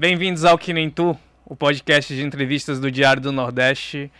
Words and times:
Bem-vindos 0.00 0.46
ao 0.46 0.56
Que 0.56 0.72
Nem 0.72 0.88
Tu, 0.88 1.14
o 1.44 1.54
podcast 1.54 2.14
de 2.16 2.22
entrevistas 2.22 2.80
do 2.80 2.90
Diário 2.90 3.20
do 3.20 3.30
Nordeste. 3.30 4.10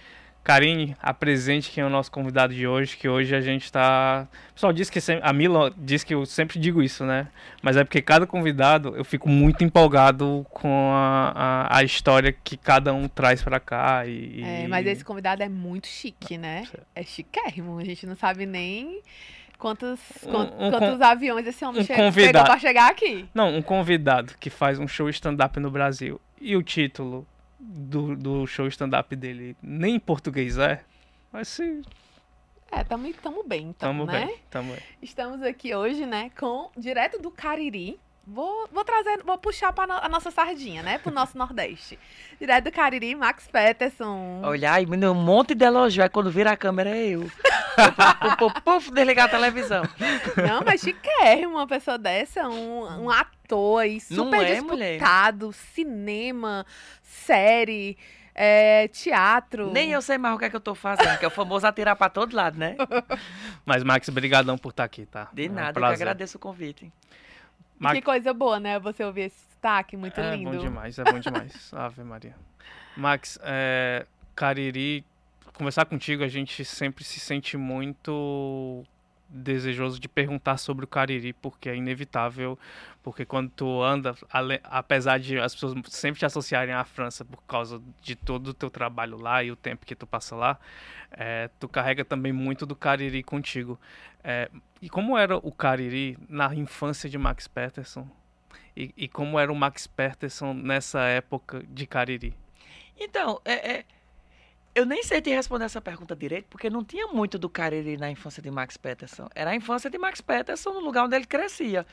Karine, 0.44 0.94
apresente 1.00 1.70
quem 1.70 1.80
é 1.82 1.86
o 1.86 1.88
nosso 1.88 2.12
convidado 2.12 2.52
de 2.52 2.66
hoje, 2.66 2.98
que 2.98 3.08
hoje 3.08 3.34
a 3.34 3.40
gente 3.40 3.64
está... 3.64 4.28
O 4.50 4.52
pessoal 4.52 4.74
diz 4.74 4.90
que... 4.90 4.98
A 5.22 5.32
Mila 5.32 5.72
diz 5.78 6.04
que 6.04 6.12
eu 6.12 6.26
sempre 6.26 6.58
digo 6.58 6.82
isso, 6.82 7.06
né? 7.06 7.28
Mas 7.62 7.78
é 7.78 7.84
porque 7.84 8.02
cada 8.02 8.26
convidado 8.26 8.94
eu 8.94 9.06
fico 9.06 9.26
muito 9.26 9.64
empolgado 9.64 10.44
com 10.50 10.92
a, 10.92 11.32
a, 11.34 11.78
a 11.78 11.82
história 11.82 12.30
que 12.30 12.58
cada 12.58 12.92
um 12.92 13.08
traz 13.08 13.42
para 13.42 13.58
cá. 13.58 14.04
E, 14.04 14.42
É, 14.44 14.68
mas 14.68 14.86
esse 14.86 15.02
convidado 15.02 15.42
é 15.42 15.48
muito 15.48 15.86
chique, 15.86 16.36
né? 16.36 16.68
É 16.94 17.02
chiquérrimo, 17.02 17.78
a 17.78 17.84
gente 17.84 18.04
não 18.06 18.16
sabe 18.16 18.44
nem... 18.44 19.00
Quantos, 19.60 20.00
Um- 20.24 20.30
quant- 20.30 20.52
um 20.58 20.70
quantos 20.70 21.00
aviões 21.00 21.46
esse 21.46 21.64
homem 21.64 21.82
um 21.82 21.84
che- 21.84 21.94
convidado. 21.94 22.32
pegou 22.32 22.44
pra 22.46 22.58
chegar 22.58 22.90
aqui? 22.90 23.28
Não, 23.34 23.54
um 23.54 23.62
convidado 23.62 24.34
que 24.40 24.50
faz 24.50 24.78
um 24.78 24.88
show 24.88 25.08
stand-up 25.10 25.60
no 25.60 25.70
Brasil 25.70 26.20
e 26.40 26.56
o 26.56 26.62
título 26.62 27.26
do, 27.58 28.16
do 28.16 28.46
show 28.46 28.66
stand-up 28.66 29.14
dele 29.14 29.54
nem 29.62 29.96
em 29.96 30.00
português 30.00 30.56
é, 30.56 30.82
vai 31.30 31.44
ser... 31.44 31.82
É, 32.72 32.82
tamo, 32.84 33.12
tamo 33.14 33.42
bem, 33.46 33.62
então, 33.68 33.90
Tamo 33.90 34.06
né? 34.06 34.26
bem, 34.26 34.36
tamo 34.48 34.72
bem. 34.72 34.82
Estamos 35.02 35.42
aqui 35.42 35.74
hoje, 35.74 36.06
né, 36.06 36.30
com 36.38 36.70
direto 36.76 37.20
do 37.20 37.30
Cariri. 37.30 37.98
Vou, 38.26 38.68
vou 38.70 38.84
trazer, 38.84 39.22
vou 39.24 39.36
puxar 39.38 39.72
para 39.72 39.94
a 40.04 40.08
nossa 40.08 40.30
sardinha, 40.30 40.82
né, 40.82 40.98
pro 40.98 41.12
nosso 41.12 41.36
Nordeste. 41.36 41.98
Direto 42.38 42.64
do 42.64 42.72
Cariri, 42.72 43.14
Max 43.14 43.48
Peterson. 43.50 44.40
Olha, 44.44 44.72
aí, 44.72 44.86
menino, 44.86 45.12
um 45.12 45.14
monte 45.14 45.54
de 45.54 45.64
elogio. 45.64 46.02
Aí 46.02 46.08
quando 46.08 46.30
vira 46.30 46.52
a 46.52 46.56
câmera 46.56 46.90
é 46.90 47.08
eu. 47.08 47.22
Puf, 47.22 48.36
puf, 48.36 48.60
puf, 48.62 48.90
desligar 48.92 49.26
a 49.26 49.28
televisão. 49.28 49.82
Não, 50.36 50.62
mas 50.64 50.80
chiquérrimo 50.80 51.54
uma 51.56 51.66
pessoa 51.66 51.96
dessa, 51.98 52.48
um, 52.48 53.04
um 53.04 53.10
ator 53.10 53.82
aí 53.82 53.98
Não 54.10 54.24
super 54.24 54.46
é, 54.46 54.60
mulher? 54.60 54.92
disputado, 54.98 55.52
cinema, 55.52 56.64
série, 57.02 57.96
é, 58.34 58.86
teatro. 58.88 59.70
Nem 59.72 59.92
eu 59.92 60.02
sei 60.02 60.18
mais 60.18 60.34
o 60.34 60.38
que 60.38 60.44
é 60.44 60.50
que 60.50 60.56
eu 60.56 60.60
tô 60.60 60.74
fazendo, 60.74 61.18
que 61.18 61.24
é 61.24 61.28
o 61.28 61.32
famoso 61.32 61.66
atirar 61.66 61.96
pra 61.96 62.08
todo 62.08 62.34
lado, 62.36 62.58
né? 62.58 62.76
Mas, 63.66 63.82
Max, 63.82 64.08
brigadão 64.08 64.56
por 64.56 64.70
estar 64.70 64.84
aqui, 64.84 65.06
tá? 65.06 65.28
De 65.32 65.46
É 65.46 65.50
um 65.50 65.54
nada, 65.54 65.80
eu 65.80 65.86
que 65.86 65.94
agradeço 65.94 66.36
o 66.36 66.40
convite. 66.40 66.84
E 66.84 66.92
Que 67.92 68.02
coisa 68.02 68.34
boa, 68.34 68.60
né, 68.60 68.78
você 68.78 69.04
ouvir 69.04 69.22
esse 69.22 69.40
sotaque, 69.52 69.96
muito 69.96 70.20
é 70.20 70.36
lindo. 70.36 70.50
bom 70.50 70.58
demais, 70.58 70.98
é 70.98 71.04
bom 71.04 71.18
demais. 71.18 71.72
Ave 71.74 72.04
Maria. 72.04 72.34
Max, 72.96 73.38
é, 73.42 74.06
Cariri, 74.34 75.04
conversar 75.54 75.86
contigo, 75.86 76.22
a 76.22 76.28
gente 76.28 76.64
sempre 76.64 77.04
se 77.04 77.18
sente 77.20 77.56
muito 77.56 78.84
desejoso 79.30 80.00
de 80.00 80.08
perguntar 80.08 80.56
sobre 80.56 80.84
o 80.84 80.88
Cariri, 80.88 81.32
porque 81.32 81.68
é 81.68 81.76
inevitável, 81.76 82.58
porque 83.02 83.24
quando 83.24 83.50
tu 83.50 83.82
anda, 83.82 84.14
apesar 84.64 85.18
de 85.18 85.38
as 85.38 85.54
pessoas 85.54 85.74
sempre 85.88 86.18
te 86.18 86.26
associarem 86.26 86.74
à 86.74 86.84
França 86.84 87.24
por 87.24 87.42
causa 87.44 87.80
de 88.02 88.16
todo 88.16 88.48
o 88.48 88.54
teu 88.54 88.68
trabalho 88.68 89.16
lá 89.16 89.42
e 89.42 89.50
o 89.50 89.56
tempo 89.56 89.86
que 89.86 89.94
tu 89.94 90.06
passa 90.06 90.34
lá, 90.34 90.58
é, 91.12 91.48
tu 91.60 91.68
carrega 91.68 92.04
também 92.04 92.32
muito 92.32 92.66
do 92.66 92.74
Cariri 92.74 93.22
contigo. 93.22 93.78
É, 94.22 94.50
e 94.82 94.88
como 94.88 95.16
era 95.16 95.36
o 95.36 95.52
Cariri 95.52 96.18
na 96.28 96.54
infância 96.54 97.08
de 97.08 97.16
Max 97.16 97.46
Peterson? 97.46 98.08
E, 98.76 98.92
e 98.96 99.08
como 99.08 99.38
era 99.38 99.52
o 99.52 99.56
Max 99.56 99.86
Peterson 99.86 100.52
nessa 100.54 101.00
época 101.02 101.62
de 101.68 101.86
Cariri? 101.86 102.34
Então, 102.98 103.40
é, 103.44 103.72
é, 103.72 103.84
eu 104.74 104.86
nem 104.86 105.02
sei 105.02 105.20
te 105.20 105.30
responder 105.30 105.64
essa 105.64 105.80
pergunta 105.80 106.14
direito, 106.14 106.46
porque 106.48 106.70
não 106.70 106.84
tinha 106.84 107.08
muito 107.08 107.38
do 107.38 107.48
Cariri 107.48 107.96
na 107.96 108.10
infância 108.10 108.42
de 108.42 108.50
Max 108.50 108.76
Peterson. 108.76 109.28
Era 109.34 109.50
a 109.50 109.56
infância 109.56 109.90
de 109.90 109.98
Max 109.98 110.20
Peterson 110.20 110.72
no 110.72 110.80
lugar 110.80 111.04
onde 111.04 111.16
ele 111.16 111.26
crescia. 111.26 111.86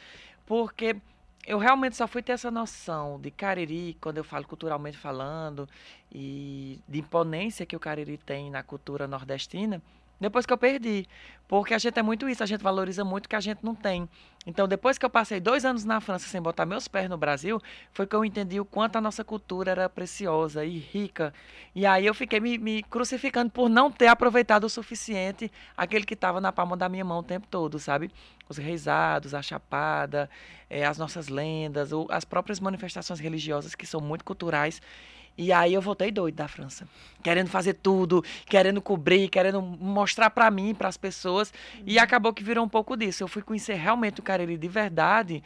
Porque 0.45 0.95
eu 1.45 1.57
realmente 1.57 1.95
só 1.95 2.07
fui 2.07 2.21
ter 2.21 2.33
essa 2.33 2.51
noção 2.51 3.19
de 3.19 3.31
Cariri, 3.31 3.97
quando 3.99 4.17
eu 4.17 4.23
falo 4.23 4.45
culturalmente 4.45 4.97
falando, 4.97 5.67
e 6.11 6.79
de 6.87 6.99
imponência 6.99 7.65
que 7.65 7.75
o 7.75 7.79
Cariri 7.79 8.17
tem 8.17 8.51
na 8.51 8.61
cultura 8.61 9.07
nordestina, 9.07 9.81
depois 10.19 10.45
que 10.45 10.53
eu 10.53 10.57
perdi. 10.57 11.07
Porque 11.47 11.73
a 11.73 11.77
gente 11.77 11.97
é 11.97 12.03
muito 12.03 12.27
isso, 12.27 12.43
a 12.43 12.45
gente 12.45 12.61
valoriza 12.61 13.05
muito 13.05 13.25
o 13.25 13.29
que 13.29 13.35
a 13.35 13.39
gente 13.39 13.63
não 13.63 13.73
tem. 13.73 14.09
Então, 14.45 14.67
depois 14.67 14.97
que 14.97 15.05
eu 15.05 15.09
passei 15.09 15.39
dois 15.39 15.63
anos 15.63 15.85
na 15.85 16.01
França 16.01 16.27
sem 16.27 16.41
botar 16.41 16.65
meus 16.65 16.87
pés 16.87 17.09
no 17.09 17.17
Brasil, 17.17 17.61
foi 17.93 18.05
que 18.05 18.15
eu 18.15 18.23
entendi 18.23 18.59
o 18.59 18.65
quanto 18.65 18.97
a 18.97 19.01
nossa 19.01 19.23
cultura 19.23 19.71
era 19.71 19.89
preciosa 19.89 20.65
e 20.65 20.77
rica. 20.77 21.33
E 21.73 21.85
aí 21.85 22.05
eu 22.05 22.13
fiquei 22.13 22.39
me, 22.39 22.57
me 22.57 22.83
crucificando 22.83 23.49
por 23.49 23.69
não 23.69 23.89
ter 23.89 24.07
aproveitado 24.07 24.65
o 24.65 24.69
suficiente 24.69 25.51
aquele 25.75 26.05
que 26.05 26.13
estava 26.13 26.41
na 26.41 26.51
palma 26.51 26.75
da 26.75 26.89
minha 26.89 27.05
mão 27.05 27.19
o 27.19 27.23
tempo 27.23 27.47
todo, 27.49 27.79
sabe? 27.79 28.11
Os 28.49 28.57
reisados, 28.57 29.33
a 29.33 29.41
chapada, 29.41 30.29
eh, 30.69 30.85
as 30.85 30.97
nossas 30.97 31.29
lendas, 31.29 31.91
as 32.09 32.25
próprias 32.25 32.59
manifestações 32.59 33.19
religiosas 33.19 33.75
que 33.75 33.85
são 33.85 34.01
muito 34.01 34.23
culturais. 34.25 34.81
E 35.37 35.53
aí 35.53 35.73
eu 35.73 35.81
voltei 35.81 36.11
doido 36.11 36.35
da 36.35 36.47
França, 36.47 36.87
querendo 37.21 37.47
fazer 37.47 37.73
tudo, 37.73 38.23
querendo 38.47 38.81
cobrir, 38.81 39.29
querendo 39.29 39.61
mostrar 39.61 40.31
pra 40.31 40.49
mim, 40.49 40.73
para 40.73 40.87
as 40.87 40.97
pessoas, 40.97 41.53
e 41.85 41.99
acabou 41.99 42.33
que 42.33 42.43
virou 42.43 42.65
um 42.65 42.69
pouco 42.69 42.97
disso. 42.97 43.23
Eu 43.23 43.27
fui 43.27 43.43
conhecer 43.43 43.75
realmente 43.75 44.19
o 44.19 44.23
Cariri 44.23 44.57
de 44.57 44.67
verdade 44.67 45.43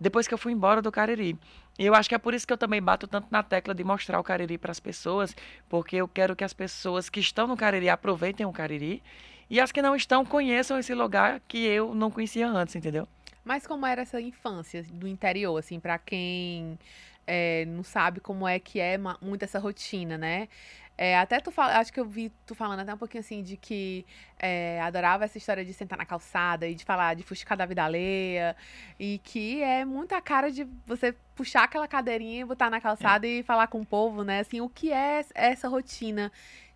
depois 0.00 0.26
que 0.26 0.34
eu 0.34 0.38
fui 0.38 0.52
embora 0.52 0.82
do 0.82 0.90
Cariri. 0.90 1.38
E 1.78 1.86
eu 1.86 1.94
acho 1.94 2.08
que 2.08 2.14
é 2.14 2.18
por 2.18 2.34
isso 2.34 2.46
que 2.46 2.52
eu 2.52 2.58
também 2.58 2.80
bato 2.80 3.06
tanto 3.06 3.28
na 3.30 3.42
tecla 3.42 3.74
de 3.74 3.84
mostrar 3.84 4.18
o 4.18 4.24
Cariri 4.24 4.58
para 4.58 4.70
as 4.70 4.80
pessoas, 4.80 5.34
porque 5.68 5.96
eu 5.96 6.08
quero 6.08 6.34
que 6.34 6.44
as 6.44 6.52
pessoas 6.52 7.08
que 7.08 7.20
estão 7.20 7.46
no 7.46 7.56
Cariri 7.56 7.88
aproveitem 7.88 8.46
o 8.46 8.52
Cariri 8.52 9.02
e 9.50 9.60
as 9.60 9.72
que 9.72 9.82
não 9.82 9.94
estão 9.94 10.24
conheçam 10.24 10.78
esse 10.78 10.94
lugar 10.94 11.40
que 11.46 11.58
eu 11.58 11.94
não 11.94 12.10
conhecia 12.10 12.48
antes, 12.48 12.74
entendeu? 12.76 13.06
Mas 13.44 13.66
como 13.66 13.84
era 13.84 14.02
essa 14.02 14.20
infância 14.20 14.82
do 14.90 15.06
interior, 15.06 15.58
assim, 15.58 15.78
pra 15.78 15.98
quem 15.98 16.78
é, 17.26 17.64
não 17.66 17.82
sabe 17.82 18.20
como 18.20 18.46
é 18.46 18.58
que 18.58 18.80
é 18.80 18.98
muito 19.20 19.42
essa 19.42 19.58
rotina, 19.58 20.18
né? 20.18 20.48
É, 20.96 21.18
até 21.18 21.40
tu 21.40 21.50
fala, 21.50 21.78
acho 21.78 21.92
que 21.92 21.98
eu 21.98 22.04
vi 22.04 22.30
tu 22.46 22.54
falando 22.54 22.78
até 22.78 22.94
um 22.94 22.96
pouquinho 22.96 23.20
assim 23.20 23.42
de 23.42 23.56
que 23.56 24.06
é, 24.38 24.80
adorava 24.80 25.24
essa 25.24 25.36
história 25.36 25.64
de 25.64 25.72
sentar 25.72 25.98
na 25.98 26.06
calçada 26.06 26.68
e 26.68 26.74
de 26.74 26.84
falar 26.84 27.14
de 27.14 27.24
fuxicar 27.24 27.58
da 27.58 27.66
vida 27.66 27.82
alheia 27.82 28.54
e 28.98 29.18
que 29.24 29.60
é 29.60 29.84
muito 29.84 30.14
a 30.14 30.20
cara 30.20 30.52
de 30.52 30.64
você 30.86 31.12
puxar 31.34 31.64
aquela 31.64 31.88
cadeirinha 31.88 32.42
e 32.42 32.44
botar 32.44 32.70
na 32.70 32.80
calçada 32.80 33.26
e 33.26 33.42
falar 33.42 33.66
com 33.66 33.80
o 33.80 33.86
povo, 33.86 34.22
né? 34.22 34.38
Assim, 34.40 34.60
o 34.60 34.68
que 34.68 34.92
é 34.92 35.24
essa 35.34 35.68
rotina 35.68 36.30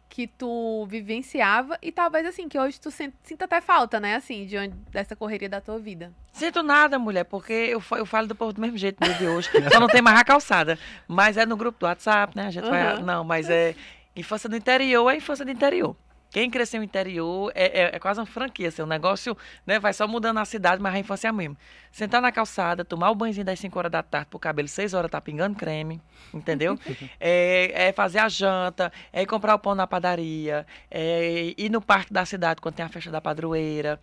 que 0.08 0.26
tu 0.26 0.86
vivenciava 0.86 1.78
e 1.82 1.92
talvez 1.92 2.26
assim 2.26 2.48
que 2.48 2.58
hoje 2.58 2.80
tu 2.80 2.91
sinta 2.91 3.44
até 3.44 3.60
falta, 3.60 4.00
né? 4.00 4.16
Assim, 4.16 4.46
de 4.46 4.56
onde, 4.56 4.74
dessa 4.91 5.14
correria 5.14 5.48
da 5.48 5.60
tua 5.60 5.78
vida. 5.78 6.12
Sinto 6.32 6.62
nada, 6.62 6.98
mulher, 6.98 7.24
porque 7.24 7.52
eu, 7.52 7.82
eu 7.92 8.06
falo 8.06 8.26
do 8.26 8.34
povo 8.34 8.52
do 8.52 8.60
mesmo 8.60 8.76
jeito 8.76 8.98
no 9.00 9.06
dia 9.06 9.16
de 9.19 9.26
hoje. 9.28 9.50
Só 9.72 9.78
não 9.78 9.86
tem 9.86 10.00
mais 10.00 10.19
a 10.19 10.24
calçada. 10.24 10.78
Mas 11.06 11.36
é 11.36 11.44
no 11.44 11.56
grupo 11.56 11.78
do 11.78 11.86
WhatsApp, 11.86 12.36
né? 12.36 12.46
A 12.46 12.50
gente 12.50 12.69
vai. 12.69 12.96
Uhum. 12.96 13.04
Não, 13.04 13.24
mas 13.24 13.50
é. 13.50 13.74
Infância 14.16 14.48
do 14.48 14.56
interior 14.56 15.08
é 15.10 15.16
infância 15.16 15.44
do 15.44 15.50
interior. 15.50 15.94
Quem 16.30 16.50
cresceu 16.50 16.80
no 16.80 16.84
interior 16.84 17.50
é, 17.54 17.82
é, 17.82 17.96
é 17.96 17.98
quase 17.98 18.20
uma 18.20 18.26
franquia. 18.26 18.68
Assim, 18.68 18.82
o 18.82 18.86
negócio 18.86 19.36
né, 19.66 19.78
vai 19.78 19.92
só 19.92 20.06
mudando 20.06 20.38
a 20.38 20.44
cidade, 20.44 20.82
mas 20.82 20.94
a 20.94 20.98
infância 20.98 21.28
é 21.28 21.30
a 21.30 21.32
mesma. 21.32 21.56
Sentar 21.90 22.20
na 22.20 22.30
calçada, 22.30 22.84
tomar 22.84 23.10
o 23.10 23.14
banhozinho 23.14 23.46
das 23.46 23.58
5 23.58 23.78
horas 23.78 23.90
da 23.90 24.02
tarde 24.02 24.26
pro 24.28 24.38
cabelo 24.38 24.68
6 24.68 24.94
horas 24.94 25.10
tá 25.10 25.20
pingando 25.20 25.56
creme, 25.56 26.00
entendeu? 26.32 26.78
é, 27.18 27.88
é 27.88 27.92
fazer 27.92 28.18
a 28.18 28.28
janta, 28.28 28.92
é 29.12 29.22
ir 29.22 29.26
comprar 29.26 29.54
o 29.54 29.58
pão 29.58 29.74
na 29.74 29.86
padaria, 29.86 30.66
é 30.90 31.54
ir 31.56 31.70
no 31.70 31.80
parque 31.80 32.12
da 32.12 32.24
cidade 32.26 32.60
quando 32.60 32.74
tem 32.74 32.84
a 32.84 32.88
festa 32.88 33.10
da 33.10 33.20
padroeira. 33.20 33.98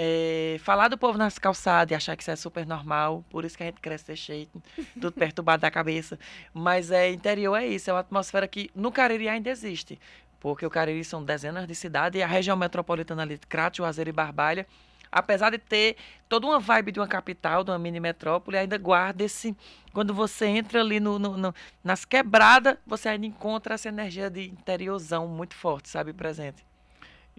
É, 0.00 0.58
falar 0.60 0.86
do 0.86 0.96
povo 0.96 1.18
nas 1.18 1.40
calçadas 1.40 1.90
e 1.90 1.94
achar 1.94 2.16
que 2.16 2.22
isso 2.22 2.30
é 2.30 2.36
super 2.36 2.64
normal, 2.64 3.24
por 3.28 3.44
isso 3.44 3.56
que 3.56 3.64
a 3.64 3.66
gente 3.66 3.80
cresce 3.80 4.06
desse 4.06 4.22
jeito, 4.22 4.62
tudo 4.94 5.12
perturbado 5.12 5.62
da 5.62 5.72
cabeça. 5.72 6.16
Mas 6.54 6.92
é 6.92 7.10
interior 7.10 7.56
é 7.56 7.66
isso, 7.66 7.90
é 7.90 7.92
uma 7.92 8.00
atmosfera 8.00 8.46
que 8.46 8.70
no 8.76 8.92
Cariri 8.92 9.28
ainda 9.28 9.50
existe, 9.50 9.98
porque 10.40 10.64
o 10.66 10.70
Cariri 10.70 11.04
são 11.04 11.24
dezenas 11.24 11.66
de 11.66 11.74
cidades 11.74 12.18
e 12.18 12.22
a 12.22 12.26
região 12.26 12.56
metropolitana 12.56 13.22
ali, 13.22 13.38
Crato, 13.48 13.78
Juazeiro 13.78 14.10
e 14.10 14.12
Barbalha, 14.12 14.66
apesar 15.10 15.50
de 15.50 15.58
ter 15.58 15.96
toda 16.28 16.46
uma 16.46 16.58
vibe 16.60 16.92
de 16.92 17.00
uma 17.00 17.08
capital, 17.08 17.64
de 17.64 17.70
uma 17.70 17.78
mini 17.78 17.98
metrópole, 18.00 18.56
ainda 18.58 18.76
guarda 18.78 19.24
esse. 19.24 19.56
Quando 19.92 20.12
você 20.14 20.46
entra 20.46 20.80
ali 20.80 21.00
no, 21.00 21.18
no- 21.18 21.36
no- 21.36 21.54
nas 21.82 22.04
quebradas, 22.04 22.76
você 22.86 23.08
ainda 23.08 23.26
encontra 23.26 23.74
essa 23.74 23.88
energia 23.88 24.28
de 24.30 24.48
interiorzão 24.48 25.26
muito 25.26 25.54
forte, 25.54 25.88
sabe, 25.88 26.12
presente. 26.12 26.64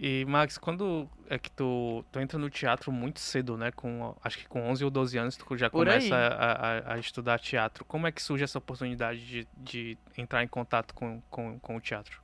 E, 0.02 0.24
Max, 0.26 0.58
quando 0.58 1.10
é 1.30 1.38
que 1.38 1.52
tu, 1.52 2.06
tu 2.10 2.20
entra 2.22 2.40
no 2.40 2.50
teatro 2.50 2.90
muito 2.90 3.20
cedo, 3.20 3.58
né? 3.58 3.70
Com, 3.70 4.16
acho 4.24 4.38
que 4.38 4.48
com 4.48 4.62
11 4.70 4.86
ou 4.86 4.90
12 4.90 5.18
anos 5.18 5.36
tu 5.36 5.58
já 5.58 5.70
Por 5.70 5.86
começa 5.86 6.16
a, 6.16 6.92
a- 6.92 6.94
a 6.94 6.98
estudar 6.98 7.38
teatro. 7.38 7.84
Como 7.84 8.08
é 8.08 8.12
que 8.12 8.22
surge 8.24 8.46
essa 8.46 8.58
oportunidade 8.58 9.20
de, 9.26 9.48
de 9.58 9.98
entrar 10.18 10.42
em 10.42 10.48
contato 10.48 10.94
com, 10.94 11.22
com, 11.30 11.60
com 11.60 11.76
o 11.76 11.82
teatro? 11.82 12.22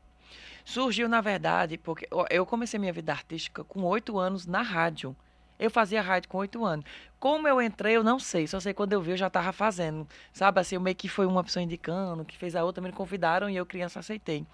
Surgiu, 0.66 1.08
na 1.08 1.22
verdade, 1.22 1.78
porque 1.78 2.08
eu- 2.30 2.46
comecei 2.46 2.80
minha 2.80 2.92
vida 2.92 3.12
artística 3.12 3.64
com 3.64 3.84
oito 3.84 4.18
anos 4.18 4.48
na 4.48 4.62
rádio. 4.64 5.16
Eu 5.60 5.70
fazia 5.70 6.02
rádio 6.02 6.28
com 6.28 6.40
oito 6.40 6.66
anos. 6.66 6.84
Como 7.20 7.48
eu 7.48 7.62
entrei, 7.62 7.96
eu 7.96 8.04
não 8.04 8.20
sei. 8.20 8.46
Só 8.48 8.60
sei 8.60 8.74
quando 8.74 8.92
eu 8.94 9.02
vi, 9.02 9.12
eu 9.12 9.18
já 9.18 9.28
estava 9.28 9.54
fazendo. 9.54 10.06
Sabe 10.34 10.60
assim, 10.60 10.78
meio 10.80 10.96
que 10.96 11.08
foi 11.08 11.26
uma 11.26 11.44
pessoa 11.44 11.64
indicando, 11.64 12.26
que 12.26 12.36
fez 12.38 12.56
a 12.56 12.64
outra, 12.66 12.84
me 12.84 12.92
convidaram 12.92 13.50
e 13.50 13.56
eu, 13.56 13.66
criança, 13.66 14.00
aceitei. 14.00 14.46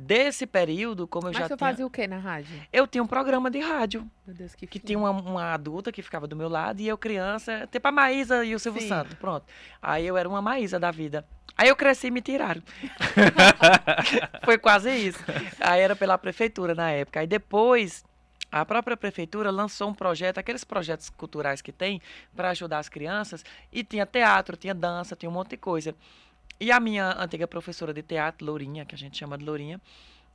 Desse 0.00 0.46
período, 0.46 1.08
como 1.08 1.26
eu 1.26 1.32
Mas 1.32 1.40
já 1.40 1.46
tinha... 1.48 1.58
fazia 1.58 1.84
o 1.84 1.90
quê 1.90 2.06
na 2.06 2.18
rádio? 2.18 2.56
Eu 2.72 2.86
tinha 2.86 3.02
um 3.02 3.06
programa 3.06 3.50
de 3.50 3.58
rádio, 3.58 4.08
Meu 4.24 4.36
Deus, 4.36 4.54
que 4.54 4.64
que 4.64 4.78
tinha 4.78 4.96
uma, 4.96 5.10
uma 5.10 5.52
adulta 5.52 5.90
que 5.90 6.00
ficava 6.02 6.24
do 6.28 6.36
meu 6.36 6.48
lado 6.48 6.80
e 6.80 6.86
eu 6.86 6.96
criança, 6.96 7.68
tipo 7.68 7.88
a 7.88 7.90
Maísa 7.90 8.44
e 8.44 8.54
o 8.54 8.60
Silvio 8.60 8.80
Sim. 8.80 8.88
Santos, 8.88 9.14
pronto. 9.14 9.44
Aí 9.82 10.06
eu 10.06 10.16
era 10.16 10.28
uma 10.28 10.40
Maísa 10.40 10.78
da 10.78 10.92
vida. 10.92 11.26
Aí 11.56 11.68
eu 11.68 11.74
cresci 11.74 12.06
e 12.06 12.10
me 12.12 12.20
tiraram. 12.20 12.62
Foi 14.46 14.56
quase 14.56 14.88
isso. 14.88 15.18
Aí 15.58 15.80
era 15.80 15.96
pela 15.96 16.16
prefeitura 16.16 16.76
na 16.76 16.92
época. 16.92 17.18
Aí 17.18 17.26
depois, 17.26 18.04
a 18.52 18.64
própria 18.64 18.96
prefeitura 18.96 19.50
lançou 19.50 19.88
um 19.88 19.94
projeto, 19.94 20.38
aqueles 20.38 20.62
projetos 20.62 21.10
culturais 21.10 21.60
que 21.60 21.72
tem, 21.72 22.00
para 22.36 22.50
ajudar 22.50 22.78
as 22.78 22.88
crianças. 22.88 23.44
E 23.72 23.82
tinha 23.82 24.06
teatro, 24.06 24.56
tinha 24.56 24.72
dança, 24.72 25.16
tinha 25.16 25.28
um 25.28 25.32
monte 25.32 25.50
de 25.50 25.56
coisa. 25.56 25.92
E 26.60 26.72
a 26.72 26.80
minha 26.80 27.14
antiga 27.18 27.46
professora 27.46 27.92
de 27.94 28.02
teatro, 28.02 28.44
Lourinha, 28.46 28.84
que 28.84 28.94
a 28.94 28.98
gente 28.98 29.16
chama 29.16 29.38
de 29.38 29.44
Lourinha, 29.44 29.80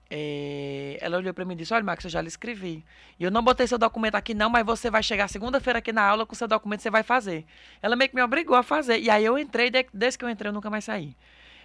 eh, 0.09 0.97
ela 1.01 1.17
olhou 1.17 1.33
para 1.33 1.43
mim 1.43 1.53
e 1.53 1.57
disse: 1.57 1.73
Olha, 1.73 1.83
Max, 1.83 2.03
eu 2.05 2.09
já 2.09 2.21
lhe 2.21 2.27
escrevi. 2.27 2.83
E 3.19 3.23
eu 3.23 3.31
não 3.31 3.43
botei 3.43 3.67
seu 3.67 3.77
documento 3.77 4.15
aqui, 4.15 4.33
não, 4.33 4.49
mas 4.49 4.65
você 4.65 4.89
vai 4.89 5.03
chegar 5.03 5.27
segunda-feira 5.27 5.79
aqui 5.79 5.91
na 5.91 6.03
aula 6.03 6.25
com 6.25 6.33
seu 6.35 6.47
documento, 6.47 6.81
você 6.81 6.89
vai 6.89 7.03
fazer. 7.03 7.45
Ela 7.81 7.95
meio 7.95 8.09
que 8.09 8.15
me 8.15 8.21
obrigou 8.23 8.55
a 8.55 8.63
fazer. 8.63 8.99
E 8.99 9.09
aí 9.09 9.25
eu 9.25 9.37
entrei, 9.37 9.69
de- 9.69 9.87
desde 9.93 10.17
que 10.17 10.23
eu 10.25 10.29
entrei, 10.29 10.49
eu 10.49 10.53
nunca 10.53 10.69
mais 10.69 10.85
saí. 10.85 11.15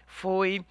Foi. 0.07 0.65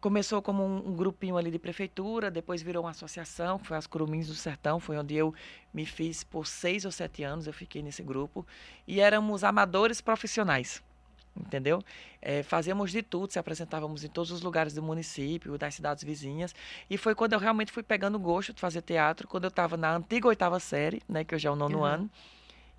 Começou 0.00 0.42
como 0.42 0.62
um, 0.62 0.88
um 0.90 0.94
grupinho 0.94 1.38
ali 1.38 1.50
de 1.50 1.58
prefeitura, 1.58 2.30
depois 2.30 2.60
virou 2.60 2.84
uma 2.84 2.90
associação, 2.90 3.58
que 3.58 3.66
foi 3.66 3.76
as 3.78 3.86
Curumins 3.86 4.26
do 4.26 4.34
Sertão, 4.34 4.78
foi 4.78 4.98
onde 4.98 5.14
eu 5.14 5.32
me 5.72 5.86
fiz 5.86 6.22
por 6.22 6.46
seis 6.46 6.84
ou 6.84 6.92
sete 6.92 7.22
anos, 7.22 7.46
eu 7.46 7.54
fiquei 7.54 7.82
nesse 7.82 8.02
grupo. 8.02 8.46
E 8.86 9.00
éramos 9.00 9.42
amadores 9.42 10.02
profissionais, 10.02 10.82
entendeu? 11.36 11.82
Eh, 12.22 12.42
fazíamos 12.42 12.90
de 12.90 13.02
tudo, 13.02 13.32
se 13.32 13.38
apresentávamos 13.38 14.04
em 14.04 14.08
todos 14.08 14.30
os 14.30 14.40
lugares 14.42 14.72
do 14.74 14.82
município, 14.82 15.56
das 15.58 15.74
cidades 15.74 16.04
vizinhas. 16.04 16.54
E 16.88 16.96
foi 16.96 17.14
quando 17.14 17.32
eu 17.32 17.38
realmente 17.38 17.72
fui 17.72 17.82
pegando 17.82 18.18
gosto 18.18 18.52
de 18.52 18.60
fazer 18.60 18.82
teatro, 18.82 19.26
quando 19.28 19.44
eu 19.44 19.48
estava 19.48 19.76
na 19.76 19.94
antiga 19.96 20.28
oitava 20.28 20.60
série, 20.60 21.02
né, 21.08 21.24
que 21.24 21.34
hoje 21.34 21.46
é 21.46 21.50
o 21.50 21.56
nono 21.56 21.78
Uhum. 21.78 21.84
ano. 21.84 22.10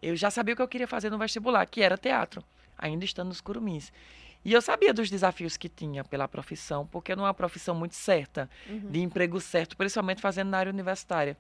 Eu 0.02 0.16
já 0.16 0.30
sabia 0.30 0.54
o 0.54 0.56
que 0.56 0.62
eu 0.62 0.68
queria 0.68 0.88
fazer 0.88 1.10
no 1.10 1.18
vestibular, 1.18 1.66
que 1.66 1.82
era 1.82 1.98
teatro, 1.98 2.44
ainda 2.78 3.04
estando 3.06 3.30
nos 3.30 3.42
Curumins. 3.42 3.92
E 4.44 4.54
eu 4.54 4.62
sabia 4.62 4.94
dos 4.94 5.10
desafios 5.10 5.58
que 5.58 5.68
tinha 5.68 6.04
pela 6.04 6.28
profissão, 6.28 6.86
porque 6.86 7.16
não 7.16 7.24
é 7.24 7.28
uma 7.28 7.34
profissão 7.34 7.74
muito 7.74 7.96
certa, 7.96 8.48
Uhum. 8.70 8.92
de 8.92 9.02
emprego 9.02 9.42
certo, 9.42 9.76
principalmente 9.76 10.22
fazendo 10.22 10.50
na 10.50 10.60
área 10.60 10.72
universitária. 10.72 11.36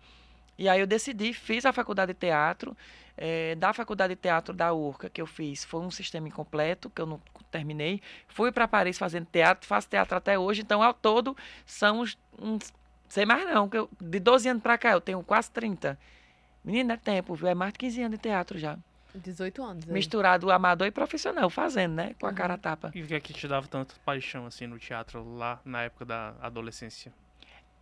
E 0.57 0.69
aí 0.69 0.79
eu 0.79 0.87
decidi, 0.87 1.33
fiz 1.33 1.65
a 1.65 1.73
faculdade 1.73 2.13
de 2.13 2.19
teatro. 2.19 2.75
eh, 3.17 3.55
da 3.55 3.71
faculdade 3.71 4.13
de 4.13 4.19
teatro 4.21 4.53
da 4.53 4.73
URCA 4.73 5.09
que 5.09 5.21
eu 5.21 5.25
fiz, 5.25 5.63
foi 5.63 5.79
um 5.79 5.89
sistema 5.89 6.27
incompleto, 6.27 6.89
que 6.89 7.01
eu 7.01 7.05
não 7.05 7.21
terminei. 7.49 8.01
Fui 8.27 8.51
para 8.51 8.67
Paris 8.67 8.97
fazendo 8.97 9.25
teatro, 9.25 9.65
faço 9.65 9.87
teatro 9.87 10.17
até 10.17 10.37
hoje. 10.37 10.61
Então, 10.61 10.83
ao 10.83 10.93
todo, 10.93 11.35
são 11.65 12.01
uns, 12.01 12.17
uns 12.37 12.73
sei 13.07 13.25
mais 13.25 13.45
não, 13.45 13.69
que 13.69 13.77
eu, 13.77 13.89
de 14.01 14.19
12 14.19 14.49
anos 14.49 14.61
para 14.61 14.77
cá, 14.77 14.91
eu 14.91 14.99
tenho 14.99 15.23
quase 15.23 15.49
30. 15.51 15.97
Menina, 16.61 16.95
é 16.95 16.97
tempo, 16.97 17.35
viu? 17.35 17.47
É 17.47 17.55
mais 17.55 17.71
de 17.71 17.79
15 17.79 18.01
anos 18.01 18.17
de 18.17 18.21
teatro 18.23 18.57
já. 18.59 18.77
18 19.13 19.63
anos. 19.63 19.85
aí. 19.87 19.93
Misturado 19.93 20.51
amador 20.51 20.85
e 20.87 20.91
profissional, 20.91 21.49
fazendo, 21.49 21.93
né? 21.93 22.15
Com 22.19 22.25
a 22.25 22.29
Uhum. 22.31 22.35
cara 22.35 22.57
tapa. 22.57 22.91
E 22.93 23.01
o 23.01 23.07
que 23.07 23.13
é 23.15 23.19
que 23.21 23.31
te 23.33 23.47
dava 23.47 23.65
tanta 23.67 23.95
paixão 24.03 24.45
assim 24.45 24.67
no 24.67 24.77
teatro 24.77 25.23
lá 25.37 25.61
na 25.63 25.83
época 25.83 26.03
da 26.03 26.33
adolescência? 26.41 27.13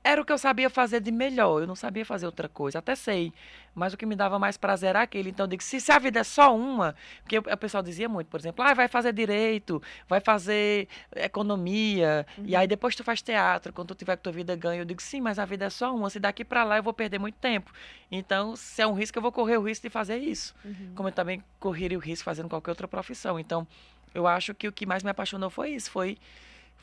Era 0.04 0.22
o 0.22 0.26
que 0.26 0.34
eu 0.34 0.38
sabia 0.38 0.70
fazer 0.70 1.00
de 1.00 1.12
melhor, 1.12 1.62
eu 1.62 1.68
não 1.68 1.76
sabia 1.76 2.06
fazer 2.06 2.26
outra 2.26 2.50
coisa, 2.50 2.80
até 2.80 2.94
sei. 2.94 3.32
Mas 3.74 3.94
o 3.94 3.98
que 3.98 4.06
me 4.06 4.16
dava 4.16 4.38
mais 4.38 4.58
prazer 4.58 4.90
era 4.90 5.02
aquele. 5.02 5.30
Então 5.30 5.46
eu 5.46 5.48
digo, 5.48 5.64
se, 5.64 5.80
se 5.80 5.92
a 5.92 5.98
vida 5.98 6.20
é 6.20 6.24
só 6.24 6.56
uma, 6.56 6.94
porque 7.22 7.38
o 7.38 7.58
pessoal 7.58 7.82
dizia 7.82 8.10
muito, 8.10 8.28
por 8.28 8.40
exemplo, 8.40 8.64
ah, 8.66 8.74
vai 8.74 8.90
fazer 8.90 9.14
direito, 9.14 9.82
vai 10.08 10.20
fazer 10.20 10.90
economia, 11.16 12.28
e 12.44 12.56
aí 12.56 12.68
depois 12.68 12.96
tu 12.96 13.04
faz 13.04 13.22
teatro, 13.22 13.72
quando 13.72 13.90
tu 13.90 13.96
tiver 13.96 14.18
com 14.18 14.24
tua 14.24 14.32
vida 14.34 14.56
ganha. 14.56 14.82
Eu 14.82 14.86
digo, 14.86 15.02
sim, 15.02 15.22
mas 15.22 15.40
a 15.40 15.46
vida 15.46 15.66
é 15.66 15.70
só 15.70 15.96
uma, 15.96 16.10
se 16.10 16.20
daqui 16.20 16.44
pra 16.44 16.66
lá 16.66 16.78
eu 16.78 16.84
vou 16.84 16.94
perder 16.94 17.20
muito 17.20 17.36
tempo. 17.36 17.72
Então, 18.12 18.56
se 18.56 18.82
é 18.82 18.88
um 18.88 18.94
risco, 18.94 19.18
eu 19.18 19.22
vou 19.22 19.32
correr 19.32 19.58
o 19.58 19.62
risco 19.62 19.88
de 19.88 19.90
fazer 19.90 20.18
isso. 20.18 20.54
Uhum. 20.66 20.92
Como 20.96 21.08
eu 21.08 21.14
também 21.14 21.42
correria 21.60 21.98
o 21.98 22.02
risco 22.02 22.26
fazendo 22.26 22.50
qualquer 22.50 22.72
outra 22.72 22.88
profissão. 22.88 23.40
Então, 23.40 23.66
eu 24.14 24.28
acho 24.28 24.54
que 24.54 24.68
o 24.68 24.72
que 24.72 24.86
mais 24.86 25.02
me 25.02 25.10
apaixonou 25.10 25.50
foi 25.50 25.72
isso, 25.72 25.90
foi, 25.90 26.18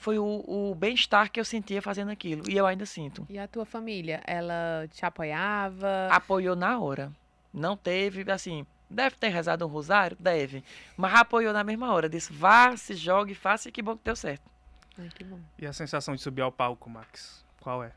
foi 0.00 0.18
o, 0.18 0.44
o 0.48 0.74
bem-estar 0.74 1.30
que 1.30 1.38
eu 1.38 1.44
sentia 1.44 1.82
fazendo 1.82 2.10
aquilo. 2.10 2.50
E 2.50 2.56
eu 2.56 2.66
ainda 2.66 2.86
sinto. 2.86 3.26
E 3.28 3.38
a 3.38 3.46
tua 3.46 3.66
família, 3.66 4.22
ela 4.26 4.88
te 4.90 5.04
apoiava? 5.04 6.08
apoiou 6.10 6.56
na 6.56 6.80
hora. 6.80 7.12
Não 7.52 7.76
teve, 7.76 8.28
assim, 8.32 8.64
deve 8.88 9.16
ter 9.16 9.28
rezado 9.28 9.66
um 9.66 9.68
rosário? 9.68 10.16
Deve. 10.18 10.64
Mas 10.96 11.14
apoiou 11.14 11.52
na 11.52 11.62
mesma 11.62 11.92
hora. 11.92 12.08
Disse, 12.08 12.32
vá, 12.32 12.74
se 12.78 12.94
jogue, 12.94 13.34
faça 13.34 13.68
e 13.68 13.72
que 13.72 13.82
bom 13.82 13.94
que 13.94 14.02
deu 14.02 14.16
certo. 14.16 14.42
Ai, 14.98 15.10
que 15.14 15.22
bom. 15.22 15.38
E 15.58 15.66
a 15.66 15.72
sensação 15.74 16.14
de 16.14 16.22
subir 16.22 16.40
ao 16.40 16.50
palco, 16.50 16.88
Max? 16.88 17.44
Qual 17.60 17.84
é? 17.84 17.92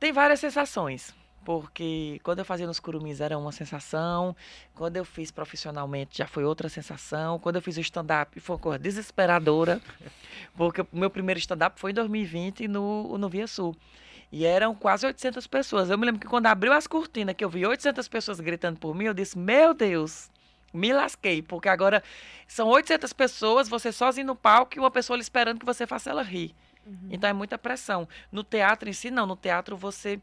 Tem 0.00 0.10
várias 0.10 0.40
sensações. 0.40 1.14
Porque 1.48 2.20
quando 2.22 2.40
eu 2.40 2.44
fazia 2.44 2.66
nos 2.66 2.78
curumins 2.78 3.22
era 3.22 3.38
uma 3.38 3.52
sensação, 3.52 4.36
quando 4.74 4.98
eu 4.98 5.04
fiz 5.06 5.30
profissionalmente 5.30 6.18
já 6.18 6.26
foi 6.26 6.44
outra 6.44 6.68
sensação, 6.68 7.38
quando 7.38 7.56
eu 7.56 7.62
fiz 7.62 7.78
o 7.78 7.80
stand-up 7.80 8.38
foi 8.38 8.56
uma 8.56 8.60
coisa 8.60 8.78
desesperadora, 8.78 9.80
porque 10.54 10.82
o 10.82 10.86
meu 10.92 11.08
primeiro 11.08 11.38
stand-up 11.38 11.80
foi 11.80 11.92
em 11.92 11.94
2020 11.94 12.68
no, 12.68 13.16
no 13.16 13.30
Via 13.30 13.46
Sul. 13.46 13.74
E 14.30 14.44
eram 14.44 14.74
quase 14.74 15.06
800 15.06 15.46
pessoas. 15.46 15.88
Eu 15.88 15.96
me 15.96 16.04
lembro 16.04 16.20
que 16.20 16.26
quando 16.26 16.44
abriu 16.44 16.70
as 16.70 16.86
cortinas, 16.86 17.34
que 17.34 17.42
eu 17.42 17.48
vi 17.48 17.64
800 17.64 18.06
pessoas 18.08 18.40
gritando 18.40 18.78
por 18.78 18.94
mim, 18.94 19.04
eu 19.06 19.14
disse, 19.14 19.38
meu 19.38 19.72
Deus, 19.72 20.28
me 20.70 20.92
lasquei, 20.92 21.40
porque 21.40 21.70
agora 21.70 22.02
são 22.46 22.68
800 22.68 23.10
pessoas, 23.14 23.70
você 23.70 23.90
sozinho 23.90 24.26
no 24.26 24.36
palco 24.36 24.76
e 24.76 24.80
uma 24.80 24.90
pessoa 24.90 25.14
ali 25.14 25.22
esperando 25.22 25.60
que 25.60 25.64
você 25.64 25.86
faça 25.86 26.10
ela 26.10 26.22
rir. 26.22 26.54
Então 27.10 27.28
é 27.28 27.32
muita 27.32 27.56
pressão. 27.56 28.06
No 28.30 28.44
teatro 28.44 28.88
em 28.88 28.92
si, 28.92 29.10
não. 29.10 29.26
No 29.26 29.36
teatro 29.36 29.76
você 29.76 30.20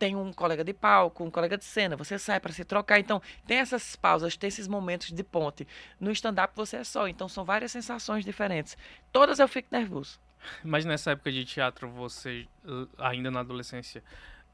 tem 0.00 0.16
um 0.16 0.32
colega 0.32 0.64
de 0.64 0.72
palco, 0.72 1.22
um 1.22 1.30
colega 1.30 1.58
de 1.58 1.64
cena, 1.64 1.94
você 1.94 2.18
sai 2.18 2.40
para 2.40 2.52
se 2.52 2.64
trocar. 2.64 2.98
Então, 2.98 3.20
tem 3.46 3.58
essas 3.58 3.94
pausas, 3.94 4.34
tem 4.34 4.48
esses 4.48 4.66
momentos 4.66 5.12
de 5.12 5.22
ponte. 5.22 5.68
No 6.00 6.10
stand-up 6.10 6.54
você 6.56 6.78
é 6.78 6.84
só, 6.84 7.06
então 7.06 7.28
são 7.28 7.44
várias 7.44 7.70
sensações 7.70 8.24
diferentes. 8.24 8.78
Todas 9.12 9.38
eu 9.38 9.46
fico 9.46 9.68
nervoso. 9.70 10.18
Mas 10.64 10.86
nessa 10.86 11.10
época 11.10 11.30
de 11.30 11.44
teatro, 11.44 11.86
você, 11.90 12.48
l- 12.64 12.88
ainda 12.98 13.30
na 13.30 13.40
adolescência, 13.40 14.02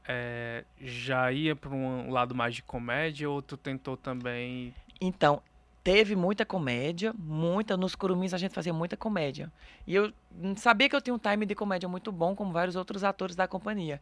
é, 0.05 0.65
já 0.81 1.31
ia 1.31 1.55
para 1.55 1.69
um 1.69 2.11
lado 2.11 2.35
mais 2.35 2.53
de 2.53 2.61
comédia 2.61 3.29
ou 3.29 3.41
tu 3.41 3.55
tentou 3.55 3.95
também 3.95 4.73
Então, 4.99 5.41
teve 5.87 6.17
muita 6.17 6.45
comédia, 6.45 7.15
muita. 7.17 7.77
Nos 7.77 7.95
curumins 7.95 8.33
a 8.33 8.37
gente 8.37 8.53
fazia 8.53 8.73
muita 8.73 8.97
comédia. 8.97 9.49
E 9.87 9.95
eu 9.95 10.11
sabia 10.57 10.89
que 10.89 10.95
eu 10.97 10.99
tinha 10.99 11.13
um 11.13 11.17
time 11.17 11.45
de 11.45 11.55
comédia 11.55 11.87
muito 11.87 12.11
bom, 12.11 12.35
como 12.35 12.51
vários 12.51 12.75
outros 12.75 13.05
atores 13.05 13.37
da 13.37 13.47
companhia. 13.47 14.01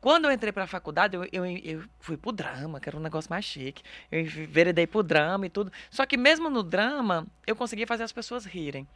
Quando 0.00 0.24
eu 0.24 0.32
entrei 0.32 0.50
para 0.50 0.64
a 0.64 0.66
faculdade, 0.66 1.14
eu, 1.14 1.28
eu, 1.30 1.44
eu 1.44 1.84
fui 2.00 2.16
pro 2.16 2.32
drama, 2.32 2.80
que 2.80 2.88
era 2.88 2.96
um 2.96 3.02
negócio 3.02 3.28
mais 3.28 3.44
chique. 3.44 3.82
Eu 4.10 4.20
enveredei 4.20 4.86
pro 4.86 5.02
drama 5.02 5.44
e 5.44 5.50
tudo. 5.50 5.70
Só 5.90 6.06
que 6.06 6.16
mesmo 6.16 6.48
no 6.48 6.62
drama, 6.62 7.26
eu 7.46 7.54
conseguia 7.54 7.86
fazer 7.86 8.04
as 8.04 8.12
pessoas 8.12 8.46
rirem. 8.46 8.88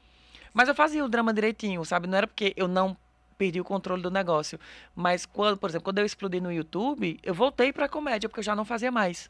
Mas 0.54 0.66
eu 0.66 0.74
fazia 0.74 1.04
o 1.04 1.10
drama 1.10 1.34
direitinho, 1.34 1.84
sabe? 1.84 2.06
Não 2.06 2.16
era 2.16 2.26
porque 2.26 2.54
eu 2.56 2.66
não 2.66 2.96
perdi 3.36 3.60
o 3.60 3.64
controle 3.64 4.00
do 4.00 4.10
negócio. 4.10 4.58
Mas, 4.96 5.26
quando, 5.26 5.58
por 5.58 5.68
exemplo, 5.68 5.84
quando 5.84 5.98
eu 5.98 6.06
explodi 6.06 6.40
no 6.40 6.50
YouTube, 6.50 7.20
eu 7.22 7.34
voltei 7.34 7.70
para 7.70 7.86
comédia, 7.86 8.30
porque 8.30 8.40
eu 8.40 8.44
já 8.44 8.56
não 8.56 8.64
fazia 8.64 8.90
mais. 8.90 9.28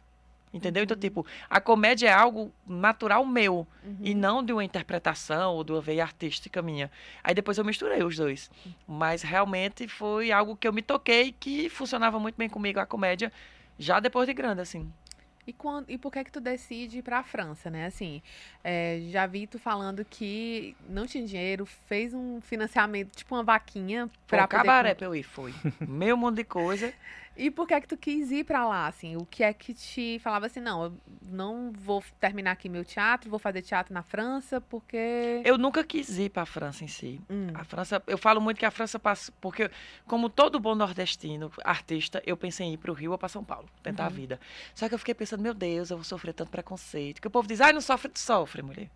Entendeu? 0.52 0.82
Então, 0.82 0.96
tipo, 0.96 1.24
a 1.48 1.60
comédia 1.60 2.08
é 2.08 2.12
algo 2.12 2.52
natural 2.66 3.24
meu 3.24 3.66
e 4.00 4.14
não 4.14 4.42
de 4.42 4.52
uma 4.52 4.64
interpretação 4.64 5.54
ou 5.54 5.62
de 5.62 5.70
uma 5.70 5.80
veia 5.80 6.02
artística 6.02 6.60
minha. 6.60 6.90
Aí 7.22 7.34
depois 7.34 7.56
eu 7.56 7.64
misturei 7.64 8.02
os 8.02 8.16
dois. 8.16 8.50
Mas 8.86 9.22
realmente 9.22 9.86
foi 9.86 10.32
algo 10.32 10.56
que 10.56 10.66
eu 10.66 10.72
me 10.72 10.82
toquei 10.82 11.32
que 11.38 11.68
funcionava 11.68 12.18
muito 12.18 12.34
bem 12.36 12.48
comigo 12.48 12.80
a 12.80 12.86
comédia 12.86 13.32
já 13.78 14.00
depois 14.00 14.26
de 14.26 14.34
grande, 14.34 14.60
assim. 14.60 14.90
E, 15.46 15.52
quando, 15.52 15.88
e 15.88 15.96
por 15.96 16.12
que 16.12 16.22
que 16.22 16.30
tu 16.30 16.40
decide 16.40 16.98
ir 16.98 17.02
pra 17.02 17.22
França, 17.22 17.70
né? 17.70 17.86
Assim, 17.86 18.22
é, 18.62 19.00
já 19.08 19.26
vi 19.26 19.46
tu 19.46 19.58
falando 19.58 20.04
que 20.04 20.76
não 20.88 21.06
tinha 21.06 21.26
dinheiro, 21.26 21.64
fez 21.64 22.12
um 22.12 22.40
financiamento, 22.40 23.16
tipo 23.16 23.34
uma 23.34 23.42
vaquinha 23.42 24.06
Foi 24.26 24.38
pra 24.38 24.44
um 24.44 24.48
poder 24.48 24.62
cabaré 24.62 24.94
pra 24.94 25.06
eu 25.06 25.14
ir, 25.14 25.22
foi. 25.22 25.54
Meio 25.80 26.16
mundo 26.16 26.36
de 26.36 26.44
coisa. 26.44 26.92
E 27.42 27.50
por 27.50 27.66
que 27.66 27.80
que 27.80 27.88
tu 27.88 27.96
quis 27.96 28.30
ir 28.30 28.44
pra 28.44 28.66
lá, 28.68 28.86
assim? 28.86 29.16
O 29.16 29.24
que 29.24 29.42
é 29.42 29.50
que 29.54 29.72
te 29.72 30.18
falava 30.18 30.44
assim, 30.44 30.60
não, 30.60 30.84
eu 30.84 30.92
não 31.22 31.72
vou 31.72 32.04
terminar 32.20 32.50
aqui 32.52 32.68
meu 32.68 32.84
teatro, 32.84 33.30
vou 33.30 33.38
fazer 33.38 33.62
teatro 33.62 33.94
na 33.94 34.02
França, 34.02 34.60
porque... 34.60 35.40
Eu 35.42 35.56
nunca 35.56 35.82
quis 35.82 36.18
ir 36.18 36.28
pra 36.28 36.44
França 36.44 36.84
em 36.84 36.88
si. 36.88 37.18
Hum, 37.30 37.46
A 37.54 37.64
França, 37.64 38.02
eu 38.06 38.18
falo 38.18 38.42
muito 38.42 38.58
que 38.58 38.66
a 38.66 38.70
França 38.70 38.98
passa, 38.98 39.32
porque 39.40 39.70
como 40.06 40.28
todo 40.28 40.60
bom 40.60 40.74
nordestino, 40.74 41.50
artista, 41.64 42.22
eu 42.26 42.36
pensei 42.36 42.66
em 42.66 42.74
ir 42.74 42.76
para 42.76 42.90
o 42.90 42.94
Rio 42.94 43.12
ou 43.12 43.18
para 43.18 43.28
São 43.30 43.42
Paulo, 43.42 43.68
tentar 43.82 44.04
a 44.04 44.08
Uhum. 44.08 44.12
vida. 44.14 44.38
Só 44.74 44.86
que 44.86 44.94
eu 44.94 44.98
fiquei 44.98 45.14
pensando, 45.14 45.40
meu 45.42 45.54
Deus, 45.54 45.90
eu 45.90 45.96
vou 45.96 46.04
sofrer 46.04 46.34
tanto 46.34 46.50
preconceito. 46.50 47.22
Que 47.22 47.26
o 47.28 47.30
povo 47.30 47.48
diz, 47.48 47.62
ai, 47.62 47.72
não 47.72 47.80
sofre, 47.80 48.10
tu 48.10 48.18
sofre, 48.18 48.60
mulher. 48.62 48.90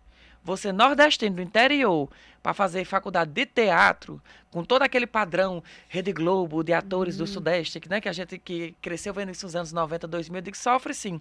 Você 0.45 0.71
nordestino 0.71 1.37
do 1.37 1.41
interior, 1.41 2.07
para 2.43 2.53
fazer 2.53 2.85
faculdade 2.85 3.31
de 3.31 3.47
teatro, 3.47 4.21
com 4.51 4.63
todo 4.63 4.83
aquele 4.83 5.07
padrão 5.07 5.63
Rede 5.89 6.13
Globo, 6.13 6.63
de 6.63 6.71
atores 6.71 7.17
do 7.17 7.21
Uhum. 7.21 7.27
Sudeste, 7.27 7.79
que, 7.79 7.89
né, 7.89 7.99
que 7.99 8.07
a 8.07 8.13
gente 8.13 8.37
que 8.37 8.75
cresceu 8.79 9.11
vendo 9.11 9.31
isso 9.31 9.43
nos 9.47 9.55
anos 9.55 9.73
90, 9.73 10.07
2000, 10.07 10.37
eu 10.37 10.41
digo, 10.43 10.55
sofre 10.55 10.93
sim. 10.93 11.19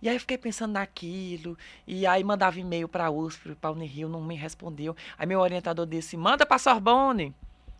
E 0.00 0.08
aí 0.08 0.16
eu 0.16 0.20
fiquei 0.20 0.38
pensando 0.38 0.72
naquilo, 0.72 1.58
e 1.86 2.06
aí 2.06 2.24
mandava 2.24 2.58
e-mail 2.58 2.88
para 2.88 3.04
a 3.04 3.10
USP, 3.10 3.54
para 3.56 3.68
a 3.68 3.72
Unirio, 3.74 4.08
não 4.08 4.22
me 4.22 4.34
respondeu. 4.34 4.96
Aí 5.18 5.26
meu 5.26 5.40
orientador 5.40 5.84
disse, 5.84 6.16
manda 6.16 6.46
para 6.46 6.58
Sorbonne. 6.58 7.34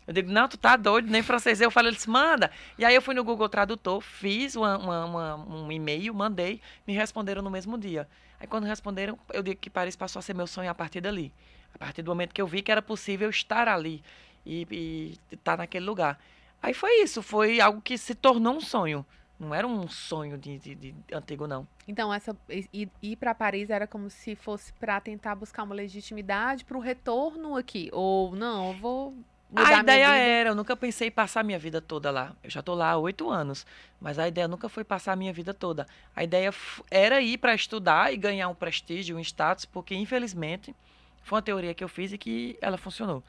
Eu 0.06 0.14
digo, 0.14 0.30
não, 0.30 0.48
tu 0.48 0.56
tá 0.56 0.76
doido, 0.76 1.10
nem 1.10 1.22
francês. 1.22 1.60
Eu 1.60 1.70
falei, 1.70 1.90
ele 1.90 1.96
disse, 1.96 2.08
manda. 2.08 2.50
E 2.78 2.84
aí 2.84 2.94
eu 2.94 3.02
fui 3.02 3.14
no 3.14 3.24
Google 3.24 3.48
Tradutor, 3.48 4.00
fiz 4.00 4.54
uma, 4.54 4.78
uma, 4.78 5.04
uma, 5.04 5.34
um 5.36 5.72
e-mail, 5.72 6.14
mandei, 6.14 6.60
me 6.86 6.94
responderam 6.94 7.42
no 7.42 7.50
mesmo 7.50 7.76
dia. 7.76 8.08
Aí 8.38 8.46
quando 8.46 8.64
responderam, 8.64 9.18
eu 9.32 9.42
digo 9.42 9.60
que 9.60 9.68
Paris 9.68 9.96
passou 9.96 10.20
a 10.20 10.22
ser 10.22 10.34
meu 10.34 10.46
sonho 10.46 10.70
a 10.70 10.74
partir 10.74 11.00
dali. 11.00 11.32
A 11.74 11.78
partir 11.78 12.02
do 12.02 12.10
momento 12.10 12.32
que 12.32 12.40
eu 12.40 12.46
vi 12.46 12.62
que 12.62 12.70
era 12.70 12.80
possível 12.80 13.28
estar 13.28 13.68
ali 13.68 14.02
e 14.44 15.18
estar 15.30 15.52
tá 15.52 15.56
naquele 15.56 15.84
lugar. 15.84 16.18
Aí 16.62 16.72
foi 16.72 17.02
isso, 17.02 17.22
foi 17.22 17.60
algo 17.60 17.80
que 17.80 17.98
se 17.98 18.14
tornou 18.14 18.54
um 18.54 18.60
sonho. 18.60 19.04
Não 19.38 19.54
era 19.54 19.66
um 19.66 19.86
sonho 19.86 20.38
de, 20.38 20.58
de, 20.58 20.74
de 20.74 20.94
antigo, 21.12 21.46
não. 21.46 21.68
Então, 21.86 22.12
essa 22.12 22.34
ir, 22.48 22.88
ir 23.02 23.16
para 23.16 23.34
Paris 23.34 23.68
era 23.68 23.86
como 23.86 24.08
se 24.08 24.34
fosse 24.34 24.72
para 24.74 24.98
tentar 24.98 25.34
buscar 25.34 25.64
uma 25.64 25.74
legitimidade 25.74 26.64
para 26.64 26.76
o 26.76 26.80
retorno 26.80 27.54
aqui. 27.54 27.90
Ou 27.92 28.34
não, 28.34 28.68
eu 28.68 28.78
vou 28.78 29.14
a 29.54 29.80
ideia 29.80 30.08
era, 30.08 30.50
eu 30.50 30.54
nunca 30.54 30.76
pensei 30.76 31.08
em 31.08 31.10
passar 31.10 31.44
minha 31.44 31.58
vida 31.58 31.80
toda 31.80 32.10
lá. 32.10 32.34
Eu 32.42 32.50
já 32.50 32.60
estou 32.60 32.74
lá 32.74 32.90
há 32.90 32.96
oito 32.96 33.30
anos, 33.30 33.66
mas 34.00 34.18
a 34.18 34.26
ideia 34.26 34.48
nunca 34.48 34.68
foi 34.68 34.82
passar 34.82 35.12
a 35.12 35.16
minha 35.16 35.32
vida 35.32 35.54
toda. 35.54 35.86
A 36.14 36.24
ideia 36.24 36.52
era 36.90 37.20
ir 37.20 37.38
para 37.38 37.54
estudar 37.54 38.12
e 38.12 38.16
ganhar 38.16 38.48
um 38.48 38.54
prestígio, 38.54 39.16
um 39.16 39.20
status, 39.20 39.64
porque 39.64 39.94
infelizmente 39.94 40.74
foi 41.22 41.36
uma 41.36 41.42
teoria 41.42 41.74
que 41.74 41.84
eu 41.84 41.88
fiz 41.88 42.12
e 42.12 42.18
que 42.18 42.58
ela 42.60 42.76
funcionou. 42.76 43.22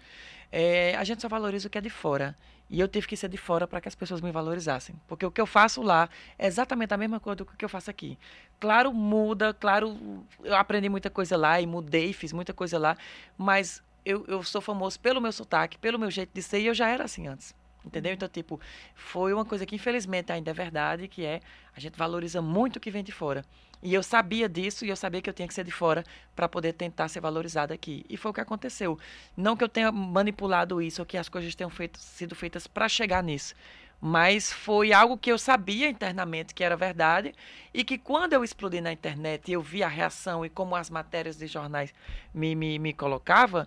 É, 0.52 0.96
a 0.96 1.04
gente 1.04 1.22
só 1.22 1.28
valoriza 1.28 1.68
o 1.68 1.72
que 1.72 1.78
é 1.78 1.82
de 1.82 1.90
fora. 1.90 2.36
E 2.70 2.80
eu 2.80 2.88
tive 2.88 3.08
que 3.08 3.16
ser 3.16 3.30
de 3.30 3.38
fora 3.38 3.66
para 3.66 3.80
que 3.80 3.88
as 3.88 3.96
pessoas 3.96 4.20
me 4.20 4.32
valorizassem. 4.32 4.96
Porque 5.08 5.26
o 5.26 5.32
que 5.32 5.40
eu 5.40 5.46
faço 5.46 5.82
lá 5.82 6.10
é 6.38 6.48
exatamente 6.48 6.94
a 6.94 6.98
mesma 6.98 7.20
coisa 7.20 7.38
do 7.38 7.46
que 7.46 7.64
eu 7.64 7.70
faço 7.70 7.90
aqui. 7.90 8.18
Claro, 8.60 8.94
muda, 8.94 9.54
claro, 9.54 9.98
eu 10.44 10.56
aprendi 10.56 10.90
muita 10.90 11.10
coisa 11.10 11.38
lá 11.38 11.62
e 11.62 11.66
mudei, 11.66 12.12
fiz 12.12 12.34
muita 12.34 12.54
coisa 12.54 12.78
lá, 12.78 12.98
mas 13.38 13.82
eu, 14.08 14.24
eu 14.26 14.42
sou 14.42 14.62
famoso 14.62 14.98
pelo 15.00 15.20
meu 15.20 15.34
sotaque, 15.34 15.78
pelo 15.78 16.00
meu 16.00 16.10
jeito 16.10 16.32
de 16.34 16.42
ser, 16.42 16.62
e 16.62 16.68
eu 16.68 16.74
já 16.74 16.88
era 16.88 17.04
assim 17.04 17.28
antes. 17.28 17.54
Entendeu? 17.86 18.14
Então, 18.14 18.28
tipo, 18.28 18.60
foi 18.96 19.34
uma 19.34 19.46
coisa 19.46 19.66
que 19.66 19.76
infelizmente 19.76 20.32
ainda 20.32 20.52
é 20.52 20.54
verdade, 20.54 21.08
que 21.08 21.26
é 21.26 21.42
a 21.76 21.80
gente 21.80 21.98
valoriza 21.98 22.42
muito 22.42 22.78
o 22.78 22.80
que 22.80 22.92
vem 22.92 23.04
de 23.04 23.12
fora. 23.12 23.46
E 23.82 23.94
eu 23.94 24.02
sabia 24.02 24.50
disso 24.50 24.86
e 24.86 24.90
eu 24.90 24.96
sabia 24.96 25.22
que 25.22 25.30
eu 25.30 25.34
tinha 25.34 25.48
que 25.48 25.54
ser 25.54 25.64
de 25.64 25.72
fora 25.72 26.04
para 26.36 26.50
poder 26.50 26.74
tentar 26.74 27.08
ser 27.10 27.20
valorizada 27.20 27.74
aqui. 27.74 28.06
E 28.10 28.18
foi 28.18 28.32
o 28.32 28.34
que 28.34 28.42
aconteceu. 28.42 28.98
Não 29.36 29.56
que 29.56 29.64
eu 29.64 29.70
tenha 29.70 29.92
manipulado 29.92 30.82
isso 30.82 31.02
ou 31.02 31.06
que 31.06 31.18
as 31.18 31.30
coisas 31.30 31.54
tenham 31.54 31.70
feito, 31.70 32.00
sido 32.00 32.34
feitas 32.34 32.66
para 32.66 32.90
chegar 32.90 33.22
nisso. 33.22 33.54
Mas 34.02 34.52
foi 34.52 34.94
algo 34.94 35.18
que 35.18 35.32
eu 35.32 35.38
sabia 35.38 35.90
internamente 35.90 36.54
que 36.54 36.64
era 36.64 36.76
verdade 36.76 37.34
e 37.74 37.84
que 37.84 37.98
quando 37.98 38.34
eu 38.34 38.44
explodi 38.44 38.80
na 38.80 38.92
internet 38.92 39.50
e 39.50 39.54
eu 39.54 39.62
vi 39.62 39.82
a 39.82 39.88
reação 39.88 40.46
e 40.46 40.50
como 40.50 40.76
as 40.76 40.90
matérias 40.90 41.38
de 41.38 41.48
jornais 41.48 41.94
me, 42.34 42.54
me, 42.54 42.78
me 42.78 42.94
colocavam, 42.94 43.66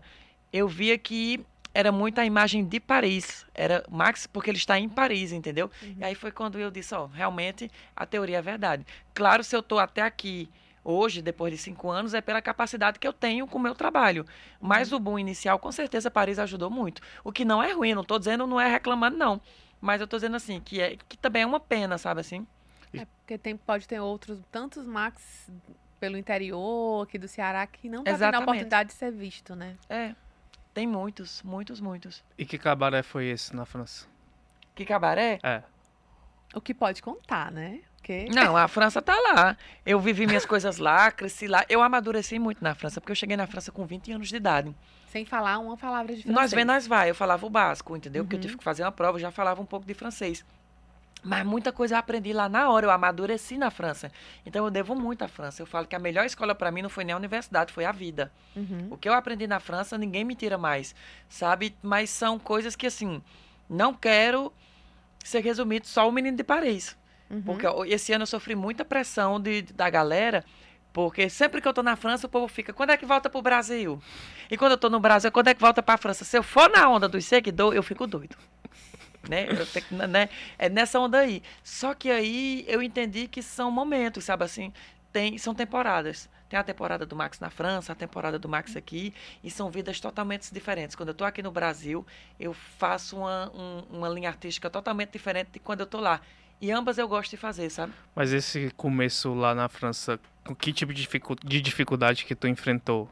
eu 0.52 0.69
via 0.69 0.97
que 0.99 1.45
era 1.73 1.92
muito 1.92 2.19
a 2.21 2.25
imagem 2.25 2.64
de 2.64 2.80
Paris. 2.80 3.47
Era 3.54 3.85
Max, 3.88 4.26
porque 4.26 4.50
ele 4.50 4.59
está 4.59 4.78
em 4.78 4.88
Paris, 4.88 5.33
entendeu? 5.33 5.71
Uhum. 5.83 5.97
E 5.99 6.04
aí 6.04 6.14
foi 6.14 6.33
quando 6.33 6.59
eu 6.59 6.71
disse, 6.71 6.95
ó, 6.95 7.07
realmente 7.07 7.71
a 7.95 8.04
teoria 8.04 8.38
é 8.38 8.42
verdade. 8.42 8.85
Claro, 9.14 9.45
se 9.45 9.54
eu 9.54 9.61
estou 9.61 9.78
até 9.78 10.02
aqui 10.02 10.49
hoje, 10.83 11.23
depois 11.23 11.52
de 11.52 11.59
cinco 11.59 11.90
anos, 11.90 12.14
é 12.14 12.21
pela 12.21 12.42
capacidade 12.42 12.99
que 12.99 13.07
eu 13.07 13.12
tenho 13.12 13.47
com 13.47 13.59
o 13.59 13.61
meu 13.61 13.75
trabalho. 13.75 14.26
Mas 14.61 14.90
uhum. 14.90 14.99
o 14.99 15.00
boom 15.00 15.19
inicial, 15.19 15.59
com 15.59 15.71
certeza, 15.71 16.11
Paris 16.11 16.38
ajudou 16.38 16.71
muito. 16.71 17.02
O 17.23 17.30
que 17.30 17.45
não 17.45 17.62
é 17.62 17.73
ruim, 17.73 17.95
não 17.95 18.02
estou 18.02 18.19
dizendo, 18.19 18.47
não 18.47 18.61
é 18.61 18.69
reclamando, 18.69 19.16
não. 19.16 19.40
Mas 19.80 20.00
eu 20.00 20.04
estou 20.04 20.19
dizendo 20.19 20.37
assim, 20.37 20.61
que, 20.61 20.80
é, 20.80 20.97
que 21.09 21.16
também 21.16 21.42
é 21.42 21.47
uma 21.47 21.61
pena, 21.61 21.97
sabe 21.97 22.21
assim? 22.21 22.47
É 22.92 23.04
porque 23.04 23.38
tem, 23.38 23.57
pode 23.57 23.87
ter 23.87 24.00
outros, 24.00 24.40
tantos 24.50 24.85
Max 24.85 25.49
pelo 26.00 26.16
interior 26.16 27.04
aqui 27.04 27.19
do 27.19 27.28
Ceará 27.28 27.66
que 27.66 27.88
não 27.88 28.02
tá 28.02 28.16
tendo 28.16 28.35
a 28.35 28.38
oportunidade 28.40 28.88
de 28.88 28.95
ser 28.95 29.12
visto, 29.12 29.54
né? 29.54 29.76
É. 29.88 30.14
Tem 30.73 30.87
muitos, 30.87 31.43
muitos, 31.43 31.81
muitos. 31.81 32.23
E 32.39 32.47
que 32.47 32.57
cabaré 32.57 33.03
foi 33.03 33.27
esse 33.27 33.55
na 33.55 33.65
França? 33.65 34.07
Que 34.75 34.85
cabaré? 34.85 35.39
É. 35.43 35.62
O 36.55 36.61
que 36.61 36.73
pode 36.73 37.03
contar, 37.03 37.50
né? 37.50 37.81
Porque... 37.97 38.27
Não, 38.31 38.57
a 38.57 38.67
França 38.69 39.03
tá 39.03 39.15
lá. 39.15 39.57
Eu 39.85 40.00
vivi 40.00 40.27
minhas 40.27 40.47
coisas 40.47 40.79
lá, 40.79 41.11
cresci 41.11 41.47
lá. 41.47 41.65
Eu 41.69 41.83
amadureci 41.83 42.39
muito 42.39 42.62
na 42.62 42.75
França, 42.75 43.00
porque 43.00 43.12
eu 43.12 43.17
cheguei 43.17 43.37
na 43.37 43.47
França 43.47 43.71
com 43.71 43.85
20 43.85 44.12
anos 44.12 44.29
de 44.29 44.37
idade. 44.37 44.75
Sem 45.09 45.25
falar 45.25 45.59
uma 45.59 45.77
palavra 45.77 46.15
de 46.15 46.23
francês. 46.23 46.35
Nós 46.35 46.50
vem, 46.53 46.65
nós 46.65 46.87
vai. 46.87 47.11
Eu 47.11 47.15
falava 47.15 47.45
o 47.45 47.50
básico, 47.50 47.97
entendeu? 47.97 48.23
Uhum. 48.23 48.27
Porque 48.27 48.37
eu 48.37 48.41
tive 48.41 48.57
que 48.57 48.65
fazer 48.65 48.85
uma 48.85 48.93
prova, 48.93 49.17
eu 49.17 49.21
já 49.23 49.31
falava 49.31 49.61
um 49.61 49.67
pouco 49.67 49.87
de 49.87 49.95
francês. 49.95 50.45
Mas 51.23 51.45
muita 51.45 51.73
coisa 51.73 51.95
eu 51.95 51.99
aprendi 51.99 52.33
lá 52.33 52.49
na 52.49 52.71
hora, 52.71 52.87
eu 52.87 52.91
amadureci 52.91 53.59
na 53.59 53.71
França. 53.71 54.11
Então 54.45 54.65
eu 54.65 54.71
devo 54.71 54.95
muito 54.95 55.23
à 55.23 55.29
França. 55.29 55.62
Eu 55.62 55.67
falo 55.67 55.87
que 55.87 55.95
a 55.95 55.99
melhor 55.99 56.25
escola 56.25 56.55
para 56.55 56.71
mim 56.71 56.83
não 56.83 56.89
foi 56.89 57.05
nem 57.05 57.12
a 57.12 57.17
universidade, 57.17 57.73
foi 57.73 57.85
a 57.85 57.93
vida. 57.93 58.33
Uhum. 58.57 58.89
O 58.91 58.97
que 58.97 59.09
eu 59.09 59.12
aprendi 59.12 59.47
na 59.47 59.61
França, 59.61 59.99
ninguém 59.99 60.25
me 60.25 60.35
tira 60.35 60.57
mais, 60.57 60.95
sabe? 61.29 61.75
Mas 61.83 62.11
são 62.11 62.39
coisas 62.39 62.75
que, 62.75 62.87
assim, 62.87 63.23
não 63.69 63.93
quero 63.93 64.53
ser 65.23 65.41
resumido 65.41 65.87
só 65.87 66.09
o 66.09 66.12
menino 66.12 66.37
de 66.37 66.45
Paris. 66.45 66.97
Uhum. 67.31 67.43
Porque 67.43 67.67
esse 67.87 68.12
ano 68.12 68.23
eu 68.23 68.27
sofri 68.27 68.55
muita 68.55 68.85
pressão 68.85 69.39
de, 69.39 69.62
da 69.62 69.91
galera, 69.91 70.45
porque 70.93 71.29
sempre 71.29 71.61
que 71.61 71.69
eu 71.69 71.75
tô 71.75 71.83
na 71.83 71.97
França, 71.97 72.27
o 72.27 72.31
povo 72.31 72.49
fica, 72.49 72.73
quando 72.73 72.91
é 72.91 72.97
que 72.97 73.05
volta 73.05 73.29
pro 73.29 73.43
Brasil? 73.43 74.03
E 74.50 74.57
quando 74.57 74.73
eu 74.73 74.79
tô 74.79 74.89
no 74.89 74.99
Brasil, 74.99 75.31
quando 75.31 75.49
é 75.49 75.55
que 75.55 75.61
volta 75.61 75.83
pra 75.83 75.97
França? 75.97 76.25
Se 76.25 76.37
eu 76.37 76.43
for 76.43 76.69
na 76.71 76.89
onda 76.89 77.07
dos 77.07 77.25
seguidores, 77.27 77.77
eu 77.77 77.83
fico 77.83 78.07
doido 78.07 78.37
né? 79.29 79.47
Eu 79.49 80.09
né? 80.09 80.29
É 80.59 80.69
nessa 80.69 80.99
onda 80.99 81.19
aí. 81.19 81.43
Só 81.62 81.95
que 81.95 82.11
aí 82.11 82.65
eu 82.67 82.83
entendi 82.83 83.29
que 83.29 83.43
são 83.43 83.71
momentos, 83.71 84.25
sabe 84.25 84.45
assim? 84.45 84.73
Tem, 85.12 85.37
são 85.39 85.55
temporadas. 85.55 86.29
Tem 86.49 86.59
a 86.59 86.65
temporada 86.65 87.07
do 87.07 87.15
Max 87.15 87.39
na 87.39 87.49
França, 87.49 87.93
a 87.93 87.95
temporada 87.95 88.39
do 88.39 88.49
Max 88.49 88.75
aqui, 88.75 89.15
e 89.43 89.50
são 89.50 89.71
vidas 89.71 90.00
totalmente 90.00 90.53
diferentes. 90.53 90.97
Quando 90.97 91.11
eu 91.11 91.12
estou 91.12 91.27
aqui 91.27 91.43
no 91.43 91.53
Brasil, 91.53 92.05
eu 92.41 92.53
faço 92.53 93.19
uma, 93.19 93.53
um, 93.55 93.99
uma 93.99 94.09
linha 94.09 94.29
artística 94.29 94.69
totalmente 94.69 95.11
diferente 95.11 95.50
de 95.53 95.61
quando 95.61 95.81
eu 95.81 95.85
estou 95.85 96.00
lá. 96.00 96.21
E 96.61 96.71
ambas 96.73 96.99
eu 96.99 97.09
gosto 97.09 97.31
de 97.31 97.37
fazer, 97.37 97.71
sabe? 97.71 97.93
Mas 98.15 98.33
esse 98.33 98.71
começo 98.77 99.33
lá 99.33 99.55
na 99.55 99.69
França, 99.69 100.19
que 100.59 100.73
tipo 100.73 100.93
de 100.93 101.61
dificuldade 101.61 102.25
que 102.25 102.35
tu 102.35 102.49
enfrentou? 102.49 103.09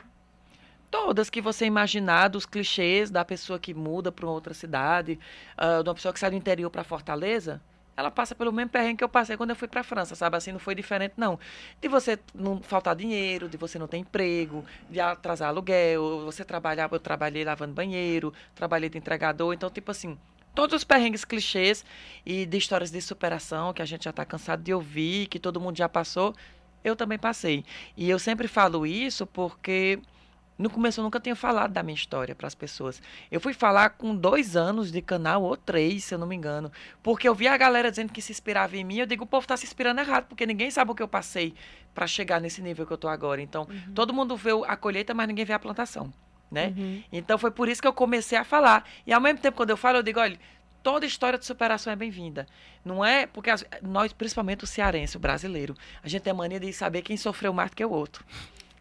Todas 0.91 1.29
que 1.29 1.41
você 1.41 1.67
imaginar, 1.67 2.29
dos 2.29 2.47
clichês 2.47 3.11
da 3.11 3.25
pessoa 3.25 3.59
que 3.59 3.75
muda 3.75 4.11
para 4.11 4.27
outra 4.27 4.55
cidade, 4.55 5.19
uh, 5.57 5.83
de 5.83 5.89
uma 5.89 5.95
pessoa 5.95 6.13
que 6.13 6.19
sai 6.19 6.31
do 6.31 6.37
interior 6.37 6.71
para 6.71 6.83
Fortaleza, 6.83 7.61
ela 7.99 8.13
passa 8.13 8.33
pelo 8.33 8.53
mesmo 8.53 8.71
perrengue 8.71 8.99
que 8.99 9.05
eu 9.05 9.09
passei 9.09 9.37
quando 9.37 9.51
eu 9.51 9.57
fui 9.57 9.67
para 9.67 9.83
França, 9.83 10.15
sabe? 10.15 10.37
Assim, 10.37 10.53
não 10.53 10.61
foi 10.61 10.73
diferente, 10.73 11.15
não. 11.17 11.37
De 11.81 11.89
você 11.89 12.17
não 12.33 12.63
faltar 12.63 12.95
dinheiro, 12.95 13.49
de 13.49 13.57
você 13.57 13.77
não 13.77 13.89
ter 13.89 13.97
emprego, 13.97 14.65
de 14.89 15.01
atrasar 15.01 15.49
aluguel, 15.49 16.25
você 16.25 16.45
trabalhar, 16.45 16.89
eu 16.93 17.01
trabalhei 17.01 17.45
lavando 17.45 17.75
banheiro, 17.75 18.33
trabalhei 18.55 18.89
de 18.89 18.97
entregador, 18.97 19.53
então, 19.53 19.69
tipo 19.69 19.91
assim, 19.91 20.17
todos 20.55 20.77
os 20.77 20.85
perrengues 20.85 21.25
clichês 21.25 21.85
e 22.25 22.47
de 22.47 22.57
histórias 22.57 22.93
de 22.93 23.01
superação 23.03 23.73
que 23.73 23.83
a 23.83 23.85
gente 23.85 24.05
já 24.05 24.11
está 24.11 24.25
cansado 24.25 24.63
de 24.63 24.73
ouvir, 24.73 25.27
que 25.27 25.41
todo 25.41 25.61
mundo 25.61 25.77
já 25.77 25.89
passou, 25.89 26.37
eu 26.85 26.95
também 26.95 27.19
passei. 27.19 27.65
E 27.97 28.09
eu 28.09 28.21
sempre 28.21 28.47
falo 28.47 28.87
isso 28.87 29.27
porque 29.27 29.99
no 30.59 30.69
começo 30.69 30.99
eu 30.99 31.05
nunca 31.05 31.21
tinha 31.21 31.37
falado 31.37 31.73
da 31.73 31.85
minha 31.85 31.95
história 31.95 32.35
para 32.35 32.49
as 32.49 32.55
pessoas. 32.55 33.01
Eu 33.31 33.41
fui 33.41 33.53
falar 33.53 33.91
com 33.91 34.15
dois 34.15 34.57
anos 34.57 34.91
de 34.91 35.01
canal, 35.01 35.45
ou 35.45 35.57
três, 35.57 36.05
se 36.05 36.15
eu 36.15 36.19
não 36.19 36.27
me 36.27 36.35
engano. 36.35 36.73
Porque 37.01 37.29
eu 37.29 37.35
vi 37.35 37.47
a 37.47 37.57
galera 37.57 37.91
dizendo 37.91 38.13
que 38.13 38.21
se 38.21 38.33
inspirava 38.33 38.77
em 38.77 38.83
mim. 38.83 38.99
Eu 38.99 39.07
digo, 39.07 39.23
o 39.23 39.27
povo 39.27 39.45
está 39.45 39.57
se 39.57 39.65
inspirando 39.65 40.01
errado, 40.01 40.27
porque 40.27 40.45
ninguém 40.45 40.69
sabe 40.71 40.91
o 40.91 40.95
que 40.97 41.03
eu 41.03 41.07
passei 41.07 41.55
para 41.95 42.09
chegar 42.09 42.41
nesse 42.41 42.61
nível 42.61 42.85
que 42.85 42.93
eu 42.93 42.97
estou 42.97 43.09
agora. 43.09 43.41
Então, 43.41 43.69
uhum. 43.71 43.93
todo 43.95 44.13
mundo 44.13 44.37
vê 44.37 44.51
a 44.67 44.77
colheita, 44.77 45.15
mas 45.15 45.29
ninguém 45.29 45.45
vê 45.45 45.53
a 45.53 45.59
plantação. 45.61 46.13
Né? 46.51 46.75
Uhum. 46.77 47.03
Então, 47.13 47.39
foi 47.39 47.53
por 47.53 47.69
isso 47.69 47.81
que 47.81 47.87
eu 47.87 47.93
comecei 47.93 48.37
a 48.37 48.43
falar. 48.43 48.85
E 49.07 49.13
ao 49.13 49.21
mesmo 49.21 49.39
tempo, 49.39 49.57
quando 49.57 49.71
eu 49.71 49.77
falo, 49.77 49.99
eu 49.99 50.03
digo, 50.03 50.19
olha, 50.19 50.39
toda 50.83 51.07
história 51.07 51.39
de 51.39 51.47
superação 51.47 51.93
é 51.93 51.97
bem-vinda. 51.97 52.47
Não 52.85 53.05
é 53.05 53.27
porque 53.27 53.51
as, 53.51 53.65
nós, 53.83 54.13
principalmente 54.13 54.65
o 54.65 54.67
cearense, 54.67 55.17
o 55.17 55.21
brasileiro, 55.21 55.77
a 56.03 56.09
gente 56.09 56.23
tem 56.23 56.31
a 56.33 56.35
mania 56.35 56.59
de 56.59 56.73
saber 56.73 57.03
quem 57.03 57.17
sofreu 57.17 57.53
mais 57.53 57.71
do 57.71 57.77
que 57.77 57.85
o 57.85 57.91
outro. 57.91 58.25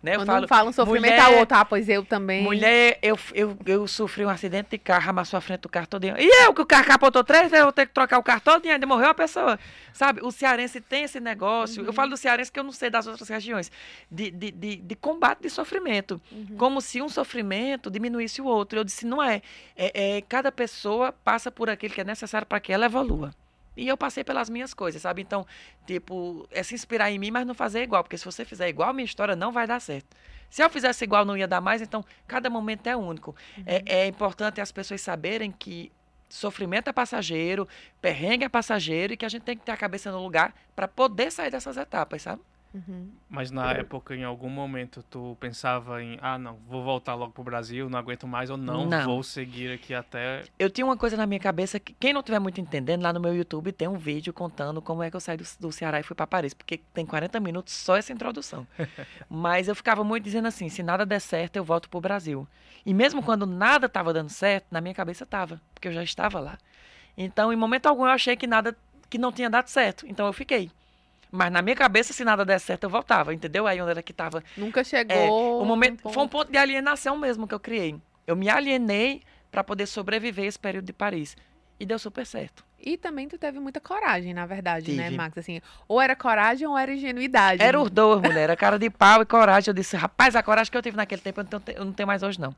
Né? 0.01 0.15
Quando 0.15 0.29
eu 0.29 0.33
falo, 0.33 0.47
fala 0.47 0.69
um 0.69 0.73
sofrimento 0.73 1.11
mulher, 1.11 1.25
ao 1.25 1.35
outro, 1.39 1.57
ah, 1.57 1.65
pois 1.65 1.89
eu 1.89 2.05
também. 2.05 2.43
Mulher, 2.43 2.99
eu, 3.01 3.17
eu, 3.33 3.57
eu 3.65 3.87
sofri 3.87 4.25
um 4.25 4.29
acidente 4.29 4.69
de 4.71 4.77
carro, 4.77 5.09
amassou 5.09 5.37
a 5.37 5.41
frente 5.41 5.61
do 5.61 5.69
carro 5.69 5.87
todinho. 5.87 6.15
E 6.17 6.43
eu, 6.43 6.53
que 6.53 6.61
o 6.61 6.65
carro 6.65 6.85
capotou 6.85 7.23
três, 7.23 7.51
eu 7.51 7.63
vou 7.63 7.71
ter 7.71 7.87
que 7.87 7.93
trocar 7.93 8.17
o 8.19 8.23
carro 8.23 8.41
todinho, 8.41 8.73
ainda 8.73 8.85
morreu 8.85 9.09
a 9.09 9.13
pessoa. 9.13 9.59
Sabe, 9.93 10.21
o 10.23 10.31
cearense 10.31 10.79
tem 10.79 11.03
esse 11.03 11.19
negócio. 11.19 11.81
Uhum. 11.81 11.87
Eu 11.87 11.93
falo 11.93 12.11
do 12.11 12.17
cearense 12.17 12.51
que 12.51 12.59
eu 12.59 12.63
não 12.63 12.71
sei 12.71 12.89
das 12.89 13.07
outras 13.07 13.27
regiões. 13.27 13.71
De, 14.11 14.29
de, 14.29 14.51
de, 14.51 14.75
de 14.75 14.95
combate 14.95 15.41
de 15.41 15.49
sofrimento. 15.49 16.21
Uhum. 16.31 16.57
Como 16.57 16.81
se 16.81 17.01
um 17.01 17.09
sofrimento 17.09 17.89
diminuísse 17.89 18.41
o 18.41 18.45
outro. 18.45 18.79
Eu 18.79 18.83
disse, 18.83 19.05
não 19.05 19.21
é. 19.21 19.41
é, 19.75 20.17
é 20.17 20.21
cada 20.21 20.51
pessoa 20.51 21.11
passa 21.11 21.51
por 21.51 21.69
aquilo 21.69 21.93
que 21.93 22.01
é 22.01 22.03
necessário 22.03 22.45
para 22.45 22.59
que 22.59 22.71
ela 22.71 22.85
evolua. 22.85 23.33
E 23.77 23.87
eu 23.87 23.95
passei 23.95 24.23
pelas 24.23 24.49
minhas 24.49 24.73
coisas, 24.73 25.01
sabe? 25.01 25.21
Então, 25.21 25.45
tipo, 25.85 26.47
é 26.51 26.63
se 26.63 26.73
inspirar 26.73 27.11
em 27.11 27.19
mim, 27.19 27.31
mas 27.31 27.45
não 27.45 27.53
fazer 27.53 27.83
igual. 27.83 28.03
Porque 28.03 28.17
se 28.17 28.25
você 28.25 28.43
fizer 28.43 28.67
igual, 28.67 28.93
minha 28.93 29.05
história 29.05 29.35
não 29.35 29.51
vai 29.51 29.67
dar 29.67 29.79
certo. 29.79 30.07
Se 30.49 30.63
eu 30.63 30.69
fizesse 30.69 31.03
igual, 31.03 31.23
não 31.23 31.37
ia 31.37 31.47
dar 31.47 31.61
mais. 31.61 31.81
Então, 31.81 32.03
cada 32.27 32.49
momento 32.49 32.87
é 32.87 32.95
único. 32.95 33.35
Uhum. 33.57 33.63
É, 33.65 33.83
é 33.85 34.07
importante 34.07 34.59
as 34.59 34.71
pessoas 34.71 34.99
saberem 35.01 35.51
que 35.51 35.91
sofrimento 36.29 36.89
é 36.89 36.93
passageiro, 36.93 37.67
perrengue 38.01 38.45
é 38.45 38.49
passageiro 38.49 39.13
e 39.13 39.17
que 39.17 39.25
a 39.25 39.29
gente 39.29 39.43
tem 39.43 39.55
que 39.55 39.63
ter 39.63 39.71
a 39.71 39.77
cabeça 39.77 40.11
no 40.11 40.21
lugar 40.21 40.53
para 40.75 40.87
poder 40.87 41.31
sair 41.31 41.51
dessas 41.51 41.77
etapas, 41.77 42.23
sabe? 42.23 42.41
Uhum. 42.73 43.09
Mas 43.29 43.49
na 43.49 43.71
época, 43.71 44.15
em 44.15 44.23
algum 44.23 44.49
momento, 44.49 45.03
tu 45.09 45.35
pensava 45.39 46.03
em, 46.03 46.17
ah, 46.21 46.37
não, 46.37 46.57
vou 46.67 46.83
voltar 46.83 47.15
logo 47.15 47.31
pro 47.31 47.43
Brasil, 47.43 47.89
não 47.89 47.97
aguento 47.97 48.27
mais, 48.27 48.49
ou 48.49 48.57
não, 48.57 48.85
Não. 48.85 49.05
vou 49.05 49.23
seguir 49.23 49.71
aqui 49.71 49.93
até. 49.93 50.43
Eu 50.59 50.69
tinha 50.69 50.85
uma 50.85 50.97
coisa 50.97 51.17
na 51.17 51.25
minha 51.25 51.39
cabeça 51.39 51.79
que, 51.79 51.93
quem 51.93 52.13
não 52.13 52.21
tiver 52.21 52.39
muito 52.39 52.61
entendendo, 52.61 53.01
lá 53.01 53.11
no 53.11 53.19
meu 53.19 53.35
YouTube 53.35 53.71
tem 53.71 53.87
um 53.87 53.97
vídeo 53.97 54.33
contando 54.33 54.81
como 54.81 55.01
é 55.01 55.09
que 55.09 55.15
eu 55.15 55.19
saí 55.19 55.37
do, 55.37 55.45
do 55.59 55.71
Ceará 55.71 55.99
e 55.99 56.03
fui 56.03 56.15
para 56.15 56.27
Paris, 56.27 56.53
porque 56.53 56.79
tem 56.93 57.05
40 57.05 57.39
minutos 57.39 57.73
só 57.73 57.95
essa 57.95 58.13
introdução. 58.13 58.67
Mas 59.29 59.67
eu 59.67 59.75
ficava 59.75 60.03
muito 60.03 60.23
dizendo 60.23 60.47
assim: 60.47 60.69
se 60.69 60.83
nada 60.83 61.05
der 61.05 61.19
certo, 61.19 61.55
eu 61.55 61.63
volto 61.63 61.89
pro 61.89 62.01
Brasil. 62.01 62.47
E 62.85 62.93
mesmo 62.93 63.21
quando 63.23 63.45
nada 63.45 63.87
estava 63.87 64.13
dando 64.13 64.29
certo, 64.29 64.67
na 64.71 64.79
minha 64.79 64.93
cabeça 64.93 65.23
estava, 65.23 65.59
porque 65.73 65.87
eu 65.87 65.93
já 65.93 66.03
estava 66.03 66.39
lá. 66.39 66.57
Então, 67.17 67.51
em 67.51 67.55
momento 67.55 67.87
algum, 67.87 68.05
eu 68.05 68.11
achei 68.11 68.35
que 68.37 68.45
nada, 68.45 68.77
que 69.09 69.17
não 69.17 69.31
tinha 69.31 69.49
dado 69.49 69.67
certo. 69.67 70.05
Então, 70.07 70.27
eu 70.27 70.33
fiquei. 70.33 70.69
Mas 71.31 71.51
na 71.51 71.61
minha 71.61 71.75
cabeça, 71.75 72.13
se 72.13 72.23
nada 72.23 72.45
der 72.45 72.59
certo, 72.59 72.85
eu 72.85 72.89
voltava, 72.89 73.33
entendeu? 73.33 73.67
Aí 73.67 73.81
onde 73.81 73.91
era 73.91 74.01
que 74.01 74.13
tava 74.13 74.43
Nunca 74.55 74.83
chegou. 74.83 75.15
é, 75.15 75.29
o 75.29 75.65
momento 75.65 76.05
num 76.05 76.13
foi 76.13 76.23
um 76.23 76.27
ponto 76.27 76.51
de 76.51 76.57
alienação 76.57 77.17
mesmo 77.17 77.47
que 77.47 77.53
eu 77.53 77.59
criei. 77.59 77.95
Eu 78.25 78.35
me 78.35 78.49
alienei 78.49 79.21
para 79.51 79.63
poder 79.63 79.85
sobreviver 79.87 80.45
esse 80.45 80.59
período 80.59 80.85
de 80.85 80.93
Paris. 80.93 81.35
E 81.79 81.85
deu 81.85 81.99
super 81.99 82.25
certo. 82.25 82.65
E 82.79 82.97
também 82.97 83.27
tu 83.27 83.37
teve 83.37 83.59
muita 83.59 83.79
coragem, 83.79 84.33
na 84.33 84.45
verdade, 84.45 84.91
né, 84.93 85.05
Tive. 85.05 85.17
Max? 85.17 85.37
Assim, 85.37 85.61
ou 85.87 86.01
era 86.01 86.15
coragem 86.15 86.67
ou 86.67 86.77
era 86.77 86.93
ingenuidade. 86.93 87.61
Era 87.61 87.79
os 87.79 87.89
dois, 87.89 88.21
mulher. 88.21 88.43
Era 88.43 88.55
cara 88.55 88.77
de 88.79 88.89
pau 88.89 89.21
e 89.21 89.25
coragem. 89.25 89.69
Eu 89.69 89.73
disse, 89.73 89.95
rapaz, 89.95 90.35
a 90.35 90.43
coragem 90.43 90.71
que 90.71 90.77
eu 90.77 90.81
tive 90.81 90.97
naquele 90.97 91.21
tempo 91.21 91.41
eu 91.41 91.47
não 91.51 91.59
tenho, 91.59 91.77
eu 91.77 91.85
não 91.85 91.93
tenho 91.93 92.07
mais 92.07 92.23
hoje, 92.23 92.39
não. 92.39 92.55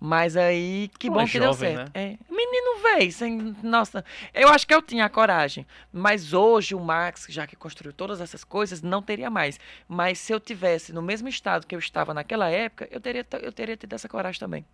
Mas 0.00 0.34
aí, 0.34 0.90
que 0.98 1.08
Pô, 1.08 1.14
bom 1.14 1.20
é 1.20 1.26
que 1.26 1.38
deu 1.38 1.52
jovem, 1.52 1.76
certo. 1.76 1.90
É. 1.94 2.16
Menino 2.30 2.82
velho, 2.82 3.12
sem. 3.12 3.54
Nossa, 3.62 4.02
eu 4.32 4.48
acho 4.48 4.66
que 4.66 4.74
eu 4.74 4.80
tinha 4.80 5.04
a 5.04 5.10
coragem. 5.10 5.66
Mas 5.92 6.32
hoje 6.32 6.74
o 6.74 6.80
Max, 6.80 7.26
já 7.28 7.46
que 7.46 7.54
construiu 7.54 7.92
todas 7.92 8.18
essas 8.18 8.42
coisas, 8.42 8.80
não 8.80 9.02
teria 9.02 9.28
mais. 9.28 9.60
Mas 9.86 10.18
se 10.18 10.32
eu 10.32 10.40
tivesse 10.40 10.90
no 10.90 11.02
mesmo 11.02 11.28
estado 11.28 11.66
que 11.66 11.74
eu 11.74 11.78
estava 11.78 12.14
naquela 12.14 12.48
época, 12.48 12.88
eu 12.90 12.98
teria, 12.98 13.26
eu 13.42 13.52
teria 13.52 13.76
tido 13.76 13.92
essa 13.92 14.08
coragem 14.08 14.40
também. 14.40 14.64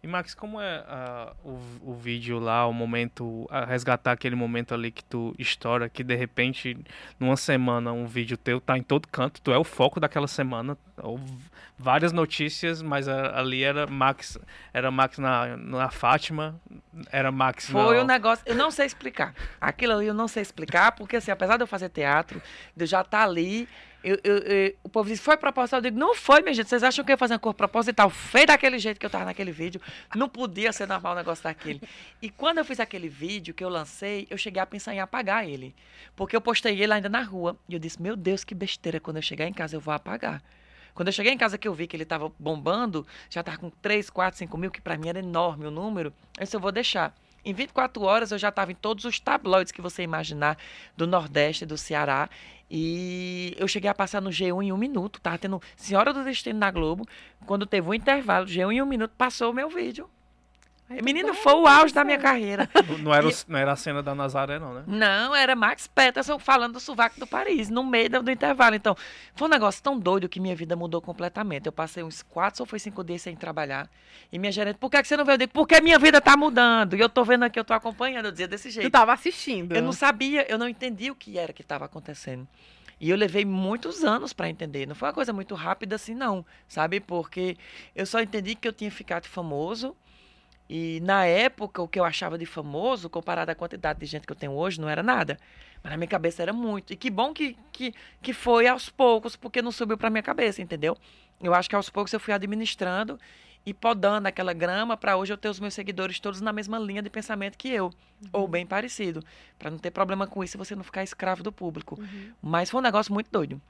E 0.00 0.06
Max, 0.06 0.32
como 0.32 0.60
é 0.60 0.84
ah, 0.86 1.34
o, 1.42 1.58
o 1.82 1.94
vídeo 1.94 2.38
lá, 2.38 2.66
o 2.66 2.72
momento, 2.72 3.48
resgatar 3.66 4.12
aquele 4.12 4.36
momento 4.36 4.72
ali 4.72 4.92
que 4.92 5.02
tu 5.02 5.34
estoura, 5.38 5.88
que 5.88 6.04
de 6.04 6.14
repente, 6.14 6.78
numa 7.18 7.36
semana, 7.36 7.92
um 7.92 8.06
vídeo 8.06 8.36
teu 8.36 8.60
tá 8.60 8.78
em 8.78 8.82
todo 8.82 9.08
canto, 9.08 9.40
tu 9.42 9.50
é 9.50 9.58
o 9.58 9.64
foco 9.64 9.98
daquela 9.98 10.28
semana, 10.28 10.78
ou 10.98 11.18
várias 11.78 12.12
notícias, 12.12 12.82
mas 12.82 13.06
ali 13.08 13.62
era 13.62 13.86
Max, 13.86 14.36
era 14.74 14.90
Max 14.90 15.18
na, 15.18 15.56
na 15.56 15.90
Fátima, 15.90 16.60
era 17.12 17.30
Max 17.30 17.70
Foi 17.70 17.96
na... 17.96 18.02
um 18.02 18.06
negócio, 18.06 18.42
eu 18.46 18.54
não 18.56 18.70
sei 18.70 18.86
explicar. 18.86 19.34
Aquilo 19.60 19.92
ali 19.94 20.06
eu 20.06 20.14
não 20.14 20.26
sei 20.26 20.42
explicar, 20.42 20.92
porque 20.92 21.16
assim, 21.16 21.30
apesar 21.30 21.56
de 21.56 21.62
eu 21.62 21.66
fazer 21.66 21.88
teatro, 21.88 22.42
de 22.76 22.82
eu 22.84 22.86
já 22.88 23.02
estar 23.02 23.22
ali, 23.22 23.68
eu, 24.02 24.16
eu- 24.22 24.38
eu- 24.38 24.74
o 24.84 24.88
povo 24.88 25.08
diz, 25.08 25.20
foi 25.20 25.36
proposital? 25.36 25.78
Eu 25.78 25.82
digo, 25.82 25.98
não 25.98 26.14
foi, 26.14 26.40
minha 26.40 26.54
gente. 26.54 26.68
Vocês 26.68 26.84
acham 26.84 27.04
que 27.04 27.10
eu 27.10 27.14
ia 27.14 27.18
fazer 27.18 27.34
uma 27.34 27.38
cor 27.40 27.52
proposital? 27.52 28.08
Feio 28.08 28.46
daquele 28.46 28.78
jeito 28.78 28.98
que 28.98 29.04
eu 29.04 29.10
tava 29.10 29.24
naquele 29.24 29.50
vídeo. 29.50 29.80
Não 30.14 30.28
podia 30.28 30.72
ser 30.72 30.86
normal 30.86 31.14
um 31.14 31.16
negócio 31.16 31.42
daquele. 31.42 31.82
E 32.22 32.30
quando 32.30 32.58
eu 32.58 32.64
fiz 32.64 32.78
aquele 32.78 33.08
vídeo 33.08 33.52
que 33.52 33.62
eu 33.64 33.68
lancei, 33.68 34.26
eu 34.30 34.38
cheguei 34.38 34.62
a 34.62 34.66
pensar 34.66 34.94
em 34.94 35.00
apagar 35.00 35.48
ele. 35.48 35.74
Porque 36.14 36.34
eu 36.36 36.40
postei 36.40 36.80
ele 36.80 36.92
ainda 36.92 37.08
na 37.08 37.22
rua. 37.22 37.56
E 37.68 37.74
eu 37.74 37.80
disse, 37.80 38.00
meu 38.00 38.14
Deus, 38.16 38.44
que 38.44 38.54
besteira. 38.54 39.00
Quando 39.00 39.16
eu 39.16 39.22
chegar 39.22 39.46
em 39.46 39.52
casa, 39.52 39.74
eu 39.76 39.80
vou 39.80 39.92
apagar. 39.92 40.40
Quando 40.98 41.06
eu 41.06 41.12
cheguei 41.12 41.32
em 41.32 41.38
casa 41.38 41.56
que 41.56 41.68
eu 41.68 41.72
vi 41.72 41.86
que 41.86 41.94
ele 41.94 42.02
estava 42.02 42.28
bombando, 42.40 43.06
já 43.30 43.38
estava 43.38 43.56
com 43.56 43.70
3, 43.70 44.10
4, 44.10 44.36
5 44.36 44.58
mil, 44.58 44.68
que 44.68 44.80
para 44.80 44.98
mim 44.98 45.08
era 45.08 45.20
enorme 45.20 45.64
o 45.64 45.70
número, 45.70 46.12
eu 46.36 46.42
disse, 46.42 46.56
eu 46.56 46.60
vou 46.60 46.72
deixar. 46.72 47.14
Em 47.44 47.54
24 47.54 48.02
horas 48.02 48.32
eu 48.32 48.36
já 48.36 48.48
estava 48.48 48.72
em 48.72 48.74
todos 48.74 49.04
os 49.04 49.20
tabloides 49.20 49.70
que 49.70 49.80
você 49.80 50.02
imaginar 50.02 50.58
do 50.96 51.06
Nordeste, 51.06 51.64
do 51.64 51.78
Ceará. 51.78 52.28
E 52.68 53.54
eu 53.56 53.68
cheguei 53.68 53.88
a 53.88 53.94
passar 53.94 54.20
no 54.20 54.30
G1 54.30 54.64
em 54.64 54.72
um 54.72 54.76
minuto. 54.76 55.20
Tava 55.20 55.38
tendo 55.38 55.62
Senhora 55.76 56.12
do 56.12 56.24
Destino 56.24 56.58
na 56.58 56.68
Globo. 56.68 57.06
Quando 57.46 57.64
teve 57.64 57.88
um 57.88 57.94
intervalo, 57.94 58.46
G1 58.46 58.72
em 58.72 58.82
um 58.82 58.86
minuto, 58.86 59.12
passou 59.16 59.52
o 59.52 59.54
meu 59.54 59.70
vídeo. 59.70 60.10
Aí 60.90 60.98
tu 60.98 61.04
Menino, 61.04 61.34
foi 61.34 61.52
o 61.52 61.66
auge 61.66 61.92
da 61.92 62.02
minha 62.02 62.16
carreira. 62.18 62.68
Não 63.02 63.12
era, 63.12 63.26
o- 63.26 63.30
E- 63.30 63.34
não 63.46 63.58
era 63.58 63.72
a 63.72 63.76
cena 63.76 64.02
da 64.02 64.14
Nazaré, 64.14 64.58
não, 64.58 64.72
né? 64.72 64.84
Não, 64.86 65.36
era 65.36 65.54
Max 65.54 65.86
Peterson 65.86 66.38
falando 66.38 66.72
do 66.74 66.80
sovaco 66.80 67.20
do 67.20 67.26
Paris, 67.26 67.68
no 67.68 67.84
meio 67.84 68.08
do, 68.08 68.22
do 68.22 68.30
intervalo. 68.30 68.74
Então, 68.74 68.96
foi 69.34 69.48
um 69.48 69.50
negócio 69.50 69.82
tão 69.82 69.98
doido 69.98 70.28
que 70.30 70.40
minha 70.40 70.56
vida 70.56 70.74
mudou 70.74 71.02
completamente. 71.02 71.66
Eu 71.66 71.72
passei 71.72 72.02
uns 72.02 72.22
quatro 72.22 72.62
ou 72.62 72.66
foi 72.66 72.78
cinco 72.78 73.04
dias 73.04 73.20
sem 73.20 73.36
trabalhar. 73.36 73.88
E 74.32 74.38
minha 74.38 74.50
gerente, 74.50 74.76
por 74.78 74.90
que, 74.90 75.00
que 75.02 75.06
você 75.08 75.16
não 75.16 75.24
veio? 75.26 75.34
Eu 75.34 75.38
digo, 75.40 75.52
porque 75.52 75.78
minha 75.82 75.98
vida 75.98 76.20
tá 76.22 76.36
mudando. 76.38 76.96
E 76.96 77.00
eu 77.00 77.08
tô 77.10 77.22
vendo 77.22 77.42
aqui, 77.44 77.58
eu 77.60 77.64
tô 77.64 77.74
acompanhando. 77.74 78.24
Eu 78.26 78.32
dizia 78.32 78.48
desse 78.48 78.68
Tu 78.70 78.72
jeito. 78.72 78.90
tava 78.90 79.12
assistindo. 79.12 79.74
Eu 79.76 79.82
não 79.82 79.92
sabia, 79.92 80.50
eu 80.50 80.56
não 80.56 80.68
entendi 80.68 81.10
o 81.10 81.14
que 81.14 81.38
era 81.38 81.52
que 81.52 81.60
estava 81.60 81.84
acontecendo. 81.84 82.48
E 82.98 83.10
eu 83.10 83.16
levei 83.16 83.44
muitos 83.44 84.02
anos 84.04 84.32
para 84.32 84.48
entender. 84.48 84.86
Não 84.88 84.94
foi 84.94 85.08
uma 85.08 85.14
coisa 85.14 85.32
muito 85.34 85.54
rápida 85.54 85.96
assim, 85.96 86.14
não. 86.14 86.44
Sabe? 86.66 86.98
Porque 86.98 87.56
eu 87.94 88.06
só 88.06 88.20
entendi 88.20 88.54
que 88.54 88.66
eu 88.66 88.72
tinha 88.72 88.90
ficado 88.90 89.26
famoso. 89.26 89.94
E 90.68 91.00
na 91.00 91.24
época, 91.24 91.80
o 91.80 91.88
que 91.88 91.98
eu 91.98 92.04
achava 92.04 92.36
de 92.36 92.44
famoso, 92.44 93.08
comparado 93.08 93.50
à 93.50 93.54
quantidade 93.54 93.98
de 93.98 94.06
gente 94.06 94.26
que 94.26 94.32
eu 94.32 94.36
tenho 94.36 94.52
hoje, 94.52 94.80
não 94.80 94.88
era 94.88 95.02
nada. 95.02 95.38
Mas 95.82 95.90
na 95.90 95.96
minha 95.96 96.08
cabeça 96.08 96.42
era 96.42 96.52
muito. 96.52 96.92
E 96.92 96.96
que 96.96 97.08
bom 97.08 97.32
que, 97.32 97.56
que, 97.72 97.94
que 98.20 98.32
foi 98.32 98.66
aos 98.66 98.90
poucos, 98.90 99.34
porque 99.34 99.62
não 99.62 99.72
subiu 99.72 99.96
para 99.96 100.10
minha 100.10 100.22
cabeça, 100.22 100.60
entendeu? 100.60 100.96
Eu 101.42 101.54
acho 101.54 101.68
que 101.68 101.76
aos 101.76 101.88
poucos 101.88 102.12
eu 102.12 102.20
fui 102.20 102.34
administrando 102.34 103.18
e 103.64 103.72
podando 103.72 104.28
aquela 104.28 104.52
grama 104.52 104.96
para 104.96 105.16
hoje 105.16 105.32
eu 105.32 105.38
ter 105.38 105.48
os 105.48 105.60
meus 105.60 105.74
seguidores 105.74 106.20
todos 106.20 106.40
na 106.40 106.52
mesma 106.52 106.78
linha 106.78 107.02
de 107.02 107.10
pensamento 107.10 107.56
que 107.56 107.68
eu, 107.68 107.90
ou 108.32 108.48
bem 108.48 108.66
parecido, 108.66 109.22
para 109.58 109.70
não 109.70 109.78
ter 109.78 109.90
problema 109.90 110.26
com 110.26 110.42
isso 110.42 110.56
e 110.56 110.58
você 110.58 110.74
não 110.74 110.84
ficar 110.84 111.02
escravo 111.02 111.42
do 111.42 111.52
público. 111.52 111.98
Uhum. 111.98 112.32
Mas 112.42 112.70
foi 112.70 112.80
um 112.80 112.82
negócio 112.82 113.12
muito 113.12 113.30
doido. 113.30 113.60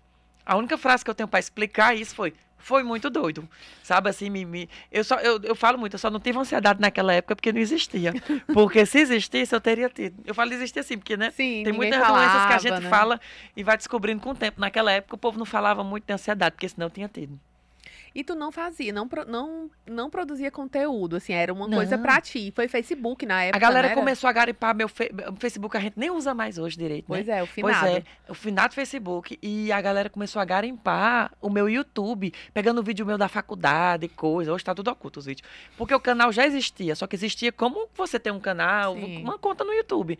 A 0.48 0.56
única 0.56 0.78
frase 0.78 1.04
que 1.04 1.10
eu 1.10 1.14
tenho 1.14 1.28
para 1.28 1.38
explicar 1.38 1.94
isso 1.94 2.14
foi: 2.14 2.32
foi 2.56 2.82
muito 2.82 3.10
doido. 3.10 3.46
Sabe 3.82 4.08
assim, 4.08 4.30
me- 4.30 4.68
eu, 4.90 5.04
só, 5.04 5.16
eu, 5.16 5.38
eu 5.42 5.54
falo 5.54 5.78
muito, 5.78 5.92
eu 5.94 5.98
só 5.98 6.10
não 6.10 6.18
tive 6.18 6.38
ansiedade 6.38 6.80
naquela 6.80 7.12
época 7.12 7.36
porque 7.36 7.52
não 7.52 7.60
existia. 7.60 8.12
Porque 8.52 8.84
se 8.86 8.98
existisse, 8.98 9.54
eu 9.54 9.60
teria 9.60 9.88
tido. 9.90 10.22
Eu 10.24 10.34
falo 10.34 10.52
existia 10.54 10.80
assim, 10.80 10.96
porque, 10.96 11.16
né? 11.18 11.30
Sim, 11.30 11.62
Tem 11.64 11.72
muitas 11.72 11.98
doenças 12.06 12.32
que 12.32 12.52
a 12.52 12.58
falava, 12.58 12.60
gente 12.60 12.80
né? 12.82 12.88
fala 12.88 13.20
e 13.54 13.62
vai 13.62 13.76
descobrindo 13.76 14.20
com 14.22 14.30
o 14.30 14.34
tempo. 14.34 14.58
Naquela 14.58 14.90
época, 14.90 15.14
o 15.14 15.18
povo 15.18 15.38
não 15.38 15.44
falava 15.46 15.84
muito 15.84 16.04
de 16.06 16.12
ansiedade, 16.14 16.52
porque 16.56 16.68
senão 16.68 16.86
eu 16.86 16.90
tinha 16.90 17.08
tido. 17.08 17.38
E 18.14 18.24
tu 18.24 18.34
não 18.34 18.50
fazia, 18.50 18.92
não, 18.92 19.08
não, 19.26 19.70
não 19.86 20.10
produzia 20.10 20.50
conteúdo, 20.50 21.16
assim, 21.16 21.32
era 21.32 21.52
uma 21.52 21.68
coisa 21.68 21.96
Não. 21.96 22.02
pra 22.02 22.20
ti. 22.20 22.52
Foi 22.54 22.66
Facebook 22.68 23.24
na 23.26 23.44
época, 23.44 23.56
A 23.56 23.60
galera 23.60 23.88
né? 23.88 23.94
Começou 23.94 24.28
a 24.28 24.32
garimpar 24.32 24.74
meu, 24.74 24.88
fe- 24.88 25.10
Facebook, 25.38 25.76
a 25.76 25.80
gente 25.80 25.98
nem 25.98 26.10
usa 26.10 26.34
mais 26.34 26.58
hoje 26.58 26.76
direito, 26.76 27.04
né? 27.10 27.18
Pois 27.18 27.28
é, 27.28 27.42
o 27.42 27.46
Pois 27.46 27.76
finado. 27.76 27.86
é, 27.88 28.02
o 28.30 28.34
finado 28.34 28.74
Facebook. 28.74 29.38
E 29.42 29.70
a 29.72 29.80
galera 29.80 30.08
começou 30.10 30.40
a 30.40 30.44
garimpar 30.44 31.32
o 31.40 31.50
meu 31.50 31.68
YouTube, 31.68 32.32
pegando 32.52 32.82
vídeo 32.82 33.04
meu 33.06 33.18
da 33.18 33.28
faculdade 33.28 34.06
e 34.06 34.08
coisa. 34.08 34.52
Hoje 34.52 34.64
tá 34.64 34.74
tudo 34.74 34.90
oculto 34.90 35.20
os 35.20 35.26
vídeos. 35.26 35.48
Porque 35.76 35.94
o 35.94 36.00
canal 36.00 36.32
já 36.32 36.46
existia, 36.46 36.94
só 36.94 37.06
que 37.06 37.14
existia 37.16 37.52
como 37.52 37.88
você 37.94 38.18
tem 38.18 38.32
um 38.32 38.40
canal, 38.40 38.94
Sim. 38.94 39.22
uma 39.22 39.38
conta 39.38 39.64
no 39.64 39.72
YouTube. 39.72 40.18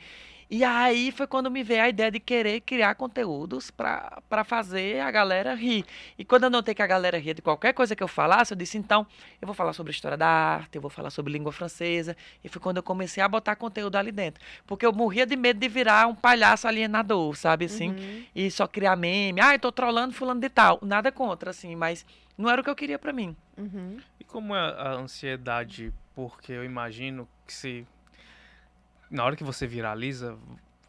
E 0.51 0.65
aí 0.65 1.13
foi 1.13 1.27
quando 1.27 1.51
me 1.51 1.63
veio 1.63 1.83
a 1.83 1.89
ideia 1.89 2.11
de 2.11 2.21
querer 2.21 2.61
criar 2.61 2.95
conteúdos 2.95 3.71
pra 3.71 4.19
pra 4.29 4.45
fazer 4.45 5.01
a 5.01 5.11
galera 5.11 5.55
rir. 5.55 5.85
E 6.19 6.25
quando 6.25 6.45
eu 6.45 6.51
notei 6.51 6.75
que 6.75 6.83
a 6.83 6.87
galera 6.87 7.19
ria 7.19 7.35
de 7.35 7.43
qualquer 7.43 7.73
coisa 7.73 7.97
que 7.97 8.03
eu 8.03 8.09
falasse, 8.09 8.53
eu 8.53 8.57
disse, 8.57 8.77
então, 8.79 9.07
eu 9.41 9.47
vou 9.47 9.55
falar 9.55 9.73
sobre 9.73 9.93
história 9.93 10.17
da 10.17 10.29
arte, 10.29 10.77
eu 10.77 10.83
vou 10.83 10.91
falar 10.91 11.11
sobre 11.11 11.33
língua 11.33 11.53
francesa. 11.53 12.17
E 12.43 12.49
foi 12.49 12.61
quando 12.61 12.79
eu 12.79 12.83
comecei 12.83 13.23
a 13.23 13.29
botar 13.29 13.57
conteúdo 13.57 13.97
ali 13.97 14.13
dentro. 14.13 14.43
Porque 14.67 14.85
eu 14.85 14.93
morria 14.93 15.27
de 15.27 15.37
medo 15.37 15.59
de 15.59 15.69
virar 15.69 16.07
um 16.07 16.15
palhaço 16.15 16.69
alienador, 16.69 17.37
sabe 17.37 17.67
assim? 17.67 17.91
Uhum. 17.91 18.25
E 18.35 18.51
só 18.51 18.67
criar 18.67 18.97
meme. 18.97 19.41
Ah, 19.41 19.55
eu 19.55 19.59
tô 19.59 19.73
trolando 19.73 20.13
fulano 20.15 20.41
de 20.41 20.49
tal. 20.49 20.79
Nada 20.83 21.11
contra, 21.11 21.51
assim, 21.51 21.75
mas 21.75 22.05
não 22.37 22.49
era 22.49 22.61
o 22.61 22.65
que 22.65 22.71
eu 22.71 22.77
queria 22.77 22.99
pra 22.99 23.13
mim. 23.13 23.37
Uhum. 23.57 23.99
E 24.21 24.25
como 24.25 24.55
é 24.55 24.61
a 24.61 24.93
ansiedade? 24.93 25.93
Porque 26.15 26.53
eu 26.53 26.65
imagino 26.65 27.29
que 27.47 27.53
se. 27.53 27.87
Na 29.11 29.25
hora 29.25 29.37
que 29.37 29.45
você 29.45 29.67
viraliza 29.67 30.37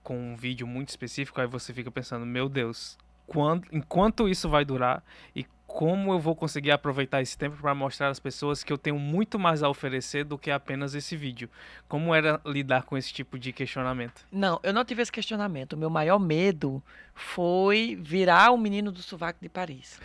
com 0.03 0.17
um 0.17 0.36
vídeo 0.36 0.65
muito 0.65 0.89
específico, 0.89 1.39
aí 1.39 1.47
você 1.47 1.73
fica 1.73 1.91
pensando, 1.91 2.25
meu 2.25 2.49
Deus, 2.49 2.97
quando, 3.27 3.67
enquanto 3.71 4.27
isso 4.27 4.49
vai 4.49 4.65
durar 4.65 5.03
e 5.36 5.45
como 5.69 6.12
eu 6.12 6.19
vou 6.19 6.36
conseguir 6.36 6.71
aproveitar 6.71 7.21
esse 7.21 7.38
tempo 7.38 7.55
para 7.62 7.75
mostrar 7.75 8.10
às 8.10 8.19
pessoas 8.19 8.63
que 8.63 8.73
eu 8.73 8.77
tenho 8.77 8.97
muito 8.97 9.38
mais 9.38 9.62
a 9.62 9.69
oferecer 9.69 10.23
do 10.23 10.36
que 10.36 10.49
apenas 10.49 10.95
esse 10.95 11.15
vídeo. 11.15 11.47
Como 11.88 12.13
era 12.13 12.41
lidar 12.43 12.84
com 12.84 12.97
esse 12.97 13.13
tipo 13.13 13.38
de 13.38 13.53
questionamento? 13.53 14.25
Não, 14.32 14.60
eu 14.63 14.73
não 14.73 14.84
tive 14.84 15.03
esse 15.03 15.12
questionamento. 15.12 15.73
O 15.73 15.77
meu 15.77 15.89
maior 15.89 16.17
medo 16.17 16.82
foi 17.13 17.95
virar 18.01 18.49
o 18.49 18.58
menino 18.58 18.91
do 18.91 19.01
sovaco 19.03 19.38
de 19.39 19.47
Paris. 19.47 20.01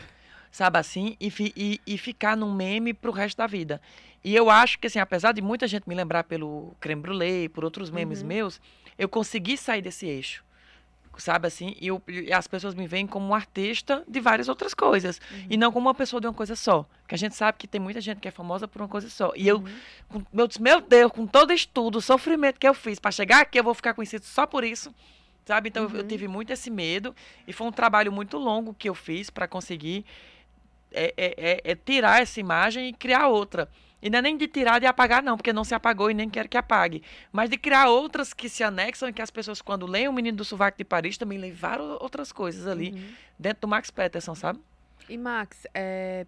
Sabe 0.55 0.79
assim? 0.79 1.17
E, 1.19 1.31
fi- 1.33 1.53
e- 1.57 1.81
e 1.85 1.99
ficar 1.99 2.37
num 2.37 2.55
meme 2.55 2.95
pro 2.95 3.11
resto 3.11 3.39
da 3.39 3.45
vida. 3.49 3.81
E 4.23 4.33
eu 4.37 4.49
acho 4.49 4.79
que, 4.79 4.87
assim, 4.87 5.01
apesar 5.01 5.33
de 5.33 5.43
muita 5.43 5.67
gente 5.67 5.89
me 5.89 5.97
lembrar 5.97 6.23
pelo 6.23 6.77
creme 6.79 7.03
brulee, 7.03 7.49
por 7.49 7.65
outros 7.65 7.91
memes 7.91 8.23
Uhum. 8.23 8.29
meus, 8.29 8.61
eu 8.97 9.09
consegui 9.09 9.57
sair 9.57 9.83
desse 9.83 10.07
eixo. 10.07 10.45
Sabe 11.19 11.49
assim? 11.49 11.75
E, 11.81 11.89
eu- 11.89 12.01
e 12.07 12.33
as 12.33 12.47
pessoas 12.47 12.73
me 12.73 12.87
veem 12.87 13.05
como 13.05 13.27
um 13.27 13.35
artista 13.35 14.05
de 14.07 14.21
várias 14.21 14.49
outras 14.49 14.75
coisas. 14.75 15.21
E 15.51 15.57
não 15.57 15.73
como 15.73 15.89
uma 15.89 15.95
pessoa 15.95 16.21
de 16.21 16.29
uma 16.29 16.33
coisa 16.33 16.55
só. 16.55 16.87
Porque 17.03 17.17
a 17.17 17.19
gente 17.19 17.35
sabe 17.35 17.59
que 17.59 17.67
tem 17.67 17.81
muita 17.81 18.01
gente 18.01 18.21
que 18.21 18.29
é 18.29 18.31
famosa 18.31 18.69
por 18.69 18.81
uma 18.81 18.89
coisa 18.89 19.11
só. 19.11 19.33
E 19.35 19.49
eu, 19.49 19.59
Uhum. 19.59 19.75
com, 20.09 20.23
meu, 20.33 20.49
meu 20.61 20.81
Deus, 20.81 21.11
com 21.11 21.27
todo 21.27 21.53
estudo, 21.53 21.99
o 21.99 22.01
sofrimento 22.01 22.61
que 22.61 22.69
eu 22.69 22.75
fiz 22.75 23.01
para 23.01 23.11
chegar 23.11 23.41
aqui, 23.41 23.59
eu 23.59 23.65
vou 23.65 23.75
ficar 23.75 23.93
conhecido 23.93 24.25
só 24.25 24.47
por 24.47 24.63
isso. 24.63 24.95
sabe? 25.47 25.69
Então 25.69 25.83
eu 25.83 25.91
Uhum. 26.01 26.07
tive 26.09 26.27
muito 26.27 26.51
esse 26.55 26.71
medo 26.71 27.15
e 27.47 27.53
foi 27.53 27.67
um 27.67 27.71
trabalho 27.73 28.11
muito 28.11 28.39
longo 28.39 28.73
que 28.73 28.89
eu 28.89 28.95
fiz 28.95 29.29
para 29.29 29.47
conseguir 29.47 30.03
é, 30.95 31.15
é, 31.17 31.35
é- 31.37 31.61
é 31.73 31.75
tirar 31.75 32.23
essa 32.23 32.39
imagem 32.41 32.89
e 32.89 32.93
criar 32.93 33.29
outra. 33.29 33.69
E 34.01 34.11
não 34.11 34.19
é 34.19 34.23
nem 34.23 34.37
de 34.37 34.47
tirar 34.47 34.83
e 34.83 34.87
apagar, 34.87 35.23
não, 35.23 35.35
porque 35.37 35.51
não 35.53 35.65
se 35.65 35.75
apagou 35.75 36.11
e 36.11 36.15
nem 36.15 36.29
quero 36.29 36.47
que 36.49 36.59
apague. 36.59 37.03
Mas 37.33 37.49
de 37.49 37.57
criar 37.57 37.89
outras 37.89 38.35
que 38.35 38.51
se 38.51 38.63
anexam 38.63 39.09
e 39.09 39.13
que 39.15 39.23
as 39.23 39.31
pessoas, 39.31 39.63
quando 39.63 39.87
leem 39.87 40.09
o 40.09 40.13
Menino 40.13 40.37
do 40.37 40.45
Sovaco 40.45 40.77
de 40.77 40.85
Paris, 40.85 41.17
também 41.17 41.39
levaram 41.39 41.97
outras 42.01 42.31
coisas 42.31 42.67
ali 42.67 42.91
Uhum. 42.93 43.15
dentro 43.39 43.63
do 43.63 43.69
Max 43.69 43.91
Peterson, 43.91 44.35
sabe? 44.35 44.61
E 45.09 45.17
Max, 45.17 45.67
é, 45.73 46.27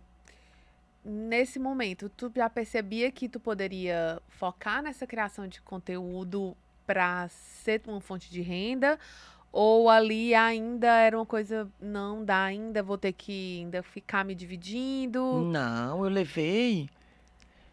nesse 1.04 1.58
momento, 1.58 2.08
tu 2.08 2.32
já 2.34 2.48
percebia 2.48 3.10
que 3.10 3.28
tu 3.28 3.38
poderia 3.38 4.20
focar 4.28 4.82
nessa 4.82 5.06
criação 5.06 5.46
de 5.46 5.60
conteúdo 5.60 6.56
para 6.86 7.28
ser 7.28 7.82
uma 7.86 8.00
fonte 8.00 8.30
de 8.30 8.40
renda? 8.40 8.98
Ou 9.58 9.88
ali 9.88 10.34
ainda 10.34 10.86
era 10.98 11.16
uma 11.16 11.24
coisa, 11.24 11.66
não 11.80 12.22
dá 12.22 12.44
ainda, 12.44 12.82
vou 12.82 12.98
ter 12.98 13.14
que 13.14 13.60
ainda 13.60 13.82
ficar 13.82 14.22
me 14.22 14.34
dividindo? 14.34 15.48
Não, 15.50 16.04
eu 16.04 16.10
levei. 16.10 16.90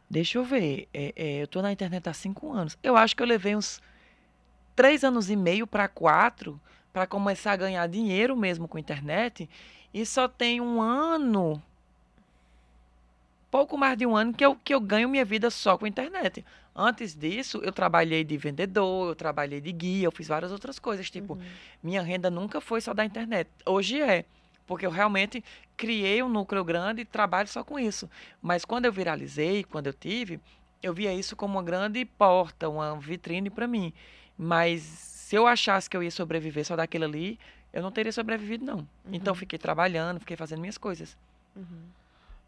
Deixa 0.09 0.37
eu 0.37 0.45
ver. 0.45 0.87
é, 0.93 1.11
é, 1.13 1.41
eu 1.41 1.47
tô 1.47 1.61
na 1.61 1.73
internet 1.73 2.07
há 2.07 2.13
cinco 2.13 2.53
anos. 2.53 2.77
Eu 2.81 2.95
acho 2.95 3.13
que 3.13 3.21
eu 3.21 3.27
levei 3.27 3.53
uns 3.53 3.81
três 4.73 5.03
anos 5.03 5.29
e 5.29 5.35
meio 5.35 5.67
para 5.67 5.89
quatro 5.89 6.57
para 6.93 7.05
começar 7.05 7.51
a 7.51 7.57
ganhar 7.57 7.85
dinheiro 7.89 8.33
mesmo 8.37 8.65
com 8.65 8.79
internet. 8.79 9.49
E 9.93 10.05
só 10.05 10.25
tem 10.25 10.61
um 10.61 10.81
ano, 10.81 11.61
pouco 13.51 13.77
mais 13.77 13.97
de 13.97 14.05
um 14.05 14.15
ano, 14.15 14.33
que 14.33 14.45
eu, 14.45 14.55
que 14.55 14.73
eu 14.73 14.79
ganho 14.79 15.09
minha 15.09 15.25
vida 15.25 15.49
só 15.49 15.77
com 15.77 15.85
internet. 15.85 16.45
Antes 16.75 17.15
disso, 17.15 17.59
eu 17.63 17.71
trabalhei 17.71 18.23
de 18.23 18.35
vendedor, 18.35 19.09
eu 19.09 19.15
trabalhei 19.15 19.61
de 19.61 19.71
guia, 19.71 20.05
eu 20.07 20.11
fiz 20.11 20.27
várias 20.27 20.51
outras 20.51 20.79
coisas. 20.79 21.09
Tipo, 21.09 21.33
Uhum. 21.33 21.41
minha 21.83 22.01
renda 22.01 22.29
nunca 22.31 22.59
foi 22.59 22.81
só 22.81 22.93
da 22.93 23.05
internet. 23.05 23.49
Hoje 23.65 24.01
é, 24.01 24.25
porque 24.65 24.85
eu 24.85 24.89
realmente 24.91 25.43
criei 25.77 26.23
um 26.23 26.29
núcleo 26.29 26.63
grande 26.63 27.01
e 27.01 27.05
trabalho 27.05 27.47
só 27.47 27.63
com 27.63 27.77
isso. 27.77 28.09
Mas 28.41 28.65
quando 28.65 28.85
eu 28.85 28.91
viralizei, 28.91 29.63
quando 29.63 29.87
eu 29.87 29.93
tive, 29.93 30.39
eu 30.81 30.93
via 30.93 31.13
isso 31.13 31.35
como 31.35 31.53
uma 31.57 31.63
grande 31.63 32.03
porta, 32.05 32.67
uma 32.67 32.97
vitrine 32.99 33.49
para 33.51 33.67
mim. 33.67 33.93
Mas 34.35 34.81
se 34.81 35.35
eu 35.35 35.45
achasse 35.45 35.87
que 35.89 35.95
eu 35.95 36.01
ia 36.01 36.09
sobreviver 36.11 36.65
só 36.65 36.75
daquilo 36.75 37.05
ali, 37.05 37.39
eu 37.71 37.83
não 37.83 37.91
teria 37.91 38.11
sobrevivido, 38.11 38.65
não. 38.65 38.87
Então 39.11 39.33
Uhum. 39.33 39.39
fiquei 39.39 39.59
trabalhando, 39.59 40.19
fiquei 40.19 40.35
fazendo 40.35 40.59
minhas 40.59 40.77
coisas. 40.77 41.15
Uhum. 41.55 41.83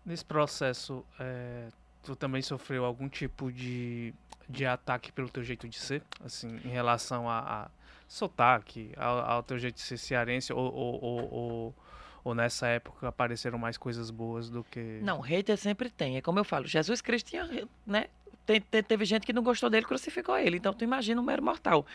Nesse 0.03 0.25
processo, 0.25 1.03
é, 1.19 1.67
tu 2.05 2.15
também 2.15 2.41
sofreu 2.41 2.85
algum 2.85 3.09
tipo 3.09 3.51
de, 3.51 4.13
de 4.47 4.65
ataque 4.65 5.11
pelo 5.11 5.27
teu 5.29 5.43
jeito 5.43 5.67
de 5.67 5.77
ser? 5.79 6.03
Assim, 6.23 6.59
em 6.63 6.69
relação 6.69 7.29
a, 7.29 7.39
a 7.39 7.69
sotaque, 8.07 8.91
ao, 8.95 9.19
ao 9.19 9.43
teu 9.43 9.57
jeito 9.57 9.75
de 9.75 9.81
ser 9.81 9.97
cearense? 9.97 10.53
Ou, 10.53 10.73
ou, 10.73 11.03
ou, 11.03 11.33
ou, 11.33 11.75
ou 12.23 12.35
nessa 12.35 12.67
época 12.67 13.07
apareceram 13.07 13.57
mais 13.57 13.77
coisas 13.77 14.09
boas 14.11 14.49
do 14.49 14.63
que... 14.63 14.99
Não, 15.01 15.19
hater 15.19 15.57
sempre 15.57 15.89
tem. 15.89 16.17
É 16.17 16.21
como 16.21 16.39
eu 16.39 16.43
falo, 16.45 16.67
Jesus 16.67 17.01
Cristo 17.01 17.31
tinha, 17.31 17.67
né? 17.85 18.05
Te- 18.45 18.59
te- 18.59 18.83
teve 18.83 19.05
gente 19.05 19.25
que 19.25 19.33
não 19.33 19.41
gostou 19.41 19.69
dele, 19.69 19.85
crucificou 19.85 20.37
ele. 20.37 20.57
Então 20.57 20.71
tu 20.73 20.83
imagina 20.83 21.19
um 21.19 21.23
mero 21.25 21.43
mortal. 21.43 21.85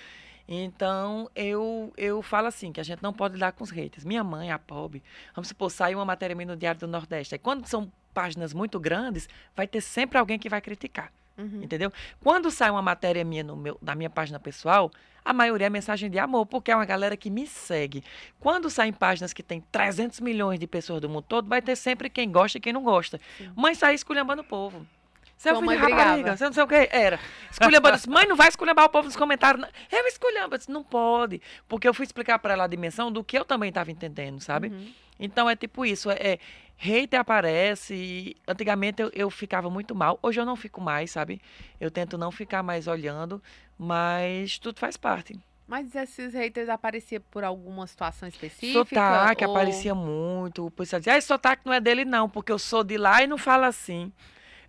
Então 0.49 1.31
eu 1.37 1.93
eu 1.97 2.21
falo 2.23 2.49
assim, 2.49 2.73
que 2.73 2.81
a 2.81 2.83
gente 2.83 3.01
não 3.01 3.13
pode 3.13 3.35
lidar 3.35 3.53
com 3.53 3.63
os 3.63 3.71
haters. 3.71 4.05
Minha 4.05 4.25
mãe, 4.25 4.51
a 4.51 4.59
pobre, 4.59 5.01
vamos 5.33 5.47
supor, 5.47 5.71
sai 5.71 5.95
uma 5.95 6.05
matéria 6.05 6.35
minha 6.35 6.49
no 6.49 6.57
Diário 6.57 6.81
do 6.81 6.89
Nordeste. 6.89 7.37
Aí 7.37 7.39
quando 7.39 7.67
são 7.69 7.91
páginas 8.13 8.53
muito 8.53 8.79
grandes, 8.79 9.29
vai 9.55 9.67
ter 9.67 9.81
sempre 9.81 10.19
alguém 10.19 10.39
que 10.39 10.49
vai 10.49 10.61
criticar. 10.61 11.13
Uhum. 11.37 11.63
Entendeu? 11.63 11.93
Quando 12.23 12.51
sai 12.51 12.71
uma 12.71 12.83
matéria 12.83 13.25
minha 13.25 13.43
no 13.43 13.57
meu, 13.57 13.79
na 13.81 13.95
minha 13.95 14.11
página 14.11 14.39
pessoal, 14.39 14.91
a 15.25 15.33
maioria 15.33 15.67
é 15.67 15.71
mensagem 15.71 16.11
de 16.11 16.19
amor, 16.19 16.47
porque 16.47 16.71
é 16.71 16.77
uma 16.77 16.85
galera 16.85 17.17
que 17.17 17.31
me 17.31 17.47
segue. 17.47 18.03
Quando 18.39 18.69
saem 18.71 18.93
páginas 18.93 19.33
que 19.33 19.43
tem 19.43 19.61
300 19.73 20.21
milhões 20.21 20.59
de 20.59 20.67
pessoas 20.67 21.01
do 21.01 21.09
mundo 21.09 21.25
todo, 21.29 21.49
vai 21.49 21.63
ter 21.63 21.77
sempre 21.77 22.11
quem 22.11 22.31
gosta 22.31 22.59
e 22.59 22.61
quem 22.61 22.73
não 22.73 22.83
gosta. 22.83 23.21
Sim. 23.39 23.51
Mãe 23.57 23.75
sai 23.75 23.95
esculhambando 23.95 24.43
o 24.43 24.45
povo. 24.45 24.87
Seu 25.41 25.57
Sua 25.57 25.63
filho 25.67 25.87
de 25.87 25.93
rapariga, 25.93 26.37
você 26.37 26.45
não 26.45 26.53
sei 26.53 26.63
o 26.63 26.67
que. 26.69 26.89
Era. 26.93 27.19
Esculhambando. 27.51 27.97
disse, 27.97 28.11
Mãe, 28.11 28.27
não 28.27 28.37
vai 28.37 28.49
esculhambar 28.49 28.85
o 28.85 28.89
povo 28.91 29.07
nos 29.07 29.17
comentários. 29.17 29.63
não." 29.63 29.71
Eu 29.91 30.07
esculhamba. 30.07 30.55
Eu 30.57 30.59
disse, 30.59 30.71
não 30.71 30.85
pode. 30.85 31.41
Porque 31.67 31.89
eu 31.89 31.95
fui 31.95 32.05
explicar 32.05 32.39
para 32.39 32.53
ela 32.53 32.65
a 32.65 32.67
dimensão 32.67 33.11
do 33.11 33.25
que 33.25 33.39
eu 33.39 33.45
também 33.47 33.71
estava 33.71 33.91
entendendo, 33.91 34.39
sabe? 34.39 34.69
Uhum. 34.69 34.93
Então 35.19 35.49
é 35.49 35.57
tipo 35.57 35.87
isso, 35.87 36.11
é, 36.11 36.17
é 36.21 36.39
hater 36.77 37.19
aparece. 37.21 37.95
e 37.95 38.37
Antigamente 38.47 39.01
eu, 39.01 39.11
eu 39.15 39.31
ficava 39.31 39.71
muito 39.71 39.95
mal. 39.95 40.19
Hoje 40.23 40.39
eu 40.39 40.45
não 40.45 40.57
fico 40.57 40.79
mais, 40.79 41.11
sabe? 41.11 41.41
Eu 41.81 41.91
tento 41.91 42.19
não 42.19 42.31
ficar 42.31 42.63
mais 42.63 42.87
olhando, 42.87 43.43
mas 43.79 44.59
tudo 44.59 44.79
faz 44.79 44.99
parte. 44.99 45.41
Mas 45.67 45.95
esses 45.95 46.35
haters 46.35 46.69
apareciam 46.69 47.23
por 47.31 47.45
alguma 47.45 47.87
situação 47.87 48.29
específica? 48.29 48.73
Sotaque 48.79 49.45
ou- 49.47 49.53
aparecia 49.53 49.95
muito. 49.95 50.67
O 50.67 50.71
pessoal 50.71 51.01
dizia, 51.01 51.15
ah, 51.15 51.17
esse 51.17 51.29
sotaque 51.29 51.63
não 51.65 51.73
é 51.73 51.81
dele 51.81 52.05
não, 52.05 52.29
porque 52.29 52.53
eu 52.53 52.59
sou 52.59 52.85
de 52.85 52.99
lá 52.99 53.23
e 53.23 53.27
não 53.27 53.39
falo 53.39 53.65
assim. 53.65 54.13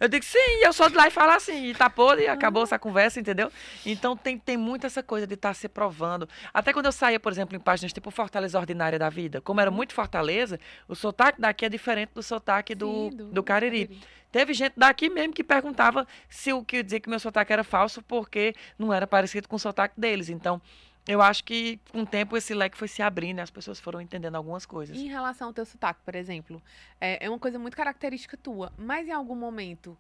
Eu 0.02 0.08
digo, 0.08 0.26
sim, 0.26 0.64
eu 0.64 0.74
sou 0.74 0.90
de 0.90 0.96
lá 0.96 1.08
e 1.08 1.12
falo 1.12 1.32
assim. 1.34 1.68
E 1.68 1.76
tá 1.76 1.88
podre, 1.88 2.24
e 2.24 2.28
acabou 2.28 2.64
essa 2.64 2.80
conversa, 2.80 3.20
entendeu? 3.20 3.52
Então 3.86 4.18
tem, 4.18 4.36
tem 4.36 4.58
muito 4.58 4.88
essa 4.88 5.04
coisa 5.04 5.28
de 5.28 5.36
estar 5.36 5.54
se 5.54 5.70
provando. 5.70 6.28
Até 6.52 6.74
quando 6.74 6.88
eu 6.88 6.92
saía, 6.92 7.20
por 7.20 7.32
exemplo, 7.32 7.56
em 7.56 7.60
páginas 7.60 7.94
tipo 7.94 8.10
Fortaleza 8.10 8.58
Ordinária 8.58 8.98
da 8.98 9.10
Vida, 9.10 9.42
como 9.42 9.62
era 9.62 9.70
muito 9.70 9.94
Fortaleza, 9.94 10.60
o 10.88 10.96
sotaque 10.96 11.40
daqui 11.40 11.66
é 11.66 11.70
diferente 11.70 12.10
do 12.16 12.24
sotaque 12.24 12.74
do, 12.74 13.12
Sim, 13.12 13.30
do, 13.32 13.44
Cariri. 13.44 14.02
Teve 14.32 14.56
gente 14.56 14.74
daqui 14.76 15.08
mesmo 15.08 15.34
que 15.34 15.44
perguntava 15.44 16.08
se 16.28 16.52
o 16.52 16.64
que 16.64 16.82
dizia 16.82 17.00
que 17.00 17.08
meu 17.08 17.20
sotaque 17.20 17.54
era 17.54 17.64
falso 17.64 18.02
porque 18.02 18.56
não 18.80 18.92
era 18.92 19.06
parecido 19.06 19.48
com 19.48 19.56
o 19.56 19.60
sotaque 19.60 20.02
deles. 20.02 20.30
Então, 20.30 20.60
eu 21.08 21.22
acho 21.22 21.44
que 21.44 21.80
com 21.92 22.02
o 22.02 22.06
tempo 22.06 22.38
esse 22.38 22.54
leque 22.54 22.78
foi 22.78 22.88
se 22.88 23.02
abrindo 23.02 23.40
e 23.40 23.42
as 23.42 23.50
pessoas 23.50 23.80
foram 23.80 24.00
entendendo 24.02 24.36
algumas 24.36 24.66
coisas. 24.66 24.96
E 24.96 25.06
em 25.06 25.10
relação 25.10 25.48
ao 25.48 25.54
teu 25.54 25.66
sotaque, 25.66 26.00
por 26.06 26.16
exemplo, 26.16 26.62
é, 27.00 27.26
é 27.26 27.30
uma 27.30 27.40
coisa 27.40 27.58
muito 27.58 27.76
característica 27.76 28.38
tua, 28.38 28.72
mas 28.78 29.08
em 29.08 29.12
algum 29.12 29.36
momento 29.36 29.98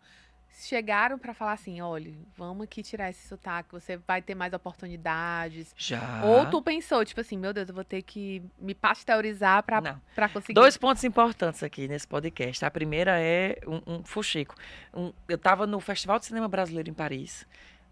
chegaram 0.53 1.17
pra 1.17 1.33
falar 1.33 1.53
assim, 1.53 1.79
olha, 1.81 2.13
vamos 2.35 2.65
aqui 2.65 2.83
tirar 2.83 3.09
esse 3.09 3.25
sotaque, 3.25 3.71
você 3.71 3.95
vai 3.97 4.21
ter 4.21 4.35
mais 4.35 4.51
oportunidades. 4.53 5.73
Já. 5.77 6.23
Ou 6.25 6.49
tu 6.49 6.61
pensou, 6.61 7.03
tipo 7.05 7.21
assim, 7.21 7.37
meu 7.37 7.53
Deus, 7.53 7.69
eu 7.69 7.73
vou 7.75 7.83
ter 7.85 8.01
que 8.01 8.43
me 8.59 8.75
pasteurizar 8.75 9.63
pra 9.63 10.29
conseguir. 10.29 10.53
Dois 10.53 10.77
pontos 10.77 11.03
importantes 11.03 11.63
aqui 11.63 11.87
nesse 11.87 12.07
podcast. 12.07 12.63
A 12.65 12.69
primeira 12.69 13.19
é 13.19 13.57
um, 13.65 13.95
um 13.95 14.03
fuxico. 14.03 14.53
Um- 14.93 15.13
eu 15.27 15.35
estava 15.37 15.65
no 15.65 15.79
Festival 15.79 16.19
de 16.19 16.25
Cinema 16.25 16.47
Brasileiro 16.49 16.89
em 16.89 16.93
Paris, 16.93 17.47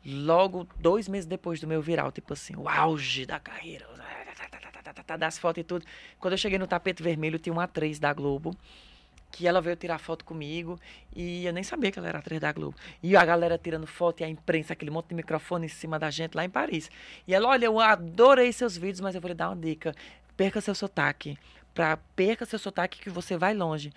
logo 0.05 0.67
dois 0.77 1.07
meses 1.07 1.25
depois 1.25 1.59
do 1.59 1.67
meu 1.67 1.81
viral, 1.81 2.11
tipo 2.11 2.33
assim, 2.33 2.55
o 2.55 2.67
auge 2.67 3.25
da 3.25 3.39
carreira, 3.39 3.85
das 5.17 5.37
fotos 5.37 5.61
e 5.61 5.63
tudo. 5.63 5.85
Quando 6.19 6.33
eu 6.33 6.37
cheguei 6.37 6.57
no 6.57 6.67
tapete 6.67 7.01
vermelho, 7.01 7.39
tinha 7.39 7.53
uma 7.53 7.63
atriz 7.63 7.99
da 7.99 8.13
Globo, 8.13 8.55
que 9.31 9.47
ela 9.47 9.61
veio 9.61 9.75
tirar 9.75 9.99
foto 9.99 10.25
comigo, 10.25 10.79
e 11.15 11.45
eu 11.45 11.53
nem 11.53 11.63
sabia 11.63 11.91
que 11.91 11.99
ela 11.99 12.07
era 12.07 12.19
atriz 12.19 12.39
da 12.39 12.51
Globo. 12.51 12.75
E 13.01 13.15
a 13.15 13.23
galera 13.23 13.57
tirando 13.57 13.85
foto 13.85 14.21
e 14.21 14.23
a 14.23 14.29
imprensa, 14.29 14.73
aquele 14.73 14.91
monte 14.91 15.09
de 15.09 15.15
microfone 15.15 15.65
em 15.65 15.69
cima 15.69 15.99
da 15.99 16.09
gente 16.09 16.35
lá 16.35 16.43
em 16.43 16.49
Paris. 16.49 16.89
E 17.27 17.33
ela, 17.33 17.47
olha, 17.49 17.65
eu 17.65 17.79
adorei 17.79 18.51
seus 18.51 18.77
vídeos, 18.77 19.01
mas 19.01 19.15
eu 19.15 19.21
vou 19.21 19.29
lhe 19.29 19.35
dar 19.35 19.49
uma 19.49 19.55
dica. 19.55 19.93
Perca 20.35 20.61
seu 20.61 20.73
sotaque. 20.73 21.37
Pra, 21.73 21.97
perca 22.15 22.45
seu 22.45 22.57
sotaque 22.57 22.99
que 22.99 23.09
você 23.09 23.37
vai 23.37 23.53
longe. 23.53 23.91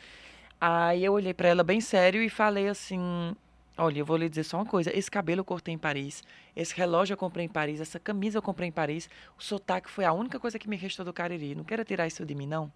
Aí 0.60 1.04
eu 1.04 1.12
olhei 1.14 1.34
pra 1.34 1.48
ela 1.48 1.64
bem 1.64 1.80
sério 1.80 2.22
e 2.22 2.28
falei 2.28 2.68
assim: 2.68 3.34
Olha, 3.76 3.98
eu 3.98 4.04
vou 4.04 4.16
lhe 4.16 4.28
dizer 4.28 4.44
só 4.44 4.58
uma 4.58 4.66
coisa. 4.66 4.96
Esse 4.96 5.10
cabelo 5.10 5.40
eu 5.40 5.44
cortei 5.44 5.72
em 5.72 5.78
Paris. 5.78 6.22
Esse 6.54 6.74
relógio 6.74 7.14
eu 7.14 7.16
comprei 7.16 7.46
em 7.46 7.48
Paris. 7.48 7.80
Essa 7.80 7.98
camisa 7.98 8.38
eu 8.38 8.42
comprei 8.42 8.68
em 8.68 8.72
Paris. 8.72 9.08
O 9.38 9.42
sotaque 9.42 9.90
foi 9.90 10.04
a 10.04 10.12
única 10.12 10.38
coisa 10.38 10.58
que 10.58 10.68
me 10.68 10.76
restou 10.76 11.04
do 11.04 11.12
Cariri. 11.12 11.54
Não 11.54 11.64
quero 11.64 11.84
tirar 11.84 12.06
isso 12.06 12.24
de 12.24 12.34
mim, 12.34 12.46
não. 12.46 12.70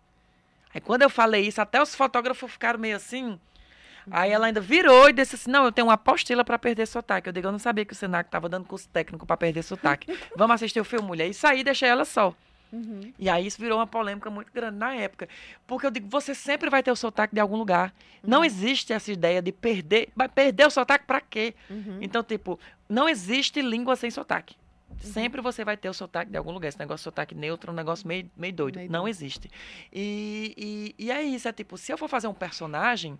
Aí 0.74 0.80
quando 0.80 1.02
eu 1.02 1.10
falei 1.10 1.46
isso, 1.46 1.60
até 1.60 1.80
os 1.82 1.94
fotógrafos 1.94 2.50
ficaram 2.50 2.78
meio 2.78 2.96
assim. 2.96 3.38
Aí 4.10 4.30
ela 4.30 4.46
ainda 4.46 4.60
virou 4.60 5.08
e 5.08 5.12
disse 5.12 5.34
assim: 5.34 5.50
Não, 5.50 5.64
eu 5.64 5.72
tenho 5.72 5.88
uma 5.88 5.94
apostila 5.94 6.44
pra 6.44 6.58
perder 6.58 6.86
sotaque. 6.86 7.28
Eu 7.28 7.32
digo: 7.32 7.46
Eu 7.46 7.52
não 7.52 7.58
sabia 7.58 7.84
que 7.84 7.92
o 7.92 7.96
Senac 7.96 8.30
tava 8.30 8.48
dando 8.48 8.64
curso 8.64 8.88
técnico 8.88 9.26
pra 9.26 9.36
perder 9.36 9.62
sotaque. 9.62 10.16
Vamos 10.36 10.54
assistir 10.54 10.80
o 10.80 10.84
filme, 10.84 11.06
mulher. 11.06 11.28
E 11.28 11.34
saí, 11.34 11.62
deixei 11.62 11.88
ela 11.88 12.04
só. 12.04 12.34
Uhum. 12.72 13.12
E 13.18 13.28
aí 13.28 13.46
isso 13.46 13.60
virou 13.60 13.78
uma 13.78 13.86
polêmica 13.86 14.28
muito 14.30 14.52
grande 14.52 14.76
na 14.76 14.94
época. 14.94 15.28
Porque 15.66 15.86
eu 15.86 15.90
digo, 15.90 16.08
você 16.08 16.34
sempre 16.34 16.68
vai 16.68 16.82
ter 16.82 16.90
o 16.90 16.96
sotaque 16.96 17.34
de 17.34 17.40
algum 17.40 17.56
lugar. 17.56 17.94
Não 18.22 18.44
existe 18.44 18.92
essa 18.92 19.10
ideia 19.10 19.40
de 19.40 19.52
perder. 19.52 20.08
Vai 20.14 20.28
perder 20.28 20.66
o 20.66 20.70
sotaque 20.70 21.06
pra 21.06 21.20
quê? 21.20 21.54
Uhum. 21.70 21.98
Então, 22.00 22.22
tipo, 22.22 22.58
não 22.88 23.08
existe 23.08 23.60
língua 23.60 23.96
sem 23.96 24.10
sotaque. 24.10 24.56
Sempre 24.98 25.40
você 25.42 25.64
vai 25.64 25.76
ter 25.76 25.88
o 25.88 25.94
sotaque 25.94 26.30
de 26.30 26.38
algum 26.38 26.52
lugar. 26.52 26.68
Esse 26.68 26.78
negócio 26.78 26.98
de 26.98 27.04
sotaque 27.04 27.34
neutro 27.34 27.70
é 27.70 27.72
um 27.72 27.76
negócio 27.76 28.06
meio, 28.06 28.30
meio 28.36 28.52
doido. 28.52 28.76
Meio 28.76 28.90
não 28.90 29.02
doido. 29.02 29.14
existe. 29.14 29.50
E, 29.92 30.94
e, 30.98 31.04
e 31.06 31.10
é 31.10 31.22
isso. 31.22 31.48
É 31.48 31.52
tipo, 31.52 31.76
se 31.76 31.92
eu 31.92 31.98
for 31.98 32.08
fazer 32.08 32.28
um 32.28 32.34
personagem, 32.34 33.18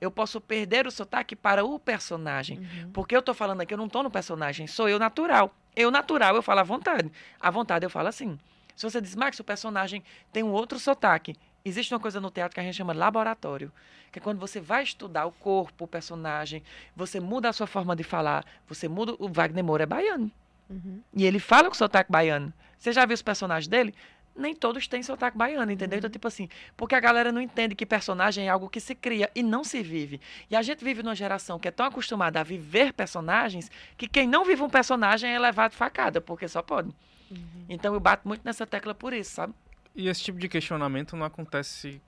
eu 0.00 0.10
posso 0.10 0.40
perder 0.40 0.86
o 0.86 0.90
sotaque 0.90 1.36
para 1.36 1.64
o 1.64 1.78
personagem. 1.78 2.58
Uhum. 2.58 2.90
Porque 2.92 3.14
eu 3.14 3.22
tô 3.22 3.34
falando 3.34 3.60
aqui, 3.60 3.74
eu 3.74 3.78
não 3.78 3.88
tô 3.88 4.02
no 4.02 4.10
personagem, 4.10 4.66
sou 4.66 4.88
eu 4.88 4.98
natural. 4.98 5.54
Eu 5.76 5.90
natural, 5.90 6.34
eu 6.34 6.42
falo 6.42 6.60
à 6.60 6.62
vontade. 6.62 7.10
À 7.40 7.50
vontade 7.50 7.84
eu 7.84 7.90
falo 7.90 8.08
assim. 8.08 8.38
Se 8.78 8.88
você 8.88 9.00
diz, 9.00 9.16
Max, 9.16 9.40
o 9.40 9.42
personagem 9.42 10.04
tem 10.32 10.44
um 10.44 10.52
outro 10.52 10.78
sotaque. 10.78 11.34
Existe 11.64 11.92
uma 11.92 11.98
coisa 11.98 12.20
no 12.20 12.30
teatro 12.30 12.54
que 12.54 12.60
a 12.60 12.62
gente 12.62 12.76
chama 12.76 12.92
laboratório, 12.92 13.72
que 14.12 14.20
é 14.20 14.22
quando 14.22 14.38
você 14.38 14.60
vai 14.60 14.84
estudar 14.84 15.26
o 15.26 15.32
corpo, 15.32 15.84
o 15.84 15.88
personagem, 15.88 16.62
você 16.94 17.18
muda 17.18 17.48
a 17.48 17.52
sua 17.52 17.66
forma 17.66 17.96
de 17.96 18.04
falar, 18.04 18.44
você 18.68 18.86
muda. 18.86 19.16
O 19.18 19.28
Wagner 19.28 19.64
Moura 19.64 19.82
é 19.82 19.86
baiano. 19.86 20.30
Uhum. 20.70 21.02
E 21.12 21.26
ele 21.26 21.40
fala 21.40 21.68
com 21.68 21.74
sotaque 21.74 22.12
baiano. 22.12 22.52
Você 22.78 22.92
já 22.92 23.04
viu 23.04 23.14
os 23.14 23.22
personagens 23.22 23.66
dele? 23.66 23.92
Nem 24.36 24.54
todos 24.54 24.86
têm 24.86 25.02
sotaque 25.02 25.36
baiano, 25.36 25.72
entendeu? 25.72 25.98
Então, 25.98 26.08
tipo 26.08 26.28
assim, 26.28 26.48
porque 26.76 26.94
a 26.94 27.00
galera 27.00 27.32
não 27.32 27.40
entende 27.40 27.74
que 27.74 27.84
personagem 27.84 28.46
é 28.46 28.48
algo 28.48 28.70
que 28.70 28.78
se 28.78 28.94
cria 28.94 29.28
e 29.34 29.42
não 29.42 29.64
se 29.64 29.82
vive. 29.82 30.20
E 30.48 30.54
a 30.54 30.62
gente 30.62 30.84
vive 30.84 31.02
numa 31.02 31.16
geração 31.16 31.58
que 31.58 31.66
é 31.66 31.72
tão 31.72 31.86
acostumada 31.86 32.38
a 32.38 32.44
viver 32.44 32.92
personagens 32.92 33.68
que 33.96 34.06
quem 34.06 34.28
não 34.28 34.44
vive 34.44 34.62
um 34.62 34.70
personagem 34.70 35.34
é 35.34 35.38
levado 35.40 35.72
facada, 35.72 36.20
porque 36.20 36.46
só 36.46 36.62
pode. 36.62 36.94
Então 37.68 37.94
eu 37.94 38.00
bato 38.00 38.26
muito 38.26 38.42
nessa 38.44 38.66
tecla 38.66 38.94
por 38.94 39.12
isso, 39.12 39.32
sabe? 39.34 39.54
E 39.94 40.08
esse 40.08 40.22
tipo 40.22 40.38
de 40.38 40.48
questionamento 40.48 41.16
não 41.16 41.26
acontece 41.26 42.00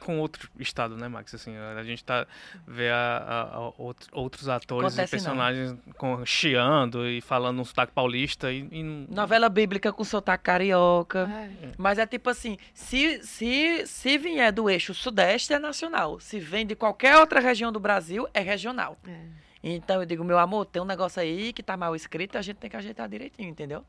com 0.00 0.18
outro 0.18 0.48
estado, 0.58 0.96
né, 0.96 1.06
Max? 1.06 1.34
Assim, 1.34 1.54
a 1.56 1.84
gente 1.84 2.02
tá 2.02 2.26
vê 2.66 2.88
a, 2.88 2.96
a- 2.96 3.54
a 3.56 3.72
outro- 3.78 4.08
outros 4.12 4.48
atores 4.48 4.88
Acontece 4.94 5.14
e 5.14 5.18
personagens 5.18 5.76
com, 5.96 6.24
chiando 6.24 7.06
e 7.06 7.20
falando 7.20 7.60
um 7.60 7.64
sotaque 7.64 7.92
paulista 7.92 8.50
e, 8.50 8.66
e 8.72 8.82
Novela 8.82 9.48
bíblica 9.50 9.92
com 9.92 10.02
sotaque 10.02 10.44
carioca. 10.44 11.28
É. 11.30 11.72
Mas 11.76 11.98
é 11.98 12.06
tipo 12.06 12.30
assim, 12.30 12.56
se, 12.74 13.22
se, 13.22 13.86
se 13.86 14.18
vier 14.18 14.50
do 14.50 14.68
eixo 14.68 14.94
sudeste, 14.94 15.52
é 15.52 15.58
nacional. 15.58 16.18
Se 16.18 16.40
vem 16.40 16.66
de 16.66 16.74
qualquer 16.74 17.18
outra 17.18 17.38
região 17.38 17.70
do 17.70 17.78
Brasil, 17.78 18.26
é 18.32 18.40
regional. 18.40 18.96
É. 19.06 19.20
Então 19.62 20.00
eu 20.00 20.06
digo, 20.06 20.24
meu 20.24 20.38
amor, 20.38 20.64
tem 20.66 20.82
um 20.82 20.86
negócio 20.86 21.20
aí 21.22 21.52
que 21.52 21.62
tá 21.62 21.76
mal 21.76 21.94
escrito, 21.94 22.36
a 22.36 22.42
gente 22.42 22.56
tem 22.56 22.68
que 22.70 22.76
ajeitar 22.76 23.08
direitinho, 23.08 23.48
entendeu? 23.48 23.84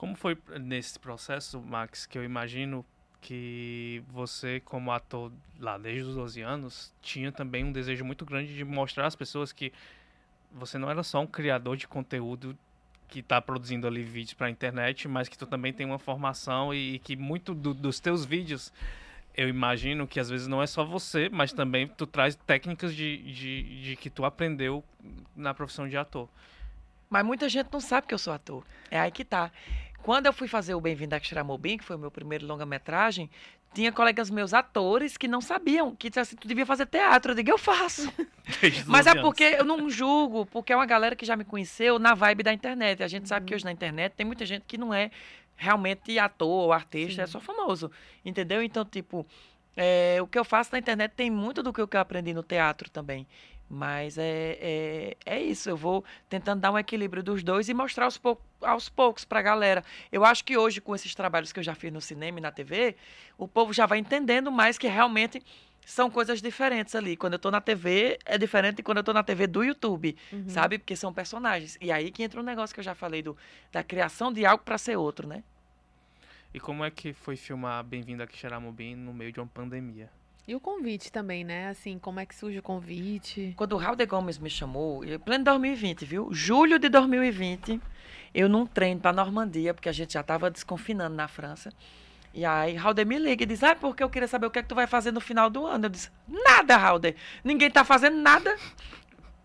Como 0.00 0.14
foi 0.14 0.34
nesse 0.58 0.98
processo, 0.98 1.60
Max, 1.60 2.06
que 2.06 2.16
eu 2.16 2.24
imagino 2.24 2.86
que 3.20 4.02
você, 4.08 4.58
como 4.60 4.90
ator 4.90 5.30
lá 5.58 5.76
desde 5.76 6.08
os 6.08 6.14
12 6.14 6.40
anos, 6.40 6.90
tinha 7.02 7.30
também 7.30 7.62
um 7.64 7.70
desejo 7.70 8.02
muito 8.02 8.24
grande 8.24 8.56
de 8.56 8.64
mostrar 8.64 9.06
às 9.06 9.14
pessoas 9.14 9.52
que 9.52 9.70
você 10.50 10.78
não 10.78 10.90
era 10.90 11.02
só 11.02 11.20
um 11.20 11.26
criador 11.26 11.76
de 11.76 11.86
conteúdo 11.86 12.56
que 13.08 13.20
está 13.20 13.42
produzindo 13.42 13.86
ali 13.86 14.02
vídeos 14.02 14.32
para 14.32 14.46
a 14.46 14.50
internet, 14.50 15.06
mas 15.06 15.28
que 15.28 15.36
tu 15.36 15.44
também 15.44 15.70
tem 15.70 15.84
uma 15.84 15.98
formação 15.98 16.72
e, 16.72 16.98
que 17.00 17.14
muito 17.14 17.54
do- 17.54 17.74
dos 17.74 18.00
teus 18.00 18.24
vídeos, 18.24 18.72
eu 19.36 19.50
imagino 19.50 20.08
que 20.08 20.18
às 20.18 20.30
vezes 20.30 20.46
não 20.46 20.62
é 20.62 20.66
só 20.66 20.82
você, 20.82 21.28
mas 21.28 21.52
também 21.52 21.86
tu 21.86 22.06
traz 22.06 22.34
técnicas 22.34 22.94
de, 22.94 23.18
de, 23.34 23.82
de 23.82 23.96
que 23.96 24.08
tu 24.08 24.24
aprendeu 24.24 24.82
na 25.36 25.52
profissão 25.52 25.86
de 25.86 25.98
ator. 25.98 26.26
Mas 27.10 27.26
muita 27.26 27.48
gente 27.48 27.68
não 27.72 27.80
sabe 27.80 28.06
que 28.06 28.14
eu 28.14 28.18
sou 28.18 28.32
ator. 28.32 28.64
É 28.88 29.00
aí 29.00 29.10
que 29.10 29.24
tá. 29.24 29.50
Quando 30.02 30.26
eu 30.26 30.32
fui 30.32 30.48
fazer 30.48 30.74
o 30.74 30.80
Bem-vindo 30.80 31.14
a 31.14 31.20
Xeramobim, 31.20 31.76
que 31.76 31.84
foi 31.84 31.96
o 31.96 31.98
meu 31.98 32.10
primeiro 32.10 32.46
longa-metragem, 32.46 33.30
tinha 33.74 33.92
colegas 33.92 34.30
meus 34.30 34.52
atores 34.54 35.16
que 35.16 35.28
não 35.28 35.40
sabiam, 35.40 35.94
que 35.94 36.08
disseram 36.08 36.22
assim, 36.22 36.36
tu 36.36 36.48
devia 36.48 36.66
fazer 36.66 36.86
teatro. 36.86 37.32
Eu 37.32 37.36
digo, 37.36 37.50
eu 37.50 37.58
faço. 37.58 38.12
Mas 38.86 39.04
12 39.06 39.08
é 39.18 39.20
porque 39.20 39.44
eu 39.44 39.64
não 39.64 39.88
julgo, 39.90 40.46
porque 40.46 40.72
é 40.72 40.76
uma 40.76 40.86
galera 40.86 41.14
que 41.14 41.24
já 41.24 41.36
me 41.36 41.44
conheceu 41.44 41.98
na 41.98 42.14
vibe 42.14 42.42
da 42.42 42.52
internet. 42.52 43.02
A 43.02 43.08
gente 43.08 43.28
sabe 43.28 43.44
Uhum. 43.44 43.46
que 43.48 43.54
hoje 43.54 43.64
na 43.64 43.72
internet 43.72 44.14
tem 44.14 44.26
muita 44.26 44.44
gente 44.46 44.64
que 44.66 44.76
não 44.78 44.92
é 44.92 45.10
realmente 45.56 46.18
ator 46.18 46.48
ou 46.48 46.72
artista, 46.72 47.22
é 47.22 47.26
Sim. 47.26 47.32
só 47.32 47.40
famoso. 47.40 47.90
Entendeu? 48.24 48.62
Então, 48.62 48.84
tipo, 48.84 49.26
é, 49.76 50.16
o 50.20 50.26
que 50.26 50.38
eu 50.38 50.44
faço 50.44 50.70
na 50.72 50.78
internet 50.78 51.12
tem 51.12 51.30
muito 51.30 51.62
do 51.62 51.72
que 51.72 51.80
eu 51.80 51.88
aprendi 52.00 52.32
no 52.34 52.42
teatro 52.42 52.90
também. 52.90 53.26
Mas 53.72 54.18
é, 54.18 54.58
é, 54.60 55.16
é 55.24 55.40
isso, 55.40 55.70
eu 55.70 55.76
vou 55.76 56.04
tentando 56.28 56.60
dar 56.60 56.72
um 56.72 56.78
equilíbrio 56.78 57.22
dos 57.22 57.40
dois 57.44 57.68
e 57.68 57.74
mostrar 57.74 58.06
aos, 58.06 58.18
pou, 58.18 58.40
aos 58.60 58.88
poucos 58.88 59.24
pra 59.24 59.40
galera. 59.40 59.84
Eu 60.10 60.24
acho 60.24 60.44
que 60.44 60.56
hoje, 60.56 60.80
com 60.80 60.92
esses 60.92 61.14
trabalhos 61.14 61.52
que 61.52 61.60
eu 61.60 61.62
já 61.62 61.72
fiz 61.76 61.92
no 61.92 62.00
cinema 62.00 62.38
e 62.38 62.42
na 62.42 62.50
TV, 62.50 62.96
o 63.38 63.46
povo 63.46 63.72
já 63.72 63.86
vai 63.86 63.98
entendendo 63.98 64.50
mais 64.50 64.76
que 64.76 64.88
realmente 64.88 65.40
são 65.86 66.10
coisas 66.10 66.42
diferentes 66.42 66.96
ali. 66.96 67.16
Quando 67.16 67.34
eu 67.34 67.38
tô 67.38 67.48
na 67.48 67.60
TV, 67.60 68.18
é 68.24 68.36
diferente 68.36 68.78
de 68.78 68.82
quando 68.82 68.98
eu 68.98 69.04
tô 69.04 69.12
na 69.12 69.22
TV 69.22 69.46
do 69.46 69.62
YouTube, 69.62 70.16
Uhum. 70.32 70.48
sabe? 70.48 70.76
Porque 70.76 70.96
são 70.96 71.14
personagens. 71.14 71.78
E 71.80 71.92
aí 71.92 72.10
que 72.10 72.24
entra 72.24 72.40
um 72.40 72.44
negócio 72.44 72.74
que 72.74 72.80
eu 72.80 72.84
já 72.84 72.96
falei 72.96 73.22
do, 73.22 73.36
da 73.70 73.84
criação 73.84 74.32
de 74.32 74.44
algo 74.44 74.64
pra 74.64 74.78
ser 74.78 74.96
outro, 74.96 75.28
né? 75.28 75.44
E 76.52 76.58
como 76.58 76.84
é 76.84 76.90
que 76.90 77.12
foi 77.12 77.36
filmar 77.36 77.84
Bem-vindo 77.84 78.20
a 78.20 78.26
Quixeramobim 78.26 78.96
no 78.96 79.14
meio 79.14 79.30
de 79.30 79.38
uma 79.38 79.46
pandemia? 79.46 80.10
E 80.46 80.54
o 80.54 80.60
convite 80.60 81.12
também, 81.12 81.44
né? 81.44 81.68
Assim, 81.68 81.98
como 81.98 82.18
é 82.18 82.26
que 82.26 82.34
surge 82.34 82.58
o 82.58 82.62
convite? 82.62 83.54
Quando 83.56 83.74
o 83.74 83.76
Raul 83.76 83.96
de 83.96 84.06
Gomes 84.06 84.38
me 84.38 84.50
chamou, 84.50 85.02
pleno 85.24 85.44
2020, 85.44 86.04
viu? 86.04 86.28
Julho 86.32 86.78
de 86.78 86.88
2020, 86.88 87.80
eu 88.34 88.48
num 88.48 88.66
trem 88.66 88.98
pra 88.98 89.12
Normandia, 89.12 89.72
porque 89.74 89.88
a 89.88 89.92
gente 89.92 90.14
já 90.14 90.22
tava 90.22 90.50
desconfinando 90.50 91.14
na 91.14 91.28
França. 91.28 91.72
E 92.32 92.44
aí, 92.44 92.74
Raulder 92.74 93.06
me 93.06 93.18
liga 93.18 93.42
e 93.42 93.46
diz, 93.46 93.62
ah, 93.62 93.74
porque 93.74 94.02
eu 94.02 94.08
queria 94.10 94.28
saber 94.28 94.46
o 94.46 94.50
que 94.50 94.58
é 94.60 94.62
que 94.62 94.68
tu 94.68 94.74
vai 94.74 94.86
fazer 94.86 95.10
no 95.10 95.20
final 95.20 95.50
do 95.50 95.66
ano. 95.66 95.86
Eu 95.86 95.90
disse, 95.90 96.10
nada, 96.28 96.76
Raulder. 96.76 97.16
Ninguém 97.42 97.70
tá 97.70 97.84
fazendo 97.84 98.16
nada 98.16 98.56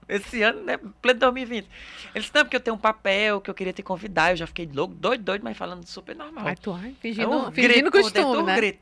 esse 0.08 0.44
ano, 0.44 0.62
né? 0.64 0.78
Pleno 1.02 1.20
2020. 1.20 1.68
Ele 2.14 2.22
disse, 2.22 2.32
não, 2.34 2.44
porque 2.44 2.56
eu 2.56 2.60
tenho 2.60 2.76
um 2.76 2.80
papel 2.80 3.42
que 3.42 3.50
eu 3.50 3.56
queria 3.56 3.74
te 3.74 3.82
convidar. 3.82 4.32
Eu 4.34 4.38
já 4.38 4.46
fiquei 4.48 4.70
louco, 4.72 4.94
doido, 4.94 5.24
doido, 5.24 5.44
mas 5.44 5.58
falando 5.58 5.84
super 5.88 6.16
normal. 6.16 6.48
Ai, 6.48 6.56
tu, 6.56 6.72
ai, 6.74 6.92
É 6.92 7.02
fingindo, 7.02 7.30
um 7.32 7.52
fingindo 7.52 7.92
grito 7.92 8.04
costume, 8.04 8.38
um 8.38 8.46
né? 8.46 8.56
grito. 8.56 8.80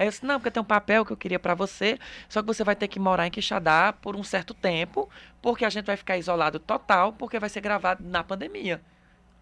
Aí 0.00 0.06
eu 0.06 0.10
disse, 0.10 0.24
não, 0.24 0.40
porque 0.40 0.50
tem 0.50 0.62
um 0.62 0.64
papel 0.64 1.04
que 1.04 1.12
eu 1.12 1.16
queria 1.16 1.38
pra 1.38 1.54
você, 1.54 1.98
só 2.26 2.40
que 2.40 2.46
você 2.46 2.64
vai 2.64 2.74
ter 2.74 2.88
que 2.88 2.98
morar 2.98 3.26
em 3.26 3.30
Quixadá 3.30 3.92
por 3.92 4.16
um 4.16 4.24
certo 4.24 4.54
tempo, 4.54 5.06
porque 5.42 5.62
a 5.62 5.68
gente 5.68 5.84
vai 5.84 5.94
ficar 5.94 6.16
isolado 6.16 6.58
total, 6.58 7.12
porque 7.12 7.38
vai 7.38 7.50
ser 7.50 7.60
gravado 7.60 8.02
na 8.02 8.24
pandemia. 8.24 8.80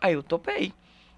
Aí 0.01 0.15
eu 0.15 0.23
topei. 0.23 0.75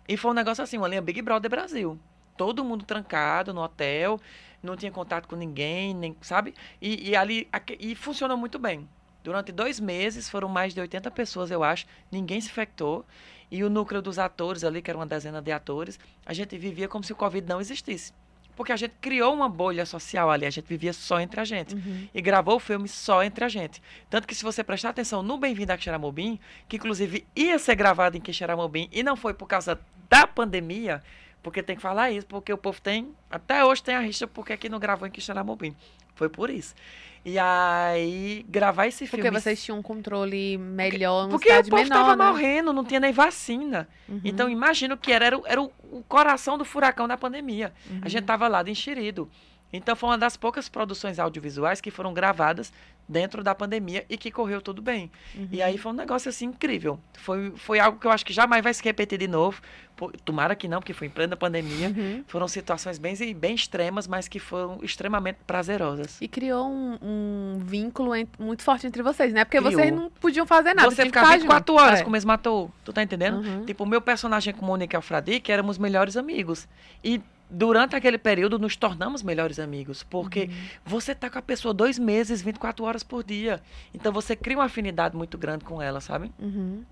E 0.07 0.14
foi 0.18 0.33
um 0.33 0.35
negócio 0.35 0.62
assim, 0.62 0.76
uma 0.76 0.87
linha 0.87 1.00
Big 1.00 1.22
Brother 1.22 1.50
Brasil. 1.50 1.98
Todo 2.37 2.62
mundo 2.62 2.85
trancado 2.85 3.55
no 3.55 3.62
hotel, 3.62 4.20
não 4.62 4.76
tinha 4.76 4.92
contato 4.92 5.26
com 5.26 5.37
ninguém, 5.37 5.94
nem, 5.94 6.14
sabe? 6.20 6.53
E, 6.79 7.09
e 7.09 7.16
ali, 7.16 7.48
e 7.79 7.94
funcionou 7.94 8.37
muito 8.37 8.59
bem. 8.59 8.87
Durante 9.24 9.53
dois 9.53 9.81
meses, 9.81 10.29
foram 10.29 10.50
mais 10.50 10.74
de 10.74 10.83
80 10.83 11.11
pessoas, 11.12 11.50
eu 11.50 11.64
acho, 11.64 11.87
ninguém 12.12 12.42
se 12.42 12.50
infectou. 12.50 13.07
E 13.50 13.64
o 13.64 13.70
núcleo 13.70 14.03
dos 14.03 14.18
atores 14.18 14.64
ali, 14.64 14.83
que 14.83 14.90
era 14.90 14.98
uma 14.98 15.07
dezena 15.07 15.40
de 15.40 15.50
atores, 15.50 15.98
a 16.26 16.35
gente 16.35 16.59
vivia 16.59 16.87
como 16.87 17.03
se 17.03 17.14
o 17.14 17.16
Covid 17.16 17.48
não 17.48 17.59
existisse. 17.59 18.12
Porque 18.61 18.73
a 18.73 18.77
gente 18.77 18.92
criou 19.01 19.33
uma 19.33 19.49
bolha 19.49 19.87
social 19.87 20.31
ali, 20.31 20.44
a 20.44 20.51
gente 20.51 20.66
vivia 20.66 20.92
só 20.92 21.18
entre 21.18 21.40
a 21.40 21.46
gente. 21.46 21.75
Uhum. 21.75 22.07
E 22.12 22.20
gravou 22.20 22.57
o 22.57 22.61
filme 22.61 22.87
só 22.88 23.25
entre 23.25 23.42
a 23.42 23.49
gente. 23.49 23.81
Tanto 24.11 24.29
que 24.29 24.35
se 24.35 24.44
você 24.44 24.62
prestar 24.62 24.90
atenção 24.90 25.23
no 25.23 25.38
Bem-vindo 25.38 25.73
a 25.73 25.79
Quixeramobim, 25.79 26.38
que 26.68 26.77
inclusive 26.77 27.27
ia 27.35 27.59
ser 27.59 27.75
gravado 27.75 28.18
em 28.18 28.20
Quixeramobim 28.20 28.87
e 28.92 29.03
não 29.03 29.16
foi 29.16 29.33
por 29.33 29.49
causa 29.49 29.81
da 30.11 30.27
pandemia, 30.27 31.03
porque 31.42 31.62
tem 31.62 31.75
que 31.75 31.81
falar 31.81 32.11
isso, 32.11 32.27
porque 32.27 32.53
o 32.53 32.59
povo 32.59 32.79
tem, 32.83 33.14
até 33.31 33.64
hoje 33.64 33.83
tem 33.83 33.94
a 33.94 34.01
rixa 34.01 34.27
porque 34.27 34.53
aqui 34.53 34.68
não 34.68 34.79
gravou 34.79 35.09
em 35.09 35.11
Quixeramobim. 35.11 35.75
Foi 36.14 36.29
por 36.29 36.51
isso. 36.51 36.75
E 37.24 37.38
aí, 37.38 38.46
gravar 38.48 38.87
esse 38.87 39.06
Porque 39.06 39.22
filme... 39.22 39.38
vocês 39.38 39.62
tinham 39.62 39.78
um 39.78 39.83
controle 39.83 40.56
melhor 40.56 41.24
numa 41.26 41.30
Porque 41.33 41.50
o 41.52 41.54
povo 41.64 41.76
menor, 41.76 41.83
estava 41.83 42.16
né? 42.16 42.24
morrendo, 42.24 42.72
não 42.72 42.83
tinha 42.85 42.98
nem 43.00 43.12
vacina. 43.12 43.87
Uhum, 44.09 44.20
Então, 44.24 44.48
imagina 44.48 44.94
o 44.94 44.96
que 44.98 45.12
era. 45.12 45.26
Era, 45.26 45.38
o, 45.38 45.42
era 45.46 45.61
o- 45.61 45.70
o 45.92 46.02
coração 46.09 46.56
do 46.56 46.64
furacão 46.64 47.06
da 47.06 47.18
pandemia. 47.18 47.72
uhum. 47.90 48.00
A 48.02 48.09
gente 48.09 48.22
estava 48.22 48.48
lá 48.48 48.62
de 48.62 48.70
enxerido. 48.70 49.28
Então, 49.72 49.94
foi 49.94 50.09
uma 50.11 50.18
das 50.18 50.37
poucas 50.37 50.68
produções 50.68 51.18
audiovisuais 51.18 51.80
que 51.80 51.90
foram 51.90 52.12
gravadas 52.12 52.72
dentro 53.09 53.42
da 53.42 53.54
pandemia 53.54 54.04
e 54.09 54.16
que 54.16 54.30
correu 54.30 54.61
tudo 54.62 54.80
bem. 54.80 55.11
Uhum. 55.35 55.48
E 55.50 55.61
aí 55.62 55.76
foi 55.78 55.90
um 55.92 55.94
negócio 55.94 56.28
assim 56.28 56.46
incrível. 56.46 56.98
Foi, 57.14 57.52
foi 57.56 57.78
algo 57.80 57.98
que 57.98 58.06
eu 58.06 58.11
acho 58.11 58.24
que 58.24 58.33
jamais 58.33 58.62
vai 58.62 58.72
se 58.74 58.83
repetir 58.83 59.18
de 59.18 59.26
novo. 59.28 59.61
Pô, 59.96 60.11
Tomara 60.24 60.54
que 60.54 60.66
não, 60.68 60.78
porque 60.80 60.92
foi 60.92 61.09
em 61.09 61.11
plena 61.11 61.37
pandemia. 61.37 61.88
Uhum. 61.88 62.24
Foram 62.28 62.46
situações 62.48 62.98
bem, 62.98 63.14
bem 63.35 63.54
extremas, 63.54 64.06
mas 64.06 64.28
que 64.28 64.38
foram 64.38 64.78
extremamente 64.83 65.38
prazerosas. 65.46 66.18
E 66.20 66.28
criou 66.28 66.68
um, 66.68 66.98
um 67.02 67.59
vínculo 67.64 68.14
en- 68.14 68.28
muito 68.38 68.62
forte 68.62 68.87
entre 68.87 69.02
vocês, 69.02 69.33
né? 69.33 69.44
Porque 69.44 69.59
Criou. 69.59 69.72
vocês 69.72 69.92
não 69.92 70.09
podiam 70.11 70.46
fazer 70.46 70.74
nada. 70.74 70.88
Você 70.90 71.02
que 71.02 71.09
ficava 71.09 71.26
ficar 71.26 71.38
24 71.38 71.72
junto. 71.74 71.83
horas 71.85 72.00
É. 72.00 72.02
com 72.02 72.09
o 72.09 72.12
mesmo 72.12 72.30
ator. 72.33 72.70
Tu 72.85 72.92
tá 72.92 73.02
entendendo? 73.02 73.38
Uhum. 73.44 73.64
Tipo, 73.66 73.85
o 73.85 73.87
meu 73.87 74.00
personagem 74.00 74.54
com 74.54 74.64
Mônica 74.64 74.96
Alfradique 74.96 75.50
éramos 75.50 75.78
melhores 75.78 76.16
amigos. 76.16 76.68
E 77.04 77.20
durante 77.51 77.97
aquele 77.97 78.17
período 78.19 78.59
nos 78.59 78.77
tornamos 78.77 79.23
melhores 79.23 79.59
amigos. 79.59 80.03
Porque 80.03 80.43
Uhum. 80.45 80.69
você 80.85 81.15
tá 81.15 81.29
com 81.29 81.39
a 81.39 81.43
pessoa 81.43 81.75
dois 81.75 81.99
meses, 81.99 82.41
24 82.43 82.85
horas 82.85 83.03
por 83.03 83.25
dia. 83.25 83.61
Então 83.93 84.13
você 84.13 84.37
cria 84.37 84.57
uma 84.59 84.65
afinidade 84.65 85.17
muito 85.17 85.37
grande 85.37 85.65
com 85.65 85.83
ela, 85.83 86.01
sabe? 86.01 86.31
Uhum. 86.39 86.83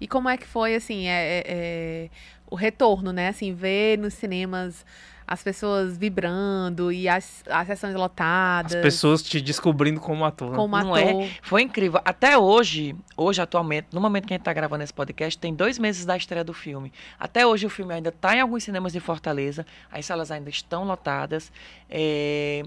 E 0.00 0.06
como 0.06 0.28
é 0.28 0.36
que 0.36 0.46
foi, 0.46 0.74
assim, 0.74 1.06
é, 1.08 1.38
é- 1.38 1.44
é, 1.46 2.10
o 2.50 2.54
retorno, 2.54 3.12
né? 3.12 3.28
Assim, 3.28 3.52
ver 3.54 3.98
nos 3.98 4.14
cinemas 4.14 4.84
as 5.26 5.42
pessoas 5.42 5.96
vibrando 5.98 6.92
e 6.92 7.08
as, 7.08 7.42
as 7.50 7.66
sessões 7.66 7.94
lotadas. 7.94 8.74
As 8.74 8.80
pessoas 8.82 9.22
te 9.22 9.40
descobrindo 9.40 10.00
como 10.00 10.24
ator. 10.24 10.50
né? 10.50 10.56
como 10.56 10.76
Não 10.78 10.94
ator. 10.94 11.22
é? 11.22 11.30
Foi 11.42 11.62
incrível. 11.62 12.00
Até 12.04 12.38
hoje, 12.38 12.94
hoje 13.16 13.42
atualmente, 13.42 13.88
no 13.92 14.00
momento 14.00 14.26
que 14.26 14.34
a 14.34 14.36
gente 14.36 14.44
tá 14.44 14.52
gravando 14.52 14.84
esse 14.84 14.94
podcast, 14.94 15.38
tem 15.38 15.54
dois 15.54 15.78
meses 15.78 16.04
da 16.04 16.16
estreia 16.16 16.44
do 16.44 16.52
filme. 16.54 16.92
Até 17.18 17.46
hoje 17.46 17.66
o 17.66 17.70
filme 17.70 17.92
ainda 17.94 18.12
tá 18.12 18.36
em 18.36 18.40
alguns 18.40 18.62
cinemas 18.64 18.92
de 18.92 19.00
Fortaleza. 19.00 19.66
As 19.90 20.06
salas 20.06 20.30
ainda 20.30 20.48
estão 20.50 20.84
lotadas. 20.84 21.50
É, 21.90 22.62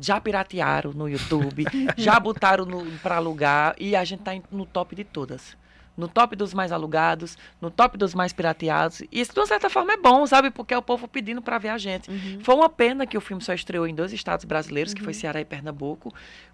Já 0.00 0.20
piratearam 0.20 0.92
no 0.92 1.08
YouTube, 1.08 1.64
já 1.96 2.18
botaram 2.18 2.66
pra 3.02 3.16
alugar 3.16 3.74
e 3.78 3.94
a 3.94 4.02
gente 4.04 4.22
tá 4.22 4.32
no 4.50 4.64
top 4.66 4.96
de 4.96 5.04
todas. 5.04 5.56
No 5.96 6.08
top 6.08 6.34
dos 6.34 6.54
mais 6.54 6.72
alugados, 6.72 7.36
no 7.60 7.70
top 7.70 7.96
dos 7.98 8.14
mais 8.14 8.32
pirateados. 8.32 9.00
E 9.00 9.08
isso, 9.12 9.32
de 9.32 9.40
uma 9.40 9.46
certa 9.46 9.68
forma, 9.68 9.92
é 9.92 9.96
bom, 9.96 10.26
sabe? 10.26 10.50
Porque 10.50 10.72
é 10.72 10.78
o 10.78 10.82
povo 10.82 11.06
pedindo 11.06 11.42
para 11.42 11.58
ver 11.58 11.68
a 11.68 11.78
gente. 11.78 12.10
Uhum. 12.10 12.40
Foi 12.42 12.54
uma 12.54 12.68
pena 12.68 13.06
que 13.06 13.16
o 13.16 13.20
filme 13.20 13.42
só 13.42 13.52
estreou 13.52 13.86
em 13.86 13.94
dois 13.94 14.12
estados 14.12 14.44
brasileiros, 14.44 14.94
que 14.94 15.02
foi 15.02 15.12
Uhum. 15.12 15.20
Ceará 15.20 15.40
e 15.40 15.44
Pernambuco, 15.44 16.12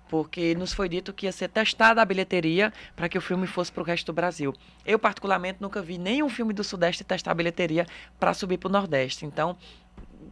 porque 0.08 0.54
nos 0.54 0.72
foi 0.72 0.88
dito 0.88 1.12
que 1.12 1.26
ia 1.26 1.32
ser 1.32 1.48
testada 1.48 2.02
a 2.02 2.04
bilheteria 2.04 2.72
para 2.96 3.08
que 3.08 3.16
o 3.16 3.20
filme 3.20 3.46
fosse 3.46 3.70
para 3.70 3.82
o 3.82 3.84
resto 3.84 4.06
do 4.06 4.12
Brasil. 4.12 4.54
Eu, 4.84 4.98
particularmente, 4.98 5.58
nunca 5.60 5.80
vi 5.80 5.98
nenhum 5.98 6.28
filme 6.28 6.52
do 6.52 6.64
Sudeste 6.64 7.04
testar 7.04 7.30
a 7.30 7.34
bilheteria 7.34 7.86
para 8.18 8.34
subir 8.34 8.58
para 8.58 8.68
o 8.68 8.72
Nordeste. 8.72 9.24
Então, 9.24 9.56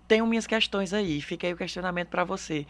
tenho 0.09 0.27
minhas 0.27 0.47
questões 0.47 0.93
aí. 0.93 1.21
Fica 1.21 1.47
aí 1.47 1.53
o 1.53 1.57
questionamento 1.57 2.09
para 2.09 2.25
você. 2.25 2.67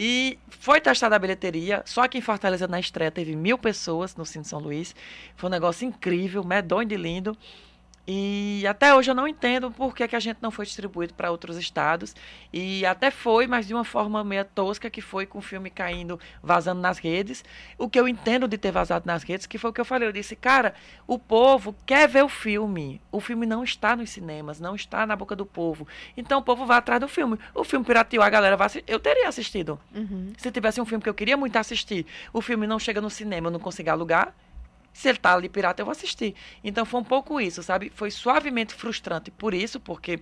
E 0.00 0.38
foi 0.48 0.80
testada 0.80 1.16
a 1.16 1.18
bilheteria, 1.18 1.82
só 1.84 2.06
que 2.06 2.16
em 2.16 2.20
Fortaleza, 2.20 2.68
na 2.68 2.78
estreia, 2.78 3.10
teve 3.10 3.34
mil 3.34 3.58
pessoas 3.58 4.14
no 4.14 4.24
Cine 4.24 4.44
São 4.44 4.60
Luís. 4.60 4.94
Foi 5.34 5.48
um 5.48 5.50
negócio 5.50 5.84
incrível, 5.84 6.44
medonho 6.44 6.86
de 6.86 6.96
lindo. 6.96 7.36
E 8.10 8.66
até 8.66 8.94
hoje 8.94 9.10
eu 9.10 9.14
não 9.14 9.28
entendo 9.28 9.70
por 9.70 9.94
que, 9.94 10.08
que 10.08 10.16
a 10.16 10.20
gente 10.20 10.38
não 10.40 10.50
foi 10.50 10.64
distribuído 10.64 11.12
para 11.12 11.30
outros 11.30 11.58
estados. 11.58 12.16
E 12.50 12.86
até 12.86 13.10
foi, 13.10 13.46
mas 13.46 13.66
de 13.66 13.74
uma 13.74 13.84
forma 13.84 14.24
meio 14.24 14.46
tosca, 14.46 14.88
que 14.88 15.02
foi 15.02 15.26
com 15.26 15.40
o 15.40 15.42
filme 15.42 15.68
caindo, 15.68 16.18
vazando 16.42 16.80
nas 16.80 16.96
redes. 16.96 17.44
O 17.76 17.86
que 17.86 18.00
eu 18.00 18.08
entendo 18.08 18.48
de 18.48 18.56
ter 18.56 18.72
vazado 18.72 19.04
nas 19.06 19.22
redes, 19.22 19.44
que 19.44 19.58
foi 19.58 19.68
o 19.68 19.72
que 19.74 19.80
eu 19.82 19.84
falei. 19.84 20.08
Eu 20.08 20.12
disse, 20.12 20.34
cara, 20.34 20.72
o 21.06 21.18
povo 21.18 21.76
quer 21.84 22.08
ver 22.08 22.24
o 22.24 22.30
filme. 22.30 22.98
O 23.12 23.20
filme 23.20 23.44
não 23.44 23.62
está 23.62 23.94
nos 23.94 24.08
cinemas, 24.08 24.58
não 24.58 24.74
está 24.74 25.06
na 25.06 25.14
boca 25.14 25.36
do 25.36 25.44
povo. 25.44 25.86
Então 26.16 26.38
o 26.38 26.42
povo 26.42 26.64
vai 26.64 26.78
atrás 26.78 27.02
do 27.02 27.08
filme. 27.08 27.38
O 27.54 27.62
filme 27.62 27.84
pirateou, 27.84 28.24
a 28.24 28.30
galera 28.30 28.56
vai. 28.56 28.68
Eu 28.86 28.98
teria 28.98 29.28
assistido. 29.28 29.78
Uhum. 29.94 30.32
Se 30.38 30.50
tivesse 30.50 30.80
um 30.80 30.86
filme 30.86 31.04
que 31.04 31.10
eu 31.10 31.14
queria 31.14 31.36
muito 31.36 31.56
assistir, 31.56 32.06
o 32.32 32.40
filme 32.40 32.66
não 32.66 32.78
chega 32.78 33.02
no 33.02 33.10
cinema, 33.10 33.48
eu 33.48 33.52
não 33.52 33.60
consigo 33.60 33.90
alugar. 33.90 34.32
Se 34.98 35.08
ele 35.08 35.18
tá 35.18 35.32
ali 35.32 35.48
pirata, 35.48 35.80
eu 35.80 35.86
vou 35.86 35.92
assistir. 35.92 36.34
Então 36.64 36.84
foi 36.84 37.00
um 37.00 37.04
pouco 37.04 37.40
isso, 37.40 37.62
sabe? 37.62 37.88
Foi 37.94 38.10
suavemente 38.10 38.74
frustrante 38.74 39.30
por 39.30 39.54
isso, 39.54 39.78
porque 39.78 40.18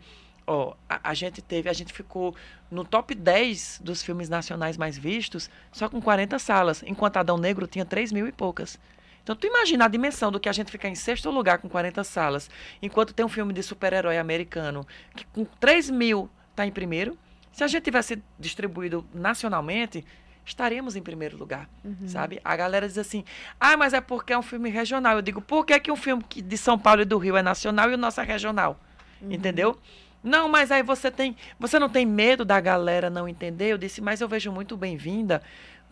ó, 0.46 0.74
a, 0.86 1.12
a 1.12 1.14
gente 1.14 1.40
teve, 1.40 1.70
a 1.70 1.72
gente 1.72 1.94
ficou 1.94 2.36
no 2.70 2.84
top 2.84 3.14
10 3.14 3.80
dos 3.82 4.02
filmes 4.02 4.28
nacionais 4.28 4.76
mais 4.76 4.98
vistos, 4.98 5.48
só 5.72 5.88
com 5.88 5.98
40 5.98 6.38
salas, 6.38 6.82
enquanto 6.86 7.16
Adão 7.16 7.38
Negro 7.38 7.66
tinha 7.66 7.86
3 7.86 8.12
mil 8.12 8.28
e 8.28 8.32
poucas. 8.32 8.78
Então, 9.22 9.34
tu 9.34 9.46
imagina 9.46 9.86
a 9.86 9.88
dimensão 9.88 10.30
do 10.30 10.38
que 10.38 10.46
a 10.46 10.52
gente 10.52 10.70
ficar 10.70 10.90
em 10.90 10.94
sexto 10.94 11.30
lugar 11.30 11.56
com 11.56 11.70
40 11.70 12.04
salas, 12.04 12.50
enquanto 12.82 13.14
tem 13.14 13.24
um 13.24 13.30
filme 13.30 13.54
de 13.54 13.62
super-herói 13.62 14.18
americano 14.18 14.86
que 15.16 15.24
com 15.28 15.46
3 15.58 15.88
mil 15.88 16.28
tá 16.54 16.66
em 16.66 16.70
primeiro. 16.70 17.16
Se 17.50 17.64
a 17.64 17.66
gente 17.66 17.82
tivesse 17.82 18.22
distribuído 18.38 19.06
nacionalmente, 19.14 20.04
estaríamos 20.46 20.96
em 20.96 21.02
primeiro 21.02 21.36
lugar, 21.36 21.68
Uhum. 21.84 22.06
sabe? 22.06 22.40
A 22.44 22.56
galera 22.56 22.86
diz 22.86 22.96
assim, 22.96 23.24
ah, 23.60 23.76
mas 23.76 23.92
é 23.92 24.00
porque 24.00 24.32
é 24.32 24.38
um 24.38 24.42
filme 24.42 24.70
regional. 24.70 25.16
Eu 25.16 25.22
digo, 25.22 25.40
por 25.42 25.66
que, 25.66 25.78
que 25.80 25.90
um 25.92 25.96
filme 25.96 26.22
de 26.34 26.56
São 26.56 26.78
Paulo 26.78 27.02
e 27.02 27.04
do 27.04 27.18
Rio 27.18 27.36
é 27.36 27.42
nacional 27.42 27.90
e 27.90 27.94
o 27.94 27.98
nosso 27.98 28.20
é 28.20 28.24
regional? 28.24 28.80
Uhum. 29.20 29.32
Entendeu? 29.32 29.76
Não, 30.22 30.48
mas 30.48 30.70
aí 30.72 30.82
você 30.82 31.10
tem, 31.10 31.36
você 31.58 31.78
não 31.78 31.88
tem 31.88 32.06
medo 32.06 32.44
da 32.44 32.58
galera 32.60 33.10
não 33.10 33.28
entender? 33.28 33.66
Eu 33.72 33.78
disse, 33.78 34.00
mas 34.00 34.20
eu 34.20 34.28
vejo 34.28 34.50
muito 34.50 34.76
bem-vinda 34.76 35.42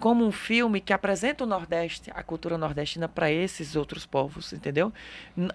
como 0.01 0.27
um 0.27 0.33
filme 0.33 0.81
que 0.81 0.93
apresenta 0.93 1.45
o 1.45 1.47
Nordeste, 1.47 2.11
a 2.13 2.21
cultura 2.23 2.59
nordestina 2.59 3.09
para 3.09 3.31
esses 3.31 3.77
outros 3.77 4.05
povos, 4.05 4.53
entendeu? 4.53 4.93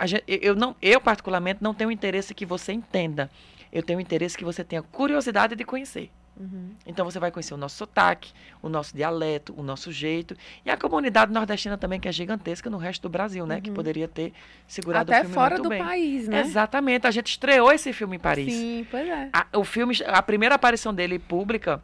Gente- 0.06 0.24
eu 0.28 0.56
não, 0.56 0.76
eu 0.82 1.02
particularmente 1.02 1.62
não 1.62 1.74
tenho 1.74 1.92
interesse 1.92 2.34
que 2.34 2.46
você 2.46 2.72
entenda. 2.72 3.30
Eu 3.72 3.84
tenho 3.84 4.00
interesse 4.00 4.38
que 4.38 4.46
você 4.46 4.64
tenha 4.64 4.82
curiosidade 4.82 5.56
de 5.56 5.64
conhecer. 5.66 6.10
Uhum. 6.40 6.72
Então 6.86 7.04
você 7.04 7.20
vai 7.20 7.32
conhecer 7.32 7.54
o 7.54 7.58
nosso 7.58 7.76
sotaque, 7.76 8.32
o 8.62 8.70
nosso 8.70 8.96
dialeto, 8.96 9.54
o 9.58 9.62
nosso 9.62 9.92
jeito. 9.92 10.38
E 10.66 10.70
a 10.72 10.78
comunidade 10.78 11.34
nordestina 11.34 11.78
também, 11.78 12.00
que 12.00 12.08
é 12.08 12.12
gigantesca 12.12 12.70
no 12.70 12.78
resto 12.78 13.02
do 13.04 13.10
Brasil, 13.10 13.46
né? 13.46 13.60
Que 13.60 13.70
Uhum. 13.70 13.76
poderia 13.76 14.08
ter 14.08 14.32
segurado 14.68 15.12
Até 15.12 15.20
o 15.20 15.24
filme 15.24 15.36
fora 15.36 15.56
muito 15.56 15.64
do 15.64 15.70
bem. 15.70 15.84
país, 15.84 16.28
né? 16.28 16.40
Exatamente. 16.40 17.06
A 17.06 17.12
gente 17.12 17.28
estreou 17.28 17.72
esse 17.72 17.92
filme 17.92 18.16
em 18.16 18.20
Paris. 18.20 18.54
Sim, 18.54 18.88
pois 18.90 19.08
é. 19.08 19.30
A, 19.34 19.46
o 19.58 19.64
filme, 19.66 19.94
a 20.08 20.22
primeira 20.24 20.56
aparição 20.56 20.94
dele 20.94 21.20
pública 21.20 21.84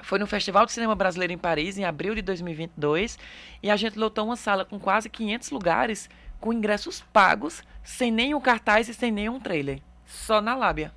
foi 0.00 0.18
no 0.18 0.26
Festival 0.26 0.66
de 0.66 0.72
Cinema 0.72 0.94
Brasileiro 0.94 1.32
em 1.32 1.38
Paris, 1.38 1.78
em 1.78 1.84
abril 1.84 2.14
de 2.14 2.22
2022. 2.22 3.18
E 3.62 3.70
a 3.70 3.76
gente 3.76 3.98
lotou 3.98 4.26
uma 4.26 4.36
sala 4.36 4.64
com 4.64 4.78
quase 4.78 5.08
500 5.08 5.50
lugares, 5.50 6.10
com 6.40 6.52
ingressos 6.52 7.00
pagos, 7.12 7.62
sem 7.82 8.10
nenhum 8.12 8.40
cartaz 8.40 8.88
e 8.88 8.94
sem 8.94 9.10
nenhum 9.10 9.40
trailer. 9.40 9.80
Só 10.06 10.40
na 10.40 10.54
lábia. 10.54 10.92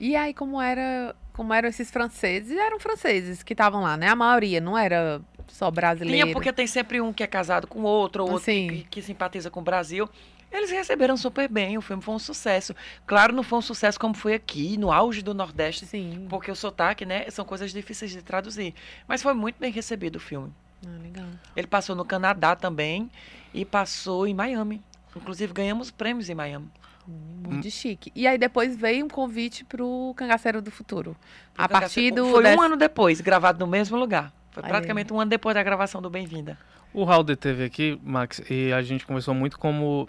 E 0.00 0.16
aí, 0.16 0.34
como 0.34 0.60
era, 0.60 1.14
como 1.32 1.52
eram 1.52 1.68
esses 1.68 1.90
franceses? 1.90 2.56
Eram 2.56 2.78
franceses 2.78 3.42
que 3.42 3.52
estavam 3.52 3.82
lá, 3.82 3.96
né? 3.96 4.08
A 4.08 4.16
maioria, 4.16 4.60
não 4.60 4.76
era 4.76 5.20
só 5.48 5.70
brasileiro. 5.70 6.24
Tinha 6.24 6.32
porque 6.32 6.52
tem 6.52 6.66
sempre 6.66 7.00
um 7.00 7.12
que 7.12 7.22
é 7.22 7.26
casado 7.26 7.66
com 7.66 7.82
outro, 7.82 8.24
ou 8.24 8.30
outro 8.32 8.44
Sim. 8.44 8.68
que, 8.68 8.84
que 8.84 9.02
simpatiza 9.02 9.50
com 9.50 9.60
o 9.60 9.62
Brasil. 9.62 10.08
Eles 10.50 10.70
receberam 10.70 11.16
super 11.16 11.48
bem, 11.48 11.78
o 11.78 11.80
filme 11.80 12.02
foi 12.02 12.14
um 12.14 12.18
sucesso. 12.18 12.76
Claro, 13.06 13.34
não 13.34 13.42
foi 13.42 13.58
um 13.58 13.62
sucesso 13.62 13.98
como 13.98 14.12
foi 14.12 14.34
aqui, 14.34 14.76
no 14.76 14.92
auge 14.92 15.22
do 15.22 15.32
Nordeste, 15.32 15.86
Sim. 15.86 16.26
porque 16.28 16.50
o 16.50 16.54
sotaque, 16.54 17.06
né, 17.06 17.24
são 17.30 17.42
coisas 17.42 17.72
difíceis 17.72 18.10
de 18.10 18.20
traduzir. 18.20 18.74
Mas 19.08 19.22
foi 19.22 19.32
muito 19.32 19.56
bem 19.58 19.72
recebido 19.72 20.16
o 20.16 20.20
filme. 20.20 20.52
Ah, 20.86 21.02
legal. 21.02 21.26
Ele 21.56 21.66
passou 21.66 21.96
no 21.96 22.04
Canadá 22.04 22.54
também 22.54 23.10
e 23.54 23.64
passou 23.64 24.26
em 24.26 24.34
Miami. 24.34 24.82
Inclusive, 25.16 25.52
ganhamos 25.54 25.90
prêmios 25.90 26.28
em 26.28 26.34
Miami. 26.34 26.68
Muito 27.06 27.70
chique. 27.70 28.12
E 28.14 28.26
aí 28.26 28.38
depois 28.38 28.76
veio 28.76 29.04
um 29.04 29.08
convite 29.08 29.64
pro 29.64 30.12
Cangaceiro 30.16 30.62
do 30.62 30.70
Futuro. 30.70 31.16
A 31.56 31.64
Então, 31.64 31.80
partir 31.80 32.10
do. 32.12 32.26
Foi 32.30 32.42
desse- 32.42 32.56
um 32.56 32.62
ano 32.62 32.76
depois, 32.76 33.20
gravado 33.20 33.58
no 33.58 33.70
mesmo 33.70 33.96
lugar. 33.96 34.32
Foi 34.52 34.62
Olha 34.62 34.70
praticamente 34.70 35.12
um 35.12 35.20
ano 35.20 35.28
depois 35.30 35.54
da 35.54 35.62
gravação 35.62 36.00
do 36.00 36.08
Bem-vinda. 36.10 36.56
O 36.94 37.04
Halder 37.04 37.36
teve 37.36 37.64
aqui, 37.64 37.98
Max, 38.02 38.40
e 38.50 38.72
a 38.72 38.82
gente 38.82 39.06
conversou 39.06 39.34
muito 39.34 39.58
como 39.58 40.08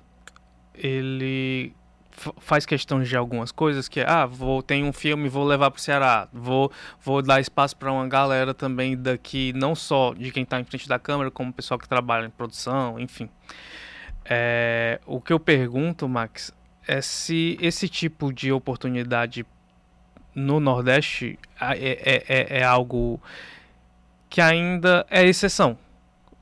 ele 0.75 1.73
fa- 2.11 2.33
faz 2.39 2.65
questão 2.65 3.01
de 3.01 3.15
algumas 3.15 3.51
coisas 3.51 3.87
que 3.87 3.99
é, 4.01 4.05
ah, 4.09 4.25
vou 4.25 4.61
tem 4.61 4.83
um 4.83 4.91
filme, 4.93 5.29
vou 5.29 5.45
levar 5.45 5.71
pro 5.71 5.81
Ceará, 5.81 6.27
vou 6.33 6.71
vou 7.01 7.21
dar 7.21 7.39
espaço 7.39 7.75
para 7.77 7.91
uma 7.91 8.07
galera 8.07 8.53
também 8.53 8.97
daqui, 8.97 9.53
não 9.53 9.75
só 9.75 10.13
de 10.13 10.31
quem 10.31 10.43
tá 10.45 10.59
em 10.59 10.63
frente 10.63 10.87
da 10.87 10.99
câmera, 10.99 11.31
como 11.31 11.49
o 11.51 11.53
pessoal 11.53 11.79
que 11.79 11.87
trabalha 11.87 12.25
em 12.25 12.29
produção, 12.29 12.99
enfim. 12.99 13.29
É, 14.25 14.99
o 15.05 15.19
que 15.19 15.33
eu 15.33 15.39
pergunto, 15.39 16.07
Max, 16.07 16.51
é 16.87 17.01
se 17.01 17.57
esse 17.61 17.87
tipo 17.87 18.33
de 18.33 18.51
oportunidade 18.51 19.45
no 20.35 20.59
Nordeste 20.59 21.37
é, 21.59 21.77
é, 21.77 22.23
é, 22.27 22.59
é 22.59 22.63
algo 22.63 23.21
que 24.29 24.41
ainda 24.41 25.05
é 25.09 25.23
exceção. 25.25 25.77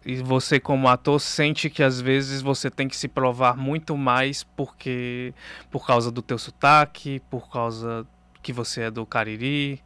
E 0.04 0.16
você, 0.16 0.60
como 0.60 0.88
ator, 0.88 1.20
sente 1.20 1.70
que 1.70 1.84
às 1.84 2.02
vezes 2.02 2.42
você 2.42 2.72
tem 2.72 2.88
que 2.88 2.96
se 2.96 3.08
provar 3.08 3.56
muito 3.56 3.96
mais 3.96 4.44
porque 4.44 5.34
por 5.70 5.86
causa 5.86 6.12
do 6.12 6.22
teu 6.22 6.40
sotaque, 6.40 7.22
por 7.30 7.52
causa 7.52 8.08
que 8.42 8.52
você 8.52 8.84
é 8.84 8.92
do 8.92 9.06
Cariri. 9.06 9.82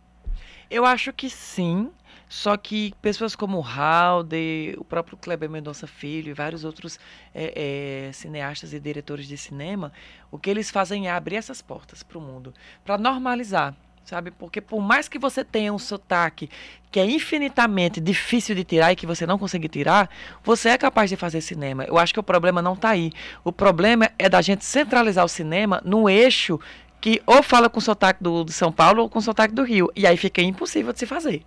Eu 0.70 0.86
acho 0.86 1.12
que 1.12 1.30
sim, 1.30 1.92
só 2.28 2.58
que 2.58 2.94
pessoas 3.02 3.36
como 3.36 3.60
o 3.60 3.62
Halde, 3.62 4.76
o 4.78 4.84
próprio 4.84 5.18
Kleber 5.18 5.50
Mendonça 5.50 5.88
Filho 5.88 6.30
e 6.30 6.34
vários 6.34 6.64
outros 6.64 7.00
é, 7.34 8.08
é, 8.08 8.12
cineastas 8.12 8.74
e 8.74 8.80
diretores 8.80 9.28
de 9.28 9.38
cinema, 9.38 9.92
o 10.32 10.38
que 10.38 10.50
eles 10.50 10.72
fazem 10.72 11.08
é 11.08 11.12
abrir 11.12 11.36
essas 11.36 11.62
portas 11.62 12.04
para 12.04 12.18
o 12.18 12.22
mundo, 12.22 12.54
para 12.84 12.98
normalizar, 12.98 13.76
sabe? 14.04 14.32
Porque 14.32 14.60
por 14.60 14.82
mais 14.82 15.08
que 15.08 15.20
você 15.20 15.44
tenha 15.44 15.72
um 15.72 15.80
sotaque 15.80 16.50
que 16.92 17.00
é 17.00 17.06
infinitamente 17.06 18.02
difícil 18.02 18.56
de 18.56 18.64
tirar 18.64 18.92
e 18.92 18.96
que 18.96 19.06
você 19.06 19.26
não 19.26 19.38
conseguir 19.38 19.70
tirar, 19.70 20.10
você 20.44 20.70
é 20.70 20.78
capaz 20.78 21.10
de 21.10 21.16
fazer 21.16 21.42
cinema. 21.42 21.84
Eu 21.84 21.98
acho 21.98 22.14
que 22.14 22.20
o 22.20 22.24
problema 22.24 22.62
não 22.62 22.74
está 22.74 22.90
aí. 22.90 23.12
O 23.44 23.52
problema 23.52 24.10
é 24.18 24.28
da 24.28 24.42
gente 24.42 24.66
centralizar 24.66 25.24
o 25.24 25.30
cinema 25.30 25.82
no 25.86 26.10
eixo 26.10 26.60
que 27.00 27.22
ou 27.28 27.44
fala 27.44 27.70
com 27.70 27.80
sotaque 27.80 28.24
do, 28.24 28.52
São 28.52 28.72
Paulo 28.72 29.04
ou 29.04 29.10
com 29.10 29.22
sotaque 29.22 29.54
do 29.54 29.64
Rio. 29.64 29.92
E 29.96 30.08
aí 30.08 30.18
fica 30.18 30.42
impossível 30.42 30.92
de 30.92 31.00
se 31.00 31.06
fazer. 31.06 31.46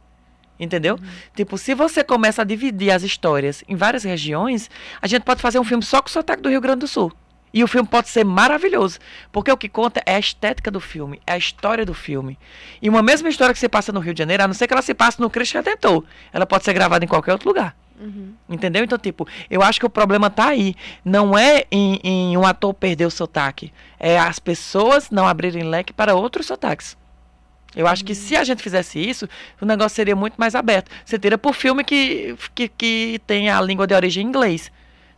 Entendeu? 0.59 0.99
Tipo, 1.35 1.57
se 1.57 1.75
você 1.75 2.03
começa 2.03 2.42
a 2.42 2.44
dividir 2.44 2.90
as 2.90 3.03
histórias 3.03 3.62
em 3.68 3.77
várias 3.77 4.03
regiões, 4.03 4.68
a 5.01 5.07
gente 5.07 5.23
pode 5.23 5.40
fazer 5.40 5.59
um 5.59 5.64
filme 5.64 5.83
só 5.83 6.03
com 6.03 6.09
sotaque 6.09 6.42
do 6.42 6.49
Rio 6.49 6.61
Grande 6.61 6.81
do 6.81 6.88
Sul. 6.88 7.12
E 7.53 7.64
o 7.64 7.68
filme 7.68 7.88
pode 7.88 8.09
ser 8.09 8.25
maravilhoso. 8.25 8.99
Porque 9.33 9.51
o 9.51 9.57
que 9.57 9.68
conta 9.68 10.03
é 10.05 10.16
a 10.16 10.18
estética 10.18 10.71
do 10.71 10.81
filme, 10.81 11.21
é 11.27 11.33
a 11.33 11.38
história 11.38 11.85
do 11.85 11.94
filme. 11.94 12.38
E 12.83 12.88
uma 12.88 13.03
mesma 13.03 13.29
história 13.29 13.55
que 13.55 13.61
se 13.61 13.68
passa 13.68 13.92
no 13.92 14.01
Rio 14.01 14.12
de 14.12 14.18
Janeiro, 14.18 14.42
a 14.42 14.47
não 14.47 14.55
ser 14.55 14.66
que 14.66 14.75
ela 14.75 14.83
se 14.83 14.94
passe 14.94 15.21
no 15.21 15.31
Cristo 15.31 15.55
Redentor, 15.55 16.05
ela 16.33 16.44
pode 16.44 16.64
ser 16.64 16.73
gravada 16.73 17.05
em 17.05 17.09
qualquer 17.09 17.33
outro 17.33 17.49
lugar. 17.49 17.75
Uhum. 18.01 18.35
Entendeu? 18.49 18.85
Então, 18.85 18.99
tipo, 18.99 19.27
eu 19.51 19.62
acho 19.62 19.81
que 19.81 19.87
o 19.87 19.90
problema 19.90 20.29
tá 20.29 20.49
aí. 20.49 20.75
Não 21.05 21.37
é 21.38 21.64
em, 21.71 21.99
em 22.05 22.37
um 22.37 22.47
ator 22.47 22.75
perder 22.75 23.07
o 23.07 23.11
sotaque. 23.11 23.73
É 23.99 24.18
as 24.18 24.38
pessoas 24.38 25.11
não 25.11 25.27
abrirem 25.27 25.64
leque 25.64 25.92
para 25.92 26.14
outros 26.14 26.47
sotaques. 26.47 26.98
Eu 27.77 27.87
acho 27.87 28.05
que 28.05 28.15
se 28.15 28.35
a 28.35 28.45
gente 28.45 28.63
fizesse 28.63 28.99
isso, 28.99 29.29
o 29.61 29.67
negócio 29.67 29.95
seria 29.95 30.17
muito 30.17 30.35
mais 30.37 30.55
aberto. 30.55 30.91
Você 31.05 31.19
tira 31.19 31.37
por 31.37 31.55
filme 31.55 31.85
que, 31.85 32.37
que, 32.55 32.69
que 32.69 33.21
tem 33.27 33.51
a 33.51 33.61
língua 33.61 33.87
de 33.87 33.95
origem 33.95 34.25
em 34.25 34.29
inglês. 34.29 34.71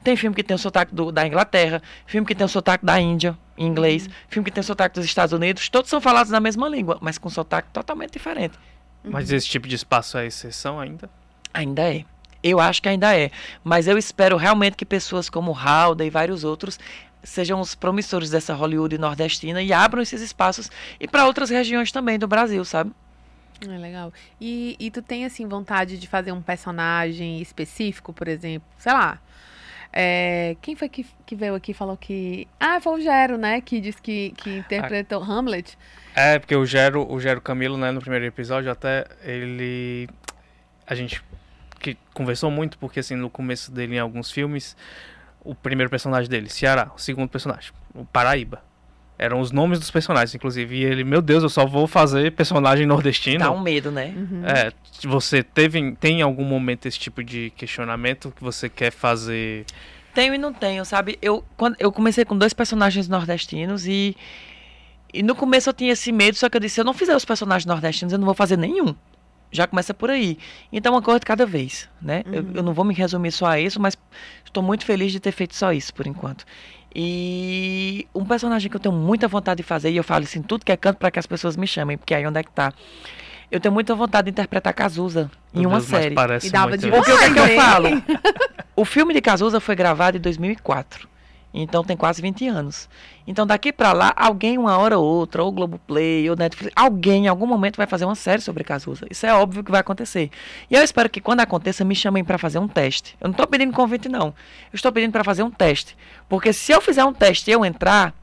Tem 0.03 0.17
filme 0.17 0.35
que 0.35 0.43
tem 0.43 0.55
o 0.55 0.59
sotaque 0.59 0.95
do, 0.95 1.13
da 1.13 1.27
Inglaterra, 1.27 1.83
filme 2.07 2.27
que 2.27 2.35
tem 2.35 2.45
o 2.45 2.49
sotaque 2.49 2.85
da 2.85 2.99
Índia, 2.99 3.37
em 3.57 3.67
inglês, 3.67 4.09
filme 4.29 4.45
que 4.45 4.51
tem 4.51 4.63
o 4.63 4.65
sotaque 4.65 4.95
dos 4.95 5.05
Estados 5.05 5.33
Unidos. 5.33 5.69
Todos 5.69 5.91
são 5.91 6.01
falados 6.01 6.33
na 6.33 6.41
mesma 6.41 6.69
língua, 6.69 6.99
mas 7.01 7.19
com 7.19 7.29
sotaque 7.29 7.69
totalmente 7.71 8.13
diferente. 8.13 8.59
Mas 9.05 9.31
esse 9.31 9.47
tipo 9.47 9.69
de 9.69 9.77
espaço 9.77 10.19
é 10.19 10.27
exceção 10.27 10.81
ainda? 10.81 11.09
Ainda 11.53 11.83
é. 11.83 12.05
Eu 12.43 12.59
acho 12.59 12.81
que 12.81 12.89
ainda 12.89 13.15
é. 13.15 13.31
Mas 13.63 13.87
eu 13.87 13.99
espero 13.99 14.37
realmente 14.37 14.77
que 14.77 14.87
pessoas 14.87 15.29
como 15.29 15.53
Halda 15.53 16.05
e 16.05 16.11
vários 16.11 16.45
outros 16.45 16.79
sejam 17.23 17.61
os 17.61 17.75
promissores 17.75 18.31
dessa 18.31 18.55
Hollywood 18.55 18.97
nordestina 18.99 19.63
e 19.63 19.73
abram 19.73 20.03
esses 20.03 20.21
espaços 20.21 20.71
e 20.99 21.07
para 21.07 21.27
outras 21.27 21.51
regiões 21.51 21.93
também 21.93 22.19
do 22.19 22.27
Brasil, 22.27 22.65
sabe? 22.65 22.93
É 23.63 23.79
legal. 23.79 24.13
E, 24.41 24.77
e 24.79 24.91
tu 24.91 25.03
tem, 25.03 25.25
assim, 25.25 25.47
vontade 25.47 25.99
de 25.99 26.07
fazer 26.07 26.33
um 26.33 26.41
personagem 26.41 27.41
específico, 27.43 28.13
por 28.13 28.27
exemplo? 28.27 28.67
Sei 28.79 28.93
lá. 28.93 29.21
É, 29.93 30.57
quem 30.63 30.77
foi 30.77 30.89
que, 30.89 31.05
que 31.27 31.35
veio 31.35 31.55
aqui 31.55 31.73
e 31.73 31.75
falou 31.75 31.97
que. 31.97 32.47
Ah, 32.59 32.81
foi 32.81 32.99
o 32.99 33.03
Gero, 33.03 33.37
né? 33.37 33.61
Que 33.61 33.81
disse 33.81 34.01
que, 34.01 34.33
que 34.37 34.59
interpretou 34.59 35.23
ah. 35.23 35.27
Hamlet. 35.27 35.77
É, 36.15 36.39
porque 36.39 36.57
o 36.57 36.65
Gero, 36.65 37.07
o 37.11 37.21
Gero 37.21 37.41
Camilo, 37.41 37.77
né, 37.77 37.91
no 37.91 38.01
primeiro 38.01 38.25
episódio, 38.25 38.71
até 38.71 39.05
ele. 39.23 40.09
A 40.87 40.95
gente 40.95 41.23
que 41.79 41.97
conversou 42.15 42.51
muito, 42.51 42.79
porque 42.79 43.01
assim, 43.01 43.17
no 43.17 43.31
começo 43.31 43.73
dele 43.73 43.97
em 43.97 43.99
alguns 43.99 44.31
filmes, 44.31 44.77
o 45.43 45.55
primeiro 45.55 45.91
personagem 45.91 46.29
dele, 46.29 46.49
Ceará, 46.49 46.91
o 46.95 46.99
segundo 46.99 47.29
personagem, 47.29 47.73
o 47.95 48.05
Paraíba. 48.05 48.63
Eram 49.19 49.39
os 49.41 49.53
nomes 49.53 49.79
dos 49.79 49.91
personagens, 49.91 50.35
inclusive. 50.35 50.77
E 50.77 50.83
ele, 50.83 51.05
meu 51.05 51.21
Deus, 51.21 51.43
eu 51.43 51.51
só 51.51 51.67
vou 51.67 51.87
fazer 51.87 52.33
personagem 52.33 52.87
nordestino. 52.87 53.41
Dá 53.41 53.51
um 53.51 53.61
medo, 53.61 53.91
né? 53.91 54.15
Uhum. 54.17 54.43
É, 54.47 54.73
você 55.05 55.43
teve, 55.43 55.93
tem 55.97 56.21
em 56.21 56.23
algum 56.23 56.45
momento 56.45 56.87
esse 56.87 56.99
tipo 56.99 57.23
de 57.23 57.51
questionamento 57.55 58.33
que 58.35 58.43
você 58.43 58.67
quer 58.71 58.91
fazer? 58.91 59.67
Tenho 60.15 60.33
e 60.33 60.39
não 60.39 60.55
tenho, 60.55 60.87
sabe? 60.87 61.19
Eu, 61.21 61.45
quando, 61.55 61.77
eu 61.79 61.93
comecei 61.93 62.25
com 62.25 62.37
dois 62.37 62.55
personagens 62.55 63.09
nordestinos 63.09 63.87
e, 63.87 64.17
e 65.13 65.23
no 65.23 65.35
começo 65.35 65.69
eu 65.69 65.75
tinha 65.75 65.93
esse 65.93 66.11
medo, 66.11 66.39
só 66.39 66.49
que 66.49 66.57
eu 66.57 66.61
disse, 66.61 66.77
se 66.77 66.81
eu 66.81 66.85
não 66.85 66.95
fizer 66.95 67.15
os 67.15 67.25
personagens 67.27 67.67
nordestinos, 67.67 68.15
eu 68.15 68.19
não 68.19 68.25
vou 68.25 68.35
fazer 68.35 68.57
nenhum 68.57 68.95
já 69.51 69.67
começa 69.67 69.93
por 69.93 70.11
aí. 70.11 70.39
Então, 70.73 70.95
uma 70.95 71.03
coisa 71.03 71.21
de 71.21 71.27
cada 71.27 71.45
vez, 71.45 71.89
né? 72.01 72.23
Uhum. 72.27 72.35
Eu, 72.35 72.47
eu, 72.55 72.63
não 72.63 72.73
vou 72.73 72.85
me 72.85 72.95
resumir 72.95 73.33
só 73.33 73.47
a 73.47 73.61
isso, 73.61 73.81
mas 73.81 73.97
estou 74.45 74.63
muito 74.63 74.85
feliz 74.85 75.13
de 75.13 75.21
ter 75.21 75.33
feito 75.33 75.55
só 75.55 75.73
isso, 75.73 75.93
por 75.93 76.07
enquanto. 76.07 76.45
E 76.95 78.07
um 78.15 78.25
personagem 78.25 78.71
que 78.71 78.77
eu 78.77 78.81
tenho 78.81 78.95
muita 78.95 79.29
vontade 79.29 79.59
de 79.59 79.63
fazer, 79.63 79.91
e 79.91 79.97
eu 79.97 80.05
falo 80.05 80.25
assim, 80.25 80.43
tudo 80.43 80.65
que 80.65 80.73
é 80.73 80.77
canto 80.77 80.99
para 80.99 81.11
que 81.11 81.19
as 81.19 81.27
pessoas 81.27 81.57
me 81.57 81.67
chamem, 81.67 81.97
porque 81.97 82.15
aí 82.15 82.27
onde 82.27 82.39
é 82.39 82.43
que 82.43 82.51
tá. 82.51 82.73
Eu 83.51 83.59
tenho 83.59 83.75
muita 83.75 83.95
vontade 83.95 84.27
de 84.27 84.31
interpretar 84.31 84.73
Cazuza 84.73 85.31
em 85.53 85.67
uma 85.67 85.81
série. 85.81 86.15
Parece 86.15 86.47
e 86.47 86.51
dava 86.51 86.79
de 86.79 86.89
Porque 86.89 87.11
o 87.11 87.19
que, 87.19 87.25
é 87.25 87.33
que 87.33 87.39
eu 87.39 87.49
falo? 87.57 87.89
o 88.77 88.85
filme 88.85 89.13
de 89.13 89.21
Cazuza 89.21 89.59
foi 89.59 89.75
gravado 89.75 90.17
em 90.17 90.21
2004. 90.21 91.10
Então 91.53 91.83
tem 91.83 91.97
quase 91.97 92.23
20 92.23 92.47
anos. 92.49 92.89
Então 93.27 93.47
daqui 93.47 93.73
para 93.73 93.93
lá, 93.93 94.13
alguém 94.17 94.57
uma 94.57 94.77
hora 94.79 94.99
ou 94.99 95.05
outra, 95.05 95.43
ou 95.43 95.51
Globoplay, 95.51 96.29
ou 96.31 96.37
Netflix, 96.37 96.73
alguém 96.77 97.25
em 97.25 97.29
algum 97.29 97.47
momento 97.47 97.77
vai 97.77 97.87
fazer 97.87 98.05
uma 98.05 98.15
série 98.15 98.41
sobre 98.41 98.65
Cazuza. 98.65 99.07
Isso 99.11 99.27
é 99.27 99.35
óbvio 99.35 99.65
que 99.65 99.71
vai 99.71 99.81
acontecer. 99.81 100.31
E 100.71 100.75
eu 100.75 100.83
espero 100.83 101.11
que 101.11 101.21
quando 101.21 101.41
aconteça, 101.41 101.85
me 101.85 101.95
chamem 101.95 102.25
para 102.25 102.39
fazer 102.39 102.59
um 102.59 102.69
teste. 102.69 103.17
Eu 103.21 103.29
não 103.29 103.33
estou 103.33 103.47
pedindo 103.47 103.73
convite 103.73 104.09
não. 104.09 104.29
Eu 104.29 104.75
estou 104.75 104.93
pedindo 104.93 105.13
para 105.13 105.25
fazer 105.25 105.43
um 105.43 105.51
teste. 105.51 105.97
Porque 106.29 106.53
se 106.53 106.73
eu 106.73 106.81
fizer 106.81 107.05
um 107.05 107.13
teste 107.13 107.51
e 107.51 107.55
eu 107.55 107.65
entrar, 107.65 108.15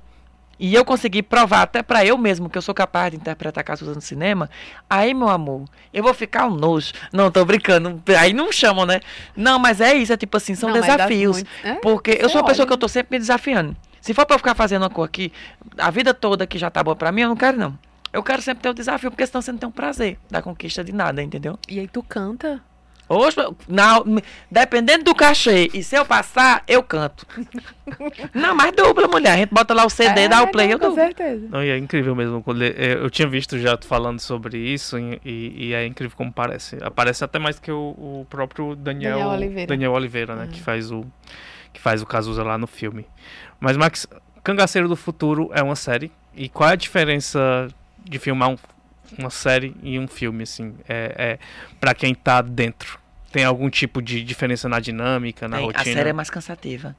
e 0.60 0.74
eu 0.74 0.84
conseguir 0.84 1.24
provar 1.24 1.64
até 1.64 1.84
para 1.84 2.06
eu 2.06 2.18
mesmo 2.18 2.50
que 2.50 2.58
eu 2.58 2.62
sou 2.62 2.74
capaz 2.74 3.12
de 3.12 3.18
interpretar 3.18 3.64
Cazuza 3.64 3.94
no 3.94 4.02
cinema, 4.02 4.50
aí, 4.90 5.14
meu 5.14 5.30
amor, 5.30 5.66
eu 5.94 6.04
vou 6.04 6.14
ficar 6.14 6.48
um 6.48 6.56
nojo. 6.56 6.94
Não, 7.12 7.30
tô 7.30 7.44
brincando. 7.46 8.02
Aí 8.20 8.34
não 8.34 8.52
chamam, 8.52 8.86
né? 8.86 9.02
Não, 9.36 9.60
mas 9.60 9.82
é 9.82 9.94
isso, 9.94 10.14
é 10.14 10.18
tipo 10.18 10.38
assim, 10.38 10.56
são 10.56 10.70
não, 10.70 10.80
desafios. 10.80 11.44
É? 11.64 11.76
Porque 11.76 12.18
eu 12.20 12.30
sou 12.30 12.42
uma 12.42 12.48
pessoa 12.48 12.66
que 12.66 12.74
eu 12.74 12.78
tô 12.78 12.88
sempre 12.88 13.18
me 13.18 13.20
desafiando. 13.20 13.76
Se 14.02 14.14
for 14.14 14.26
para 14.26 14.36
eu 14.36 14.40
ficar 14.40 14.56
fazendo 14.56 14.84
uma 14.84 14.90
cor 14.90 15.06
aqui, 15.06 15.32
a 15.78 15.92
vida 15.92 16.14
toda 16.14 16.48
que 16.48 16.58
já 16.58 16.70
tá 16.70 16.84
boa 16.84 16.96
para 16.96 17.12
mim, 17.12 17.22
eu 17.22 17.30
não 17.30 17.36
quero 17.36 17.58
não. 17.58 17.78
Eu 18.14 18.24
quero 18.24 18.42
sempre 18.42 18.64
ter 18.64 18.70
o 18.70 18.74
desafio, 18.74 19.12
porque 19.12 19.28
senão 19.28 19.42
você 19.42 19.52
não 19.52 19.60
tem 19.60 19.68
um 19.70 19.72
prazer 19.72 20.18
da 20.32 20.42
conquista 20.42 20.84
de 20.84 20.94
nada, 20.94 21.22
entendeu? 21.22 21.60
E 21.68 21.80
aí 21.80 21.88
tu 21.88 22.02
canta? 22.02 22.62
Hoje, 23.10 23.38
não, 23.68 24.04
dependendo 24.52 25.06
do 25.06 25.16
cachê, 25.16 25.70
e 25.74 25.82
se 25.82 25.96
eu 25.96 26.06
passar, 26.06 26.64
eu 26.68 26.84
canto. 26.84 27.26
não, 28.34 28.54
mas 28.54 28.74
dupla, 28.76 29.08
mulher. 29.08 29.34
A 29.34 29.38
gente 29.38 29.54
bota 29.54 29.74
lá 29.74 29.86
o 29.86 29.90
CD, 29.90 30.22
é, 30.22 30.28
dá 30.28 30.44
o 30.44 30.48
play, 30.50 30.68
não, 30.68 30.74
eu 30.74 30.80
dublo. 30.80 30.96
Com 30.96 31.02
certeza. 31.02 31.48
Não, 31.50 31.64
e 31.64 31.70
é 31.70 31.78
incrível 31.78 32.14
mesmo. 32.16 32.44
É, 32.76 32.94
eu 32.94 33.10
tinha 33.10 33.28
visto 33.28 33.58
já 33.58 33.78
falando 33.82 34.20
sobre 34.20 34.58
isso 34.58 34.98
e, 34.98 35.20
e 35.24 35.74
é 35.74 35.86
incrível 35.86 36.18
como 36.18 36.32
parece. 36.32 36.78
Aparece 36.82 37.24
até 37.24 37.40
mais 37.40 37.60
que 37.60 37.72
o, 37.72 37.96
o 37.98 38.28
próprio 38.30 38.76
Daniel, 38.76 39.20
Daniel 39.20 39.30
Oliveira, 39.30 39.68
Daniel 39.68 39.92
Oliveira 39.94 40.36
né? 40.36 40.44
Uhum. 40.44 40.50
Que 40.50 40.62
faz 40.62 40.92
o 40.92 41.06
que 41.72 41.80
faz 41.80 42.02
o 42.02 42.06
Cazuza 42.06 42.44
lá 42.44 42.58
no 42.58 42.68
filme. 42.68 43.06
Mas, 43.60 43.78
Max, 43.78 44.08
Cangaceiro 44.44 44.88
do 44.88 44.96
Futuro 44.96 45.52
é 45.54 45.62
uma 45.62 45.76
série. 45.76 46.12
E 46.36 46.50
qual 46.50 46.70
é 46.70 46.74
a 46.74 46.76
diferença 46.76 47.68
de 48.04 48.18
filmar 48.20 48.50
um 48.50 48.58
uma 49.18 49.30
série 49.30 49.76
e 49.84 49.98
um 50.00 50.08
filme, 50.08 50.44
assim, 50.44 50.74
é, 50.88 51.16
é 51.18 51.40
para 51.80 51.94
quem 51.94 52.14
tá 52.14 52.42
dentro? 52.42 53.00
Tem 53.32 53.44
algum 53.44 53.70
tipo 53.70 54.02
de 54.02 54.24
diferença 54.24 54.68
na 54.70 54.80
dinâmica, 54.80 55.48
na 55.48 55.58
Tem, 55.58 55.66
rotina? 55.66 55.82
A 55.82 55.96
série 55.96 56.10
é 56.10 56.14
mais 56.14 56.30
cansativa. 56.30 56.96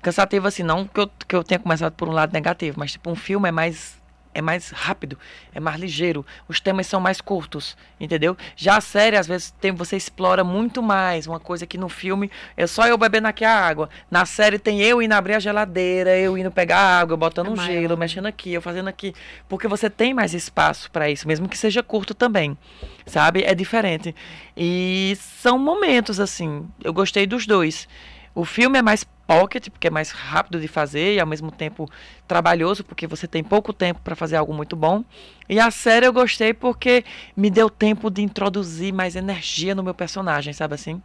Cansativa, 0.00 0.48
assim, 0.48 0.62
não 0.62 0.86
que 0.86 1.00
eu, 1.00 1.10
que 1.26 1.34
eu 1.34 1.42
tenha 1.42 1.58
começado 1.58 1.92
por 1.94 2.08
um 2.08 2.12
lado 2.12 2.32
negativo, 2.32 2.78
mas 2.78 2.92
tipo, 2.92 3.10
um 3.10 3.16
filme 3.16 3.48
é 3.48 3.52
mais 3.52 3.96
é 4.34 4.42
mais 4.42 4.70
rápido, 4.70 5.18
é 5.54 5.60
mais 5.60 5.80
ligeiro, 5.80 6.26
os 6.48 6.60
temas 6.60 6.86
são 6.86 7.00
mais 7.00 7.20
curtos, 7.20 7.76
entendeu? 8.00 8.36
Já 8.56 8.76
a 8.76 8.80
série, 8.80 9.16
às 9.16 9.26
vezes, 9.26 9.52
tem, 9.60 9.72
você 9.72 9.96
explora 9.96 10.42
muito 10.42 10.82
mais, 10.82 11.26
uma 11.26 11.40
coisa 11.40 11.66
que 11.66 11.78
no 11.78 11.88
filme 11.88 12.30
é 12.56 12.66
só 12.66 12.86
eu 12.86 12.98
bebendo 12.98 13.28
aqui 13.28 13.44
a 13.44 13.54
água. 13.54 13.88
Na 14.10 14.26
série 14.26 14.58
tem 14.58 14.82
eu 14.82 15.00
indo 15.00 15.12
abrir 15.12 15.34
a 15.34 15.38
geladeira, 15.38 16.18
eu 16.18 16.36
indo 16.36 16.50
pegar 16.50 16.78
água, 16.78 17.16
botando 17.16 17.46
é 17.46 17.50
um 17.50 17.56
maior. 17.56 17.72
gelo, 17.72 17.96
mexendo 17.96 18.26
aqui, 18.26 18.52
eu 18.52 18.60
fazendo 18.60 18.88
aqui. 18.88 19.14
Porque 19.48 19.68
você 19.68 19.88
tem 19.88 20.12
mais 20.12 20.34
espaço 20.34 20.90
para 20.90 21.08
isso, 21.08 21.28
mesmo 21.28 21.48
que 21.48 21.56
seja 21.56 21.82
curto 21.82 22.14
também, 22.14 22.58
sabe? 23.06 23.44
É 23.44 23.54
diferente. 23.54 24.14
E 24.56 25.16
são 25.20 25.58
momentos, 25.58 26.18
assim, 26.18 26.66
eu 26.82 26.92
gostei 26.92 27.26
dos 27.26 27.46
dois. 27.46 27.88
O 28.34 28.44
filme 28.44 28.78
é 28.78 28.82
mais 28.82 29.04
pocket, 29.26 29.68
porque 29.70 29.86
é 29.86 29.90
mais 29.90 30.10
rápido 30.10 30.60
de 30.60 30.68
fazer 30.68 31.14
e 31.14 31.20
ao 31.20 31.26
mesmo 31.26 31.50
tempo 31.50 31.88
trabalhoso, 32.26 32.84
porque 32.84 33.06
você 33.06 33.26
tem 33.26 33.42
pouco 33.42 33.72
tempo 33.72 34.00
para 34.02 34.14
fazer 34.14 34.36
algo 34.36 34.52
muito 34.52 34.76
bom. 34.76 35.04
E 35.48 35.58
a 35.58 35.70
série 35.70 36.06
eu 36.06 36.12
gostei 36.12 36.52
porque 36.52 37.04
me 37.36 37.50
deu 37.50 37.70
tempo 37.70 38.10
de 38.10 38.22
introduzir 38.22 38.92
mais 38.92 39.16
energia 39.16 39.74
no 39.74 39.82
meu 39.82 39.94
personagem, 39.94 40.52
sabe 40.52 40.74
assim? 40.74 41.00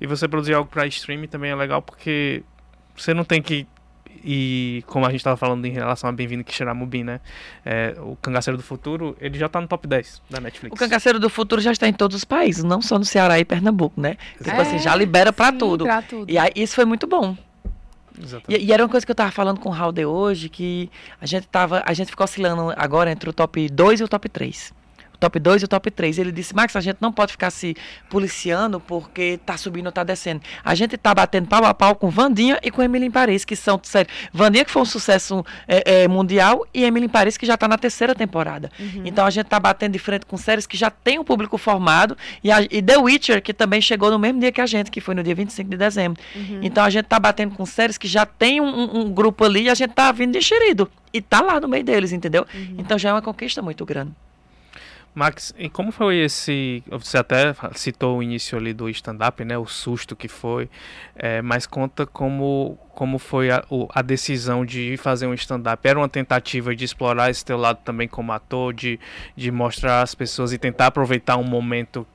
E 0.00 0.06
você 0.06 0.26
produzir 0.26 0.54
algo 0.54 0.68
para 0.70 0.86
streaming 0.86 1.28
também 1.28 1.50
é 1.50 1.54
legal 1.54 1.80
porque 1.82 2.42
você 2.96 3.14
não 3.14 3.24
tem 3.24 3.40
que 3.40 3.66
e 4.24 4.84
como 4.86 5.04
a 5.04 5.10
gente 5.10 5.20
estava 5.20 5.36
falando 5.36 5.64
em 5.64 5.70
relação 5.70 6.08
a 6.08 6.12
Bem-vindo 6.12 6.44
Kishiramubi, 6.44 7.04
né? 7.04 7.20
É, 7.64 7.94
o 7.98 8.16
Cangaceiro 8.16 8.56
do 8.56 8.62
Futuro, 8.62 9.16
ele 9.20 9.38
já 9.38 9.46
está 9.46 9.60
no 9.60 9.66
top 9.66 9.86
10 9.86 10.22
da 10.30 10.40
Netflix. 10.40 10.74
O 10.74 10.78
Cangaceiro 10.78 11.18
do 11.18 11.28
Futuro 11.28 11.60
já 11.60 11.72
está 11.72 11.88
em 11.88 11.92
todos 11.92 12.16
os 12.16 12.24
países, 12.24 12.62
não 12.64 12.80
só 12.82 12.98
no 12.98 13.04
Ceará 13.04 13.38
e 13.38 13.44
Pernambuco, 13.44 14.00
né? 14.00 14.16
Tipo 14.38 14.50
é, 14.50 14.60
assim, 14.60 14.78
já 14.78 14.94
libera 14.94 15.32
para 15.32 15.52
tudo. 15.52 15.86
tudo. 16.08 16.30
E 16.30 16.38
aí, 16.38 16.50
isso 16.54 16.74
foi 16.74 16.84
muito 16.84 17.06
bom. 17.06 17.36
E, 18.48 18.56
e, 18.56 18.72
era 18.72 18.82
uma 18.82 18.88
coisa 18.88 19.04
que 19.06 19.10
eu 19.10 19.16
tava 19.16 19.30
falando 19.30 19.58
com 19.58 19.70
o 19.70 19.72
Raul 19.72 19.92
de 19.92 20.04
hoje, 20.04 20.48
que 20.48 20.90
a 21.20 21.26
gente 21.26 21.46
tava, 21.48 21.82
a 21.84 21.92
gente 21.94 22.08
ficou 22.08 22.24
oscilando 22.24 22.72
agora 22.76 23.10
entre 23.10 23.28
o 23.28 23.32
top 23.32 23.68
2 23.68 24.00
e 24.00 24.04
o 24.04 24.08
top 24.08 24.28
3 24.28 24.81
top 25.22 25.38
2 25.38 25.62
e 25.62 25.64
o 25.64 25.68
top 25.68 25.90
3. 25.90 26.18
Ele 26.18 26.32
disse, 26.32 26.54
Max, 26.54 26.74
a 26.74 26.80
gente 26.80 26.98
não 27.00 27.12
pode 27.12 27.32
ficar 27.32 27.50
se 27.50 27.76
policiando 28.10 28.80
porque 28.80 29.38
tá 29.46 29.56
subindo 29.56 29.86
ou 29.86 29.92
tá 29.92 30.02
descendo. 30.02 30.42
A 30.64 30.74
gente 30.74 30.96
tá 30.96 31.14
batendo 31.14 31.46
pau 31.46 31.64
a 31.64 31.72
pau 31.72 31.94
com 31.94 32.10
Vandinha 32.10 32.58
e 32.62 32.70
com 32.70 32.82
Emily 32.82 33.06
em 33.06 33.10
Paris, 33.10 33.44
que 33.44 33.54
são, 33.54 33.80
sério, 33.84 34.10
Vandinha 34.32 34.64
que 34.64 34.70
foi 34.70 34.82
um 34.82 34.86
sucesso 34.86 35.44
é, 35.68 36.02
é, 36.02 36.08
mundial 36.08 36.66
e 36.74 36.82
Emily 36.82 37.06
em 37.06 37.08
Paris 37.08 37.36
que 37.36 37.46
já 37.46 37.56
tá 37.56 37.68
na 37.68 37.78
terceira 37.78 38.14
temporada. 38.14 38.70
Uhum. 38.80 39.02
Então 39.04 39.24
a 39.24 39.30
gente 39.30 39.46
tá 39.46 39.60
batendo 39.60 39.92
de 39.92 39.98
frente 40.00 40.26
com 40.26 40.36
séries 40.36 40.66
que 40.66 40.76
já 40.76 40.90
tem 40.90 41.18
um 41.20 41.24
público 41.24 41.56
formado 41.56 42.16
e, 42.42 42.50
a, 42.50 42.62
e 42.62 42.82
The 42.82 42.98
Witcher, 42.98 43.40
que 43.40 43.54
também 43.54 43.80
chegou 43.80 44.10
no 44.10 44.18
mesmo 44.18 44.40
dia 44.40 44.50
que 44.50 44.60
a 44.60 44.66
gente, 44.66 44.90
que 44.90 45.00
foi 45.00 45.14
no 45.14 45.22
dia 45.22 45.34
25 45.34 45.70
de 45.70 45.76
dezembro. 45.76 46.20
Uhum. 46.34 46.60
Então 46.62 46.84
a 46.84 46.90
gente 46.90 47.06
tá 47.06 47.20
batendo 47.20 47.54
com 47.54 47.64
séries 47.64 47.96
que 47.96 48.08
já 48.08 48.26
tem 48.26 48.60
um, 48.60 48.98
um, 48.98 49.12
grupo 49.12 49.44
ali 49.44 49.64
e 49.64 49.70
a 49.70 49.74
gente 49.74 49.92
tá 49.92 50.10
vindo 50.10 50.32
de 50.32 50.38
enxerido. 50.38 50.90
E 51.12 51.20
tá 51.20 51.40
lá 51.40 51.60
no 51.60 51.68
meio 51.68 51.84
deles, 51.84 52.10
entendeu? 52.10 52.44
Uhum. 52.52 52.76
Então 52.78 52.98
já 52.98 53.10
é 53.10 53.12
uma 53.12 53.22
conquista 53.22 53.62
muito 53.62 53.84
grande. 53.84 54.12
Max, 55.14 55.54
e 55.58 55.68
como 55.68 55.92
foi 55.92 56.16
esse. 56.18 56.82
Você 56.88 57.18
até 57.18 57.54
citou 57.74 58.18
o 58.18 58.22
início 58.22 58.56
ali 58.56 58.72
do 58.72 58.88
stand-up, 58.88 59.44
né? 59.44 59.58
O 59.58 59.66
susto 59.66 60.16
que 60.16 60.26
foi. 60.26 60.70
É, 61.14 61.42
mas 61.42 61.66
conta 61.66 62.06
como, 62.06 62.78
como 62.94 63.18
foi 63.18 63.50
a, 63.50 63.62
a 63.90 64.00
decisão 64.00 64.64
de 64.64 64.96
fazer 64.96 65.26
um 65.26 65.34
stand-up. 65.34 65.86
Era 65.86 65.98
uma 65.98 66.08
tentativa 66.08 66.74
de 66.74 66.84
explorar 66.84 67.30
esse 67.30 67.44
teu 67.44 67.58
lado 67.58 67.80
também 67.84 68.08
como 68.08 68.32
ator, 68.32 68.72
de, 68.72 68.98
de 69.36 69.50
mostrar 69.50 70.00
às 70.00 70.14
pessoas 70.14 70.52
e 70.52 70.58
tentar 70.58 70.86
aproveitar 70.86 71.36
um 71.36 71.44
momento 71.44 72.06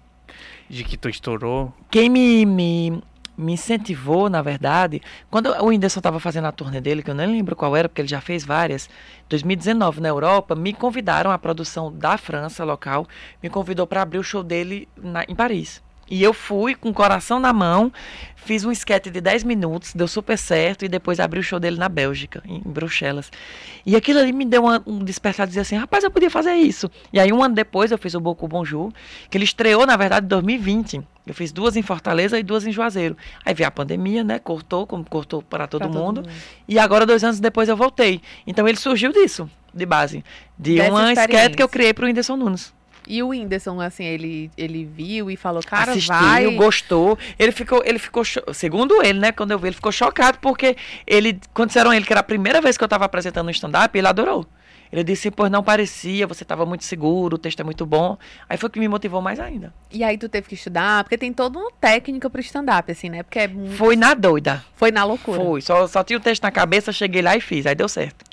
de 0.70 0.84
que 0.84 0.98
tu 0.98 1.10
estourou? 1.10 1.74
Quem 1.90 2.10
me, 2.10 2.46
me 2.46 3.02
me 3.38 3.54
incentivou, 3.54 4.30
na 4.30 4.42
verdade, 4.42 5.02
quando 5.30 5.48
o 5.48 5.68
Whindersson 5.68 6.00
estava 6.00 6.20
fazendo 6.20 6.46
a 6.46 6.52
turnê 6.52 6.82
dele, 6.82 7.04
que 7.04 7.12
eu 7.12 7.16
nem 7.16 7.28
lembro 7.28 7.56
qual 7.56 7.76
era, 7.76 7.88
porque 7.88 8.02
ele 8.02 8.08
já 8.08 8.20
fez 8.20 8.44
várias, 8.44 8.90
2019 9.30 10.02
na 10.02 10.10
Europa, 10.10 10.56
me 10.56 10.74
convidaram, 10.74 11.30
a 11.32 11.38
produção 11.38 11.94
da 11.94 12.18
França 12.18 12.64
local, 12.64 13.06
me 13.42 13.50
convidou 13.50 13.86
para 13.86 14.02
abrir 14.02 14.18
o 14.18 14.24
show 14.24 14.44
dele 14.44 14.88
na, 14.98 15.24
em 15.28 15.36
Paris. 15.36 15.86
E 16.10 16.24
eu 16.24 16.34
fui 16.34 16.74
com 16.74 16.90
o 16.90 16.94
coração 16.94 17.38
na 17.38 17.52
mão, 17.52 17.92
fiz 18.38 18.64
um 18.64 18.72
esquete 18.72 19.12
de 19.12 19.20
10 19.20 19.44
minutos, 19.44 19.94
deu 19.94 20.08
super 20.08 20.38
certo, 20.38 20.86
e 20.86 20.88
depois 20.88 21.20
abri 21.20 21.40
o 21.40 21.44
show 21.44 21.60
dele 21.60 21.78
na 21.78 21.90
Bélgica, 21.90 22.42
em 22.46 22.62
Bruxelas. 22.62 23.30
E 23.86 23.94
aquilo 23.96 24.20
ali 24.20 24.32
me 24.32 24.46
deu 24.46 24.64
uma, 24.64 24.82
um 24.88 25.00
despertar 25.00 25.46
de 25.46 25.52
dizer 25.52 25.62
assim, 25.62 25.76
rapaz, 25.76 26.06
eu 26.06 26.12
podia 26.12 26.30
fazer 26.30 26.54
isso. 26.54 26.90
E 27.12 27.20
aí 27.20 27.34
um 27.34 27.44
ano 27.44 27.54
depois 27.54 27.92
eu 27.92 27.98
fiz 27.98 28.14
o 28.14 28.22
Boku 28.22 28.48
Bonjour, 28.48 28.92
que 29.30 29.38
ele 29.38 29.44
estreou, 29.44 29.86
na 29.86 29.98
verdade, 29.98 30.26
em 30.26 30.30
2020. 30.30 31.04
Eu 31.28 31.34
fiz 31.34 31.52
duas 31.52 31.76
em 31.76 31.82
Fortaleza 31.82 32.40
e 32.40 32.44
duas 32.44 32.66
em 32.66 32.72
Juazeiro. 32.72 33.18
Aí 33.46 33.54
veio 33.54 33.68
a 33.68 33.72
pandemia, 33.72 34.24
né? 34.24 34.40
Cortou, 34.40 34.88
como 34.88 35.04
cortou 35.04 35.42
para 35.42 35.68
todo, 35.68 35.82
Pra 35.82 35.90
todo 35.90 36.00
mundo. 36.00 36.22
mundo. 36.22 36.30
E 36.68 36.80
agora, 36.80 37.06
dois 37.06 37.24
anos 37.24 37.40
depois, 37.40 37.68
eu 37.68 37.76
voltei. 37.76 38.22
Então 38.46 38.68
ele 38.68 38.78
surgiu 38.78 39.12
disso, 39.12 39.50
de 39.74 39.86
base. 39.86 40.24
De 40.58 40.76
Dessa 40.78 40.92
uma 40.92 41.12
esquete 41.14 41.56
que 41.58 41.62
eu 41.64 41.70
criei 41.70 41.94
pro 41.94 42.06
Whindersson 42.08 42.38
Nunes. 42.38 42.74
E 43.10 43.24
o 43.24 43.30
Whindersson, 43.30 43.80
assim, 43.80 44.04
ele, 44.04 44.52
ele 44.58 44.84
viu 44.84 45.32
e 45.32 45.38
falou, 45.38 45.64
cara, 45.64 45.92
Assistiu, 45.92 46.14
vai. 46.14 46.56
gostou. 46.56 47.18
Ele 47.40 47.54
ficou, 47.54 47.82
ele 47.86 48.00
ficou, 48.00 48.22
segundo 48.54 49.02
ele, 49.02 49.18
né? 49.18 49.32
Quando 49.32 49.52
eu 49.52 49.60
vi, 49.60 49.68
ele 49.70 49.76
ficou 49.76 49.94
chocado, 49.94 50.40
porque 50.42 50.76
ele, 51.06 51.40
quando 51.54 51.70
disseram 51.70 51.94
ele 51.94 52.06
que 52.06 52.12
era 52.12 52.20
a 52.20 52.24
primeira 52.24 52.60
vez 52.60 52.78
que 52.78 52.84
eu 52.84 52.88
estava 52.88 53.06
apresentando 53.06 53.48
um 53.48 53.52
stand-up, 53.52 53.98
ele 53.98 54.08
adorou. 54.08 54.46
Ele 54.92 55.04
disse, 55.04 55.30
pois 55.32 55.52
não 55.52 55.64
parecia, 55.64 56.26
você 56.28 56.44
estava 56.44 56.66
muito 56.66 56.84
seguro, 56.84 57.36
o 57.36 57.38
texto 57.38 57.60
é 57.60 57.64
muito 57.64 57.86
bom. 57.86 58.18
Aí 58.50 58.58
foi 58.58 58.68
o 58.68 58.72
que 58.72 58.80
me 58.80 58.88
motivou 58.88 59.22
mais 59.22 59.40
ainda. 59.40 59.74
E 59.92 60.04
aí 60.04 60.18
tu 60.18 60.28
teve 60.30 60.48
que 60.48 60.56
estudar, 60.56 61.04
porque 61.04 61.18
tem 61.18 61.32
toda 61.34 61.58
uma 61.60 61.72
técnica 61.80 62.30
pro 62.30 62.42
stand-up, 62.42 62.92
assim, 62.92 63.10
né? 63.10 63.24
Porque 63.24 63.40
é 63.40 63.48
mu- 63.48 63.70
Foi 63.72 63.96
na 63.96 64.14
doida. 64.14 64.64
foi 64.76 64.92
na 64.92 65.04
loucura. 65.04 65.42
Foi. 65.44 65.62
Só, 65.62 65.88
só 65.88 66.04
tinha 66.04 66.18
o 66.18 66.22
texto 66.22 66.44
na 66.44 66.52
cabeça, 66.52 66.92
cheguei 66.92 67.22
lá 67.22 67.36
e 67.36 67.42
fiz. 67.42 67.66
Aí 67.66 67.76
deu 67.76 67.88
certo. 67.90 68.24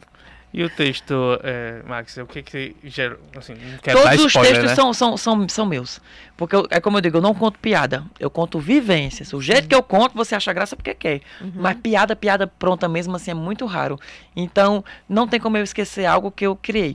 E 0.57 0.63
o 0.63 0.71
texto, 0.71 1.13
é, 1.43 1.83
Max, 1.85 2.17
o 2.17 2.27
que 2.27 2.41
que 2.41 2.77
gera, 2.85 3.19
assim, 3.37 3.55
Todos 3.83 4.21
os 4.21 4.27
spoiler, 4.27 4.53
textos 4.53 4.71
né? 4.71 4.75
são, 4.77 4.95
são, 4.95 5.17
são, 5.17 5.49
são 5.49 5.67
meus. 5.67 6.01
Porque, 6.37 6.55
eu- 6.55 6.65
é 6.71 6.81
como 6.81 6.97
eu 6.97 7.01
digo, 7.01 7.17
eu 7.17 7.21
não 7.21 7.35
conto 7.35 7.59
piada. 7.59 8.05
Eu 8.21 8.31
conto 8.31 8.61
vivências. 8.61 9.33
O 9.33 9.41
jeito 9.43 9.67
que 9.67 9.75
eu 9.75 9.83
conto, 9.83 10.15
você 10.15 10.33
acha 10.37 10.53
graça 10.53 10.77
porque 10.77 10.95
quer. 10.95 11.23
Uhum. 11.41 11.51
Mas 11.57 11.77
piada, 11.79 12.15
piada 12.15 12.47
pronta 12.47 12.89
mesmo, 12.89 13.17
assim, 13.17 13.33
é 13.33 13.35
muito 13.35 13.67
raro. 13.67 13.99
Então, 14.37 14.85
não 15.09 15.27
tem 15.27 15.41
como 15.41 15.57
eu 15.57 15.65
esquecer 15.65 16.07
algo 16.07 16.31
que 16.31 16.47
eu 16.47 16.55
criei. 16.55 16.95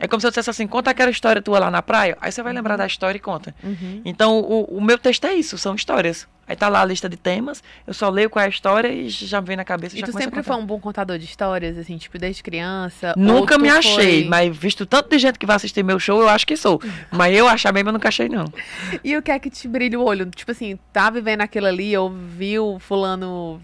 É 0.00 0.08
como 0.08 0.20
se 0.20 0.26
eu 0.26 0.30
dissesse 0.30 0.48
assim, 0.48 0.66
conta 0.66 0.90
aquela 0.90 1.10
história 1.10 1.42
tua 1.42 1.58
lá 1.58 1.70
na 1.70 1.82
praia, 1.82 2.16
aí 2.20 2.32
você 2.32 2.42
vai 2.42 2.52
lembrar 2.54 2.76
da 2.76 2.86
história 2.86 3.18
e 3.18 3.20
conta. 3.20 3.54
Uhum. 3.62 4.00
Então, 4.04 4.40
o, 4.40 4.64
o 4.78 4.80
meu 4.80 4.96
texto 4.98 5.26
é 5.26 5.34
isso, 5.34 5.58
são 5.58 5.74
histórias. 5.74 6.26
Aí 6.48 6.56
tá 6.56 6.68
lá 6.68 6.80
a 6.80 6.84
lista 6.84 7.08
de 7.08 7.16
temas, 7.16 7.62
eu 7.86 7.94
só 7.94 8.08
leio 8.08 8.28
qual 8.28 8.42
é 8.42 8.46
a 8.46 8.48
história 8.48 8.88
e 8.88 9.08
já 9.08 9.40
me 9.40 9.46
vem 9.46 9.56
na 9.56 9.64
cabeça 9.64 9.94
e 9.94 10.00
E 10.00 10.02
tu 10.02 10.10
sempre 10.12 10.42
foi 10.42 10.56
um 10.56 10.66
bom 10.66 10.80
contador 10.80 11.16
de 11.16 11.24
histórias, 11.24 11.78
assim, 11.78 11.96
tipo, 11.96 12.18
desde 12.18 12.42
criança? 12.42 13.14
Nunca 13.16 13.56
me 13.56 13.68
achei, 13.68 14.22
foi- 14.22 14.28
mas 14.28 14.56
visto 14.56 14.84
tanto 14.84 15.08
de 15.10 15.18
gente 15.18 15.38
que 15.38 15.46
vai 15.46 15.54
assistir 15.54 15.84
meu 15.84 16.00
show, 16.00 16.20
eu 16.20 16.28
acho 16.28 16.44
que 16.46 16.56
sou. 16.56 16.80
Mas 17.12 17.36
eu 17.36 17.46
achar 17.46 17.72
mesmo, 17.72 17.90
eu 17.90 17.92
nunca 17.92 18.08
achei, 18.08 18.28
não. 18.28 18.46
E 19.04 19.16
o 19.16 19.22
que 19.22 19.30
é 19.30 19.38
que 19.38 19.48
te 19.50 19.68
brilha 19.68 20.00
o 20.00 20.04
olho? 20.04 20.26
Tipo 20.26 20.50
assim, 20.50 20.76
tá 20.92 21.08
vivendo 21.10 21.42
aquilo 21.42 21.66
ali, 21.66 21.96
ou 21.96 22.10
viu 22.10 22.78
fulano 22.80 23.60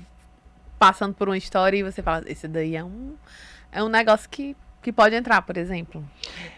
passando 0.79 1.15
por 1.15 1.29
uma 1.29 1.37
história 1.39 1.79
e 1.79 1.83
você 1.83 2.03
fala, 2.03 2.23
esse 2.27 2.47
daí 2.47 2.77
é 2.77 2.85
um, 2.85 3.15
é 3.73 3.83
um 3.83 3.89
negócio 3.89 4.29
que, 4.31 4.55
que 4.87 4.93
pode 4.93 5.17
entrar, 5.17 5.43
por 5.43 5.57
exemplo. 5.57 6.05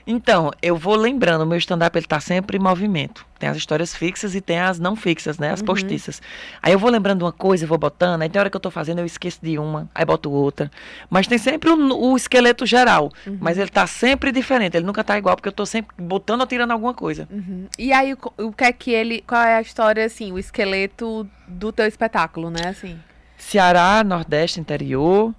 Então, 0.06 0.50
eu 0.60 0.76
vou 0.76 0.94
lembrando, 0.94 1.42
o 1.44 1.46
meu 1.46 1.56
stand-up 1.56 1.96
ele 1.98 2.06
tá 2.06 2.20
sempre 2.20 2.58
em 2.58 2.60
movimento. 2.60 3.24
Tem 3.38 3.48
as 3.48 3.56
histórias 3.56 3.94
fixas 3.94 4.34
e 4.34 4.40
tem 4.42 4.58
as 4.60 4.78
não 4.78 4.94
fixas, 4.94 5.38
né? 5.38 5.50
As 5.50 5.60
Uhum. 5.60 5.66
postiças. 5.66 6.20
Aí 6.62 6.74
eu 6.74 6.78
vou 6.78 6.90
lembrando 6.90 7.22
uma 7.22 7.32
coisa, 7.32 7.66
vou 7.66 7.78
botando, 7.78 8.20
aí 8.20 8.28
tem 8.28 8.38
hora 8.38 8.50
que 8.50 8.56
eu 8.56 8.60
tô 8.60 8.70
fazendo, 8.70 8.98
eu 8.98 9.06
esqueço 9.06 9.38
de 9.42 9.58
uma, 9.58 9.88
aí 9.94 10.04
boto 10.04 10.30
outra. 10.30 10.70
Mas 11.08 11.26
tem 11.26 11.38
sempre 11.38 11.70
o, 11.70 11.76
o 12.12 12.16
esqueleto 12.18 12.66
geral. 12.66 13.10
Uhum. 13.26 13.38
Mas 13.40 13.56
ele 13.56 13.70
tá 13.70 13.86
sempre 13.86 14.30
diferente, 14.30 14.76
ele 14.76 14.84
nunca 14.84 15.02
tá 15.02 15.16
igual, 15.16 15.34
porque 15.34 15.48
eu 15.48 15.52
tô 15.52 15.64
sempre 15.64 15.94
botando 15.98 16.40
ou 16.42 16.46
tirando 16.46 16.72
alguma 16.72 16.92
coisa. 16.92 17.26
Uhum. 17.30 17.66
E 17.78 17.90
aí, 17.94 18.14
o 18.36 18.52
que 18.52 18.64
é 18.64 18.72
que 18.74 18.90
ele. 18.90 19.24
Qual 19.26 19.40
é 19.40 19.56
a 19.56 19.60
história, 19.62 20.04
assim, 20.04 20.32
o 20.32 20.38
esqueleto 20.38 21.26
do 21.46 21.72
teu 21.72 21.86
espetáculo, 21.86 22.50
né? 22.50 22.66
Assim. 22.68 22.98
Ceará, 23.38 24.04
Nordeste, 24.04 24.60
interior, 24.60 25.32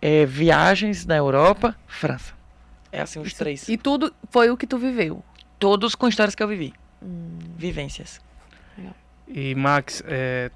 eh, 0.00 0.26
viagens 0.26 1.06
na 1.06 1.16
Europa, 1.16 1.76
França. 1.86 2.34
É 2.92 3.00
assim 3.00 3.20
os 3.20 3.34
três. 3.34 3.68
E 3.68 3.76
tudo 3.76 4.14
foi 4.30 4.50
o 4.50 4.56
que 4.56 4.66
tu 4.66 4.78
viveu. 4.78 5.22
Todos 5.58 5.94
com 5.94 6.08
histórias 6.08 6.34
que 6.34 6.42
eu 6.42 6.48
vivi. 6.48 6.72
Hum. 7.02 7.38
Vivências. 7.56 8.20
E 9.28 9.54
Max, 9.56 10.02
é, 10.06 10.50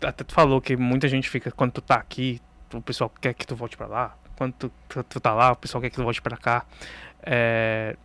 até 0.00 0.22
tu 0.22 0.32
falou 0.32 0.60
que 0.60 0.76
muita 0.76 1.08
gente 1.08 1.28
fica 1.28 1.50
quando 1.50 1.72
tu 1.72 1.80
tá 1.80 1.96
aqui, 1.96 2.40
o 2.72 2.80
pessoal 2.80 3.12
quer 3.20 3.34
que 3.34 3.46
tu 3.46 3.56
volte 3.56 3.76
pra 3.76 3.86
lá. 3.86 4.16
Quando 4.36 4.52
tu, 4.52 4.72
tu, 4.88 5.02
tu 5.02 5.20
tá 5.20 5.34
lá, 5.34 5.52
o 5.52 5.56
pessoal 5.56 5.82
quer 5.82 5.90
que 5.90 5.96
tu 5.96 6.04
volte 6.04 6.22
pra 6.22 6.36
cá. 6.36 6.64
É, 7.22 7.96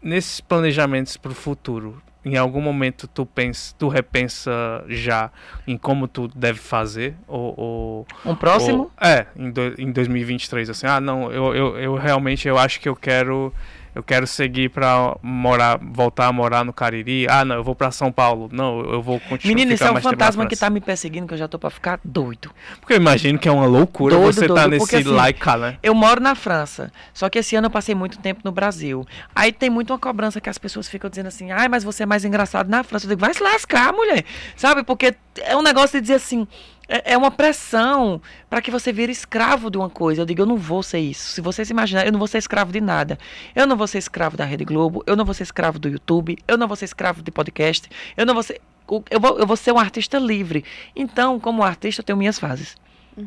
nesses 0.00 0.40
planejamentos 0.40 1.16
pro 1.16 1.34
futuro, 1.34 2.00
em 2.24 2.36
algum 2.36 2.60
momento 2.60 3.06
tu 3.08 3.24
pensa, 3.24 3.74
tu 3.78 3.88
repensa 3.88 4.50
já 4.88 5.30
em 5.66 5.78
como 5.78 6.06
tu 6.08 6.28
deve 6.28 6.58
fazer 6.58 7.14
ou, 7.26 7.54
ou 7.56 8.06
Um 8.24 8.34
próximo? 8.34 8.82
ou- 8.82 8.92
é, 9.00 9.26
em, 9.36 9.50
do, 9.50 9.74
em 9.80 9.90
2023, 9.92 10.68
assim, 10.70 10.86
ah, 10.86 11.00
não, 11.00 11.30
eu, 11.32 11.54
eu, 11.54 11.78
eu 11.78 11.94
realmente 11.94 12.46
eu 12.48 12.58
acho 12.58 12.80
que 12.80 12.88
eu 12.88 12.96
quero 12.96 13.52
eu 13.98 14.02
quero 14.04 14.28
seguir 14.28 14.70
pra 14.70 15.16
morar, 15.20 15.76
voltar 15.82 16.28
a 16.28 16.32
morar 16.32 16.64
no 16.64 16.72
Cariri. 16.72 17.26
Ah, 17.28 17.44
não, 17.44 17.56
eu 17.56 17.64
vou 17.64 17.74
pra 17.74 17.90
São 17.90 18.12
Paulo. 18.12 18.48
Não, 18.52 18.78
eu 18.82 19.02
vou 19.02 19.18
continuar 19.18 19.56
Menino, 19.56 19.72
isso 19.72 19.82
é 19.82 19.90
um 19.90 20.00
fantasma 20.00 20.46
que 20.46 20.54
tá 20.54 20.70
me 20.70 20.80
perseguindo, 20.80 21.26
que 21.26 21.34
eu 21.34 21.38
já 21.38 21.48
tô 21.48 21.58
pra 21.58 21.68
ficar 21.68 21.98
doido. 22.04 22.48
Porque 22.78 22.92
eu 22.92 22.96
imagino 22.96 23.40
que 23.40 23.48
é 23.48 23.50
uma 23.50 23.66
loucura 23.66 24.14
Doido, 24.14 24.32
você 24.32 24.46
tá 24.46 24.54
doido, 24.54 24.70
nesse 24.70 24.86
porque, 24.86 24.96
assim, 24.96 25.32
cá, 25.40 25.56
né? 25.56 25.78
Eu 25.82 25.96
moro 25.96 26.20
na 26.20 26.36
França, 26.36 26.92
só 27.12 27.28
que 27.28 27.40
esse 27.40 27.56
ano 27.56 27.66
eu 27.66 27.70
passei 27.72 27.92
muito 27.92 28.20
tempo 28.20 28.40
no 28.44 28.52
Brasil. 28.52 29.04
Aí 29.34 29.50
tem 29.50 29.68
muito 29.68 29.92
uma 29.92 29.98
cobrança 29.98 30.40
que 30.40 30.48
as 30.48 30.58
pessoas 30.58 30.88
ficam 30.88 31.10
dizendo 31.10 31.26
assim, 31.26 31.50
ai, 31.50 31.66
mas 31.66 31.82
você 31.82 32.04
é 32.04 32.06
mais 32.06 32.24
engraçado 32.24 32.70
na 32.70 32.84
França. 32.84 33.04
Eu 33.04 33.08
digo, 33.08 33.20
vai 33.20 33.34
se 33.34 33.42
lascar, 33.42 33.92
mulher. 33.92 34.24
Sabe? 34.54 34.84
Porque 34.84 35.12
é 35.38 35.56
um 35.56 35.62
negócio 35.62 35.98
de 35.98 36.02
dizer 36.02 36.14
assim, 36.14 36.46
é, 36.88 37.12
é 37.12 37.18
uma 37.18 37.30
pressão 37.30 38.20
para 38.48 38.62
que 38.62 38.70
você 38.70 38.92
vire 38.92 39.12
escravo 39.12 39.70
de 39.70 39.76
uma 39.76 39.90
coisa. 39.90 40.22
Eu 40.22 40.26
digo, 40.26 40.42
eu 40.42 40.46
não 40.46 40.56
vou 40.56 40.82
ser 40.82 40.98
isso. 40.98 41.32
Se 41.32 41.40
você 41.40 41.64
se 41.64 41.72
imaginar, 41.72 42.06
eu 42.06 42.12
não 42.12 42.18
vou 42.18 42.26
ser 42.26 42.38
escravo 42.38 42.72
de 42.72 42.80
nada. 42.80 43.18
Eu 43.54 43.66
não 43.66 43.76
vou 43.76 43.86
ser 43.86 43.98
escravo 43.98 44.36
da 44.36 44.44
Rede 44.44 44.64
Globo, 44.64 45.04
eu 45.06 45.14
não 45.14 45.24
vou 45.24 45.34
ser 45.34 45.42
escravo 45.42 45.78
do 45.78 45.88
YouTube, 45.88 46.38
eu 46.48 46.56
não 46.56 46.66
vou 46.66 46.76
ser 46.76 46.86
escravo 46.86 47.22
de 47.22 47.30
podcast, 47.30 47.88
eu 48.16 48.24
não 48.24 48.34
vou 48.34 48.42
ser. 48.42 48.60
Eu 49.10 49.20
vou, 49.20 49.38
eu 49.38 49.46
vou 49.46 49.56
ser 49.56 49.70
um 49.70 49.78
artista 49.78 50.18
livre. 50.18 50.64
Então, 50.96 51.38
como 51.38 51.62
artista, 51.62 52.00
eu 52.00 52.04
tenho 52.04 52.16
minhas 52.16 52.38
fases. 52.38 52.74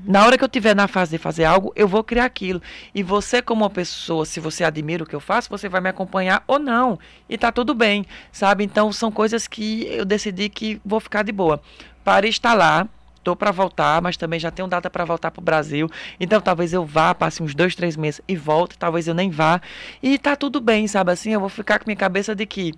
Na 0.06 0.26
hora 0.26 0.38
que 0.38 0.44
eu 0.44 0.48
estiver 0.48 0.74
na 0.74 0.88
fase 0.88 1.12
de 1.12 1.18
fazer 1.18 1.44
algo, 1.44 1.74
eu 1.76 1.86
vou 1.86 2.02
criar 2.02 2.24
aquilo. 2.24 2.62
E 2.96 3.04
você, 3.04 3.42
como 3.42 3.64
uma 3.64 3.70
pessoa, 3.70 4.26
se 4.26 4.40
você 4.40 4.64
admira 4.64 5.04
o 5.04 5.06
que 5.06 5.14
eu 5.14 5.20
faço, 5.20 5.50
você 5.50 5.68
vai 5.68 5.82
me 5.82 5.90
acompanhar 5.90 6.44
ou 6.48 6.58
não. 6.58 6.98
E 7.30 7.38
tá 7.38 7.52
tudo 7.52 7.76
bem, 7.76 8.06
sabe? 8.32 8.64
Então, 8.64 8.92
são 8.94 9.12
coisas 9.12 9.48
que 9.48 9.86
eu 9.88 10.06
decidi 10.06 10.48
que 10.48 10.82
vou 10.86 11.02
ficar 11.02 11.24
de 11.24 11.34
boa. 11.34 11.62
Paris 12.06 12.36
está 12.36 12.54
lá, 12.54 12.88
tô 13.24 13.36
para 13.36 13.52
voltar, 13.52 14.02
mas 14.02 14.18
também 14.18 14.40
já 14.40 14.52
tenho 14.52 14.68
data 14.68 14.90
para 14.90 15.06
voltar 15.06 15.32
pro 15.32 15.42
Brasil. 15.42 15.90
Então, 16.20 16.42
talvez 16.42 16.74
eu 16.74 16.86
vá, 16.86 17.14
passe 17.14 17.42
uns 17.42 17.56
dois, 17.56 17.76
três 17.76 17.96
meses 17.96 18.22
e 18.28 18.36
volte. 18.36 18.78
Talvez 18.78 19.08
eu 19.08 19.14
nem 19.14 19.30
vá. 19.30 19.62
E 20.02 20.18
tá 20.18 20.36
tudo 20.36 20.60
bem, 20.60 20.88
sabe? 20.88 21.12
Assim, 21.12 21.32
eu 21.32 21.40
vou 21.40 21.50
ficar 21.50 21.80
com 21.80 21.86
minha 21.86 21.96
cabeça 21.96 22.36
de 22.36 22.46
que 22.46 22.74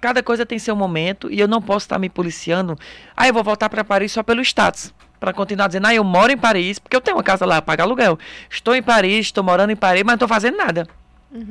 cada 0.00 0.22
coisa 0.22 0.46
tem 0.46 0.58
seu 0.58 0.74
momento 0.74 1.30
e 1.30 1.38
eu 1.38 1.48
não 1.48 1.60
posso 1.60 1.84
estar 1.84 1.98
me 1.98 2.08
policiando. 2.08 2.78
Ah, 3.16 3.28
eu 3.28 3.34
vou 3.34 3.44
voltar 3.44 3.68
para 3.68 3.84
Paris 3.84 4.12
só 4.12 4.22
pelo 4.22 4.40
status. 4.40 4.92
Para 5.18 5.32
continuar 5.34 5.66
dizendo, 5.66 5.86
ah, 5.86 5.94
eu 5.94 6.02
moro 6.02 6.32
em 6.32 6.38
Paris, 6.38 6.78
porque 6.78 6.96
eu 6.96 7.00
tenho 7.00 7.18
uma 7.18 7.22
casa 7.22 7.44
lá, 7.44 7.60
pagar 7.60 7.84
aluguel. 7.84 8.18
Estou 8.48 8.74
em 8.74 8.82
Paris, 8.82 9.26
estou 9.26 9.44
morando 9.44 9.70
em 9.70 9.76
Paris, 9.76 10.02
mas 10.02 10.12
não 10.12 10.14
estou 10.14 10.28
fazendo 10.28 10.56
nada. 10.56 10.86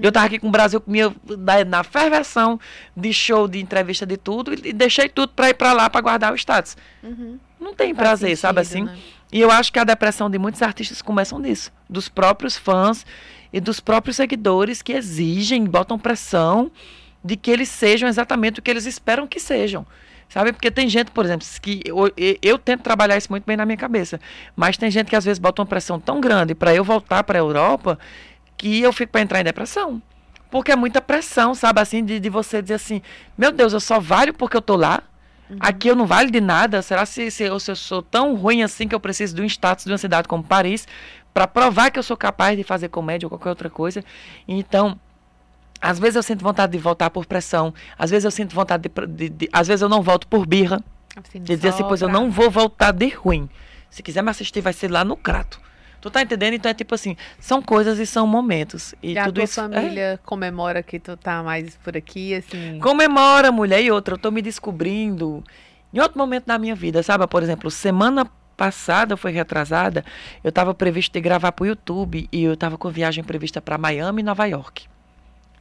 Eu 0.01 0.12
tava 0.12 0.26
aqui 0.26 0.39
com 0.39 0.47
o 0.47 0.51
Brasil 0.51 0.84
minha, 0.86 1.16
na, 1.26 1.64
na 1.64 1.84
ferversão 1.84 2.60
de 2.95 3.14
show, 3.14 3.47
de 3.47 3.60
entrevista, 3.60 4.05
de 4.05 4.18
tudo, 4.18 4.53
e, 4.53 4.70
e 4.70 4.74
deixei 4.74 5.07
tudo 5.07 5.32
para 5.34 5.49
ir 5.49 5.53
para 5.53 5.72
lá 5.72 5.89
para 5.89 6.01
guardar 6.01 6.34
o 6.34 6.36
status. 6.36 6.76
Uhum. 7.01 7.39
Não 7.60 7.74
tem 7.74 7.93
Faz 7.93 7.97
prazer, 7.97 8.38
sabe 8.38 8.64
sentido, 8.64 8.89
assim? 8.89 8.97
né? 8.97 9.03
E 9.32 9.39
eu 9.39 9.51
acho 9.51 9.72
que 9.72 9.80
a 9.80 9.84
depressão 9.84 10.30
de 10.30 10.39
muitos 10.39 10.62
artistas 10.62 11.01
começam 11.01 11.41
disso, 11.41 11.72
dos 11.89 12.10
próprios 12.10 12.57
fãs 12.57 13.05
e 13.53 13.60
dos 13.60 13.80
próprios 13.80 14.16
seguidores 14.16 14.82
que 14.82 14.93
exigem, 14.93 15.66
botam 15.66 15.99
pressão 15.99 16.72
de 17.24 17.36
que 17.36 17.51
eles 17.51 17.70
sejam 17.70 18.07
exatamente 18.10 18.60
o 18.60 18.64
que 18.64 18.72
eles 18.72 18.86
esperam 18.86 19.28
que 19.28 19.39
sejam. 19.39 19.86
Sabe? 20.30 20.53
Porque 20.53 20.70
tem 20.70 20.88
gente, 20.88 21.10
por 21.10 21.26
exemplo, 21.26 21.45
que 21.60 21.82
eu, 21.84 22.07
eu, 22.16 22.38
eu 22.41 22.57
tento 22.60 22.82
trabalhar 22.82 23.18
isso 23.18 23.32
muito 23.32 23.45
bem 23.45 23.57
na 23.57 23.66
minha 23.66 23.78
cabeça, 23.78 24.20
mas 24.55 24.78
tem 24.78 24.89
gente 24.91 25.07
que 25.07 25.16
às 25.16 25.26
vezes 25.26 25.39
bota 25.39 25.62
uma 25.62 25.66
pressão 25.66 25.99
tão 25.99 26.22
grande 26.22 26.53
para 26.53 26.74
eu 26.74 26.84
voltar 26.84 27.24
para 27.24 27.38
a 27.38 27.41
Europa 27.41 27.97
que 28.55 28.80
eu 28.80 28.93
fico 28.93 29.12
para 29.12 29.22
entrar 29.22 29.41
em 29.41 29.43
depressão. 29.43 30.01
Porque 30.51 30.72
é 30.72 30.76
muita 30.76 31.01
pressão, 31.01 31.55
sabe? 31.55 31.82
Assim, 31.82 32.03
de, 32.03 32.20
de 32.20 32.30
você 32.30 32.62
dizer 32.62 32.76
assim: 32.76 33.01
meu 33.38 33.51
Deus, 33.51 33.74
eu 33.74 33.80
só 33.80 33.99
valho 33.99 34.34
porque 34.34 34.55
eu 34.57 34.62
tô 34.62 34.76
lá. 34.76 35.03
Aqui 35.60 35.88
eu 35.88 35.95
não 35.95 36.06
valho 36.06 36.30
de 36.30 36.39
nada. 36.41 36.82
Será 36.82 37.06
se, 37.06 37.32
se, 37.32 37.43
eu, 37.43 37.60
se 37.60 37.72
eu 37.72 37.76
sou 37.76 38.02
tão 38.02 38.36
ruim 38.36 38.62
assim 38.64 38.88
que 38.88 38.93
eu 38.93 39.00
preciso 39.00 39.36
de 39.36 39.41
um 39.41 39.45
status 39.45 39.86
de 39.86 39.91
uma 39.91 39.97
cidade 39.97 40.28
como 40.28 40.43
Paris 40.43 40.88
para 41.34 41.47
provar 41.47 41.89
que 41.91 41.97
eu 42.00 42.04
sou 42.04 42.18
capaz 42.18 42.58
de 42.58 42.64
fazer 42.64 42.89
comédia 42.89 43.26
ou 43.26 43.30
qualquer 43.30 43.50
outra 43.50 43.70
coisa? 43.70 44.04
Então, 44.47 45.00
às 45.82 45.97
vezes 45.97 46.16
eu 46.18 46.24
sinto 46.24 46.43
vontade 46.43 46.72
de 46.74 46.78
voltar 46.78 47.10
por 47.10 47.26
pressão. 47.26 47.74
Às 47.97 48.10
vezes 48.12 48.26
eu 48.26 48.32
sinto 48.32 48.54
vontade 48.54 48.84
de. 48.89 49.08
de- 49.08 49.30
de- 49.30 49.50
às 49.52 49.68
vezes 49.68 49.82
eu 49.82 49.89
não 49.89 50.02
volto 50.02 50.28
por 50.28 50.45
birra. 50.45 50.84
Assim, 51.16 51.39
De 51.39 51.56
dizer 51.56 51.70
assim, 51.70 51.84
pois 51.88 52.02
eu 52.02 52.08
não 52.10 52.30
vou 52.30 52.50
voltar 52.52 52.91
de 52.91 53.08
ruim. 53.10 53.50
Se 53.89 54.04
quiser 54.04 54.22
me 54.22 54.30
assistir, 54.30 54.62
vai 54.62 54.74
ser 54.74 54.89
lá 54.91 55.04
no 55.04 55.16
Crato. 55.18 55.60
Tu 56.02 56.10
tá 56.10 56.22
entendendo? 56.22 56.54
Então 56.54 56.70
é 56.72 56.74
tipo 56.74 56.95
assim, 56.95 57.16
são 57.39 57.62
coisas 57.62 58.00
e 58.00 58.06
são 58.06 58.26
momentos. 58.26 58.95
E, 59.04 59.14
E 59.14 59.18
a 59.18 59.26
tudo 59.26 59.36
tua 59.36 59.43
isso. 59.43 59.60
é- 59.60 59.64
família 59.64 60.20
comemora 60.26 60.82
que 60.82 61.00
tu 61.00 61.18
tá 61.18 61.43
mais 61.43 61.76
por 61.78 61.95
aqui, 61.97 62.36
assim. 62.36 62.80
Comemora, 62.80 63.52
mulher, 63.52 63.82
e 63.84 63.91
outra, 63.91 64.14
eu 64.14 64.18
tô 64.18 64.32
me 64.32 64.41
descobrindo 64.41 65.43
em 65.93 66.00
outro 66.00 66.18
momento 66.18 66.45
da 66.45 66.58
minha 66.58 66.76
vida, 66.76 67.04
sabe? 67.04 67.26
Por 67.28 67.43
exemplo, 67.43 67.70
semana 67.70 68.26
passada, 68.56 69.16
foi 69.16 69.32
retrasada, 69.32 70.04
eu 70.43 70.52
tava 70.52 70.74
previsto 70.74 71.14
de 71.14 71.22
gravar 71.22 71.52
pro 71.54 71.66
YouTube 71.66 72.28
e 72.32 72.43
eu 72.43 72.58
tava 72.58 72.78
com 72.78 72.89
viagem 72.89 73.24
prevista 73.24 73.62
para 73.62 73.78
Miami 73.78 74.22
e 74.22 74.24
Nova 74.26 74.45
York. 74.45 74.86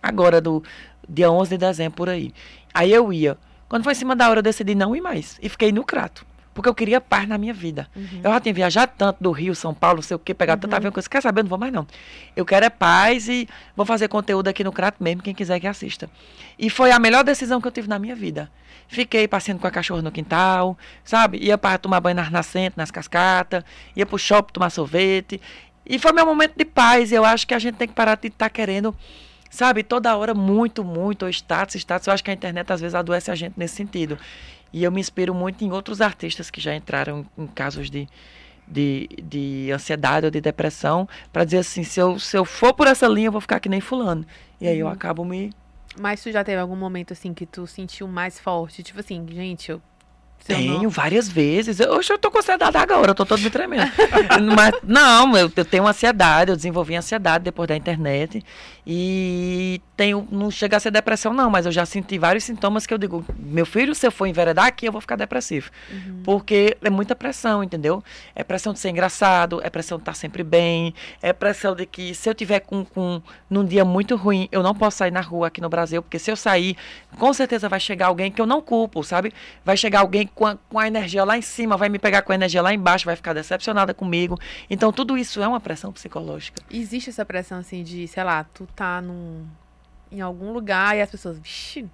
Agora, 0.03 0.41
do 0.41 0.63
dia 1.09 1.31
11 1.31 1.51
de 1.51 1.59
dezembro, 1.59 1.95
por 1.97 2.09
aí. 2.09 2.33
Aí 2.75 2.93
eu 2.93 3.13
ia 3.13 3.37
Quando 3.69 3.85
foi 3.85 3.93
em 3.93 3.97
cima 3.97 4.17
da 4.17 4.31
hora, 4.31 4.39
eu 4.39 4.43
decidi 4.43 4.75
não 4.75 4.97
ir 4.97 5.01
mais. 5.03 5.39
E 5.43 5.49
fiquei 5.49 5.71
no 5.73 5.85
crato. 5.85 6.25
Porque 6.59 6.69
eu 6.69 6.75
queria 6.75 7.01
paz 7.01 7.29
na 7.29 7.39
minha 7.39 7.55
vida. 7.55 7.87
Uhum. 7.95 8.21
Eu 8.25 8.33
já 8.33 8.41
tinha 8.41 8.53
viajado 8.53 8.91
tanto 8.99 9.23
do 9.23 9.31
Rio, 9.31 9.55
São 9.55 9.73
Paulo, 9.73 9.99
não 9.99 10.03
sei 10.03 10.17
o 10.17 10.19
quê, 10.19 10.35
pegado 10.35 10.63
tanta 10.63 10.75
avião 10.75 10.91
disse, 10.91 11.09
quer 11.09 11.23
saber, 11.23 11.39
eu 11.39 11.45
não 11.45 11.51
vou 11.51 11.57
mais 11.57 11.73
não. 11.73 11.87
Eu 12.35 12.45
quero 12.45 12.67
é 12.67 12.69
paz 12.69 13.29
e 13.29 13.49
vou 13.77 13.87
fazer 13.87 14.09
conteúdo 14.09 14.49
aqui 14.49 14.65
no 14.65 14.73
Crato 14.73 15.01
mesmo, 15.01 15.23
quem 15.23 15.33
quiser 15.33 15.61
que 15.61 15.69
assista. 15.69 16.11
E 16.59 16.69
foi 16.69 16.91
a 16.91 16.99
melhor 16.99 17.23
decisão 17.23 17.61
que 17.61 17.69
eu 17.69 17.71
tive 17.71 17.87
na 17.87 17.97
minha 17.97 18.17
vida. 18.17 18.51
Fiquei 18.89 19.29
passeando 19.29 19.61
com 19.61 19.69
a 19.69 19.71
cachorra 19.71 20.03
no 20.03 20.11
quintal, 20.11 20.77
sabe? 21.05 21.39
Ia 21.39 21.57
para 21.57 21.79
tomar 21.79 22.01
banho 22.01 22.17
nas 22.17 22.29
nascentes, 22.29 22.77
nas 22.77 22.91
cascatas, 22.91 23.63
ia 23.95 24.05
pro 24.05 24.19
shopping 24.19 24.55
tomar 24.55 24.71
sorvete. 24.71 25.41
E 25.87 25.97
foi 25.97 26.11
meu 26.11 26.27
momento 26.27 26.55
de 26.57 26.65
paz. 26.65 27.13
Eu 27.13 27.25
acho 27.25 27.47
que 27.47 27.55
a 27.55 27.61
gente 27.61 27.77
tem 27.77 27.87
que 27.87 27.95
parar 27.95 28.17
de 28.17 28.27
estar 28.27 28.51
querendo, 28.51 28.93
sabe, 29.49 29.85
toda 29.85 30.17
hora 30.17 30.35
muito, 30.35 30.83
muito, 30.83 31.23
ou 31.23 31.29
status, 31.29 31.77
status. 31.77 32.09
Eu 32.09 32.15
acho 32.15 32.25
que 32.25 32.33
a 32.33 32.35
internet 32.35 32.69
às 32.73 32.81
vezes 32.81 32.97
adoece 32.97 33.31
a 33.31 33.37
gente 33.37 33.55
nesse 33.57 33.77
sentido. 33.77 34.19
E 34.73 34.85
eu 34.85 34.93
me 34.93 35.01
inspiro 35.01 35.35
muito 35.35 35.65
em 35.65 35.71
outros 35.73 36.01
artistas 36.01 36.51
que 36.51 36.61
já 36.61 36.75
entraram 36.75 37.25
em 37.37 37.47
casos 37.47 37.91
de, 37.91 38.07
de, 38.67 39.09
de 39.23 39.71
ansiedade 39.73 40.27
ou 40.27 40.31
de 40.31 40.41
depressão, 40.41 41.09
para 41.33 41.45
dizer 41.45 41.59
assim, 41.59 41.83
se 41.85 41.99
eu, 42.01 42.19
se 42.19 42.37
eu 42.37 42.45
for 42.45 42.75
por 42.75 42.87
essa 42.87 43.07
linha, 43.09 43.29
eu 43.29 43.33
vou 43.33 43.41
ficar 43.41 43.61
que 43.61 43.69
nem 43.69 43.81
fulano. 43.81 44.27
E 44.61 44.67
aí 44.69 44.79
eu 44.79 44.89
acabo 44.89 45.25
me... 45.25 45.53
Mas 45.99 46.23
tu 46.23 46.31
já 46.31 46.45
teve 46.45 46.61
algum 46.61 46.77
momento 46.77 47.13
assim 47.13 47.33
que 47.35 47.47
tu 47.47 47.67
sentiu 47.67 48.07
mais 48.07 48.39
forte? 48.39 48.83
Tipo 48.83 49.01
assim, 49.01 49.27
gente, 49.33 49.71
eu. 49.71 49.77
eu 49.77 50.57
Tenho 50.57 50.83
não- 50.83 50.91
várias 50.91 51.29
vezes. 51.29 51.81
Eu, 51.81 51.93
hoje 51.93 52.13
eu 52.13 52.19
tô 52.19 52.31
com 52.31 52.39
ansiedade 52.39 52.77
agora, 52.77 53.11
eu 53.11 53.15
tô 53.15 53.27
todo 53.27 53.41
me 53.41 53.51
tremendo. 53.51 53.91
Mas, 54.55 54.75
não, 54.85 55.37
eu, 55.37 55.51
eu 55.57 55.65
tenho 55.65 55.87
ansiedade, 55.87 56.51
eu 56.53 56.57
desenvolvi 56.57 56.95
ansiedade 56.95 57.43
depois 57.43 57.67
da 57.67 57.75
internet. 57.75 58.45
E 58.87 59.81
tenho, 59.99 60.29
não 60.31 60.49
chega 60.49 60.77
a 60.77 60.81
ser 60.81 60.93
depressão, 60.93 61.35
não, 61.35 61.51
mas 61.51 61.67
eu 61.67 61.73
já 61.73 61.85
senti 61.85 62.17
vários 62.19 62.45
sintomas 62.45 62.87
que 62.87 62.95
eu 62.95 62.99
digo, 62.99 63.25
meu 63.37 63.67
filho, 63.67 63.97
se 63.97 64.07
eu 64.07 64.13
for 64.13 64.27
enveredar 64.27 64.67
aqui, 64.67 64.87
eu 64.87 64.93
vou 64.93 65.01
ficar 65.01 65.17
depressivo. 65.17 65.73
Porque 66.23 66.77
é 66.81 66.89
muita 66.89 67.17
pressão, 67.17 67.65
entendeu? 67.65 68.01
É 68.33 68.45
pressão 68.45 68.73
de 68.73 68.79
ser 68.79 68.91
engraçado, 68.91 69.61
é 69.61 69.69
pressão 69.69 69.99
de 69.99 70.03
estar 70.03 70.15
sempre 70.15 70.45
bem, 70.45 70.95
é 71.21 71.33
pressão 71.33 71.75
de 71.75 71.85
que 71.85 72.15
se 72.15 72.31
eu 72.31 72.35
tiver 72.35 72.61
com, 72.61 72.85
com 72.85 73.21
num 73.51 73.65
dia 73.65 73.85
muito 73.85 74.15
ruim, 74.15 74.49
eu 74.53 74.63
não 74.63 74.73
posso 74.73 74.99
sair 74.99 75.11
na 75.11 75.21
rua 75.21 75.49
aqui 75.49 75.61
no 75.61 75.69
Brasil, 75.69 76.01
porque 76.01 76.21
se 76.21 76.31
eu 76.31 76.37
sair, 76.37 76.77
com 77.19 77.33
certeza 77.33 77.69
vai 77.69 77.81
chegar 77.81 78.07
alguém 78.07 78.31
que 78.31 78.41
eu 78.41 78.47
não 78.47 78.63
culpo, 78.63 79.03
sabe? 79.03 79.35
Vai 79.65 79.77
chegar 79.77 79.99
alguém 79.99 80.29
com 80.33 80.47
a, 80.47 80.57
com 80.69 80.79
a 80.79 80.87
energia 80.87 81.25
lá 81.25 81.37
em 81.37 81.43
cima, 81.43 81.77
vai 81.77 81.89
me 81.89 81.99
pegar 81.99 82.23
com 82.23 82.31
a 82.31 82.37
energia 82.37 82.63
lá 82.63 82.73
embaixo, 82.73 83.05
vai 83.05 83.17
ficar 83.17 83.33
decepcionada 83.33 83.93
comigo. 83.93 84.39
Então 84.71 84.93
tudo 84.93 85.19
isso 85.19 85.43
é 85.43 85.49
uma 85.49 85.59
pressão 85.59 85.93
psicológica. 85.93 86.63
Existe 86.71 87.11
essa 87.11 87.25
pressão 87.25 87.59
assim 87.59 87.83
de, 87.83 88.07
sei 88.07 88.23
lá, 88.23 88.45
tu 88.45 88.65
tá 88.77 89.01
num, 89.01 89.45
em 90.11 90.21
algum 90.21 90.53
lugar 90.53 90.97
e 90.97 91.01
as 91.01 91.11
pessoas, 91.11 91.39
vixi, 91.39 91.87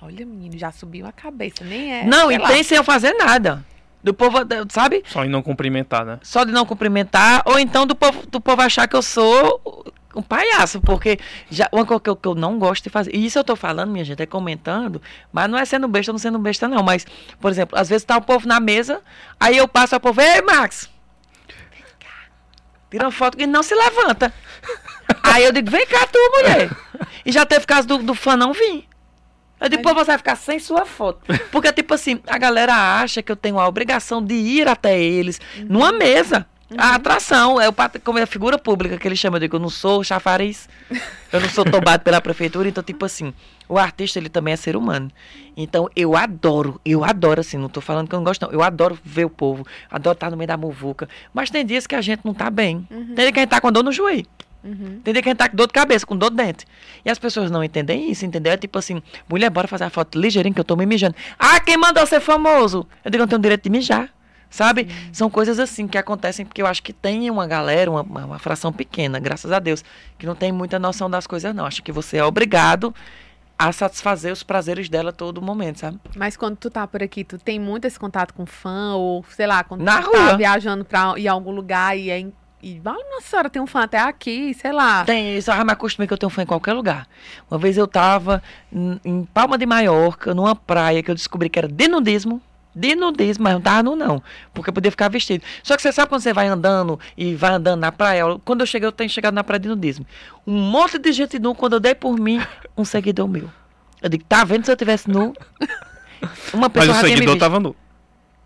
olha 0.00 0.24
menino, 0.24 0.58
já 0.58 0.70
subiu 0.70 1.06
a 1.06 1.12
cabeça, 1.12 1.64
nem 1.64 1.92
é. 1.92 2.04
não, 2.04 2.30
e 2.30 2.38
lá. 2.38 2.48
tem 2.48 2.62
sem 2.62 2.76
eu 2.76 2.84
fazer 2.84 3.12
nada. 3.14 3.64
Do 4.02 4.14
povo, 4.14 4.38
sabe? 4.70 5.02
Só 5.06 5.26
em 5.26 5.28
não 5.28 5.42
cumprimentar, 5.42 6.06
né? 6.06 6.18
só 6.22 6.42
de 6.44 6.52
não 6.52 6.64
cumprimentar, 6.64 7.42
ou 7.44 7.58
então 7.58 7.86
do 7.86 7.94
povo, 7.94 8.26
do 8.26 8.40
povo 8.40 8.62
achar 8.62 8.88
que 8.88 8.96
eu 8.96 9.02
sou 9.02 9.60
um 10.14 10.22
palhaço, 10.22 10.80
porque 10.80 11.18
já, 11.50 11.68
uma 11.70 11.84
coisa 11.84 12.00
que 12.00 12.10
eu, 12.10 12.16
que 12.16 12.26
eu 12.26 12.34
não 12.34 12.58
gosto 12.58 12.84
de 12.84 12.90
fazer, 12.90 13.14
e 13.14 13.26
isso 13.26 13.38
eu 13.38 13.44
tô 13.44 13.54
falando, 13.54 13.90
minha 13.90 14.04
gente, 14.04 14.22
é 14.22 14.26
comentando, 14.26 15.00
mas 15.30 15.50
não 15.50 15.58
é 15.58 15.66
sendo 15.66 15.86
besta 15.86 16.12
não 16.12 16.18
sendo 16.18 16.38
besta, 16.38 16.66
não, 16.66 16.82
mas, 16.82 17.06
por 17.38 17.50
exemplo, 17.50 17.78
às 17.78 17.90
vezes 17.90 18.04
tá 18.04 18.16
o 18.16 18.22
povo 18.22 18.48
na 18.48 18.58
mesa, 18.58 19.02
aí 19.38 19.58
eu 19.58 19.68
passo 19.68 19.94
ao 19.94 20.00
povo, 20.00 20.20
ei, 20.20 20.40
Max, 20.42 20.90
tira 22.90 23.04
uma 23.04 23.12
foto 23.12 23.40
e 23.40 23.46
não 23.46 23.62
se 23.62 23.74
levanta. 23.74 24.32
aí 25.22 25.44
eu 25.44 25.52
digo, 25.52 25.70
vem 25.70 25.86
cá 25.86 26.06
tu, 26.06 26.18
mulher. 26.36 26.70
E 27.24 27.32
já 27.32 27.46
teve 27.46 27.66
caso 27.66 27.86
do, 27.86 27.98
do 27.98 28.14
fã 28.14 28.36
não 28.36 28.52
vir. 28.52 28.88
Eu 29.60 29.68
digo, 29.68 29.82
pô, 29.82 29.92
você 29.92 30.06
vai 30.06 30.18
ficar 30.18 30.36
sem 30.36 30.58
sua 30.58 30.86
foto. 30.86 31.20
Porque, 31.52 31.70
tipo 31.72 31.92
assim, 31.92 32.20
a 32.26 32.38
galera 32.38 32.74
acha 33.00 33.22
que 33.22 33.30
eu 33.30 33.36
tenho 33.36 33.58
a 33.58 33.68
obrigação 33.68 34.24
de 34.24 34.34
ir 34.34 34.66
até 34.66 34.98
eles 34.98 35.38
numa 35.68 35.92
mesa. 35.92 36.46
A 36.78 36.94
atração, 36.94 37.60
é 37.60 37.68
o 37.68 37.74
como 38.04 38.18
é 38.18 38.22
a 38.22 38.26
figura 38.26 38.58
pública 38.58 38.96
que 38.96 39.06
ele 39.08 39.16
chama, 39.16 39.36
eu 39.36 39.40
digo, 39.40 39.56
eu 39.56 39.60
não 39.60 39.68
sou 39.68 40.04
chafariz, 40.04 40.68
eu 41.32 41.40
não 41.40 41.48
sou 41.48 41.64
tombado 41.64 42.02
pela 42.04 42.20
prefeitura, 42.20 42.68
então, 42.68 42.82
tipo 42.82 43.04
assim, 43.04 43.34
o 43.68 43.76
artista, 43.76 44.18
ele 44.18 44.28
também 44.28 44.54
é 44.54 44.56
ser 44.56 44.76
humano. 44.76 45.10
Então, 45.56 45.88
eu 45.96 46.16
adoro, 46.16 46.80
eu 46.84 47.04
adoro, 47.04 47.40
assim, 47.40 47.56
não 47.58 47.68
tô 47.68 47.80
falando 47.80 48.08
que 48.08 48.14
eu 48.14 48.18
não 48.18 48.24
gosto, 48.24 48.42
não, 48.42 48.52
eu 48.52 48.62
adoro 48.62 48.98
ver 49.04 49.24
o 49.24 49.30
povo, 49.30 49.66
adoro 49.90 50.14
estar 50.14 50.30
no 50.30 50.36
meio 50.36 50.48
da 50.48 50.56
muvuca, 50.56 51.08
mas 51.34 51.50
tem 51.50 51.66
dias 51.66 51.86
que 51.86 51.94
a 51.94 52.00
gente 52.00 52.20
não 52.24 52.32
tá 52.32 52.48
bem, 52.50 52.86
tem 52.88 53.14
dia 53.14 53.32
que 53.32 53.38
a 53.40 53.42
gente 53.42 53.50
tá 53.50 53.60
com 53.60 53.72
dor 53.72 53.82
no 53.82 53.92
joelho, 53.92 54.26
Uhum. 54.62 55.00
tem 55.02 55.14
dia 55.14 55.22
que 55.22 55.28
a 55.30 55.32
gente 55.32 55.38
tá 55.38 55.48
com 55.48 55.56
dor 55.56 55.66
de 55.66 55.72
cabeça, 55.72 56.04
com 56.04 56.14
dor 56.14 56.28
de 56.30 56.36
dente. 56.36 56.66
E 57.02 57.10
as 57.10 57.18
pessoas 57.18 57.50
não 57.50 57.64
entendem 57.64 58.10
isso, 58.10 58.26
entendeu? 58.26 58.52
É 58.52 58.58
tipo 58.58 58.78
assim, 58.78 59.02
mulher, 59.26 59.48
bora 59.48 59.66
fazer 59.66 59.84
a 59.84 59.90
foto 59.90 60.20
ligeirinho 60.20 60.54
que 60.54 60.60
eu 60.60 60.64
tô 60.64 60.76
me 60.76 60.84
mijando. 60.84 61.16
Ah, 61.38 61.58
quem 61.60 61.78
mandou 61.78 62.06
ser 62.06 62.20
famoso? 62.20 62.86
Eu 63.02 63.10
digo, 63.10 63.24
eu 63.24 63.26
tenho 63.26 63.40
direito 63.40 63.62
de 63.64 63.70
mijar. 63.70 64.10
Sabe? 64.50 64.88
São 65.12 65.30
coisas 65.30 65.60
assim 65.60 65.86
que 65.86 65.96
acontecem 65.96 66.44
porque 66.44 66.60
eu 66.60 66.66
acho 66.66 66.82
que 66.82 66.92
tem 66.92 67.30
uma 67.30 67.46
galera, 67.46 67.88
uma, 67.90 68.02
uma, 68.02 68.38
fração 68.38 68.72
pequena, 68.72 69.20
graças 69.20 69.52
a 69.52 69.60
Deus, 69.60 69.84
que 70.18 70.26
não 70.26 70.34
tem 70.34 70.50
muita 70.50 70.76
noção 70.78 71.08
das 71.08 71.24
coisas, 71.26 71.54
não. 71.54 71.64
Acho 71.64 71.82
que 71.82 71.92
você 71.92 72.16
é 72.16 72.24
obrigado 72.24 72.92
a 73.56 73.70
satisfazer 73.72 74.32
os 74.32 74.42
prazeres 74.42 74.88
dela 74.88 75.12
todo 75.12 75.40
momento, 75.40 75.78
sabe? 75.80 76.00
Mas 76.16 76.36
quando 76.36 76.56
tu 76.56 76.68
tá 76.70 76.86
por 76.86 77.02
aqui, 77.02 77.22
tu 77.22 77.38
tem 77.38 77.60
muito 77.60 77.84
esse 77.84 77.98
contato 77.98 78.34
com 78.34 78.44
fã, 78.44 78.94
ou 78.94 79.24
sei 79.30 79.46
lá, 79.46 79.62
quando 79.62 79.82
Na 79.82 80.02
tu 80.02 80.10
tá 80.10 80.18
rua. 80.18 80.36
viajando 80.36 80.84
pra 80.84 81.14
ir 81.16 81.28
a 81.28 81.32
algum 81.32 81.52
lugar 81.52 81.96
e 81.96 82.10
é. 82.10 82.26
E, 82.62 82.78
"Ah, 82.84 82.92
nossa 82.92 83.26
senhora, 83.26 83.48
tem 83.48 83.62
um 83.62 83.66
fã 83.66 83.84
até 83.84 83.98
aqui, 83.98 84.52
sei 84.52 84.70
lá. 84.72 85.02
Tem, 85.04 85.36
isso 85.36 85.50
já 85.50 85.64
me 85.64 85.72
acostumei 85.72 86.06
que 86.06 86.12
eu 86.12 86.18
tenho 86.18 86.28
fã 86.28 86.42
em 86.42 86.46
qualquer 86.46 86.74
lugar. 86.74 87.06
Uma 87.50 87.58
vez 87.58 87.78
eu 87.78 87.86
tava 87.86 88.42
em 88.72 89.00
em 89.02 89.24
Palma 89.24 89.56
de 89.56 89.64
Maiorca, 89.64 90.34
numa 90.34 90.54
praia 90.54 91.02
que 91.02 91.10
eu 91.10 91.14
descobri 91.14 91.48
que 91.48 91.58
era 91.58 91.68
de 91.68 91.88
nudismo. 91.88 92.42
De 92.74 92.94
nudismo, 92.94 93.44
mas 93.44 93.54
não 93.54 93.60
tava 93.60 93.82
nu, 93.82 93.96
não. 93.96 94.22
Porque 94.54 94.70
eu 94.70 94.74
podia 94.74 94.90
ficar 94.90 95.08
vestido. 95.08 95.44
Só 95.62 95.76
que 95.76 95.82
você 95.82 95.90
sabe 95.90 96.08
quando 96.08 96.22
você 96.22 96.32
vai 96.32 96.46
andando 96.46 96.98
e 97.16 97.34
vai 97.34 97.52
andando 97.52 97.80
na 97.80 97.90
praia? 97.90 98.24
Quando 98.44 98.60
eu 98.60 98.66
cheguei, 98.66 98.86
eu 98.86 98.92
tenho 98.92 99.10
chegado 99.10 99.34
na 99.34 99.42
praia 99.42 99.58
de 99.58 99.68
nudismo. 99.68 100.06
Um 100.46 100.58
monte 100.58 100.98
de 100.98 101.12
gente 101.12 101.38
nu, 101.38 101.54
quando 101.54 101.74
eu 101.74 101.80
dei 101.80 101.94
por 101.94 102.18
mim, 102.18 102.40
um 102.76 102.84
seguidor 102.84 103.26
meu. 103.26 103.50
Eu 104.00 104.08
digo, 104.08 104.24
tá 104.24 104.44
vendo 104.44 104.64
se 104.64 104.70
eu 104.70 104.76
tivesse 104.76 105.10
nu? 105.10 105.34
Uma 106.52 106.68
Mas 106.68 106.72
pessoa 106.72 106.92
o 106.92 106.94
já 106.94 107.00
tinha 107.00 107.16
me 107.16 107.22
seguidor 107.22 107.38
tava 107.38 107.58
nu. 107.58 107.74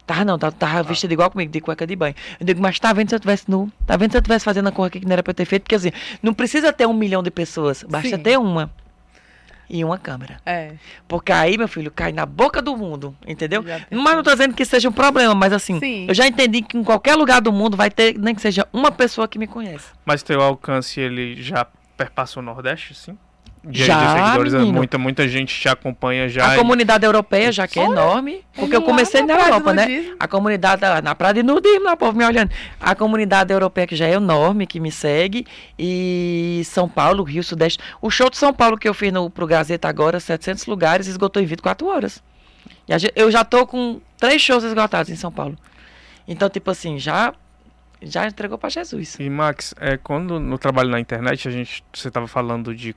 Tava 0.06 0.24
não, 0.24 0.38
tava, 0.38 0.52
tava 0.52 0.82
vestido 0.82 1.12
igual 1.12 1.30
comigo, 1.30 1.50
de 1.50 1.60
cueca 1.60 1.86
de 1.86 1.96
banho. 1.96 2.14
Eu 2.38 2.46
digo, 2.46 2.60
mas 2.60 2.78
tá 2.78 2.92
vendo 2.92 3.08
se 3.08 3.14
eu 3.14 3.20
tivesse 3.20 3.50
nu? 3.50 3.72
Tá 3.86 3.96
vendo 3.96 4.12
se 4.12 4.18
eu 4.18 4.22
tivesse 4.22 4.44
fazendo 4.44 4.68
a 4.68 4.72
cor 4.72 4.86
aqui 4.86 5.00
que 5.00 5.06
não 5.06 5.12
era 5.14 5.22
pra 5.22 5.30
eu 5.30 5.34
ter 5.34 5.46
feito? 5.46 5.62
Porque 5.62 5.74
assim, 5.74 5.92
não 6.22 6.34
precisa 6.34 6.72
ter 6.72 6.86
um 6.86 6.92
milhão 6.92 7.22
de 7.22 7.30
pessoas, 7.30 7.82
basta 7.82 8.16
Sim. 8.16 8.22
ter 8.22 8.38
uma. 8.38 8.70
E 9.68 9.84
uma 9.84 9.98
câmera. 9.98 10.40
É. 10.44 10.72
Porque 11.08 11.32
aí, 11.32 11.56
meu 11.56 11.68
filho, 11.68 11.90
cai 11.90 12.12
na 12.12 12.26
boca 12.26 12.60
do 12.60 12.76
mundo, 12.76 13.16
entendeu? 13.26 13.62
Já 13.62 13.80
Mas 13.90 14.14
não 14.14 14.22
tô 14.22 14.30
dizendo 14.32 14.54
que 14.54 14.64
seja 14.64 14.88
um 14.88 14.92
problema, 14.92 15.34
mas 15.34 15.52
assim, 15.52 15.78
Sim. 15.80 16.06
eu 16.08 16.14
já 16.14 16.26
entendi 16.26 16.62
que 16.62 16.76
em 16.76 16.84
qualquer 16.84 17.14
lugar 17.14 17.40
do 17.40 17.52
mundo 17.52 17.76
vai 17.76 17.90
ter, 17.90 18.18
nem 18.18 18.34
que 18.34 18.40
seja 18.42 18.66
uma 18.72 18.90
pessoa 18.90 19.26
que 19.26 19.38
me 19.38 19.46
conhece. 19.46 19.86
Mas 20.04 20.22
teu 20.22 20.40
alcance, 20.40 21.00
ele 21.00 21.40
já 21.40 21.66
perpassa 21.96 22.40
o 22.40 22.42
Nordeste, 22.42 22.94
sim? 22.94 23.16
De, 23.66 23.82
Já, 23.84 23.98
de 24.14 24.20
seguidores, 24.22 24.52
é 24.54 24.58
menino. 24.58 24.76
muita, 24.76 24.98
muita 24.98 25.26
gente 25.26 25.58
te 25.58 25.68
acompanha 25.70 26.28
já. 26.28 26.50
a 26.50 26.54
e- 26.54 26.58
comunidade 26.58 27.06
europeia, 27.06 27.50
já 27.50 27.66
que 27.66 27.80
é 27.80 27.84
enorme, 27.84 28.44
porque 28.54 28.76
eu 28.76 28.82
comecei 28.82 29.22
na 29.22 29.36
na 29.38 29.46
Europa, 29.46 29.72
né? 29.72 29.86
nudismo. 29.86 30.16
A 30.20 30.28
comunidade, 30.28 30.80
da- 30.82 31.00
na 31.00 31.14
praia 31.14 31.34
de 31.34 31.42
nudismo, 31.42 31.84
lá, 31.84 31.94
o 31.94 31.96
povo 31.96 32.16
me 32.18 32.24
olhando. 32.26 32.50
A 32.78 32.94
comunidade 32.94 33.52
europeia 33.54 33.86
que 33.86 33.96
já 33.96 34.06
é 34.06 34.12
enorme, 34.12 34.66
que 34.66 34.78
me 34.78 34.92
segue. 34.92 35.46
E 35.78 36.60
São 36.66 36.88
Paulo, 36.88 37.22
Rio, 37.22 37.42
Sudeste. 37.42 37.78
O 38.02 38.10
show 38.10 38.28
de 38.28 38.36
São 38.36 38.52
Paulo 38.52 38.76
que 38.76 38.86
eu 38.88 38.92
fiz 38.92 39.10
no, 39.12 39.30
pro 39.30 39.46
Gazeta 39.46 39.88
agora, 39.88 40.20
700 40.20 40.66
lugares, 40.66 41.06
esgotou 41.06 41.42
em 41.42 41.46
24 41.46 41.86
horas. 41.86 42.22
E 42.86 42.92
a 42.92 42.98
gente- 42.98 43.12
eu 43.16 43.30
já 43.30 43.44
tô 43.44 43.66
com 43.66 43.98
três 44.18 44.42
shows 44.42 44.62
esgotados 44.62 45.10
em 45.10 45.16
São 45.16 45.32
Paulo. 45.32 45.56
Então, 46.28 46.50
tipo 46.50 46.70
assim, 46.70 46.98
já, 46.98 47.32
já 48.02 48.26
entregou 48.26 48.58
pra 48.58 48.68
Jesus. 48.68 49.16
E 49.18 49.30
Max, 49.30 49.74
é, 49.80 49.96
quando 49.96 50.38
no 50.38 50.58
trabalho 50.58 50.90
na 50.90 51.00
internet, 51.00 51.48
a 51.48 51.50
gente, 51.50 51.82
você 51.92 52.08
estava 52.08 52.26
falando 52.26 52.74
de 52.74 52.94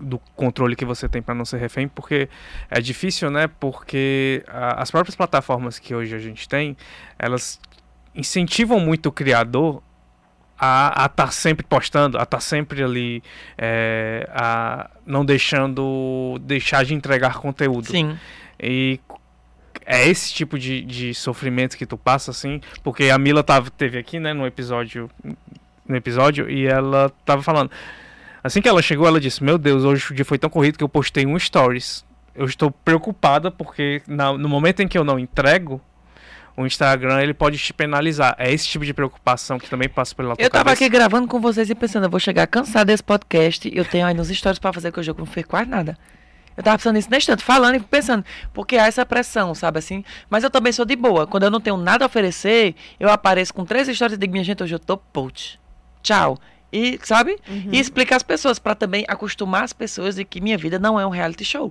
do 0.00 0.18
controle 0.36 0.74
que 0.76 0.84
você 0.84 1.08
tem 1.08 1.22
para 1.22 1.34
não 1.34 1.44
ser 1.44 1.58
refém, 1.58 1.86
porque 1.88 2.28
é 2.70 2.80
difícil, 2.80 3.30
né? 3.30 3.46
Porque 3.60 4.42
a- 4.48 4.82
as 4.82 4.90
próprias 4.90 5.14
plataformas 5.16 5.78
que 5.78 5.94
hoje 5.94 6.14
a 6.14 6.18
gente 6.18 6.48
tem, 6.48 6.76
elas 7.18 7.60
incentivam 8.14 8.78
muito 8.80 9.06
o 9.08 9.12
criador 9.12 9.82
a 10.58 11.06
estar 11.06 11.32
sempre 11.32 11.66
postando, 11.66 12.16
a 12.18 12.22
estar 12.22 12.40
sempre 12.40 12.82
ali, 12.82 13.22
é, 13.58 14.28
a 14.32 14.88
não 15.04 15.24
deixando 15.24 16.38
deixar 16.42 16.84
de 16.84 16.94
entregar 16.94 17.34
conteúdo. 17.38 17.88
Sim. 17.88 18.16
E 18.58 19.00
é 19.84 20.08
esse 20.08 20.32
tipo 20.32 20.58
de, 20.58 20.82
de 20.82 21.12
sofrimento 21.12 21.76
que 21.76 21.84
tu 21.84 21.98
passa, 21.98 22.30
assim, 22.30 22.60
porque 22.82 23.10
a 23.10 23.18
Mila 23.18 23.42
tava, 23.42 23.68
teve 23.70 23.98
aqui, 23.98 24.18
né, 24.20 24.32
no 24.32 24.46
episódio, 24.46 25.10
no 25.86 25.96
episódio, 25.96 26.48
e 26.48 26.66
ela 26.66 27.10
tava 27.26 27.42
falando. 27.42 27.70
Assim 28.44 28.60
que 28.60 28.68
ela 28.68 28.82
chegou, 28.82 29.06
ela 29.06 29.18
disse: 29.18 29.42
Meu 29.42 29.56
Deus, 29.58 29.82
hoje 29.84 30.12
o 30.12 30.14
dia 30.14 30.24
foi 30.24 30.38
tão 30.38 30.50
corrido 30.50 30.76
que 30.78 30.84
eu 30.84 30.88
postei 30.88 31.24
um 31.26 31.36
stories. 31.38 32.04
Eu 32.34 32.44
estou 32.46 32.70
preocupada 32.70 33.50
porque 33.50 34.02
na- 34.06 34.32
no 34.36 34.48
momento 34.48 34.80
em 34.80 34.86
que 34.88 34.98
eu 34.98 35.02
não 35.04 35.18
entrego, 35.18 35.80
o 36.56 36.66
Instagram 36.66 37.20
ele 37.22 37.32
pode 37.32 37.56
te 37.58 37.72
penalizar. 37.72 38.34
É 38.38 38.52
esse 38.52 38.66
tipo 38.68 38.84
de 38.84 38.92
preocupação 38.92 39.58
que 39.58 39.68
também 39.70 39.88
passa 39.88 40.14
pela 40.14 40.36
tua 40.36 40.44
Eu 40.44 40.50
tava 40.50 40.64
cabeça. 40.66 40.84
aqui 40.84 40.88
gravando 40.92 41.26
com 41.26 41.40
vocês 41.40 41.70
e 41.70 41.74
pensando, 41.74 42.04
eu 42.04 42.10
vou 42.10 42.20
chegar 42.20 42.46
cansado 42.46 42.88
desse 42.88 43.02
podcast. 43.02 43.70
Eu 43.74 43.84
tenho 43.84 44.06
aí 44.06 44.14
nos 44.14 44.28
stories 44.28 44.58
pra 44.58 44.72
fazer 44.72 44.92
que 44.92 45.00
hoje 45.00 45.10
eu 45.10 45.14
não 45.16 45.26
fiz 45.26 45.44
quase 45.46 45.68
nada. 45.70 45.96
Eu 46.56 46.62
tava 46.62 46.76
pensando 46.78 46.94
nisso 46.96 47.08
nesse 47.10 47.22
instante, 47.24 47.42
falando 47.42 47.76
e 47.76 47.80
pensando, 47.80 48.24
porque 48.52 48.76
há 48.76 48.86
essa 48.86 49.04
pressão, 49.04 49.54
sabe 49.56 49.78
assim? 49.80 50.04
Mas 50.30 50.44
eu 50.44 50.50
também 50.50 50.72
sou 50.72 50.84
de 50.84 50.94
boa. 50.94 51.26
Quando 51.26 51.42
eu 51.44 51.50
não 51.50 51.60
tenho 51.60 51.76
nada 51.76 52.04
a 52.04 52.06
oferecer, 52.06 52.76
eu 53.00 53.08
apareço 53.10 53.52
com 53.54 53.64
três 53.64 53.88
histórias 53.88 54.16
e 54.16 54.20
digo, 54.20 54.32
minha 54.32 54.44
gente, 54.44 54.62
hoje 54.62 54.72
eu 54.74 54.78
tô 54.78 54.96
put. 54.96 55.58
Tchau. 56.02 56.38
E, 56.74 56.98
sabe? 57.04 57.38
Uhum. 57.48 57.68
E 57.70 57.78
explicar 57.78 58.16
às 58.16 58.24
pessoas, 58.24 58.58
para 58.58 58.74
também 58.74 59.04
acostumar 59.06 59.62
as 59.62 59.72
pessoas 59.72 60.16
de 60.16 60.24
que 60.24 60.40
minha 60.40 60.58
vida 60.58 60.76
não 60.76 60.98
é 60.98 61.06
um 61.06 61.10
reality 61.10 61.44
show. 61.44 61.70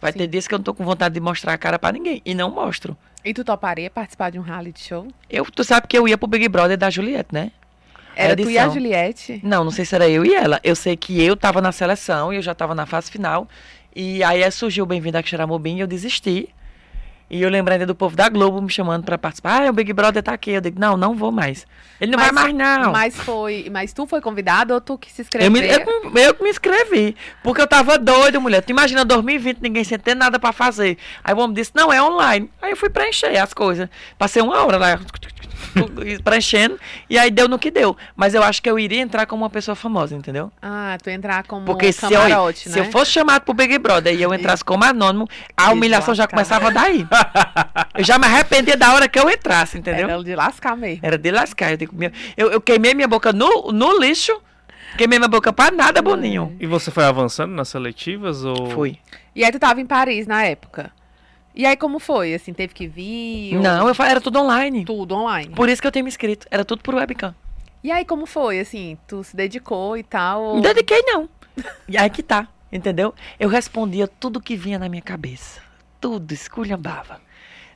Vai 0.00 0.12
Sim. 0.12 0.18
ter 0.18 0.28
dias 0.28 0.46
que 0.46 0.54
eu 0.54 0.58
não 0.58 0.62
tô 0.62 0.72
com 0.72 0.84
vontade 0.84 1.14
de 1.14 1.20
mostrar 1.20 1.52
a 1.54 1.58
cara 1.58 1.80
para 1.80 1.92
ninguém. 1.92 2.22
E 2.24 2.32
não 2.32 2.48
mostro. 2.48 2.96
E 3.24 3.34
tu 3.34 3.42
toparia 3.42 3.90
participar 3.90 4.30
de 4.30 4.38
um 4.38 4.42
reality 4.42 4.84
show? 4.84 5.08
Eu, 5.28 5.44
tu 5.46 5.64
sabe 5.64 5.88
que 5.88 5.98
eu 5.98 6.06
ia 6.06 6.16
pro 6.16 6.28
Big 6.28 6.48
Brother 6.48 6.78
da 6.78 6.88
Juliette, 6.88 7.34
né? 7.34 7.50
Era 8.14 8.36
tu 8.36 8.48
e 8.48 8.56
a. 8.56 8.68
Juliette? 8.68 9.40
Não, 9.42 9.64
não 9.64 9.72
sei 9.72 9.84
se 9.84 9.96
era 9.96 10.08
eu 10.08 10.24
e 10.24 10.32
ela. 10.32 10.60
Eu 10.62 10.76
sei 10.76 10.96
que 10.96 11.20
eu 11.20 11.36
tava 11.36 11.60
na 11.60 11.72
seleção 11.72 12.32
e 12.32 12.36
eu 12.36 12.42
já 12.42 12.54
tava 12.54 12.72
na 12.72 12.86
fase 12.86 13.10
final. 13.10 13.48
E 13.96 14.22
aí 14.22 14.42
é, 14.42 14.50
surgiu 14.50 14.84
o 14.84 14.86
Bem-vindo 14.86 15.18
a 15.18 15.22
Xeramobim 15.22 15.78
e 15.78 15.80
eu 15.80 15.88
desisti. 15.88 16.48
E 17.28 17.42
eu 17.42 17.48
lembro 17.50 17.72
ainda 17.72 17.84
do 17.84 17.94
povo 17.94 18.14
da 18.14 18.28
Globo 18.28 18.62
me 18.62 18.70
chamando 18.70 19.02
pra 19.02 19.18
participar. 19.18 19.62
Ah, 19.66 19.70
o 19.70 19.72
Big 19.72 19.92
Brother 19.92 20.22
tá 20.22 20.32
aqui. 20.32 20.52
Eu 20.52 20.60
digo, 20.60 20.78
não, 20.78 20.96
não 20.96 21.12
vou 21.14 21.32
mais. 21.32 21.66
Ele 22.00 22.12
não 22.12 22.18
Mas- 22.20 22.30
vai 22.32 22.52
mais, 22.52 22.54
não. 22.54 22.92
Mas 22.92 23.16
foi. 23.16 23.68
Mas 23.70 23.92
tu 23.92 24.06
foi 24.06 24.20
convidado 24.20 24.72
ou 24.72 24.80
tu 24.80 24.96
que 24.96 25.10
se 25.12 25.26
Eu 25.34 25.50
me, 25.50 25.60
inscreveu? 25.60 26.02
eu, 26.04 26.18
eu 26.18 26.34
que 26.34 26.42
me 26.44 26.50
inscrevi. 26.50 27.16
Porque 27.42 27.60
eu 27.60 27.66
tava 27.66 27.98
doido, 27.98 28.40
mulher. 28.40 28.62
Tu 28.62 28.70
imagina 28.70 29.04
2020, 29.04 29.58
ninguém 29.60 29.82
sem 29.82 29.98
ter 29.98 30.14
nada 30.14 30.38
pra 30.38 30.52
fazer. 30.52 30.98
Aí 31.24 31.34
o 31.34 31.38
homem 31.38 31.54
disse, 31.54 31.72
não, 31.74 31.92
é 31.92 32.00
online. 32.00 32.48
Aí 32.62 32.70
eu 32.70 32.76
fui 32.76 32.90
preencher 32.90 33.36
as 33.36 33.52
coisas. 33.52 33.88
Passei 34.16 34.40
uma 34.40 34.64
hora 34.64 34.76
lá 34.76 35.00
preenchendo. 36.22 36.78
E 37.08 37.18
aí 37.18 37.30
deu 37.30 37.48
no 37.48 37.58
que 37.58 37.70
deu. 37.70 37.96
Mas 38.14 38.34
eu 38.34 38.42
acho 38.42 38.62
que 38.62 38.70
eu 38.70 38.78
iria 38.78 39.00
entrar 39.00 39.26
como 39.26 39.42
uma 39.42 39.50
pessoa 39.50 39.74
famosa, 39.74 40.14
entendeu? 40.14 40.50
Ah, 40.60 40.96
tu 41.02 41.10
entrar 41.10 41.44
como 41.44 41.66
Porque 41.66 41.92
se 41.92 42.04
eu, 42.06 42.10
camarote, 42.10 42.68
se 42.68 42.78
né? 42.80 42.86
eu 42.86 42.92
fosse 42.92 43.12
chamado 43.12 43.42
pro 43.42 43.54
Big 43.54 43.78
Brother 43.78 44.14
e 44.14 44.22
eu 44.22 44.32
entrasse 44.34 44.64
como 44.64 44.84
anônimo, 44.84 45.28
a 45.56 45.72
humilhação 45.72 46.14
já 46.14 46.26
começava 46.26 46.70
daí. 46.70 47.06
eu 47.96 48.04
já 48.04 48.18
me 48.18 48.26
arrependia 48.26 48.76
da 48.76 48.92
hora 48.94 49.08
que 49.08 49.18
eu 49.18 49.28
entrasse, 49.28 49.78
entendeu? 49.78 50.08
Era 50.08 50.22
de 50.22 50.34
lascar 50.34 50.76
mesmo. 50.76 51.00
Era 51.02 51.18
de 51.18 51.30
lascar. 51.30 51.70
Eu, 51.72 51.76
digo, 51.76 51.94
eu, 52.36 52.50
eu 52.50 52.60
queimei 52.60 52.94
minha 52.94 53.08
boca 53.08 53.32
no, 53.32 53.72
no 53.72 53.98
lixo, 53.98 54.40
queimei 54.96 55.18
minha 55.18 55.28
boca 55.28 55.52
pra 55.52 55.70
nada, 55.70 56.02
Boninho. 56.02 56.54
E 56.60 56.66
você 56.66 56.90
foi 56.90 57.04
avançando 57.04 57.52
nas 57.52 57.68
seletivas 57.68 58.44
ou 58.44 58.70
Fui. 58.70 58.98
E 59.34 59.44
aí 59.44 59.52
tu 59.52 59.58
tava 59.58 59.80
em 59.80 59.86
Paris 59.86 60.26
na 60.26 60.44
época. 60.44 60.90
E 61.56 61.64
aí 61.64 61.76
como 61.76 61.98
foi? 61.98 62.34
Assim, 62.34 62.52
teve 62.52 62.74
que 62.74 62.86
vir? 62.86 63.56
ou 63.56 63.62
Não, 63.62 63.88
eu 63.88 63.94
fa- 63.94 64.08
era 64.08 64.20
tudo 64.20 64.38
online. 64.38 64.84
Tudo 64.84 65.14
online. 65.14 65.54
Por 65.54 65.68
isso 65.68 65.80
que 65.80 65.88
eu 65.88 65.92
tenho 65.92 66.04
me 66.04 66.08
inscrito. 66.10 66.46
Era 66.50 66.64
tudo 66.64 66.82
por 66.82 66.94
webcam. 66.94 67.34
E 67.82 67.90
aí 67.90 68.04
como 68.04 68.26
foi? 68.26 68.60
Assim, 68.60 68.98
tu 69.08 69.24
se 69.24 69.34
dedicou 69.36 69.96
e 69.96 70.02
tal? 70.02 70.42
ou- 70.42 70.54
Não 70.56 70.60
dediquei, 70.62 71.00
não. 71.02 71.28
E 71.88 71.96
aí 71.96 72.10
que 72.10 72.22
tá, 72.22 72.46
entendeu? 72.70 73.14
Eu 73.40 73.48
respondia 73.48 74.06
tudo 74.06 74.40
que 74.40 74.54
vinha 74.56 74.78
na 74.78 74.88
minha 74.88 75.00
cabeça. 75.02 75.60
Tudo, 76.00 76.32
esculhambava. 76.32 77.20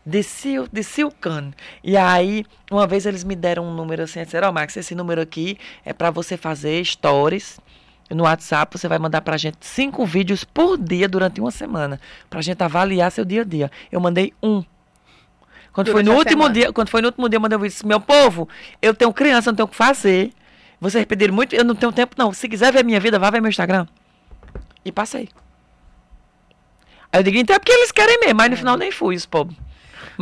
Descia, 0.04 0.62
o- 0.62 0.68
descia 0.68 1.06
o 1.06 1.12
cano. 1.12 1.52
E 1.84 1.96
aí, 1.96 2.44
uma 2.70 2.86
vez 2.86 3.06
eles 3.06 3.22
me 3.24 3.34
deram 3.36 3.64
um 3.66 3.74
número 3.74 4.02
assim, 4.02 4.22
disseram, 4.22 4.48
ó, 4.48 4.52
Max, 4.52 4.76
esse 4.76 4.94
número 4.94 5.20
aqui 5.20 5.56
é 5.84 5.92
pra 5.92 6.10
você 6.10 6.36
fazer 6.36 6.84
stories 6.84 7.58
no 8.10 8.24
WhatsApp, 8.24 8.76
você 8.76 8.88
vai 8.88 8.98
mandar 8.98 9.20
pra 9.20 9.36
gente 9.36 9.58
cinco 9.60 10.04
vídeos 10.04 10.44
por 10.44 10.76
dia 10.76 11.08
durante 11.08 11.40
uma 11.40 11.50
semana, 11.50 12.00
pra 12.28 12.42
gente 12.42 12.62
avaliar 12.62 13.10
seu 13.10 13.24
dia 13.24 13.42
a 13.42 13.44
dia. 13.44 13.70
Eu 13.90 14.00
mandei 14.00 14.32
um. 14.42 14.62
Quando 15.72 15.92
foi 15.92 16.02
no 16.02 16.12
a 16.12 16.16
último 16.16 16.42
semana. 16.42 16.54
dia, 16.54 16.72
quando 16.72 16.88
foi 16.88 17.00
no 17.00 17.08
último 17.08 17.28
dia, 17.28 17.36
eu 17.36 17.40
mandei 17.40 17.56
um 17.56 17.60
vídeo, 17.60 17.72
disse, 17.72 17.86
meu 17.86 18.00
povo, 18.00 18.48
eu 18.82 18.92
tenho 18.92 19.12
criança, 19.12 19.48
eu 19.48 19.52
não 19.52 19.56
tenho 19.56 19.66
o 19.66 19.70
que 19.70 19.76
fazer. 19.76 20.32
Vocês 20.80 21.04
pediram 21.04 21.34
muito, 21.34 21.54
eu 21.54 21.64
não 21.64 21.74
tenho 21.74 21.92
tempo 21.92 22.14
não. 22.18 22.32
Se 22.32 22.48
quiser 22.48 22.72
ver 22.72 22.84
minha 22.84 22.98
vida, 22.98 23.18
vá 23.18 23.30
ver 23.30 23.40
meu 23.40 23.50
Instagram. 23.50 23.86
E 24.84 24.90
passei. 24.90 25.28
Aí 27.12 27.20
eu 27.20 27.22
digo, 27.22 27.36
então 27.36 27.54
é 27.54 27.58
porque 27.58 27.72
eles 27.72 27.92
querem 27.92 28.18
mesmo, 28.20 28.36
mas 28.36 28.50
no 28.50 28.56
final 28.56 28.76
nem 28.76 28.90
fui, 28.90 29.14
os 29.14 29.26
pobres. 29.26 29.58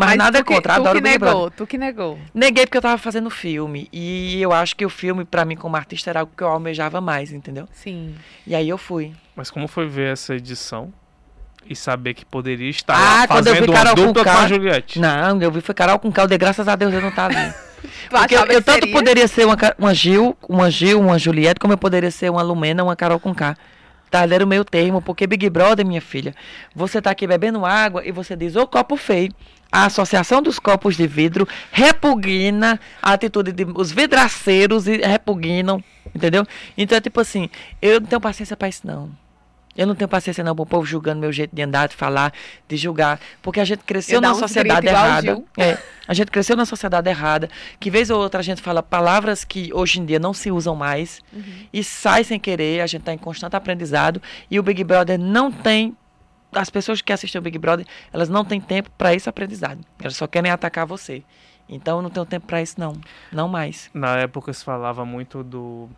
Mas, 0.07 0.17
nada 0.17 0.39
tu 0.39 0.45
que- 0.47 0.55
contra, 0.55 0.75
tu 0.75 0.81
adoro 0.81 0.93
que 0.93 0.99
o 0.99 1.03
Big 1.03 1.13
negou, 1.19 1.29
Brother. 1.41 1.57
Tu 1.57 1.67
que 1.67 1.79
negou. 1.79 2.19
Neguei 2.35 2.65
porque 2.67 2.79
eu 2.79 2.83
tava 2.83 2.99
fazendo 2.99 3.29
filme. 3.31 3.89
E 3.93 4.41
eu 4.41 4.53
acho 4.53 4.75
que 4.77 4.85
o 4.87 4.91
filme, 4.91 5.25
pra 5.25 5.45
mim, 5.45 5.57
como 5.57 5.77
artista, 5.77 6.11
era 6.11 6.21
algo 6.21 6.33
que 6.37 6.43
eu 6.43 6.49
almejava 6.49 7.01
mais, 7.01 7.33
entendeu? 7.33 7.69
Sim. 7.73 8.15
E 8.47 8.55
aí 8.55 8.69
eu 8.69 8.79
fui. 8.79 9.13
Mas 9.37 9.51
como 9.51 9.67
foi 9.69 9.87
ver 9.87 10.13
essa 10.13 10.35
edição 10.35 10.93
e 11.69 11.77
saber 11.77 12.15
que 12.15 12.25
poderia 12.25 12.71
estar 12.71 12.95
Ah, 12.95 13.21
lá 13.21 13.29
quando 13.29 13.47
eu 13.49 13.53
vi 13.55 13.59
fazendo 13.61 13.71
uma 13.73 13.79
Carol 13.79 13.95
dupla 13.95 14.25
com 14.25 14.31
Conká- 14.31 14.45
a 14.45 14.49
Juliette? 14.49 14.99
Não, 15.01 15.41
eu 15.43 15.51
vi 15.53 15.61
foi 15.61 15.75
Carol 15.75 15.99
com 15.99 16.11
caldo, 16.11 16.33
e 16.33 16.39
graças 16.39 16.67
a 16.67 16.75
Deus 16.77 16.93
eu 16.95 17.01
não 17.01 17.11
tava 17.11 17.35
Porque 18.11 18.35
eu, 18.35 18.45
eu 18.47 18.63
tanto 18.63 18.89
poderia 18.91 19.29
ser 19.29 19.45
uma, 19.47 19.57
uma 19.79 19.95
Gil, 19.95 20.37
uma 20.49 20.69
Gil, 20.71 20.99
uma 21.01 21.19
Juliette, 21.19 21.61
como 21.61 21.73
eu 21.75 21.79
poderia 21.79 22.11
ser 22.11 22.31
uma 22.31 22.43
Lumena, 22.43 22.83
uma 22.83 22.97
Carol 22.97 23.21
com 23.21 23.33
K. 23.35 23.57
Tá, 24.11 24.23
era 24.23 24.45
o 24.45 24.49
meio 24.49 24.65
termo, 24.65 25.03
porque 25.03 25.27
Big 25.27 25.49
Brother, 25.51 25.87
minha 25.87 26.01
filha, 26.01 26.35
você 26.75 27.01
tá 27.01 27.11
aqui 27.11 27.27
bebendo 27.27 27.65
água 27.65 28.07
e 28.07 28.11
você 28.11 28.35
diz, 28.35 28.57
ô 28.57 28.67
copo 28.67 28.97
feio. 28.97 29.33
A 29.71 29.85
Associação 29.85 30.41
dos 30.41 30.59
Copos 30.59 30.97
de 30.97 31.07
Vidro 31.07 31.47
repugna 31.71 32.81
a 33.03 33.13
atitude 33.13 33.53
de. 33.53 33.65
Os 33.75 33.93
vidraceiros 33.93 34.87
e 34.87 34.97
repugnam, 34.97 35.85
entendeu? 36.15 36.47
Então 36.75 36.97
é 36.97 37.01
tipo 37.03 37.21
assim, 37.21 37.51
eu 37.83 38.01
não 38.01 38.07
tenho 38.07 38.21
paciência 38.21 38.57
pra 38.57 38.67
isso, 38.67 38.87
não. 38.87 39.11
Eu 39.77 39.87
não 39.87 39.95
tenho 39.95 40.09
paciência 40.09 40.43
não 40.43 40.57
pro 40.57 40.67
povo 40.67 40.85
julgando 40.85 41.21
meu 41.21 41.33
jeito 41.33 41.55
de 41.55 41.63
andar, 41.63 41.89
de 41.89 41.95
falar, 41.95 42.33
de 42.67 42.77
julgar. 42.77 43.21
Porque 43.41 43.61
a 43.61 43.65
gente 43.65 43.85
cresceu 43.85 44.21
numa 44.21 44.33
uns 44.33 44.39
sociedade 44.39 44.87
o 44.87 44.91
errada. 44.91 45.43
É, 45.57 45.79
a 46.07 46.15
gente 46.15 46.31
cresceu 46.31 46.57
numa 46.57 46.67
sociedade 46.67 47.09
errada. 47.09 47.49
Que 47.79 47.91
vez 47.91 48.11
ou 48.11 48.21
outra 48.21 48.41
a 48.41 48.43
gente 48.43 48.61
fala 48.61 48.83
palavras 48.83 49.45
que 49.45 49.71
hoje 49.73 50.01
em 50.01 50.05
dia 50.05 50.19
não 50.19 50.35
se 50.35 50.51
usam 50.51 50.75
mais. 50.75 51.21
Uhum. 51.33 51.67
E 51.73 51.85
sai 51.85 52.25
sem 52.25 52.41
querer. 52.41 52.81
A 52.81 52.87
gente 52.87 53.03
está 53.03 53.13
em 53.13 53.19
constante 53.19 53.55
aprendizado. 53.55 54.21
E 54.51 54.59
o 54.59 54.63
Big 54.63 54.83
Brother 54.83 55.19
não 55.19 55.53
tem. 55.53 55.97
As 56.51 56.71
pessoas 56.71 57.01
que 57.01 57.13
assistem 57.13 57.39
o 57.39 57.43
Big 57.43 57.59
Brother, 57.59 57.87
elas 58.13 58.29
não 58.29 58.45
têm 58.45 58.61
tempo 58.61 58.91
para 58.99 59.15
esse 59.15 59.29
aprendizado. 59.29 59.81
Elas 60.01 60.17
só 60.17 60.27
querem 60.27 60.51
atacar 60.51 60.87
você. 60.87 61.23
Então 61.69 61.99
eu 61.99 62.03
não 62.03 62.11
tenho 62.11 62.25
tempo 62.25 62.47
para 62.47 62.63
isso, 62.63 62.75
não. 62.79 62.97
Não 63.31 63.47
mais. 63.47 63.91
Na 63.93 64.17
época 64.17 64.53
se 64.53 64.65
falava 64.65 65.05
muito 65.05 65.45
do, 65.45 65.89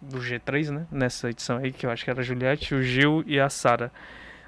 do 0.00 0.18
G3, 0.18 0.70
né? 0.70 0.86
Nessa 0.90 1.28
edição 1.30 1.58
aí, 1.58 1.72
que 1.72 1.84
eu 1.86 1.90
acho 1.90 2.04
que 2.04 2.10
era 2.10 2.20
a 2.20 2.24
Juliette, 2.24 2.74
o 2.74 2.82
Gil 2.82 3.22
e 3.26 3.38
a 3.38 3.48
Sara. 3.48 3.92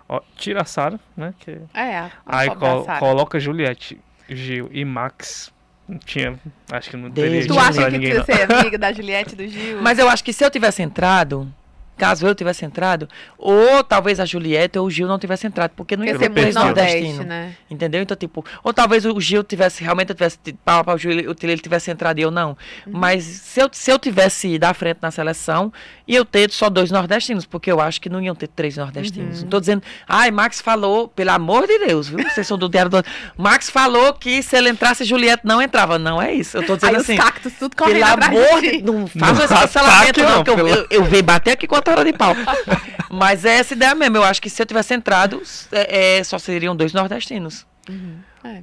Ó, 0.09 0.21
Tira 0.37 0.63
a 0.63 0.65
Sara, 0.65 0.99
né? 1.17 1.33
Que... 1.39 1.59
É, 1.75 2.11
Aí 2.27 2.49
col- 2.55 2.85
Sarah. 2.85 2.99
coloca 2.99 3.39
Juliette, 3.41 4.01
Gil 4.29 4.69
e 4.73 4.85
Max. 4.85 5.53
Não 5.89 5.99
tinha. 5.99 6.39
Acho 6.71 6.91
que 6.91 6.97
não 6.97 7.11
teria 7.11 7.47
Tu 7.47 7.59
acha 7.59 7.73
que 7.73 7.85
tu 7.85 7.91
ninguém, 7.93 8.09
ia 8.13 8.19
não. 8.19 8.25
ser 8.25 8.53
amiga 8.53 8.79
da 8.79 8.93
Juliette 8.93 9.35
e 9.35 9.37
do 9.37 9.49
Gil? 9.49 9.83
Mas 9.83 9.99
eu 9.99 10.09
acho 10.09 10.23
que 10.25 10.33
se 10.33 10.45
eu 10.45 10.51
tivesse 10.51 10.83
entrado, 10.83 11.53
caso 11.97 12.27
eu 12.27 12.35
tivesse 12.35 12.65
entrado, 12.65 13.09
ou 13.39 13.83
talvez 13.85 14.19
a 14.19 14.25
Juliette 14.25 14.79
ou 14.79 14.87
o 14.87 14.91
Gil 14.91 15.07
não 15.07 15.19
tivesse 15.19 15.47
entrado, 15.47 15.73
porque 15.77 15.97
não 15.97 16.05
Ia 16.05 16.19
ser 16.19 16.29
muito 16.31 16.55
Nordeste, 16.55 16.95
nordestinos. 16.95 17.27
né? 17.27 17.55
Entendeu? 17.71 18.03
Então, 18.03 18.17
tipo, 18.17 18.45
ou 18.65 18.73
talvez 18.73 19.05
o 19.05 19.21
Gil 19.21 19.45
tivesse, 19.45 19.83
realmente 19.85 20.11
eu 20.11 20.15
tivesse 20.15 20.39
para 20.65 20.95
o 20.95 20.99
Gil, 20.99 21.31
o 21.31 21.37
ele 21.43 21.59
tivesse 21.59 21.91
entrado 21.91 22.19
e 22.19 22.23
eu 22.23 22.31
não. 22.31 22.51
Uhum. 22.87 22.93
Mas 22.95 23.25
se 23.25 23.61
eu, 23.61 23.69
se 23.73 23.91
eu 23.91 23.99
tivesse 23.99 24.49
ido 24.49 24.65
à 24.65 24.75
frente 24.75 24.99
na 25.03 25.11
seleção, 25.11 25.73
ia 26.07 26.19
eu 26.19 26.25
ter 26.25 26.51
só 26.51 26.69
dois 26.71 26.91
nordestinos, 26.91 27.47
porque 27.47 27.71
eu 27.71 27.81
acho 27.81 28.01
que 28.01 28.09
não 28.09 28.21
iam 28.21 28.35
ter 28.35 28.49
três 28.49 28.77
nordestinos. 28.77 29.39
Uhum. 29.39 29.43
Não 29.43 29.49
tô 29.51 29.61
dizendo, 29.61 29.83
ai, 30.09 30.31
Max 30.31 30.61
falou, 30.61 31.09
pelo 31.09 31.31
amor 31.31 31.67
de 31.67 31.79
Deus, 31.87 32.09
viu? 32.09 32.23
Vocês 32.29 32.47
são 32.47 32.57
do 32.59 32.69
Diário 32.69 32.91
do... 32.91 33.03
Max 33.37 33.71
falou 33.71 34.13
que 34.15 34.43
se 34.43 34.57
ele 34.57 34.69
entrasse, 34.71 35.05
Juliette 35.05 35.43
não 35.45 35.61
entrava. 35.61 35.99
Não 35.99 36.21
é 36.21 36.33
isso. 36.33 36.57
Eu 36.57 36.67
tô 36.67 36.75
dizendo 36.77 36.95
Aí 36.97 37.01
assim. 37.01 37.15
os 37.19 37.25
cactos 37.25 37.53
tudo 37.59 37.77
correndo 37.77 37.95
Pelo 37.95 38.25
amor 38.25 38.61
de. 38.61 38.83
Não 38.83 39.07
faz 39.07 39.37
Não 39.39 39.45
esse 39.45 39.55
cancelamento, 39.55 40.21
não, 40.23 40.31
não, 40.37 40.45
que 40.45 40.51
eu, 40.51 40.57
pelo- 40.57 40.69
eu, 40.69 40.87
eu 40.91 41.05
venho 41.05 41.23
bater 41.23 41.53
aqui 41.53 41.67
com 41.67 41.82
a 41.91 41.93
hora 41.93 42.05
de 42.05 42.13
pau. 42.17 42.35
Mas 43.11 43.45
é 43.45 43.59
essa 43.59 43.75
ideia 43.75 43.95
mesmo. 43.95 44.17
Eu 44.17 44.25
acho 44.25 44.41
que 44.41 44.49
se 44.49 44.61
eu 44.61 44.67
tivesse 44.67 44.95
entrado, 44.95 45.43
é, 45.71 46.19
é, 46.19 46.25
só 46.25 46.39
seriam 46.39 46.75
dois 46.75 46.93
nordestinos. 46.93 47.67
É, 48.45 48.63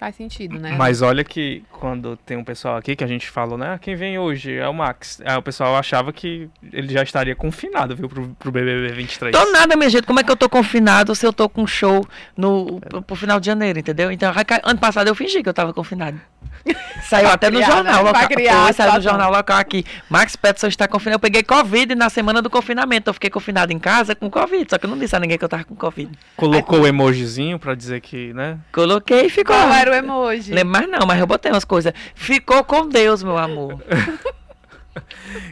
faz 0.00 0.16
sentido, 0.16 0.58
né? 0.58 0.74
Mas 0.78 1.02
olha 1.02 1.22
que 1.22 1.62
quando 1.70 2.16
tem 2.16 2.36
um 2.36 2.42
pessoal 2.42 2.76
aqui 2.78 2.96
que 2.96 3.04
a 3.04 3.06
gente 3.06 3.28
falou, 3.28 3.58
né? 3.58 3.74
"Ah, 3.74 3.78
Quem 3.78 3.94
vem 3.94 4.18
hoje 4.18 4.56
é 4.56 4.66
o 4.66 4.72
Max. 4.72 5.20
Aí 5.24 5.36
o 5.36 5.42
pessoal 5.42 5.76
achava 5.76 6.10
que 6.12 6.48
ele 6.72 6.92
já 6.92 7.02
estaria 7.02 7.36
confinado, 7.36 7.94
viu, 7.94 8.08
pro, 8.08 8.28
pro 8.38 8.50
BBB 8.50 8.88
23. 8.94 9.36
Tô 9.36 9.52
nada, 9.52 9.76
minha 9.76 9.90
gente. 9.90 10.06
Como 10.06 10.18
é 10.18 10.24
que 10.24 10.30
eu 10.32 10.36
tô 10.36 10.48
confinado 10.48 11.14
se 11.14 11.26
eu 11.26 11.32
tô 11.32 11.48
com 11.48 11.66
show 11.66 12.04
no, 12.34 12.80
pro, 12.80 13.02
pro 13.02 13.14
final 13.16 13.38
de 13.38 13.46
janeiro, 13.46 13.78
entendeu? 13.78 14.10
Então, 14.10 14.32
ano 14.64 14.80
passado 14.80 15.06
eu 15.08 15.14
fingi 15.14 15.42
que 15.42 15.48
eu 15.48 15.54
tava 15.54 15.74
confinado. 15.74 16.18
Saiu 17.02 17.24
Pra 17.24 17.34
até 17.34 17.50
no 17.50 17.62
jornal 17.62 18.04
né? 18.04 18.10
Local. 18.10 18.28
criar 18.28 18.68
a 18.68 18.72
saiu 18.72 18.92
no 18.94 19.00
jornal 19.00 19.30
local 19.32 19.56
aqui. 19.58 19.84
Max 20.08 20.36
Peterson 20.36 20.68
está 20.68 20.86
confinado. 20.86 21.16
Eu 21.16 21.20
peguei 21.20 21.42
Covid 21.42 21.94
na 21.94 22.10
semana 22.10 22.42
do 22.42 22.50
confinamento. 22.50 23.08
Eu 23.10 23.14
fiquei 23.14 23.30
confinado 23.30 23.72
em 23.72 23.78
casa 23.78 24.14
com 24.14 24.30
Covid. 24.30 24.66
Só 24.68 24.78
que 24.78 24.84
eu 24.86 24.90
não 24.90 24.98
disse 24.98 25.16
a 25.16 25.18
ninguém 25.20 25.38
que 25.38 25.44
eu 25.44 25.48
tava 25.48 25.64
com 25.64 25.74
Covid. 25.74 26.10
Colocou 26.36 26.82
o 26.82 26.86
emojizinho 26.86 27.58
pra 27.58 27.74
dizer 27.74 28.00
que, 28.00 28.32
né? 28.34 28.58
Coloquei 28.72 29.26
e 29.26 29.30
ficou. 29.30 29.56
Qual 29.56 29.72
era 29.72 29.89
o 29.90 29.94
emoji? 29.94 30.52
Lembro 30.52 30.72
mais 30.72 30.88
não, 30.88 31.06
mas 31.06 31.20
eu 31.20 31.26
botei 31.26 31.50
umas 31.50 31.64
coisas. 31.64 31.92
Ficou 32.14 32.64
com 32.64 32.88
Deus, 32.88 33.22
meu 33.22 33.38
amor. 33.38 33.80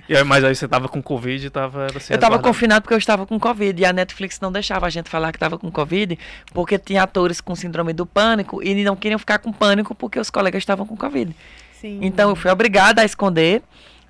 E 0.08 0.16
aí, 0.16 0.24
mas 0.24 0.42
aí 0.42 0.54
você 0.54 0.66
tava 0.66 0.88
com 0.88 1.02
Covid 1.02 1.46
e 1.46 1.50
tava. 1.50 1.84
era 1.84 2.00
se 2.00 2.12
eu 2.12 2.18
tava 2.18 2.38
confinado 2.38 2.82
porque 2.82 2.94
eu 2.94 2.98
estava 2.98 3.26
com 3.26 3.38
Covid. 3.38 3.80
E 3.80 3.84
a 3.84 3.92
Netflix 3.92 4.40
não 4.40 4.50
deixava 4.50 4.86
a 4.86 4.90
gente 4.90 5.08
falar 5.08 5.30
que 5.32 5.36
estava 5.36 5.58
com 5.58 5.70
Covid, 5.70 6.18
porque 6.52 6.78
tinha 6.78 7.02
atores 7.02 7.40
com 7.40 7.54
síndrome 7.54 7.92
do 7.92 8.04
pânico 8.04 8.62
e 8.62 8.82
não 8.82 8.96
queriam 8.96 9.18
ficar 9.18 9.38
com 9.38 9.52
pânico 9.52 9.94
porque 9.94 10.18
os 10.18 10.30
colegas 10.30 10.62
estavam 10.62 10.86
com 10.86 10.96
Covid. 10.96 11.34
Sim. 11.72 12.00
Então 12.02 12.30
eu 12.30 12.36
fui 12.36 12.50
obrigada 12.50 13.02
a 13.02 13.04
esconder. 13.04 13.62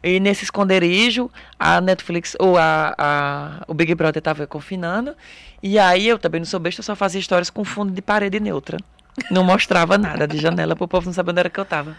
E 0.03 0.20
nesse 0.20 0.45
esconderijo, 0.45 1.29
a 1.59 1.81
Netflix, 1.81 2.37
ou 2.39 2.57
a, 2.57 2.95
a, 2.97 3.64
o 3.66 3.74
Big 3.74 3.93
Brother 3.97 4.22
tava 4.22 4.47
confinando. 4.47 5.14
E 5.61 5.79
aí 5.79 6.07
eu 6.07 6.18
também 6.18 6.41
não 6.41 6.47
sou 6.47 6.61
besta, 6.61 6.81
eu 6.81 6.85
só 6.85 6.95
fazia 6.95 7.20
histórias 7.20 7.51
com 7.51 7.64
fundo 7.64 7.93
de 7.93 8.01
parede 8.01 8.39
neutra. 8.39 8.79
Não 9.31 9.45
mostrava 9.45 9.99
nada 9.99 10.27
de 10.27 10.39
janela 10.39 10.75
pro 10.75 10.89
povo 10.89 11.07
não 11.07 11.12
saber 11.12 11.31
onde 11.31 11.41
era 11.41 11.51
que 11.51 11.61
eu 11.61 11.64
tava. 11.64 11.97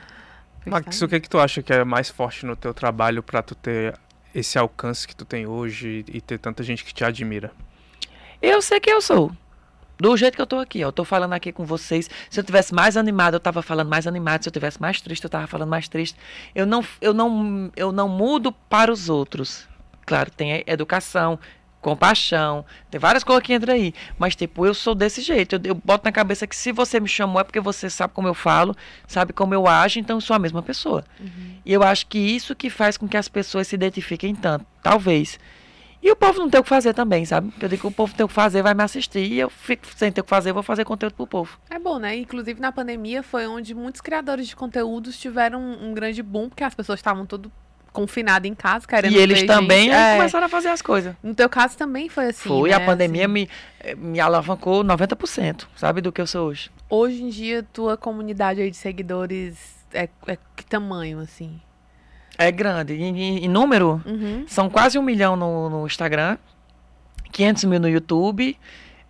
Max, 0.66 1.02
o 1.02 1.08
que, 1.08 1.20
que 1.20 1.30
tu 1.30 1.40
acha 1.40 1.62
que 1.64 1.74
é 1.74 1.84
mais 1.84 2.10
forte 2.10 2.46
no 2.46 2.56
teu 2.56 2.74
trabalho 2.74 3.24
pra 3.24 3.42
tu 3.42 3.56
ter 3.56 3.98
esse 4.34 4.58
alcance 4.58 5.08
que 5.08 5.16
tu 5.16 5.26
tem 5.26 5.48
hoje 5.48 6.04
e 6.08 6.22
ter 6.22 6.38
tanta 6.38 6.64
gente 6.64 6.84
que 6.84 6.94
te 6.94 7.04
admira? 7.04 7.52
Eu 8.42 8.62
sei 8.62 8.80
que 8.80 8.90
eu 8.90 9.02
sou. 9.02 9.32
Do 9.98 10.16
jeito 10.16 10.36
que 10.36 10.42
eu 10.42 10.48
tô 10.48 10.58
aqui, 10.58 10.84
ó. 10.84 10.88
Eu 10.88 10.92
tô 10.94 11.04
falando 11.04 11.34
aqui 11.34 11.52
com 11.52 11.66
vocês. 11.66 12.10
Se 12.30 12.40
eu 12.40 12.44
tivesse 12.44 12.74
mais 12.74 12.96
animado, 12.96 13.34
eu 13.34 13.40
tava 13.40 13.62
falando 13.62 13.90
mais 13.90 14.08
animado. 14.08 14.44
Se 14.44 14.50
eu 14.50 14.54
tivesse 14.54 14.82
mais 14.82 15.02
triste, 15.02 15.26
eu 15.26 15.30
tava 15.30 15.46
falando 15.46 15.70
mais 15.70 15.90
triste. 15.90 16.18
Eu 16.56 16.66
não, 16.66 16.84
eu 17.02 17.14
não, 17.14 17.70
eu 17.76 17.92
não 17.92 18.08
mudo 18.08 18.52
para 18.52 18.92
os 18.92 19.10
outros. 19.10 19.68
Claro, 20.06 20.32
tem 20.32 20.64
educação, 20.66 21.38
compaixão, 21.82 22.66
tem 22.90 23.00
várias 23.00 23.24
coisas 23.24 23.44
que 23.44 23.54
entram 23.54 23.74
aí. 23.74 23.94
Mas, 24.18 24.36
tipo, 24.36 24.66
eu 24.66 24.74
sou 24.74 24.94
desse 24.94 25.22
jeito. 25.22 25.56
Eu, 25.56 25.62
eu 25.64 25.76
boto 25.76 26.06
na 26.06 26.12
cabeça 26.12 26.46
que 26.46 26.56
se 26.56 26.72
você 26.72 27.00
me 27.00 27.08
chamou 27.08 27.40
é 27.40 27.44
porque 27.44 27.60
você 27.60 27.90
sabe 27.90 28.14
como 28.14 28.28
eu 28.28 28.34
falo, 28.34 28.76
sabe 29.08 29.34
como 29.34 29.54
eu 29.54 29.68
ajo, 29.68 30.00
então 30.00 30.18
eu 30.18 30.22
sou 30.22 30.36
a 30.36 30.40
mesma 30.40 30.62
pessoa. 30.62 31.04
E 31.66 31.74
eu 31.74 31.84
acho 31.84 32.08
que 32.08 32.18
isso 32.18 32.56
que 32.56 32.70
faz 32.70 32.98
com 32.98 33.08
que 33.08 33.18
as 33.18 33.28
pessoas 33.28 33.68
se 33.68 33.76
identifiquem 33.76 34.36
tanto. 34.36 34.66
Talvez. 34.84 35.40
E 36.02 36.10
o 36.10 36.16
povo 36.16 36.40
não 36.40 36.50
tem 36.50 36.60
o 36.60 36.64
que 36.64 36.70
fazer 36.70 36.94
também, 36.94 37.26
sabe? 37.26 37.54
Eu 37.60 37.68
digo 37.68 37.82
que 37.82 37.88
o 37.88 37.92
povo 37.92 38.14
tem 38.16 38.24
o 38.24 38.28
que 38.28 38.34
fazer, 38.34 38.62
vai 38.62 38.74
me 38.74 38.84
assistir. 38.84 39.20
E 39.20 39.40
eu 39.40 39.50
fico 39.50 39.86
sem 39.96 40.12
ter 40.12 40.22
o 40.22 40.24
que 40.24 40.30
fazer, 40.30 40.52
eu 40.52 40.54
vou 40.54 40.64
fazer 40.64 40.86
conteúdo 40.86 41.14
pro 41.14 41.28
povo. 41.28 41.60
É 41.70 41.78
bom, 41.78 42.00
né? 42.00 42.16
Inclusive 42.16 42.60
na 42.62 42.72
pandemia 42.72 43.22
foi 43.22 43.48
onde 43.48 43.76
muitos 43.76 44.00
criadores 44.00 44.48
de 44.48 44.56
conteúdos 44.56 45.20
tiveram 45.20 45.62
um 45.62 45.94
grande 45.94 46.24
boom, 46.24 46.48
porque 46.48 46.64
as 46.64 46.74
pessoas 46.74 47.00
estavam 47.00 47.26
todo 47.26 47.52
confinadas 47.92 48.50
em 48.50 48.54
casa, 48.56 48.88
querendo 48.88 49.14
E 49.14 49.18
eles 49.18 49.44
também 49.44 49.86
gente. 49.90 49.94
É. 49.94 50.16
começaram 50.18 50.46
a 50.46 50.50
fazer 50.50 50.70
as 50.70 50.82
coisas. 50.82 51.16
No 51.24 51.34
teu 51.36 51.50
caso 51.50 51.78
também 51.78 52.08
foi 52.10 52.28
assim. 52.28 52.48
Foi, 52.50 52.70
né? 52.70 52.76
a 52.76 52.80
pandemia 52.80 53.26
Assim, 53.26 53.34
me, 53.34 53.50
eh, 53.80 53.96
me 53.96 54.20
alavancou 54.20 54.84
90%, 54.84 55.68
sabe, 55.76 56.02
do 56.02 56.12
que 56.12 56.22
eu 56.22 56.28
sou 56.28 56.48
hoje. 56.50 56.70
Hoje 56.90 57.24
em 57.24 57.30
dia, 57.30 57.64
tua 57.74 57.98
comunidade 57.98 58.62
aí 58.62 58.70
de 58.72 58.78
seguidores 58.78 59.58
é, 59.94 60.08
é 60.28 60.38
que 60.56 60.66
tamanho, 60.66 61.20
assim? 61.20 61.60
É 62.38 62.52
grande. 62.52 62.94
Em, 62.94 63.18
em- 63.22 63.46
em 63.46 63.50
número, 63.50 64.02
Uhum. 64.06 64.46
são 64.48 64.70
quase 64.70 64.98
um 64.98 65.02
milhão 65.02 65.36
no, 65.36 65.70
no 65.70 65.86
Instagram, 65.86 66.38
500 67.32 67.64
mil 67.66 67.80
no 67.80 67.90
YouTube, 67.90 68.58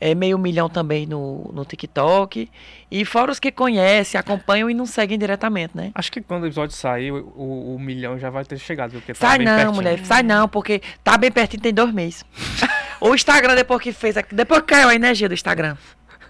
é 0.01 0.15
meio 0.15 0.37
milhão 0.37 0.69
também 0.69 1.05
no, 1.05 1.49
no 1.53 1.65
TikTok. 1.65 2.49
E 2.89 3.05
fora 3.05 3.31
os 3.31 3.39
que 3.39 3.51
conhecem, 3.51 4.19
acompanham 4.19 4.69
e 4.69 4.73
não 4.73 4.85
seguem 4.85 5.17
diretamente, 5.17 5.75
né? 5.75 5.91
Acho 5.93 6.11
que 6.11 6.21
quando 6.21 6.43
o 6.43 6.45
episódio 6.47 6.75
sair, 6.75 7.11
o, 7.11 7.17
o- 7.35 7.75
o 7.75 7.79
milhão 7.79 8.17
já 8.17 8.29
vai 8.29 8.43
ter 8.45 8.57
chegado. 8.57 8.91
Porque 8.93 9.13
tá 9.13 9.19
Sai 9.27 9.39
não, 9.39 9.55
pertinho. 9.55 9.73
mulher, 9.73 10.05
sai 10.05 10.23
não, 10.23 10.47
porque 10.47 10.81
tá 11.03 11.17
bem 11.17 11.31
pertinho, 11.31 11.61
tem 11.61 11.73
dois 11.73 11.93
meses. 11.93 12.23
o 13.01 13.13
Instagram, 13.13 13.55
depois 13.55 13.81
que 13.81 13.91
fez, 13.91 14.15
depois 14.31 14.61
que 14.61 14.67
caiu 14.67 14.89
a 14.89 14.95
energia 14.95 15.27
do 15.27 15.33
Instagram, 15.33 15.75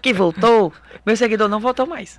que 0.02 0.12
voltou, 0.12 0.72
meu 1.06 1.16
seguidor 1.16 1.48
não 1.48 1.60
voltou 1.60 1.86
mais. 1.86 2.18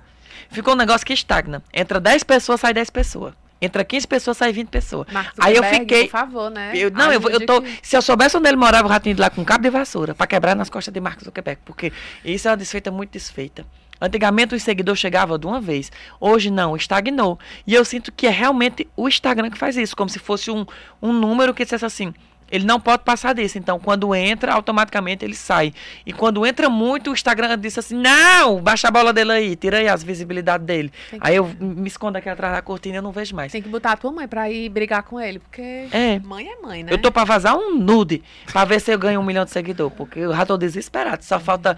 Ficou 0.50 0.74
um 0.74 0.76
negócio 0.76 1.06
que 1.06 1.12
estagna. 1.12 1.62
Entra 1.72 1.98
10 2.00 2.24
pessoas, 2.24 2.60
sai 2.60 2.74
10 2.74 2.90
pessoas. 2.90 3.34
Entra 3.62 3.84
15 3.84 4.08
pessoas, 4.08 4.36
sai 4.36 4.52
20 4.52 4.68
pessoas. 4.68 5.06
Mark 5.12 5.34
Aí 5.38 5.54
eu 5.54 5.62
fiquei- 5.62 6.04
Por 6.04 6.10
favor, 6.10 6.50
né? 6.50 6.72
Eu, 6.74 6.90
não, 6.90 7.12
eu, 7.12 7.20
eu 7.30 7.46
tô. 7.46 7.58
aqui. 7.58 7.78
Se 7.80 7.96
eu 7.96 8.02
soubesse 8.02 8.36
onde 8.36 8.48
ele 8.48 8.56
morava, 8.56 8.88
o 8.88 8.90
ratinho 8.90 9.14
de 9.14 9.20
lá 9.20 9.30
com 9.30 9.44
cabo 9.44 9.62
de 9.62 9.70
vassoura, 9.70 10.14
pra 10.16 10.26
quebrar 10.26 10.56
nas 10.56 10.68
costas 10.68 10.92
de 10.92 11.00
Marcos 11.00 11.24
Zuckerberg. 11.24 11.60
Porque 11.64 11.92
isso 12.24 12.48
é 12.48 12.50
uma 12.50 12.56
desfeita 12.56 12.90
muito 12.90 13.12
desfeita. 13.12 13.64
Antigamente 14.00 14.52
os 14.52 14.64
seguidores 14.64 15.00
chegavam 15.00 15.38
de 15.38 15.46
uma 15.46 15.60
vez. 15.60 15.92
Hoje 16.20 16.50
não, 16.50 16.74
estagnou. 16.74 17.38
E 17.64 17.72
eu 17.72 17.84
sinto 17.84 18.10
que 18.10 18.26
é 18.26 18.30
realmente 18.30 18.88
o 18.96 19.06
Instagram 19.08 19.48
que 19.48 19.56
faz 19.56 19.76
isso, 19.76 19.96
como 19.96 20.10
se 20.10 20.18
fosse 20.18 20.50
um, 20.50 20.66
um 21.00 21.12
número 21.12 21.54
que 21.54 21.62
dissesse 21.62 21.84
assim. 21.84 22.12
Ele 22.52 22.64
não 22.66 22.78
pode 22.78 23.02
passar 23.02 23.34
disso. 23.34 23.56
Então, 23.58 23.80
quando 23.80 24.14
entra, 24.14 24.52
automaticamente 24.52 25.24
ele 25.24 25.34
sai. 25.34 25.72
E 26.04 26.12
quando 26.12 26.44
entra 26.46 26.68
muito, 26.68 27.10
o 27.10 27.14
Instagram 27.14 27.58
disse 27.58 27.80
assim: 27.80 27.96
não, 27.96 28.60
baixa 28.60 28.88
a 28.88 28.90
bola 28.90 29.12
dele 29.12 29.32
aí, 29.32 29.56
tira 29.56 29.78
aí 29.78 29.88
as 29.88 30.02
visibilidades 30.04 30.66
dele. 30.66 30.92
Que- 31.08 31.16
Aí 31.20 31.34
eu 31.36 31.46
me 31.58 31.88
escondo 31.88 32.18
aqui 32.18 32.28
atrás 32.28 32.54
da 32.54 32.60
cortina 32.60 32.96
e 32.96 32.98
eu 32.98 33.02
não 33.02 33.10
vejo 33.10 33.34
mais. 33.34 33.50
Tem 33.50 33.62
que 33.62 33.68
botar 33.70 33.92
a 33.92 33.96
tua 33.96 34.12
mãe 34.12 34.28
pra 34.28 34.50
ir 34.50 34.68
brigar 34.68 35.02
com 35.02 35.18
ele, 35.18 35.38
porque 35.38 35.88
É. 35.90 36.18
mãe 36.20 36.46
é 36.46 36.56
mãe, 36.60 36.82
né? 36.84 36.92
Eu 36.92 36.98
tô 36.98 37.10
pra 37.10 37.24
vazar 37.24 37.56
um 37.56 37.74
nude 37.78 38.22
pra 38.52 38.64
ver 38.66 38.80
se 38.80 38.92
eu 38.92 38.98
ganho 38.98 39.18
um 39.18 39.24
milhão 39.24 39.44
de 39.46 39.50
seguidor, 39.50 39.90
porque 39.90 40.18
eu 40.18 40.34
já 40.36 40.44
tô 40.44 40.58
desesperado. 40.58 41.24
Só 41.24 41.40
falta 41.40 41.76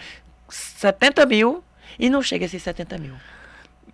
70 0.48 1.24
mil 1.26 1.62
e 1.98 2.10
não 2.10 2.20
chega 2.22 2.44
a 2.44 2.46
esses 2.46 2.62
70 2.62 2.98
mil. 2.98 3.14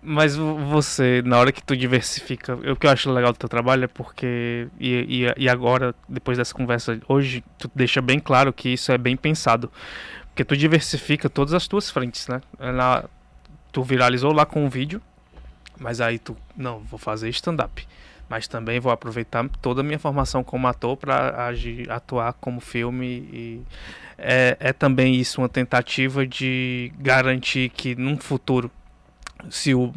Mas 0.03 0.35
vo- 0.35 0.57
você, 0.57 1.21
na 1.23 1.37
hora 1.37 1.51
que 1.51 1.61
tu 1.61 1.75
diversifica, 1.77 2.55
o 2.55 2.75
que 2.75 2.87
eu 2.87 2.91
acho 2.91 3.11
legal 3.11 3.31
do 3.33 3.37
teu 3.37 3.47
trabalho 3.47 3.83
é 3.83 3.87
porque, 3.87 4.67
e, 4.79 5.25
e, 5.37 5.43
e 5.43 5.49
agora, 5.49 5.93
depois 6.09 6.37
dessa 6.39 6.53
conversa 6.55 6.99
hoje, 7.07 7.43
tu 7.57 7.69
deixa 7.75 8.01
bem 8.01 8.19
claro 8.19 8.51
que 8.51 8.69
isso 8.69 8.91
é 8.91 8.97
bem 8.97 9.15
pensado. 9.15 9.71
Porque 10.29 10.43
tu 10.43 10.57
diversifica 10.57 11.29
todas 11.29 11.53
as 11.53 11.67
tuas 11.67 11.89
frentes, 11.89 12.27
né? 12.27 12.41
Na, 12.59 13.03
tu 13.71 13.83
viralizou 13.83 14.31
lá 14.33 14.45
com 14.45 14.65
um 14.65 14.69
vídeo, 14.69 15.01
mas 15.79 16.01
aí 16.01 16.17
tu, 16.17 16.35
não, 16.57 16.79
vou 16.79 16.97
fazer 16.99 17.29
stand-up. 17.29 17.87
Mas 18.29 18.47
também 18.47 18.79
vou 18.79 18.91
aproveitar 18.91 19.47
toda 19.61 19.81
a 19.81 19.83
minha 19.83 19.99
formação 19.99 20.43
como 20.43 20.65
ator 20.67 20.97
para 20.97 21.49
atuar 21.89 22.33
como 22.33 22.61
filme 22.61 23.05
e 23.31 23.61
é, 24.17 24.55
é 24.59 24.73
também 24.73 25.15
isso 25.15 25.41
uma 25.41 25.49
tentativa 25.49 26.25
de 26.25 26.93
garantir 26.97 27.69
que 27.69 27.93
num 27.95 28.17
futuro 28.17 28.71
se 29.49 29.73
o 29.73 29.93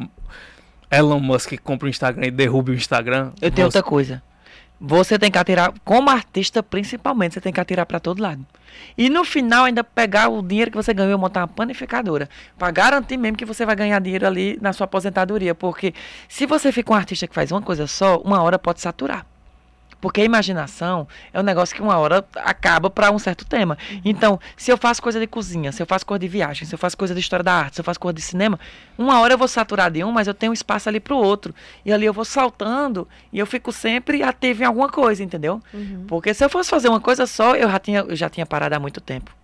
Elon 0.91 1.19
Musk 1.19 1.53
compra 1.63 1.87
o 1.87 1.89
Instagram 1.89 2.27
e 2.27 2.31
derruba 2.31 2.71
o 2.71 2.73
Instagram, 2.75 3.31
Eu 3.41 3.51
tenho 3.51 3.69
você- 3.69 3.77
outra 3.77 3.83
coisa. 3.83 4.23
Você 4.79 5.17
tem 5.17 5.31
que 5.31 5.37
atirar, 5.37 5.73
como 5.85 6.09
artista 6.09 6.61
principalmente, 6.61 7.33
você 7.33 7.41
tem 7.41 7.53
que 7.53 7.59
atirar 7.61 7.85
pra 7.85 7.99
todo 7.99 8.21
lado. 8.21 8.45
E 8.97 9.09
no 9.09 9.23
final 9.23 9.63
ainda 9.63 9.85
pegar 9.85 10.27
o 10.27 10.41
dinheiro 10.41 10.69
que 10.69 10.75
você 10.75 10.93
ganhou 10.93 11.13
e 11.13 11.17
montar 11.17 11.41
uma 11.41 11.47
panificadora. 11.47 12.29
Pra 12.57 12.71
garantir 12.71 13.15
mesmo 13.15 13.37
que 13.37 13.45
você 13.45 13.65
vai 13.65 13.73
ganhar 13.75 13.99
dinheiro 14.01 14.27
ali 14.27 14.59
na 14.61 14.73
sua 14.73 14.83
aposentadoria. 14.83 15.55
Porque 15.55 15.93
se 16.27 16.45
você 16.45 16.73
fica 16.73 16.91
um 16.91 16.95
artista 16.95 17.25
que 17.25 17.33
faz 17.33 17.51
uma 17.53 17.61
coisa 17.61 17.87
só, 17.87 18.17
uma 18.17 18.41
hora 18.43 18.59
pode 18.59 18.81
saturar. 18.81 19.25
Porque 20.05 20.21
a 20.21 20.23
imaginação 20.23 21.07
é 21.33 21.39
um 21.39 21.41
negócio 21.41 21.75
que 21.75 21.81
uma 21.81 21.97
hora 21.97 22.23
acaba 22.35 22.91
para 22.91 23.09
um 23.09 23.17
certo 23.17 23.43
tema. 23.43 23.75
Então, 24.05 24.39
se 24.55 24.71
eu 24.71 24.77
faço 24.77 25.01
coisa 25.01 25.19
de 25.19 25.25
cozinha, 25.25 25.71
se 25.71 25.81
eu 25.81 25.85
faço 25.87 26.05
coisa 26.05 26.19
de 26.19 26.27
viagem, 26.27 26.67
se 26.67 26.75
eu 26.75 26.77
faço 26.77 26.95
coisa 26.95 27.11
de 27.15 27.19
história 27.19 27.43
da 27.43 27.51
arte, 27.51 27.73
se 27.73 27.81
eu 27.81 27.83
faço 27.83 27.99
coisa 27.99 28.13
de 28.13 28.21
cinema, 28.21 28.59
uma 28.99 29.19
hora 29.19 29.33
eu 29.33 29.37
vou 29.39 29.47
saturar 29.47 29.89
de 29.89 30.03
um, 30.03 30.11
mas 30.11 30.27
eu 30.27 30.35
tenho 30.35 30.53
espaço 30.53 30.87
ali 30.87 30.99
pro 30.99 31.17
outro. 31.17 31.55
E 31.83 31.91
ali 31.91 32.05
eu 32.05 32.13
vou 32.13 32.23
saltando 32.23 33.07
e 33.33 33.39
eu 33.39 33.47
fico 33.47 33.71
sempre 33.71 34.21
ativo 34.21 34.61
em 34.61 34.67
alguma 34.67 34.89
coisa, 34.89 35.23
entendeu? 35.23 35.59
Uhum. 35.73 36.05
Porque 36.07 36.35
se 36.35 36.45
eu 36.45 36.51
fosse 36.51 36.69
fazer 36.69 36.87
uma 36.87 37.01
coisa 37.01 37.25
só, 37.25 37.55
eu 37.55 37.67
já 37.67 37.79
tinha, 37.79 38.01
eu 38.01 38.15
já 38.15 38.29
tinha 38.29 38.45
parado 38.45 38.75
há 38.75 38.79
muito 38.79 39.01
tempo. 39.01 39.35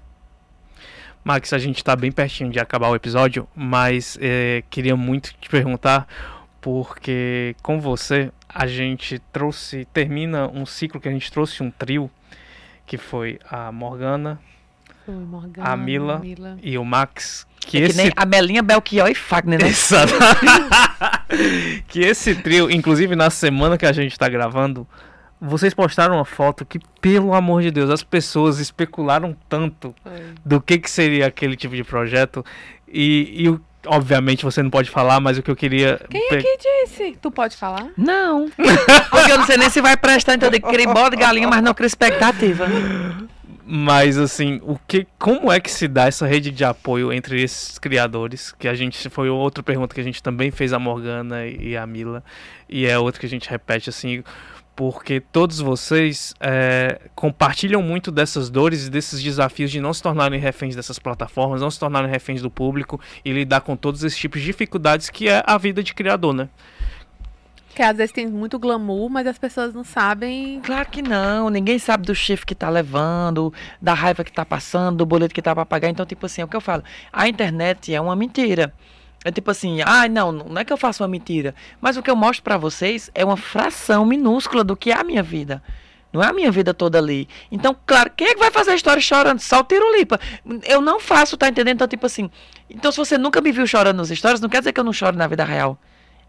Max, 1.24 1.54
a 1.54 1.58
gente 1.58 1.84
tá 1.84 1.96
bem 1.96 2.12
pertinho 2.12 2.52
de 2.52 2.60
acabar 2.60 2.90
o 2.90 2.96
episódio, 2.96 3.48
mas 3.56 4.16
é, 4.22 4.62
queria 4.70 4.96
muito 4.96 5.34
te 5.42 5.50
perguntar, 5.50 6.08
porque 6.62 7.56
com 7.64 7.82
você 7.82 8.32
a 8.54 8.68
gente 8.68 9.20
trouxe, 9.32 9.86
termina 9.94 10.48
um 10.48 10.66
ciclo 10.66 11.00
que 11.00 11.08
a 11.08 11.12
gente 11.12 11.32
trouxe 11.32 11.62
um 11.64 11.72
trio, 11.72 12.10
que 12.86 12.98
foi 12.98 13.40
a 13.50 13.72
Morgana 13.72 14.40
Foi, 15.06 15.16
Morgana, 15.16 15.70
A 15.70 15.78
Mila. 15.78 16.20
Mila. 16.20 16.58
e 16.62 16.78
o 16.78 16.84
Max. 16.86 17.48
Que 17.60 17.78
é 17.78 17.82
que 17.82 17.86
esse 17.88 17.98
nem 17.98 18.12
a 18.16 18.26
Melinha, 18.26 18.62
Belchior 18.64 19.08
e 19.10 19.16
Fagner, 19.16 19.62
né? 19.62 19.70
Exato. 19.70 20.14
que 21.88 22.00
esse 22.02 22.36
trio, 22.36 22.70
inclusive 22.70 23.16
na 23.16 23.30
semana 23.30 23.78
que 23.78 23.86
a 23.86 23.92
gente 23.92 24.18
tá 24.18 24.28
gravando, 24.28 24.88
vocês 25.40 25.74
postaram 25.74 26.16
uma 26.16 26.26
foto 26.26 26.66
que, 26.66 26.80
pelo 27.00 27.34
amor 27.34 27.62
de 27.62 27.72
Deus, 27.72 27.90
as 27.90 28.04
pessoas 28.04 28.60
especularam 28.60 29.36
tanto 29.50 29.94
Foi. 30.04 30.12
do 30.46 30.62
que, 30.62 30.78
que 30.78 30.90
seria 30.90 31.28
aquele 31.28 31.56
tipo 31.56 31.76
de 31.76 31.84
projeto. 31.84 32.46
E, 32.88 33.44
e 33.44 33.50
o- 33.50 33.62
obviamente 33.86 34.44
você 34.44 34.62
não 34.62 34.70
pode 34.70 34.90
falar, 34.90 35.20
mas 35.20 35.38
o 35.38 35.44
que 35.44 35.52
eu 35.52 35.56
queria. 35.56 36.00
Quem 36.10 36.28
é 36.32 36.38
que 36.38 36.58
disse? 36.58 37.18
Tu 37.22 37.32
pode 37.32 37.58
falar? 37.58 37.90
Não. 37.98 38.50
Porque 39.10 39.32
eu 39.32 39.38
não 39.38 39.46
sei 39.46 39.58
nem 39.58 39.70
se 39.70 39.82
vai 39.82 39.98
prestar, 39.98 40.36
então 40.36 40.48
eu 40.48 40.52
digo, 40.52 40.70
cria 40.70 40.88
bode 40.88 41.16
galinha, 41.16 41.48
mas 41.48 41.62
não 41.62 41.74
cria 41.74 41.88
expectativa. 41.88 42.68
Mas 43.66 44.18
assim, 44.18 44.60
o 44.64 44.78
que, 44.86 45.08
como 45.18 45.52
é 45.52 45.60
que 45.60 45.72
se 45.72 45.88
dá 45.88 46.06
essa 46.06 46.28
rede 46.28 46.52
de 46.52 46.66
apoio 46.66 47.14
entre 47.14 47.42
esses 47.42 47.80
criadores? 47.80 48.54
Que 48.60 48.68
a 48.68 48.74
gente 48.74 49.10
foi 49.10 49.30
outra 49.30 49.64
pergunta 49.64 49.96
que 49.96 50.02
a 50.02 50.04
gente 50.04 50.22
também 50.22 50.52
fez 50.52 50.74
a 50.74 50.80
Morgana 50.80 51.46
e 51.48 51.78
a 51.78 51.88
Mila 51.88 52.24
e 52.68 52.86
é 52.86 53.00
outra 53.00 53.20
que 53.20 53.26
a 53.26 53.30
gente 53.30 53.50
repete 53.50 53.90
assim, 53.90 54.24
porque 54.76 55.20
todos 55.20 55.60
vocês 55.60 56.34
é, 56.40 57.02
compartilham 57.14 57.82
muito 57.82 58.12
dessas 58.12 58.50
dores 58.50 58.88
e 58.88 58.90
desses 58.90 59.22
desafios 59.22 59.70
de 59.70 59.82
não 59.82 59.94
se 59.94 60.02
tornarem 60.02 60.40
reféns 60.40 60.76
dessas 60.76 60.98
plataformas, 60.98 61.62
não 61.62 61.70
se 61.70 61.80
tornarem 61.80 62.10
reféns 62.10 62.42
do 62.42 62.50
público 62.50 63.00
e 63.24 63.32
lidar 63.32 63.62
com 63.62 63.76
todos 63.76 64.04
esses 64.04 64.18
tipos 64.18 64.40
de 64.40 64.48
dificuldades 64.48 65.10
que 65.10 65.28
é 65.28 65.44
a 65.46 65.58
vida 65.58 65.84
de 65.84 65.94
criador, 65.94 66.34
né? 66.34 66.50
Que 67.74 67.82
às 67.82 67.96
vezes 67.96 68.12
tem 68.12 68.28
muito 68.28 68.60
glamour, 68.60 69.10
mas 69.10 69.26
as 69.26 69.38
pessoas 69.38 69.74
não 69.74 69.84
sabem. 69.84 70.60
Claro 70.62 70.90
que 70.90 71.02
não, 71.02 71.50
ninguém 71.50 71.80
sabe 71.80 72.06
do 72.06 72.14
chifre 72.14 72.46
que 72.46 72.56
tá 72.56 72.70
levando, 72.70 73.54
da 73.82 73.94
raiva 73.94 74.26
que 74.26 74.32
tá 74.32 74.44
passando, 74.44 74.98
do 74.98 75.06
boleto 75.06 75.34
que 75.34 75.42
tá 75.42 75.56
pra 75.56 75.66
pagar. 75.66 75.90
Então, 75.90 76.06
tipo 76.06 76.26
assim, 76.26 76.42
é 76.42 76.46
o 76.46 76.48
que 76.50 76.56
eu 76.56 76.62
falo. 76.62 76.84
A 77.14 77.30
internet 77.30 77.94
é 77.94 78.02
uma 78.02 78.16
mentira. 78.16 78.74
É 79.24 79.32
tipo 79.32 79.52
assim, 79.52 79.82
ah, 79.86 80.08
não, 80.08 80.32
não 80.32 80.60
é 80.60 80.66
que 80.66 80.74
eu 80.74 80.78
faço 80.78 81.04
uma 81.04 81.10
mentira, 81.10 81.54
mas 81.80 81.96
o 81.96 82.02
que 82.02 82.10
eu 82.10 82.16
mostro 82.16 82.44
pra 82.44 82.58
vocês 82.58 83.12
é 83.14 83.24
uma 83.24 83.38
fração 83.38 84.06
minúscula 84.06 84.64
do 84.64 84.76
que 84.76 84.92
é 84.92 85.00
a 85.00 85.04
minha 85.04 85.22
vida. 85.22 85.62
Não 86.12 86.22
é 86.22 86.28
a 86.28 86.34
minha 86.34 86.52
vida 86.52 86.74
toda 86.74 86.98
ali. 86.98 87.28
Então, 87.52 87.76
claro, 87.86 88.12
quem 88.16 88.28
é 88.28 88.34
que 88.34 88.40
vai 88.40 88.52
fazer 88.52 88.72
a 88.72 88.76
história 88.76 89.02
chorando? 89.02 89.40
Só 89.40 89.62
o 89.62 89.64
Tirulipa. 89.64 90.20
Eu 90.66 90.82
não 90.82 91.00
faço, 91.00 91.38
tá 91.38 91.48
entendendo? 91.48 91.76
Então, 91.76 91.88
tipo 91.88 92.06
assim, 92.06 92.30
então 92.70 92.92
se 92.92 92.98
você 92.98 93.18
nunca 93.18 93.40
me 93.40 93.52
viu 93.52 93.66
chorando 93.66 93.98
nas 93.98 94.10
histórias, 94.10 94.42
não 94.42 94.50
quer 94.50 94.60
dizer 94.60 94.74
que 94.74 94.80
eu 94.80 94.84
não 94.84 94.92
choro 94.92 95.16
na 95.16 95.28
vida 95.28 95.46
real. 95.46 95.80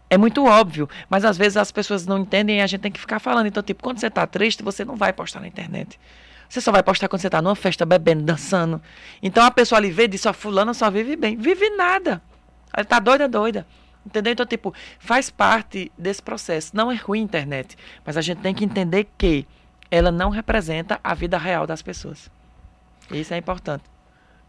É 0.09 0.17
muito 0.17 0.45
óbvio, 0.45 0.87
mas 1.09 1.25
às 1.25 1.37
vezes 1.37 1.57
as 1.57 1.71
pessoas 1.71 2.05
não 2.05 2.19
entendem 2.19 2.59
e 2.59 2.61
a 2.61 2.67
gente 2.67 2.81
tem 2.81 2.91
que 2.91 2.99
ficar 2.99 3.19
falando. 3.19 3.47
Então, 3.47 3.63
tipo, 3.63 3.83
quando 3.83 3.99
você 3.99 4.09
tá 4.09 4.25
triste, 4.25 4.63
você 4.63 4.85
não 4.85 4.95
vai 4.95 5.11
postar 5.11 5.41
na 5.41 5.47
internet. 5.47 5.99
Você 6.47 6.61
só 6.61 6.71
vai 6.71 6.83
postar 6.83 7.07
quando 7.07 7.21
você 7.21 7.29
tá 7.29 7.41
numa 7.41 7.55
festa 7.55 7.85
bebendo, 7.85 8.23
dançando. 8.23 8.81
Então 9.21 9.43
a 9.43 9.49
pessoa 9.49 9.79
ali 9.79 9.89
vê 9.89 10.03
e 10.03 10.07
diz, 10.07 10.25
ó, 10.25 10.31
fulana 10.31 10.73
só 10.73 10.89
vive 10.91 11.15
bem. 11.15 11.35
Vive 11.35 11.67
nada. 11.71 12.21
Ela 12.73 12.85
tá 12.85 12.99
doida, 12.99 13.27
doida. 13.29 13.65
Entendeu? 14.05 14.33
Então, 14.33 14.45
tipo, 14.45 14.73
faz 14.99 15.29
parte 15.29 15.91
desse 15.97 16.21
processo. 16.21 16.75
Não 16.75 16.91
é 16.91 16.95
ruim 16.95 17.21
a 17.21 17.23
internet, 17.23 17.77
mas 18.05 18.17
a 18.17 18.21
gente 18.21 18.39
tem 18.41 18.53
que 18.53 18.65
entender 18.65 19.07
que 19.17 19.47
ela 19.89 20.11
não 20.11 20.29
representa 20.29 20.99
a 21.03 21.13
vida 21.13 21.37
real 21.37 21.65
das 21.65 21.81
pessoas. 21.81 22.29
Isso 23.11 23.33
é 23.33 23.37
importante. 23.37 23.83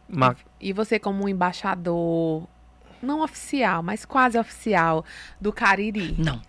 Ma- 0.08 0.34
E 0.60 0.72
você, 0.72 0.98
como 0.98 1.24
um 1.24 1.28
embaixador, 1.28 2.48
não 3.02 3.20
oficial, 3.22 3.82
mas 3.82 4.04
quase 4.04 4.38
oficial, 4.38 5.04
do 5.40 5.52
Cariri. 5.52 6.14
Não. 6.18 6.40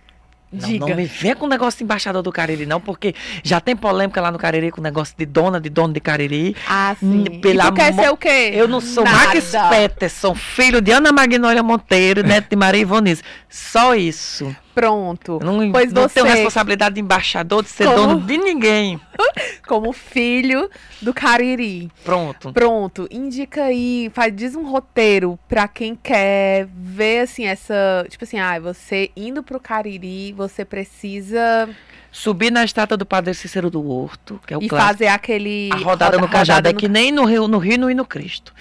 Não, 0.56 0.68
Diga. 0.68 0.86
não 0.88 0.95
me 0.95 1.06
venha 1.06 1.36
com 1.36 1.45
o 1.45 1.49
negócio 1.49 1.78
de 1.78 1.84
embaixador 1.84 2.22
do 2.22 2.32
Cariri, 2.32 2.66
não, 2.66 2.80
porque 2.80 3.14
já 3.43 3.60
tem 3.60 3.76
polêmica 3.76 4.22
lá 4.22 4.32
no 4.32 4.38
Cariri 4.38 4.72
com 4.72 4.80
o 4.80 4.84
negócio 4.84 5.16
de 5.18 5.26
dona, 5.26 5.60
de 5.60 5.70
dono 5.70 5.93
de 5.93 5.99
Cariri. 5.99 6.56
Ah, 6.68 6.95
sim. 6.99 7.26
Hum, 7.30 7.39
pelo 7.41 7.60
e 7.60 7.64
tu 7.64 7.74
quer 7.74 7.93
ser 7.93 8.10
o 8.10 8.18
quê? 8.18 8.51
Eu 8.53 8.68
não 8.68 8.82
sou 8.82 9.03
Nada. 9.03 9.18
Max 9.18 9.51
Peterson, 9.70 10.34
filho 10.34 10.82
de 10.82 10.91
Ana 10.91 11.12
Magnólia 11.12 11.62
Monteiro, 11.62 12.24
neto 12.24 12.49
de 12.49 12.56
Maria 12.56 12.82
Ivonize. 12.82 13.22
Só 13.49 13.95
isso. 13.95 14.56
Pronto. 14.76 15.40
Eu 15.42 15.46
não, 15.54 15.72
Pois 15.72 15.92
não 15.92 16.08
tenho 16.10 16.26
você- 16.28 16.34
responsabilidade 16.34 16.96
de 16.96 17.02
embaixador, 17.02 17.64
de 17.64 17.70
ser 17.70 17.86
Como? 17.86 17.96
dono 17.96 18.20
de 18.22 18.38
ninguém. 18.38 19.00
Como 19.68 19.92
filho 19.94 20.70
do 21.02 21.14
Cariri. 21.14 21.90
Pronto. 22.04 22.52
Pronto, 22.54 23.08
indica 23.10 23.64
aí, 23.64 24.12
faz, 24.14 24.36
diz 24.36 24.54
um 24.56 24.70
roteiro 24.70 25.40
pra 25.48 25.68
quem 25.68 25.96
quer 25.96 26.68
ver, 26.76 27.22
assim, 27.22 27.46
essa... 27.46 28.06
Tipo 28.10 28.26
assim, 28.26 28.38
ah, 28.38 28.60
você 28.60 29.10
indo 29.16 29.42
pro 29.42 29.60
Cariri, 29.60 30.34
você 30.34 30.64
precisa... 30.66 31.70
Subir 32.12 32.50
na 32.52 32.64
estátua 32.64 32.96
do 32.96 33.06
Padre 33.06 33.34
Cícero 33.34 33.70
do 33.70 33.86
Horto, 33.90 34.40
que 34.48 34.54
é 34.54 34.58
o 34.58 34.62
e 34.64 34.70
clássico. 34.70 34.90
fazer 34.94 35.08
aquele... 35.08 35.70
A 35.74 35.78
rodada 35.78 36.16
no 36.18 36.22
roda- 36.26 36.32
Cajado 36.40 36.70
é 36.70 36.72
no- 36.74 36.80
que 36.80 36.88
nem 36.88 37.12
no 37.12 37.26
Rio, 37.26 37.48
no 37.48 37.58
Rio, 37.58 37.78
no 37.78 37.90
e 37.92 37.94
no 37.94 38.06
Cristo. 38.06 38.54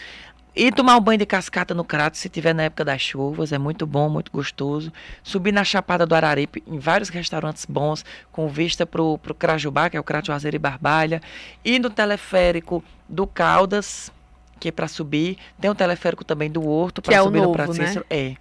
E 0.57 0.70
tomar 0.70 0.96
um 0.96 1.00
banho 1.00 1.18
de 1.18 1.26
cascata 1.26 1.74
no 1.74 1.84
Crato, 1.84 2.16
se 2.16 2.28
tiver 2.28 2.55
na 2.55 2.64
época 2.64 2.84
das 2.84 3.00
chuvas, 3.00 3.52
é 3.52 3.59
muito 3.59 3.86
bom, 3.86 4.09
muito 4.09 4.30
gostoso. 4.30 4.92
Subir 5.22 5.52
na 5.52 5.64
Chapada 5.64 6.07
do 6.07 6.14
Araripe, 6.14 6.62
em 6.66 6.78
vários 6.78 7.09
restaurantes 7.09 7.64
bons, 7.64 8.05
com 8.30 8.46
vista 8.46 8.86
pro, 8.86 9.18
pro 9.18 9.34
Crajubá, 9.34 9.90
que 9.90 9.96
é 9.96 10.00
o 10.00 10.05
Crato 10.05 10.28
Juazeiro 10.28 10.57
e 10.57 10.59
Barbalha. 10.59 11.20
E 11.64 11.78
no 11.80 11.90
teleférico 11.90 12.84
do 13.09 13.26
Caldas, 13.26 14.12
que 14.61 14.68
é 14.68 14.72
para 14.72 14.86
subir. 14.86 15.36
Tem 15.61 15.70
o 15.70 15.74
teleférico 15.74 16.24
também 16.24 16.50
do 16.50 16.66
Horto, 16.66 17.02
Que 17.02 17.11
é 17.11 17.14
para 17.14 17.22
o 17.22 17.24
subir 17.26 17.38
no 17.38 17.44
novo, 17.46 17.55
Prato 17.55 17.72
né? 17.74 17.94
É. 18.09 18.36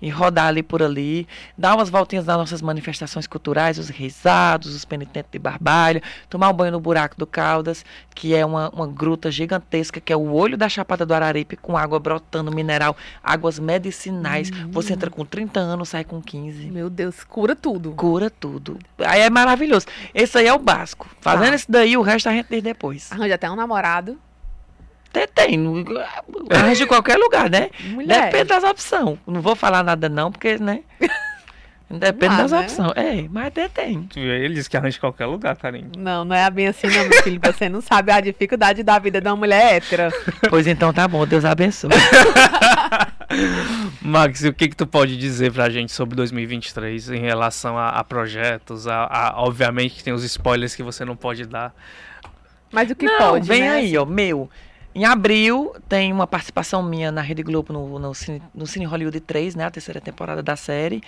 E 0.00 0.08
rodar 0.10 0.46
ali 0.46 0.62
por 0.62 0.82
ali, 0.82 1.26
dar 1.56 1.74
umas 1.74 1.90
voltinhas 1.90 2.24
nas 2.24 2.36
nossas 2.36 2.62
manifestações 2.62 3.26
culturais, 3.26 3.78
os 3.78 3.88
risados, 3.88 4.74
os 4.74 4.84
penitentes 4.84 5.30
de 5.30 5.38
Barbalha, 5.38 6.02
tomar 6.30 6.50
um 6.50 6.52
banho 6.52 6.72
no 6.72 6.80
buraco 6.80 7.16
do 7.16 7.26
Caldas, 7.26 7.84
que 8.14 8.34
é 8.34 8.44
uma, 8.44 8.70
uma 8.70 8.86
gruta 8.86 9.30
gigantesca, 9.30 10.00
que 10.00 10.12
é 10.12 10.16
o 10.16 10.32
olho 10.32 10.56
da 10.56 10.68
Chapada 10.68 11.04
do 11.04 11.14
Araripe, 11.14 11.56
com 11.56 11.76
água 11.76 11.98
brotando, 11.98 12.52
mineral, 12.52 12.96
águas 13.22 13.58
medicinais. 13.58 14.50
Você 14.70 14.92
entra 14.92 15.10
com 15.10 15.24
30 15.24 15.58
anos, 15.58 15.88
sai 15.88 16.04
com 16.04 16.22
15. 16.22 16.70
Meu 16.70 16.88
Deus, 16.88 17.24
cura 17.24 17.56
tudo. 17.56 17.92
Cura 17.92 18.30
tudo. 18.30 18.78
Aí 18.98 19.20
é 19.20 19.30
maravilhoso. 19.30 19.86
Esse 20.14 20.38
aí 20.38 20.46
é 20.46 20.52
o 20.52 20.58
básico. 20.58 21.08
Fazendo 21.20 21.54
isso 21.54 21.66
daí, 21.68 21.96
o 21.96 22.02
resto 22.02 22.28
a 22.28 22.32
gente 22.32 22.48
diz 22.48 22.62
depois. 22.62 23.10
Arranja 23.10 23.34
até 23.34 23.50
um 23.50 23.56
namorado. 23.56 24.18
Até 25.10 25.26
tem. 25.26 25.58
Arranja 26.50 26.84
em 26.84 26.86
qualquer 26.86 27.16
lugar, 27.16 27.50
né? 27.50 27.70
Mulher. 27.90 28.26
Depende 28.26 28.44
das 28.48 28.64
opções. 28.64 29.18
Não 29.26 29.40
vou 29.40 29.56
falar 29.56 29.82
nada 29.82 30.08
não, 30.08 30.30
porque, 30.30 30.58
né? 30.58 30.80
Depende 31.90 32.36
das 32.36 32.52
né? 32.52 32.60
opções. 32.60 32.92
É, 32.96 33.26
mas 33.30 33.46
até 33.46 33.66
tem. 33.66 34.06
Ele 34.14 34.52
diz 34.54 34.68
que 34.68 34.76
arranja 34.76 34.98
em 34.98 35.00
qualquer 35.00 35.24
lugar, 35.24 35.56
carinho. 35.56 35.90
Não, 35.96 36.22
não 36.22 36.36
é 36.36 36.50
bem 36.50 36.66
assim, 36.66 36.86
não, 36.88 37.08
meu 37.08 37.22
filho. 37.22 37.40
Você 37.42 37.66
não 37.70 37.80
sabe 37.80 38.12
a 38.12 38.20
dificuldade 38.20 38.82
da 38.82 38.98
vida 38.98 39.22
de 39.22 39.26
uma 39.26 39.36
mulher 39.36 39.76
hétera. 39.76 40.12
Pois 40.50 40.66
então 40.66 40.92
tá 40.92 41.08
bom, 41.08 41.26
Deus 41.26 41.46
abençoe. 41.46 41.88
Max, 44.02 44.42
o 44.44 44.52
que 44.52 44.68
que 44.68 44.76
tu 44.76 44.86
pode 44.86 45.16
dizer 45.16 45.52
pra 45.52 45.68
gente 45.70 45.92
sobre 45.92 46.14
2023 46.16 47.10
em 47.10 47.20
relação 47.20 47.76
a, 47.78 47.90
a 47.90 48.04
projetos? 48.04 48.86
A, 48.86 49.04
a- 49.04 49.34
obviamente 49.36 49.96
que 49.96 50.04
tem 50.04 50.12
os 50.12 50.24
spoilers 50.24 50.74
que 50.74 50.82
você 50.82 51.04
não 51.04 51.16
pode 51.16 51.44
dar. 51.46 51.72
Mas 52.70 52.90
o 52.90 52.94
que 52.94 53.06
Não, 53.06 53.18
pode, 53.18 53.48
vem 53.48 53.62
né? 53.62 53.70
aí, 53.70 53.96
ó, 53.96 54.04
meu. 54.04 54.50
Em 54.98 55.04
abril 55.04 55.76
tem 55.88 56.12
uma 56.12 56.26
participação 56.26 56.82
minha 56.82 57.12
na 57.12 57.20
Rede 57.20 57.44
Globo 57.44 57.72
no, 57.72 58.00
no, 58.00 58.12
Cine, 58.12 58.42
no 58.52 58.66
Cine 58.66 58.84
Hollywood 58.84 59.20
3, 59.20 59.54
né? 59.54 59.64
A 59.64 59.70
terceira 59.70 60.00
temporada 60.00 60.42
da 60.42 60.56
série. 60.56 61.00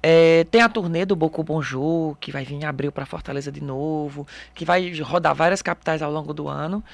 É, 0.00 0.44
tem 0.44 0.60
a 0.60 0.68
turnê 0.68 1.04
do 1.04 1.16
Boku 1.16 1.42
Bonjour, 1.42 2.16
que 2.20 2.30
vai 2.30 2.44
vir 2.44 2.54
em 2.54 2.64
abril 2.64 2.92
para 2.92 3.04
Fortaleza 3.04 3.50
de 3.50 3.60
novo, 3.60 4.28
que 4.54 4.64
vai 4.64 4.96
rodar 5.00 5.34
várias 5.34 5.60
capitais 5.60 6.02
ao 6.02 6.12
longo 6.12 6.32
do 6.32 6.46
ano. 6.46 6.84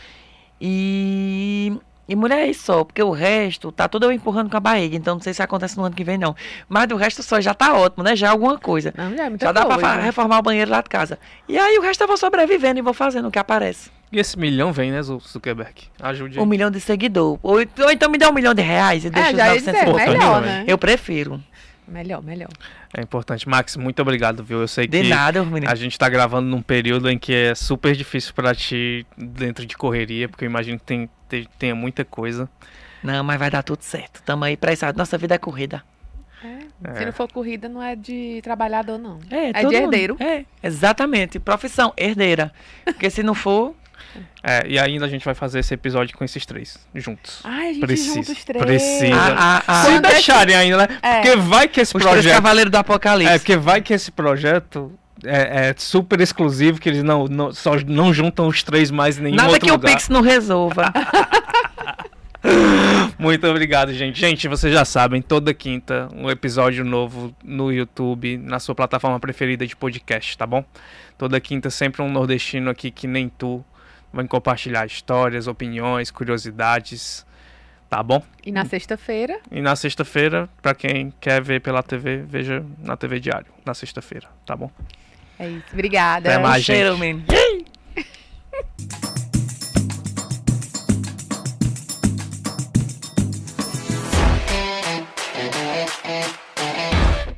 E, 0.58 1.78
e 2.08 2.16
mulher 2.16 2.40
é 2.40 2.46
isso 2.50 2.64
só, 2.64 2.84
porque 2.84 3.02
o 3.02 3.10
resto 3.10 3.70
tá 3.72 3.88
tudo 3.88 4.04
eu 4.06 4.12
empurrando 4.12 4.50
com 4.50 4.56
a 4.56 4.60
barriga, 4.60 4.96
então 4.96 5.14
não 5.14 5.22
sei 5.22 5.32
se 5.32 5.42
acontece 5.42 5.76
no 5.76 5.84
ano 5.84 5.94
que 5.94 6.04
vem 6.04 6.18
não. 6.18 6.34
Mas 6.68 6.86
do 6.88 6.96
resto 6.96 7.22
só 7.22 7.40
já 7.40 7.54
tá 7.54 7.74
ótimo, 7.74 8.02
né? 8.04 8.14
Já 8.16 8.26
é 8.26 8.30
alguma 8.30 8.58
coisa. 8.58 8.92
Não, 8.96 9.16
já 9.16 9.24
é 9.24 9.28
muita 9.28 9.46
Já 9.46 9.52
dá 9.52 9.62
coisa. 9.64 9.78
pra 9.78 9.88
fa- 9.96 10.00
reformar 10.00 10.38
o 10.38 10.42
banheiro 10.42 10.70
lá 10.70 10.80
de 10.82 10.88
casa. 10.90 11.18
E 11.48 11.56
aí 11.56 11.78
o 11.78 11.82
resto 11.82 12.02
eu 12.02 12.08
vou 12.08 12.16
sobrevivendo 12.16 12.78
e 12.78 12.82
vou 12.82 12.92
fazendo 12.94 13.28
o 13.28 13.30
que 13.30 13.38
aparece. 13.38 13.90
E 14.10 14.18
esse 14.18 14.38
milhão 14.38 14.72
vem, 14.72 14.90
né, 14.90 15.00
Zu- 15.02 15.20
Zuckerberg? 15.26 15.74
Ajude 16.00 16.38
Um 16.38 16.44
milhão 16.44 16.70
de 16.70 16.80
seguidor. 16.80 17.38
Ou, 17.42 17.54
ou 17.56 17.90
então 17.90 18.10
me 18.10 18.18
dá 18.18 18.28
um 18.28 18.32
milhão 18.34 18.52
de 18.52 18.60
reais 18.62 19.04
e 19.06 19.10
deixa 19.10 19.28
É, 19.28 19.32
os 19.32 19.36
já 19.38 19.44
ia 19.46 19.52
900 19.54 19.72
dizer, 19.72 19.82
e 19.82 19.84
pouco. 19.90 20.10
melhor, 20.10 20.40
né? 20.42 20.46
né? 20.58 20.64
Eu 20.66 20.76
prefiro. 20.76 21.40
Melhor, 21.88 22.22
melhor. 22.22 22.48
É 22.94 23.00
importante. 23.00 23.48
Max, 23.48 23.76
muito 23.76 24.02
obrigado, 24.02 24.44
viu? 24.44 24.60
Eu 24.60 24.68
sei 24.68 24.86
De 24.86 25.00
que 25.02 25.08
nada, 25.08 25.42
a 25.66 25.74
gente 25.74 25.98
tá 25.98 26.08
gravando 26.08 26.48
num 26.48 26.60
período 26.60 27.08
em 27.08 27.18
que 27.18 27.32
é 27.34 27.54
super 27.54 27.94
difícil 27.96 28.34
pra 28.34 28.54
ti 28.54 29.06
dentro 29.16 29.64
de 29.64 29.76
correria, 29.76 30.28
porque 30.28 30.44
eu 30.44 30.48
imagino 30.50 30.78
que 30.78 30.84
tem, 30.84 31.08
tem, 31.28 31.46
tenha 31.58 31.74
muita 31.74 32.04
coisa. 32.04 32.48
Não, 33.02 33.24
mas 33.24 33.38
vai 33.38 33.50
dar 33.50 33.62
tudo 33.62 33.82
certo. 33.82 34.22
Tamo 34.22 34.44
aí 34.44 34.56
pra 34.56 34.72
isso. 34.72 34.84
Nossa 34.94 35.16
vida 35.16 35.34
é 35.34 35.38
corrida. 35.38 35.82
É. 36.84 36.94
Se 36.96 37.04
não 37.06 37.12
for 37.12 37.30
corrida, 37.32 37.68
não 37.68 37.82
é 37.82 37.94
de 37.96 38.40
trabalhador, 38.42 38.98
não. 38.98 39.18
É, 39.30 39.50
É 39.50 39.52
de 39.52 39.62
mundo- 39.64 39.74
herdeiro. 39.74 40.16
É, 40.20 40.44
exatamente. 40.62 41.38
Profissão, 41.38 41.92
herdeira. 41.96 42.52
Porque 42.84 43.08
se 43.08 43.22
não 43.22 43.34
for, 43.34 43.74
É, 44.42 44.66
e 44.66 44.78
ainda 44.78 45.06
a 45.06 45.08
gente 45.08 45.24
vai 45.24 45.34
fazer 45.34 45.60
esse 45.60 45.72
episódio 45.72 46.16
com 46.16 46.24
esses 46.24 46.44
três 46.44 46.78
juntos. 46.94 47.40
Ai, 47.44 47.70
a 47.70 47.72
gente 47.72 47.80
Precisa, 47.86 48.14
junta 48.16 48.32
os 48.32 48.44
três. 48.44 48.64
precisa. 48.64 49.16
a, 49.16 49.56
a, 49.58 49.80
a, 49.80 49.84
Se 49.84 49.90
é 49.90 49.94
que- 49.94 50.00
deixarem 50.08 50.54
ainda, 50.56 50.76
né? 50.78 50.88
É. 51.02 51.20
Porque 51.20 51.36
vai 51.36 51.68
que 51.68 51.80
esse 51.80 51.96
os 51.96 52.02
três 52.02 52.14
projeto. 52.16 52.34
cavaleiros 52.34 52.70
do 52.70 52.76
apocalipse. 52.76 53.32
É, 53.32 53.38
porque 53.38 53.56
vai 53.56 53.80
que 53.80 53.94
esse 53.94 54.10
projeto 54.10 54.92
é, 55.24 55.68
é 55.70 55.74
super 55.78 56.20
exclusivo, 56.20 56.80
que 56.80 56.88
eles 56.88 57.02
não, 57.02 57.26
não- 57.26 57.52
só 57.52 57.76
não 57.86 58.12
juntam 58.12 58.48
os 58.48 58.62
três 58.62 58.90
mais 58.90 59.18
em 59.18 59.22
nenhum 59.22 59.36
Nada 59.36 59.50
outro 59.50 59.66
que 59.66 59.70
lugar. 59.72 59.90
o 59.90 59.94
Pix 59.94 60.08
não 60.08 60.20
resolva. 60.20 60.92
Muito 63.18 63.46
obrigado, 63.46 63.92
gente. 63.94 64.18
Gente, 64.18 64.48
vocês 64.48 64.72
já 64.74 64.84
sabem, 64.84 65.22
toda 65.22 65.54
quinta 65.54 66.08
um 66.14 66.28
episódio 66.28 66.84
novo 66.84 67.32
no 67.44 67.70
YouTube, 67.72 68.36
na 68.38 68.58
sua 68.58 68.74
plataforma 68.74 69.20
preferida 69.20 69.64
de 69.64 69.76
podcast, 69.76 70.36
tá 70.36 70.44
bom? 70.46 70.64
Toda 71.16 71.38
quinta 71.40 71.70
sempre 71.70 72.02
um 72.02 72.10
nordestino 72.10 72.68
aqui 72.70 72.90
que 72.90 73.06
nem 73.06 73.28
tu 73.28 73.64
Vamos 74.12 74.30
compartilhar 74.30 74.84
histórias, 74.86 75.46
opiniões, 75.46 76.10
curiosidades, 76.10 77.24
tá 77.88 78.02
bom? 78.02 78.22
E 78.44 78.52
na 78.52 78.64
sexta-feira? 78.64 79.40
E 79.50 79.60
na 79.62 79.74
sexta-feira, 79.74 80.48
para 80.60 80.74
quem 80.74 81.12
quer 81.20 81.40
ver 81.42 81.60
pela 81.60 81.82
TV, 81.82 82.18
veja 82.18 82.64
na 82.78 82.96
TV 82.96 83.18
Diário, 83.20 83.52
na 83.64 83.74
sexta-feira, 83.74 84.28
tá 84.44 84.54
bom? 84.54 84.70
É 85.38 85.48
isso. 85.48 85.66
Obrigada. 85.72 86.28
Até 86.28 86.42
mais, 86.42 86.62
gente. 86.62 87.24